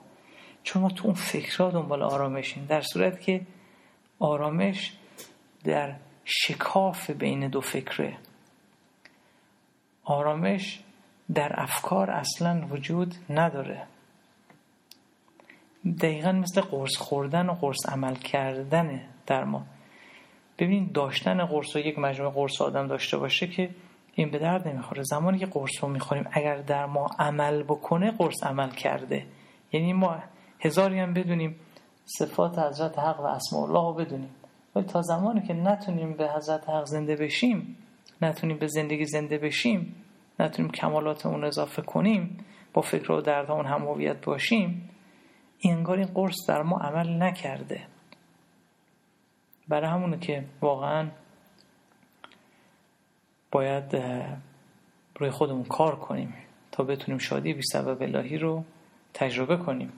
چون 0.62 0.82
ما 0.82 0.88
تو 0.88 1.04
اون 1.04 1.14
فکرها 1.14 1.70
دنبال 1.70 2.02
آرامشیم 2.02 2.66
در 2.68 2.80
صورت 2.80 3.20
که 3.20 3.40
آرامش 4.18 4.92
در 5.64 5.94
شکاف 6.24 7.10
بین 7.10 7.48
دو 7.48 7.60
فکره. 7.60 8.16
آرامش 10.04 10.80
در 11.34 11.60
افکار 11.60 12.10
اصلا 12.10 12.66
وجود 12.70 13.14
نداره. 13.30 13.86
دقیقا 16.00 16.32
مثل 16.32 16.60
قرص 16.60 16.96
خوردن 16.96 17.48
و 17.48 17.54
قرص 17.54 17.88
عمل 17.88 18.14
کردنه 18.14 19.08
در 19.26 19.44
ما. 19.44 19.66
ببین 20.58 20.90
داشتن 20.94 21.44
قرص 21.44 21.76
و 21.76 21.78
یک 21.78 21.98
مجموعه 21.98 22.34
قرص 22.34 22.60
آدم 22.60 22.86
داشته 22.86 23.18
باشه 23.18 23.46
که 23.46 23.70
این 24.14 24.30
به 24.30 24.38
درد 24.38 24.68
نمی‌خوره. 24.68 25.02
زمانی 25.02 25.38
که 25.38 25.46
قرص 25.46 25.84
رو 25.84 25.88
می‌خوریم 25.88 26.24
اگر 26.32 26.56
در 26.56 26.86
ما 26.86 27.06
عمل 27.18 27.62
بکنه 27.62 28.10
قرص 28.10 28.44
عمل 28.44 28.70
کرده. 28.70 29.26
یعنی 29.72 29.92
ما 29.92 30.16
هزاری 30.60 30.98
هم 30.98 31.14
بدونیم 31.14 31.56
صفات 32.04 32.58
حضرت 32.58 32.98
حق 32.98 33.20
و 33.20 33.24
اسماء 33.24 33.62
الله 33.62 33.80
رو 33.80 33.94
بدونیم. 33.94 34.30
ولی 34.74 34.86
تا 34.86 35.02
زمانی 35.02 35.42
که 35.46 35.54
نتونیم 35.54 36.12
به 36.12 36.28
حضرت 36.28 36.68
حق 36.68 36.84
زنده 36.84 37.16
بشیم 37.16 37.76
نتونیم 38.22 38.58
به 38.58 38.66
زندگی 38.66 39.04
زنده 39.04 39.38
بشیم 39.38 39.94
نتونیم 40.40 40.70
کمالات 40.70 41.26
اون 41.26 41.44
اضافه 41.44 41.82
کنیم 41.82 42.44
با 42.72 42.82
فکر 42.82 43.12
و 43.12 43.20
درد 43.20 43.50
اون 43.50 43.66
هم 43.66 44.14
باشیم 44.24 44.90
انگار 45.64 45.96
این 45.98 46.06
قرص 46.06 46.48
در 46.48 46.62
ما 46.62 46.78
عمل 46.78 47.22
نکرده. 47.22 47.80
برای 49.68 49.90
همونه 49.90 50.18
که 50.18 50.44
واقعا 50.60 51.08
باید 53.50 53.96
روی 55.18 55.30
خودمون 55.30 55.64
کار 55.64 55.96
کنیم 55.96 56.34
تا 56.72 56.84
بتونیم 56.84 57.18
شادی 57.18 57.54
بی 57.54 57.62
سبب 57.62 58.02
الهی 58.02 58.38
رو 58.38 58.64
تجربه 59.14 59.56
کنیم. 59.56 59.92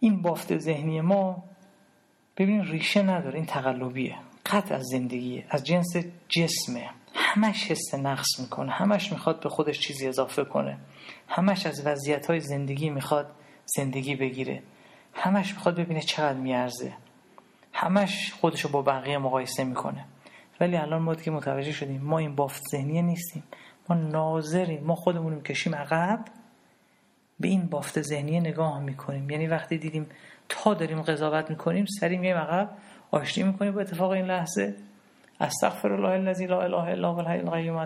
این 0.00 0.22
بافت 0.22 0.58
ذهنی 0.58 1.00
ما 1.00 1.42
ببینید 2.36 2.70
ریشه 2.70 3.02
نداره 3.02 3.34
این 3.34 3.46
تقلبیه. 3.46 4.16
قطع 4.46 4.74
از 4.74 4.82
زندگیه 4.92 5.46
از 5.50 5.64
جنس 5.64 5.96
جسمه. 6.28 6.90
همش 7.14 7.70
حس 7.70 7.94
نقص 7.94 8.40
می‌کنه 8.40 8.72
همش 8.72 9.12
می‌خواد 9.12 9.40
به 9.40 9.48
خودش 9.48 9.80
چیزی 9.80 10.08
اضافه 10.08 10.44
کنه. 10.44 10.78
همش 11.28 11.66
از 11.66 11.86
وضعیت 11.86 12.26
های 12.26 12.40
زندگی 12.40 12.90
می‌خواد 12.90 13.34
زندگی 13.76 14.16
بگیره. 14.16 14.62
همش 15.14 15.54
می‌خواد 15.54 15.76
ببینه 15.76 16.00
چقدر 16.00 16.38
میارزه. 16.38 16.92
همش 17.72 18.32
خودشو 18.32 18.68
با 18.68 18.82
بقیه 18.82 19.18
مقایسه 19.18 19.64
می‌کنه. 19.64 20.04
ولی 20.60 20.76
الان 20.76 21.02
ما 21.02 21.14
دیگه 21.14 21.32
متوجه 21.32 21.72
شدیم 21.72 22.00
ما 22.00 22.18
این 22.18 22.34
بافت 22.34 22.62
ذهنیه 22.70 23.02
نیستیم. 23.02 23.42
ما 23.88 23.96
ناظریم. 23.96 24.84
ما 24.84 24.94
خودمون 24.94 25.40
کشیم 25.40 25.74
عقب 25.74 26.24
به 27.40 27.48
این 27.48 27.66
بافت 27.66 28.02
ذهنیه 28.02 28.40
نگاه 28.40 28.80
می‌کنیم. 28.80 29.30
یعنی 29.30 29.46
وقتی 29.46 29.78
دیدیم 29.78 30.06
تا 30.48 30.74
داریم 30.74 31.02
قضاوت 31.02 31.50
می‌کنیم 31.50 31.86
سری 32.00 32.18
میایم 32.18 32.36
عقب 32.36 32.70
آشتی 33.10 33.42
می‌کنیم 33.42 33.72
با 33.72 33.80
اتفاق 33.80 34.10
این 34.10 34.26
لحظه. 34.26 34.74
استغفر 35.40 35.92
الله 35.92 36.08
الذی 36.08 36.46
لا 36.46 36.62
اله 36.62 36.76
الا 36.76 37.12
هو 37.12 37.18
الحی 37.18 37.38
القیوم 37.38 37.84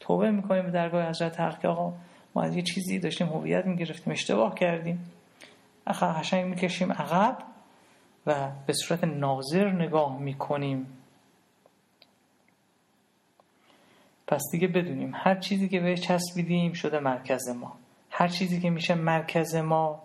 توبه 0.00 0.30
می‌کنیم 0.30 0.62
به 0.62 0.70
درگاه 0.70 1.08
حضرت 1.08 1.40
حق 1.40 1.66
آقا 1.66 1.92
ما 2.34 2.42
از 2.42 2.56
یه 2.56 2.62
چیزی 2.62 2.98
داشتیم 2.98 3.26
هویت 3.26 3.66
می‌گرفتیم 3.66 4.12
اشتباه 4.12 4.54
کردیم. 4.54 5.10
قشنگ 5.86 6.44
می‌کشیم 6.44 6.92
عقب 6.92 7.38
و 8.26 8.50
به 8.66 8.72
صورت 8.72 9.04
ناظر 9.04 9.70
نگاه 9.70 10.18
می‌کنیم. 10.18 10.86
پس 14.26 14.42
دیگه 14.52 14.68
بدونیم 14.68 15.12
هر 15.14 15.34
چیزی 15.34 15.68
که 15.68 15.80
بهش 15.80 16.00
چسبیدیم 16.00 16.72
شده 16.72 16.98
مرکز 16.98 17.48
ما. 17.48 17.76
هر 18.10 18.28
چیزی 18.28 18.60
که 18.60 18.70
میشه 18.70 18.94
مرکز 18.94 19.54
ما 19.54 20.02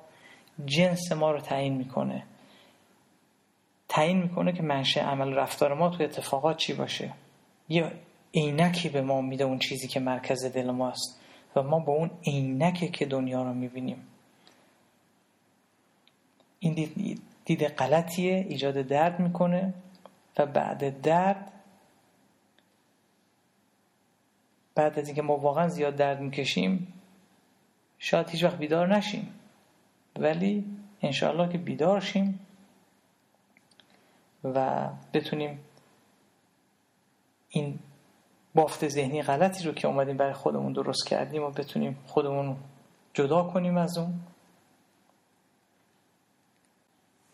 جنس 0.65 1.11
ما 1.11 1.31
رو 1.31 1.39
تعیین 1.39 1.73
می‌کنه. 1.73 2.23
تعیین 3.87 4.17
می‌کنه 4.17 4.53
که 4.53 4.63
منشه 4.63 5.01
عمل 5.01 5.33
رفتار 5.33 5.73
ما 5.73 5.89
تو 5.89 6.03
اتفاقات 6.03 6.57
چی 6.57 6.73
باشه. 6.73 7.13
یا 7.69 7.91
عینکی 8.33 8.89
به 8.89 9.01
ما 9.01 9.21
میده 9.21 9.43
اون 9.43 9.59
چیزی 9.59 9.87
که 9.87 9.99
مرکز 9.99 10.45
دل 10.45 10.71
ماست 10.71 11.21
و 11.55 11.63
ما 11.63 11.79
با 11.79 11.93
اون 11.93 12.11
عینکه 12.25 12.87
که 12.87 13.05
دنیا 13.05 13.43
رو 13.43 13.53
می‌بینیم. 13.53 14.07
این 16.59 16.73
دید, 16.73 17.21
دید 17.45 17.67
غلطیه 17.67 18.45
ایجاد 18.49 18.81
درد 18.81 19.19
می‌کنه 19.19 19.73
و 20.37 20.45
بعد 20.45 21.01
درد 21.01 21.51
بعد 24.75 24.99
از 24.99 25.07
اینکه 25.07 25.21
ما 25.21 25.37
واقعا 25.37 25.67
زیاد 25.67 25.95
درد 25.95 26.19
می‌کشیم 26.19 26.93
شاید 27.99 28.29
هیچ 28.29 28.43
وقت 28.43 28.57
بیدار 28.57 28.95
نشیم. 28.95 29.33
ولی 30.15 30.65
انشاءالله 31.01 31.51
که 31.51 31.57
بیدار 31.57 31.99
شیم 31.99 32.39
و 34.43 34.89
بتونیم 35.13 35.59
این 37.49 37.79
بافت 38.55 38.87
ذهنی 38.87 39.21
غلطی 39.21 39.63
رو 39.63 39.73
که 39.73 39.87
اومدیم 39.87 40.17
برای 40.17 40.33
خودمون 40.33 40.73
درست 40.73 41.07
کردیم 41.07 41.43
و 41.43 41.49
بتونیم 41.49 41.97
خودمون 42.07 42.57
جدا 43.13 43.43
کنیم 43.43 43.77
از 43.77 43.97
اون. 43.97 44.19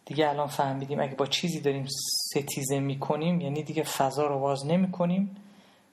دیگه 0.05 0.29
الان 0.29 0.47
فهمیدیم 0.47 0.99
اگه 0.99 1.15
با 1.15 1.25
چیزی 1.25 1.61
داریم 1.61 1.85
ستیزه 2.31 2.79
می‌کنیم 2.79 3.41
یعنی 3.41 3.63
دیگه 3.63 3.83
فضا 3.83 4.27
رو 4.27 4.39
باز 4.39 4.65
نمی 4.65 4.91
کنیم 4.91 5.35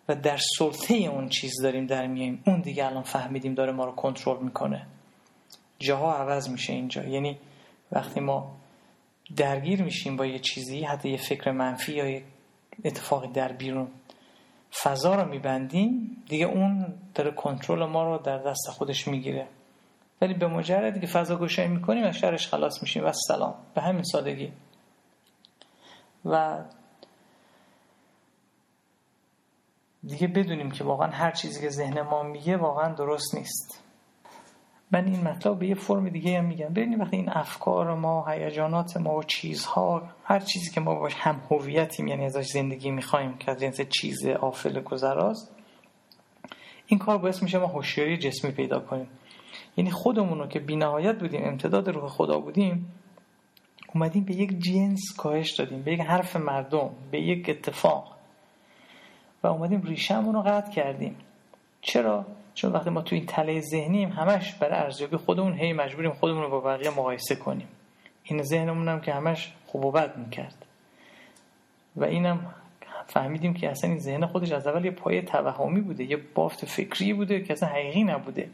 و 0.08 0.14
در 0.14 0.38
سلطه 0.58 0.94
اون 0.94 1.28
چیز 1.28 1.62
داریم 1.62 1.86
در 1.86 2.06
میاییم 2.06 2.42
اون 2.46 2.60
دیگه 2.60 2.86
الان 2.86 3.02
فهمیدیم 3.02 3.54
داره 3.54 3.72
ما 3.72 3.84
رو 3.84 3.92
کنترل 3.92 4.42
می‌کنه. 4.42 4.86
جاها 5.78 6.14
عوض 6.14 6.48
میشه 6.48 6.72
اینجا. 6.72 7.04
یعنی 7.04 7.38
وقتی 7.92 8.20
ما 8.20 8.50
درگیر 9.36 9.82
میشیم 9.82 10.16
با 10.16 10.26
یه 10.26 10.38
چیزی 10.38 10.82
حتی 10.82 11.08
یه 11.08 11.16
فکر 11.16 11.50
منفی 11.50 11.92
یا 11.92 12.10
یه 12.10 12.22
اتفاقی 12.84 13.28
در 13.28 13.52
بیرون 13.52 13.88
فضا 14.82 15.14
رو 15.14 15.28
میبندیم 15.28 16.16
دیگه 16.28 16.46
اون 16.46 16.94
داره 17.14 17.30
کنترل 17.30 17.84
ما 17.86 18.04
رو 18.04 18.18
در 18.18 18.38
دست 18.38 18.70
خودش 18.70 19.08
می‌گیره. 19.08 19.46
ولی 20.22 20.34
به 20.34 20.46
مجردی 20.46 21.00
که 21.00 21.06
فضا 21.06 21.36
گشایی 21.36 21.68
می‌کنیم 21.68 22.04
از 22.04 22.16
شرش 22.16 22.48
خلاص 22.48 22.82
میشیم. 22.82 23.04
و 23.04 23.12
سلام 23.28 23.54
به 23.74 23.80
همین 23.80 24.02
سادگی. 24.02 24.52
و 26.24 26.58
دیگه 30.04 30.26
بدونیم 30.26 30.70
که 30.70 30.84
واقعا 30.84 31.10
هر 31.10 31.30
چیزی 31.30 31.60
که 31.60 31.68
ذهن 31.68 32.02
ما 32.02 32.22
میگه 32.22 32.56
واقعا 32.56 32.94
درست 32.94 33.34
نیست. 33.34 33.82
من 34.90 35.04
این 35.04 35.20
مطلب 35.28 35.58
به 35.58 35.66
یه 35.66 35.74
فرم 35.74 36.08
دیگه 36.08 36.38
هم 36.38 36.44
میگم. 36.44 36.68
ببینید 36.68 37.00
وقتی 37.00 37.16
این 37.16 37.30
افکار 37.30 37.94
ما 37.94 38.26
هیجانات 38.28 38.96
ما 38.96 39.14
و 39.14 39.22
چیزها 39.22 40.02
هر 40.24 40.40
چیزی 40.40 40.70
که 40.70 40.80
ما 40.80 40.94
باش 40.94 41.14
هم 41.14 41.40
هویتیم 41.50 42.08
یعنی 42.08 42.24
ازش 42.24 42.46
زندگی 42.46 42.90
می‌خوایم 42.90 43.38
که 43.38 43.50
از 43.50 43.60
جنس 43.60 43.80
چیز 43.80 44.26
آفل 44.26 44.80
گذراست 44.80 45.54
این 46.86 46.98
کار 46.98 47.18
باعث 47.18 47.42
میشه 47.42 47.58
ما 47.58 47.66
هوشیاری 47.66 48.18
جسمی 48.18 48.50
پیدا 48.50 48.80
کنیم. 48.80 49.08
یعنی 49.76 49.90
خودمون 49.90 50.38
رو 50.38 50.46
که 50.46 50.60
بینهایت 50.60 51.18
بودیم 51.18 51.44
امتداد 51.44 51.90
روح 51.90 52.08
خدا 52.08 52.38
بودیم 52.38 52.92
اومدیم 53.94 54.24
به 54.24 54.34
یک 54.34 54.58
جنس 54.58 55.00
کاهش 55.18 55.50
دادیم 55.50 55.82
به 55.82 55.92
یک 55.92 56.00
حرف 56.00 56.36
مردم 56.36 56.90
به 57.10 57.20
یک 57.20 57.48
اتفاق. 57.48 58.16
و 59.42 59.46
اومدیم 59.46 59.82
ریشهمون 59.82 60.34
رو 60.34 60.42
قطع 60.42 60.70
کردیم. 60.70 61.16
چرا؟ 61.80 62.26
چون 62.54 62.72
وقتی 62.72 62.90
ما 62.90 63.02
تو 63.02 63.14
این 63.14 63.26
تله 63.26 63.60
ذهنیم 63.60 64.08
همش 64.08 64.54
برای 64.54 64.78
ارزیابی 64.78 65.16
خودمون 65.16 65.54
هی 65.54 65.72
مجبوریم 65.72 66.12
خودمون 66.12 66.42
رو 66.42 66.50
با 66.50 66.60
بقیه 66.60 66.90
مقایسه 66.90 67.36
کنیم. 67.36 67.68
این 68.24 68.42
ذهنمون 68.42 68.88
هم 68.88 69.00
که 69.00 69.12
همش 69.12 69.52
خوب 69.66 69.84
و 69.84 69.90
بد 69.90 70.16
می‌کرد. 70.16 70.66
و 71.96 72.04
اینم 72.04 72.54
فهمیدیم 73.06 73.54
که 73.54 73.70
اصلا 73.70 73.90
این 73.90 73.98
ذهن 73.98 74.26
خودش 74.26 74.52
از 74.52 74.66
اول 74.66 74.84
یه 74.84 74.90
پایه 74.90 75.22
توهمی 75.22 75.80
بوده 75.80 76.04
یه 76.04 76.16
بافت 76.34 76.64
فکری 76.64 77.12
بوده 77.12 77.40
که 77.40 77.52
اصلا 77.52 77.68
حقیقی 77.68 78.04
نبوده. 78.04 78.48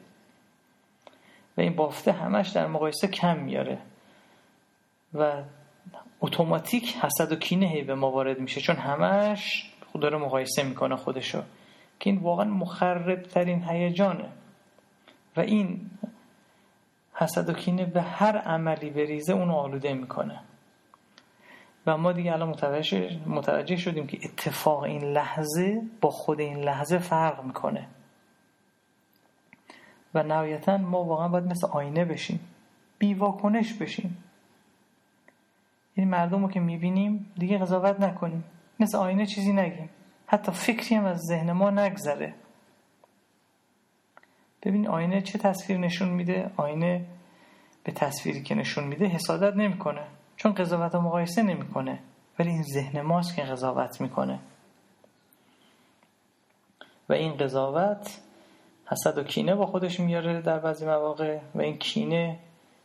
و 1.58 1.60
این 1.60 1.76
بافته 1.76 2.12
همش 2.12 2.48
در 2.48 2.66
مقایسه 2.66 3.08
کم 3.08 3.38
میاره. 3.38 3.78
و 5.14 5.42
اتوماتیک 6.20 6.96
حسد 6.96 7.32
و 7.32 7.36
کینه 7.36 7.82
به 7.84 7.94
ما 7.94 8.10
وارد 8.10 8.40
میشه 8.40 8.60
چون 8.60 8.76
همش 8.76 9.72
خود 9.92 10.02
داره 10.02 10.18
مقایسه 10.18 10.62
می‌کنه 10.62 10.96
خودشو 10.96 11.42
که 12.00 12.10
این 12.10 12.18
واقعا 12.18 12.44
مخرب 12.44 13.22
ترین 13.22 13.64
هیجانه. 13.68 14.28
و 15.36 15.40
این 15.40 15.90
حسد 17.14 17.48
و 17.48 17.52
کینه 17.52 17.84
به 17.84 18.02
هر 18.02 18.38
عملی 18.38 18.90
بریزه 18.90 19.32
اونو 19.32 19.54
آلوده 19.54 19.92
می‌کنه. 19.92 20.40
و 21.86 21.96
ما 21.96 22.12
دیگه 22.12 22.32
الان 22.32 22.48
متوجه 23.26 23.76
شدیم 23.76 24.06
که 24.06 24.18
اتفاق 24.24 24.82
این 24.82 25.04
لحظه 25.04 25.82
با 26.00 26.10
خود 26.10 26.40
این 26.40 26.58
لحظه 26.58 26.98
فرق 26.98 27.44
می‌کنه. 27.44 27.86
و 30.14 30.22
نهایتا 30.22 30.76
ما 30.76 31.04
واقعا 31.04 31.28
باید 31.28 31.44
مثل 31.44 31.66
آینه 31.66 32.04
بشیم. 32.04 32.40
بیواکنش 32.98 33.74
بشیم. 33.74 34.24
این 35.94 36.08
مردم 36.08 36.42
رو 36.42 36.50
که 36.50 36.60
می‌بینیم 36.60 37.32
دیگه 37.38 37.58
قضاوت 37.58 38.00
نکنیم. 38.00 38.44
مثل 38.80 38.98
آینه 38.98 39.26
چیزی 39.26 39.52
نگیم. 39.52 39.90
حتی 40.26 40.52
فکری 40.52 40.94
هم 40.94 41.04
از 41.04 41.20
ذهن 41.20 41.52
ما 41.52 41.70
نگذره. 41.70 42.34
ببین 44.62 44.88
آینه 44.88 45.20
چه 45.20 45.38
تصویر 45.38 45.78
نشون 45.78 46.08
میده؟ 46.08 46.50
آینه 46.56 47.06
به 47.84 47.92
تصویری 47.92 48.42
که 48.42 48.54
نشون 48.54 48.84
میده 48.84 49.06
حسادت 49.06 49.56
نمی‌کنه. 49.56 50.06
چون 50.36 50.52
قضاوت 50.52 50.94
و 50.94 51.00
مقایسه 51.00 51.42
نمی‌کنه. 51.42 51.98
ولی 52.38 52.50
این 52.50 52.62
ذهن 52.62 53.00
ماست 53.00 53.36
که 53.36 53.42
قضاوت 53.42 54.00
می‌کنه. 54.00 54.38
و 57.08 57.12
این 57.12 57.36
قضاوت 57.36 58.20
حسد 58.90 59.18
و 59.18 59.22
کینه 59.22 59.54
با 59.54 59.66
خودش 59.66 60.00
میاره 60.00 60.40
در 60.40 60.58
بعضی 60.58 60.86
مواقع 60.86 61.38
و 61.54 61.60
این 61.60 61.78
کینه 61.78 62.38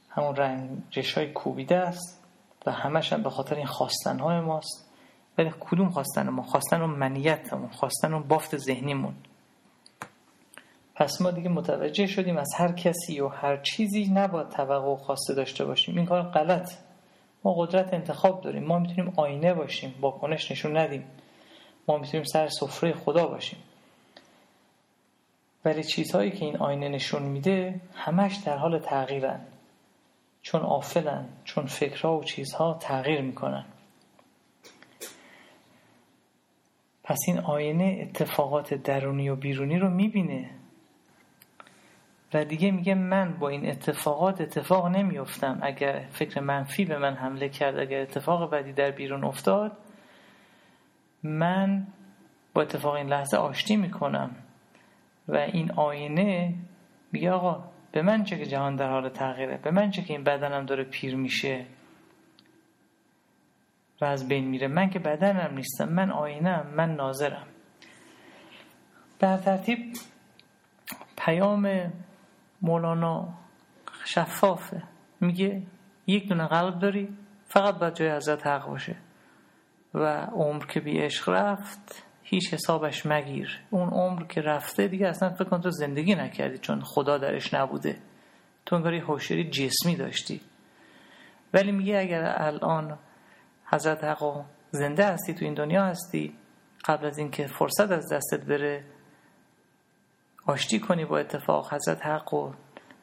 همون 0.10 0.36
رنجش 0.36 1.14
های 1.14 1.32
کوبیده 1.32 1.78
است 1.78 2.24
و 2.66 2.72
همش 2.72 3.14
هم 3.14 3.24
به 3.24 3.30
خاطر 3.30 3.56
این 3.56 3.66
خواستن 3.66 4.20
های 4.20 4.40
ماست. 4.40 4.90
ولی 5.38 5.54
کدوم 5.60 5.90
خواستن 5.90 6.30
ما 6.30 6.44
خواستن 6.44 6.82
اون 6.82 6.90
منیتمون 6.90 7.70
خواستن 7.70 8.14
اون 8.14 8.24
بافت 8.24 8.58
ذهنیمون. 8.58 9.14
پس 10.96 11.22
ما 11.22 11.32
دیگه 11.32 11.50
متوجه 11.50 12.08
شدیم 12.08 12.38
از 12.38 12.54
هر 12.58 12.72
کسی 12.72 13.20
و 13.20 13.28
هر 13.28 13.58
چیزی 13.58 14.12
نباید 14.14 14.50
توقع 14.50 14.88
و 14.88 14.96
خواسته 14.96 15.34
داشته 15.34 15.66
باشیم. 15.66 15.98
این 15.98 16.06
کار 16.06 16.22
غلط. 16.22 16.72
ما 17.44 17.54
قدرت 17.54 17.94
انتخاب 17.94 18.42
داریم. 18.42 18.64
ما 18.64 18.80
می‌تونیم 18.80 19.14
آینه 19.16 19.54
باشیم. 19.54 19.96
با 20.02 20.12
کنش 20.12 20.52
نشون 20.52 20.78
ندیم. 20.78 21.04
ما 21.88 21.98
می‌تونیم 21.98 22.24
سر 22.24 22.48
سفره 22.48 22.94
خدا 22.94 23.28
باشیم. 23.28 23.60
ولی 25.66 25.84
چیزهایی 25.84 26.32
که 26.32 26.46
این 26.46 26.58
آینه 26.58 26.90
نشون 26.90 27.24
میده 27.24 27.82
همش 27.96 28.36
در 28.36 28.58
حال 28.58 28.80
تغییرن. 28.80 29.42
چون 30.42 30.62
آفلن 30.62 31.30
چون 31.44 31.66
فکرها 31.66 32.18
و 32.18 32.24
چیزها 32.24 32.74
تغییر 32.74 33.22
می‌کنن. 33.22 33.66
پس 37.04 37.20
این 37.28 37.40
آینه 37.40 38.00
اتفاقات 38.02 38.74
درونی 38.74 39.30
و 39.30 39.36
بیرونی 39.36 39.80
رو 39.80 39.90
می‌بینه. 39.90 40.50
و 42.34 42.46
دیگه 42.46 42.72
میگه 42.72 42.96
من 42.96 43.38
با 43.40 43.50
این 43.50 43.70
اتفاقات 43.70 44.42
اتفاق 44.42 44.88
نمیافتم. 44.88 45.60
اگر 45.62 46.08
فکر 46.12 46.40
منفی 46.40 46.86
به 46.86 46.98
من 46.98 47.14
حمله 47.14 47.50
کرد 47.50 47.80
اگر 47.80 48.02
اتفاق 48.02 48.52
بدی 48.52 48.74
در 48.74 48.92
بیرون 48.92 49.24
افتاد 49.24 49.72
من 51.24 51.88
با 52.54 52.62
اتفاق 52.62 52.94
این 52.94 53.08
لحظه 53.08 53.38
آشتی 53.38 53.76
می‌کنم. 53.76 54.36
و 55.28 55.38
این 55.38 55.72
آینه 55.72 56.54
میگه 57.12 57.32
آقا 57.32 57.64
به 57.92 58.02
من 58.02 58.24
چه 58.24 58.38
که 58.38 58.46
جهان 58.46 58.76
در 58.76 58.90
حال 58.90 59.10
تغییره؟ 59.10 59.58
به 59.58 59.72
من 59.72 59.90
چه 59.90 60.02
که 60.02 60.14
این 60.14 60.24
بدنم 60.24 60.66
داره 60.66 60.84
پیر 60.84 61.16
میشه 61.16 61.66
و 64.02 64.06
از 64.06 64.28
بین 64.28 64.48
میره؟ 64.48 64.68
من 64.68 64.90
که 64.90 65.00
بدنم 65.00 65.56
نیستم 65.56 65.90
من 65.90 66.12
آینم 66.12 66.74
من 66.76 66.96
ناظرم. 66.96 67.48
در 69.20 69.38
ترتیب 69.38 69.94
پیام 71.18 71.94
مولانا 72.62 73.34
شفافه 74.06 74.84
میگه 75.22 75.62
یک 76.08 76.30
دونه 76.30 76.48
قلب 76.48 76.80
داری 76.80 77.18
فقط 77.46 77.76
باید 77.80 77.94
جای 77.94 78.12
حضرت 78.12 78.48
حق 78.48 78.68
باشه. 78.68 78.96
و 79.94 80.06
عمر 80.26 80.66
که 80.66 80.80
بی 80.80 81.00
عشق 81.00 81.30
رفت 81.30 82.06
هیچ 82.24 82.54
حسابش 82.54 83.06
مگیر. 83.06 83.60
اون 83.70 83.90
عمر 83.90 84.24
که 84.24 84.42
رفته 84.42 84.88
دیگه 84.88 85.08
اصلا 85.08 85.30
فکر 85.30 85.44
کن 85.44 85.62
تو 85.62 85.70
زندگی 85.70 86.16
نکردی 86.16 86.58
چون 86.58 86.82
خدا 86.82 87.18
درش 87.18 87.54
نبوده. 87.54 87.98
تو 88.66 88.76
انگاری 88.76 89.00
هوشیاری 89.00 89.50
جسمی 89.50 89.96
داشتی. 89.96 90.42
ولی 91.54 91.72
میگه 91.72 92.00
اگر 92.00 92.36
الان 92.38 92.98
حضرت 93.66 94.04
حق 94.04 94.46
زنده 94.72 95.06
هستی 95.06 95.34
تو 95.34 95.46
این 95.46 95.54
دنیا 95.54 95.86
هستی 95.86 96.34
قبل 96.86 97.06
از 97.06 97.18
اینکه 97.18 97.48
فرصت 97.48 97.92
از 97.92 98.14
دستت 98.14 98.46
بره 98.46 98.84
آشتی 100.46 100.80
کنی 100.80 101.06
با 101.06 101.18
اتفاق 101.18 101.74
حضرت 101.74 102.06
حق 102.06 102.54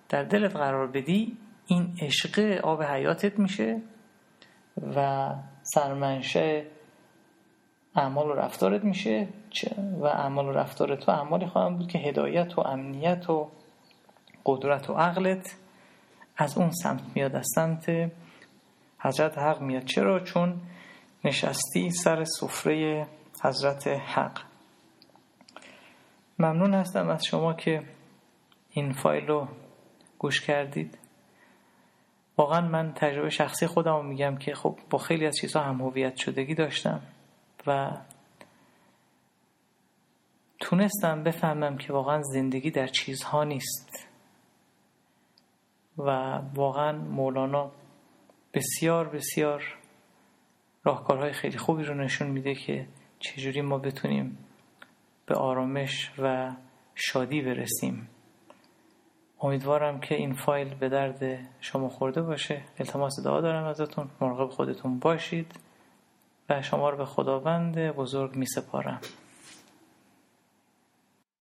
در 0.08 0.22
دلت 0.22 0.56
قرار 0.56 0.86
بدی 0.86 1.38
این 1.66 1.96
عشق 2.00 2.60
آب 2.64 2.82
حیاتت 2.82 3.38
میشه 3.38 3.82
و 4.96 5.28
سرمنشه 5.62 6.66
اعمال 7.96 8.26
و 8.26 8.32
رفتارت 8.32 8.84
میشه. 8.84 9.28
و 10.00 10.04
اعمال 10.04 10.46
و 10.46 10.52
رفتار 10.52 10.96
تو 10.96 11.12
اعمالی 11.12 11.46
خواهم 11.46 11.76
بود 11.76 11.88
که 11.88 11.98
هدایت 11.98 12.58
و 12.58 12.60
امنیت 12.60 13.30
و 13.30 13.48
قدرت 14.46 14.90
و 14.90 14.94
عقلت 14.94 15.56
از 16.36 16.58
اون 16.58 16.70
سمت 16.70 17.02
میاد 17.14 17.36
از 17.36 17.46
سمت 17.54 18.10
حضرت 18.98 19.38
حق 19.38 19.60
میاد. 19.60 19.84
چرا؟ 19.84 20.20
چون 20.20 20.60
نشستی 21.24 21.90
سر 21.90 22.24
سفره 22.24 23.06
حضرت 23.44 23.86
حق. 23.86 24.40
ممنون 26.38 26.74
هستم 26.74 27.08
از 27.08 27.24
شما 27.24 27.52
که 27.52 27.82
این 28.70 28.92
فایل 28.92 29.26
رو 29.26 29.48
گوش 30.18 30.40
کردید. 30.40 30.98
واقعا 32.36 32.60
من 32.60 32.92
تجربه 32.92 33.30
شخصی 33.30 33.66
خودم 33.66 34.06
میگم 34.06 34.36
که 34.36 34.54
خب 34.54 34.78
با 34.90 34.98
خیلی 34.98 35.26
از 35.26 35.36
چیزها 35.36 35.62
هم 35.62 35.80
هویت 35.80 36.16
شدگی 36.16 36.54
داشتم. 36.54 37.00
و 37.70 37.90
تونستم 40.60 41.22
بفهمم 41.22 41.76
که 41.76 41.92
واقعا 41.92 42.22
زندگی 42.22 42.70
در 42.70 42.86
چیزها 42.86 43.44
نیست 43.44 44.08
و 45.98 46.10
واقعا 46.54 46.98
مولانا 46.98 47.70
بسیار 48.54 49.08
بسیار 49.08 49.62
راهکارهای 50.84 51.32
خیلی 51.32 51.58
خوبی 51.58 51.84
رو 51.84 51.94
نشون 51.94 52.30
میده 52.30 52.54
که 52.54 52.86
چجوری 53.18 53.60
ما 53.60 53.78
بتونیم 53.78 54.38
به 55.26 55.34
آرامش 55.34 56.12
و 56.18 56.52
شادی 56.94 57.42
برسیم. 57.42 58.08
امیدوارم 59.40 60.00
که 60.00 60.14
این 60.14 60.34
فایل 60.34 60.74
به 60.74 60.88
درد 60.88 61.48
شما 61.60 61.88
خورده 61.88 62.22
باشه. 62.22 62.62
التماس 62.78 63.20
دعا 63.24 63.40
دارم 63.40 63.64
ازتون. 63.64 64.10
مراقب 64.20 64.50
خودتون 64.50 64.98
باشید. 64.98 65.69
و 66.50 66.62
شما 66.62 66.90
رو 66.90 66.96
به 66.96 67.04
خداوند 67.04 67.78
بزرگ 67.78 68.36
می 68.36 68.46
سپارم 68.46 69.00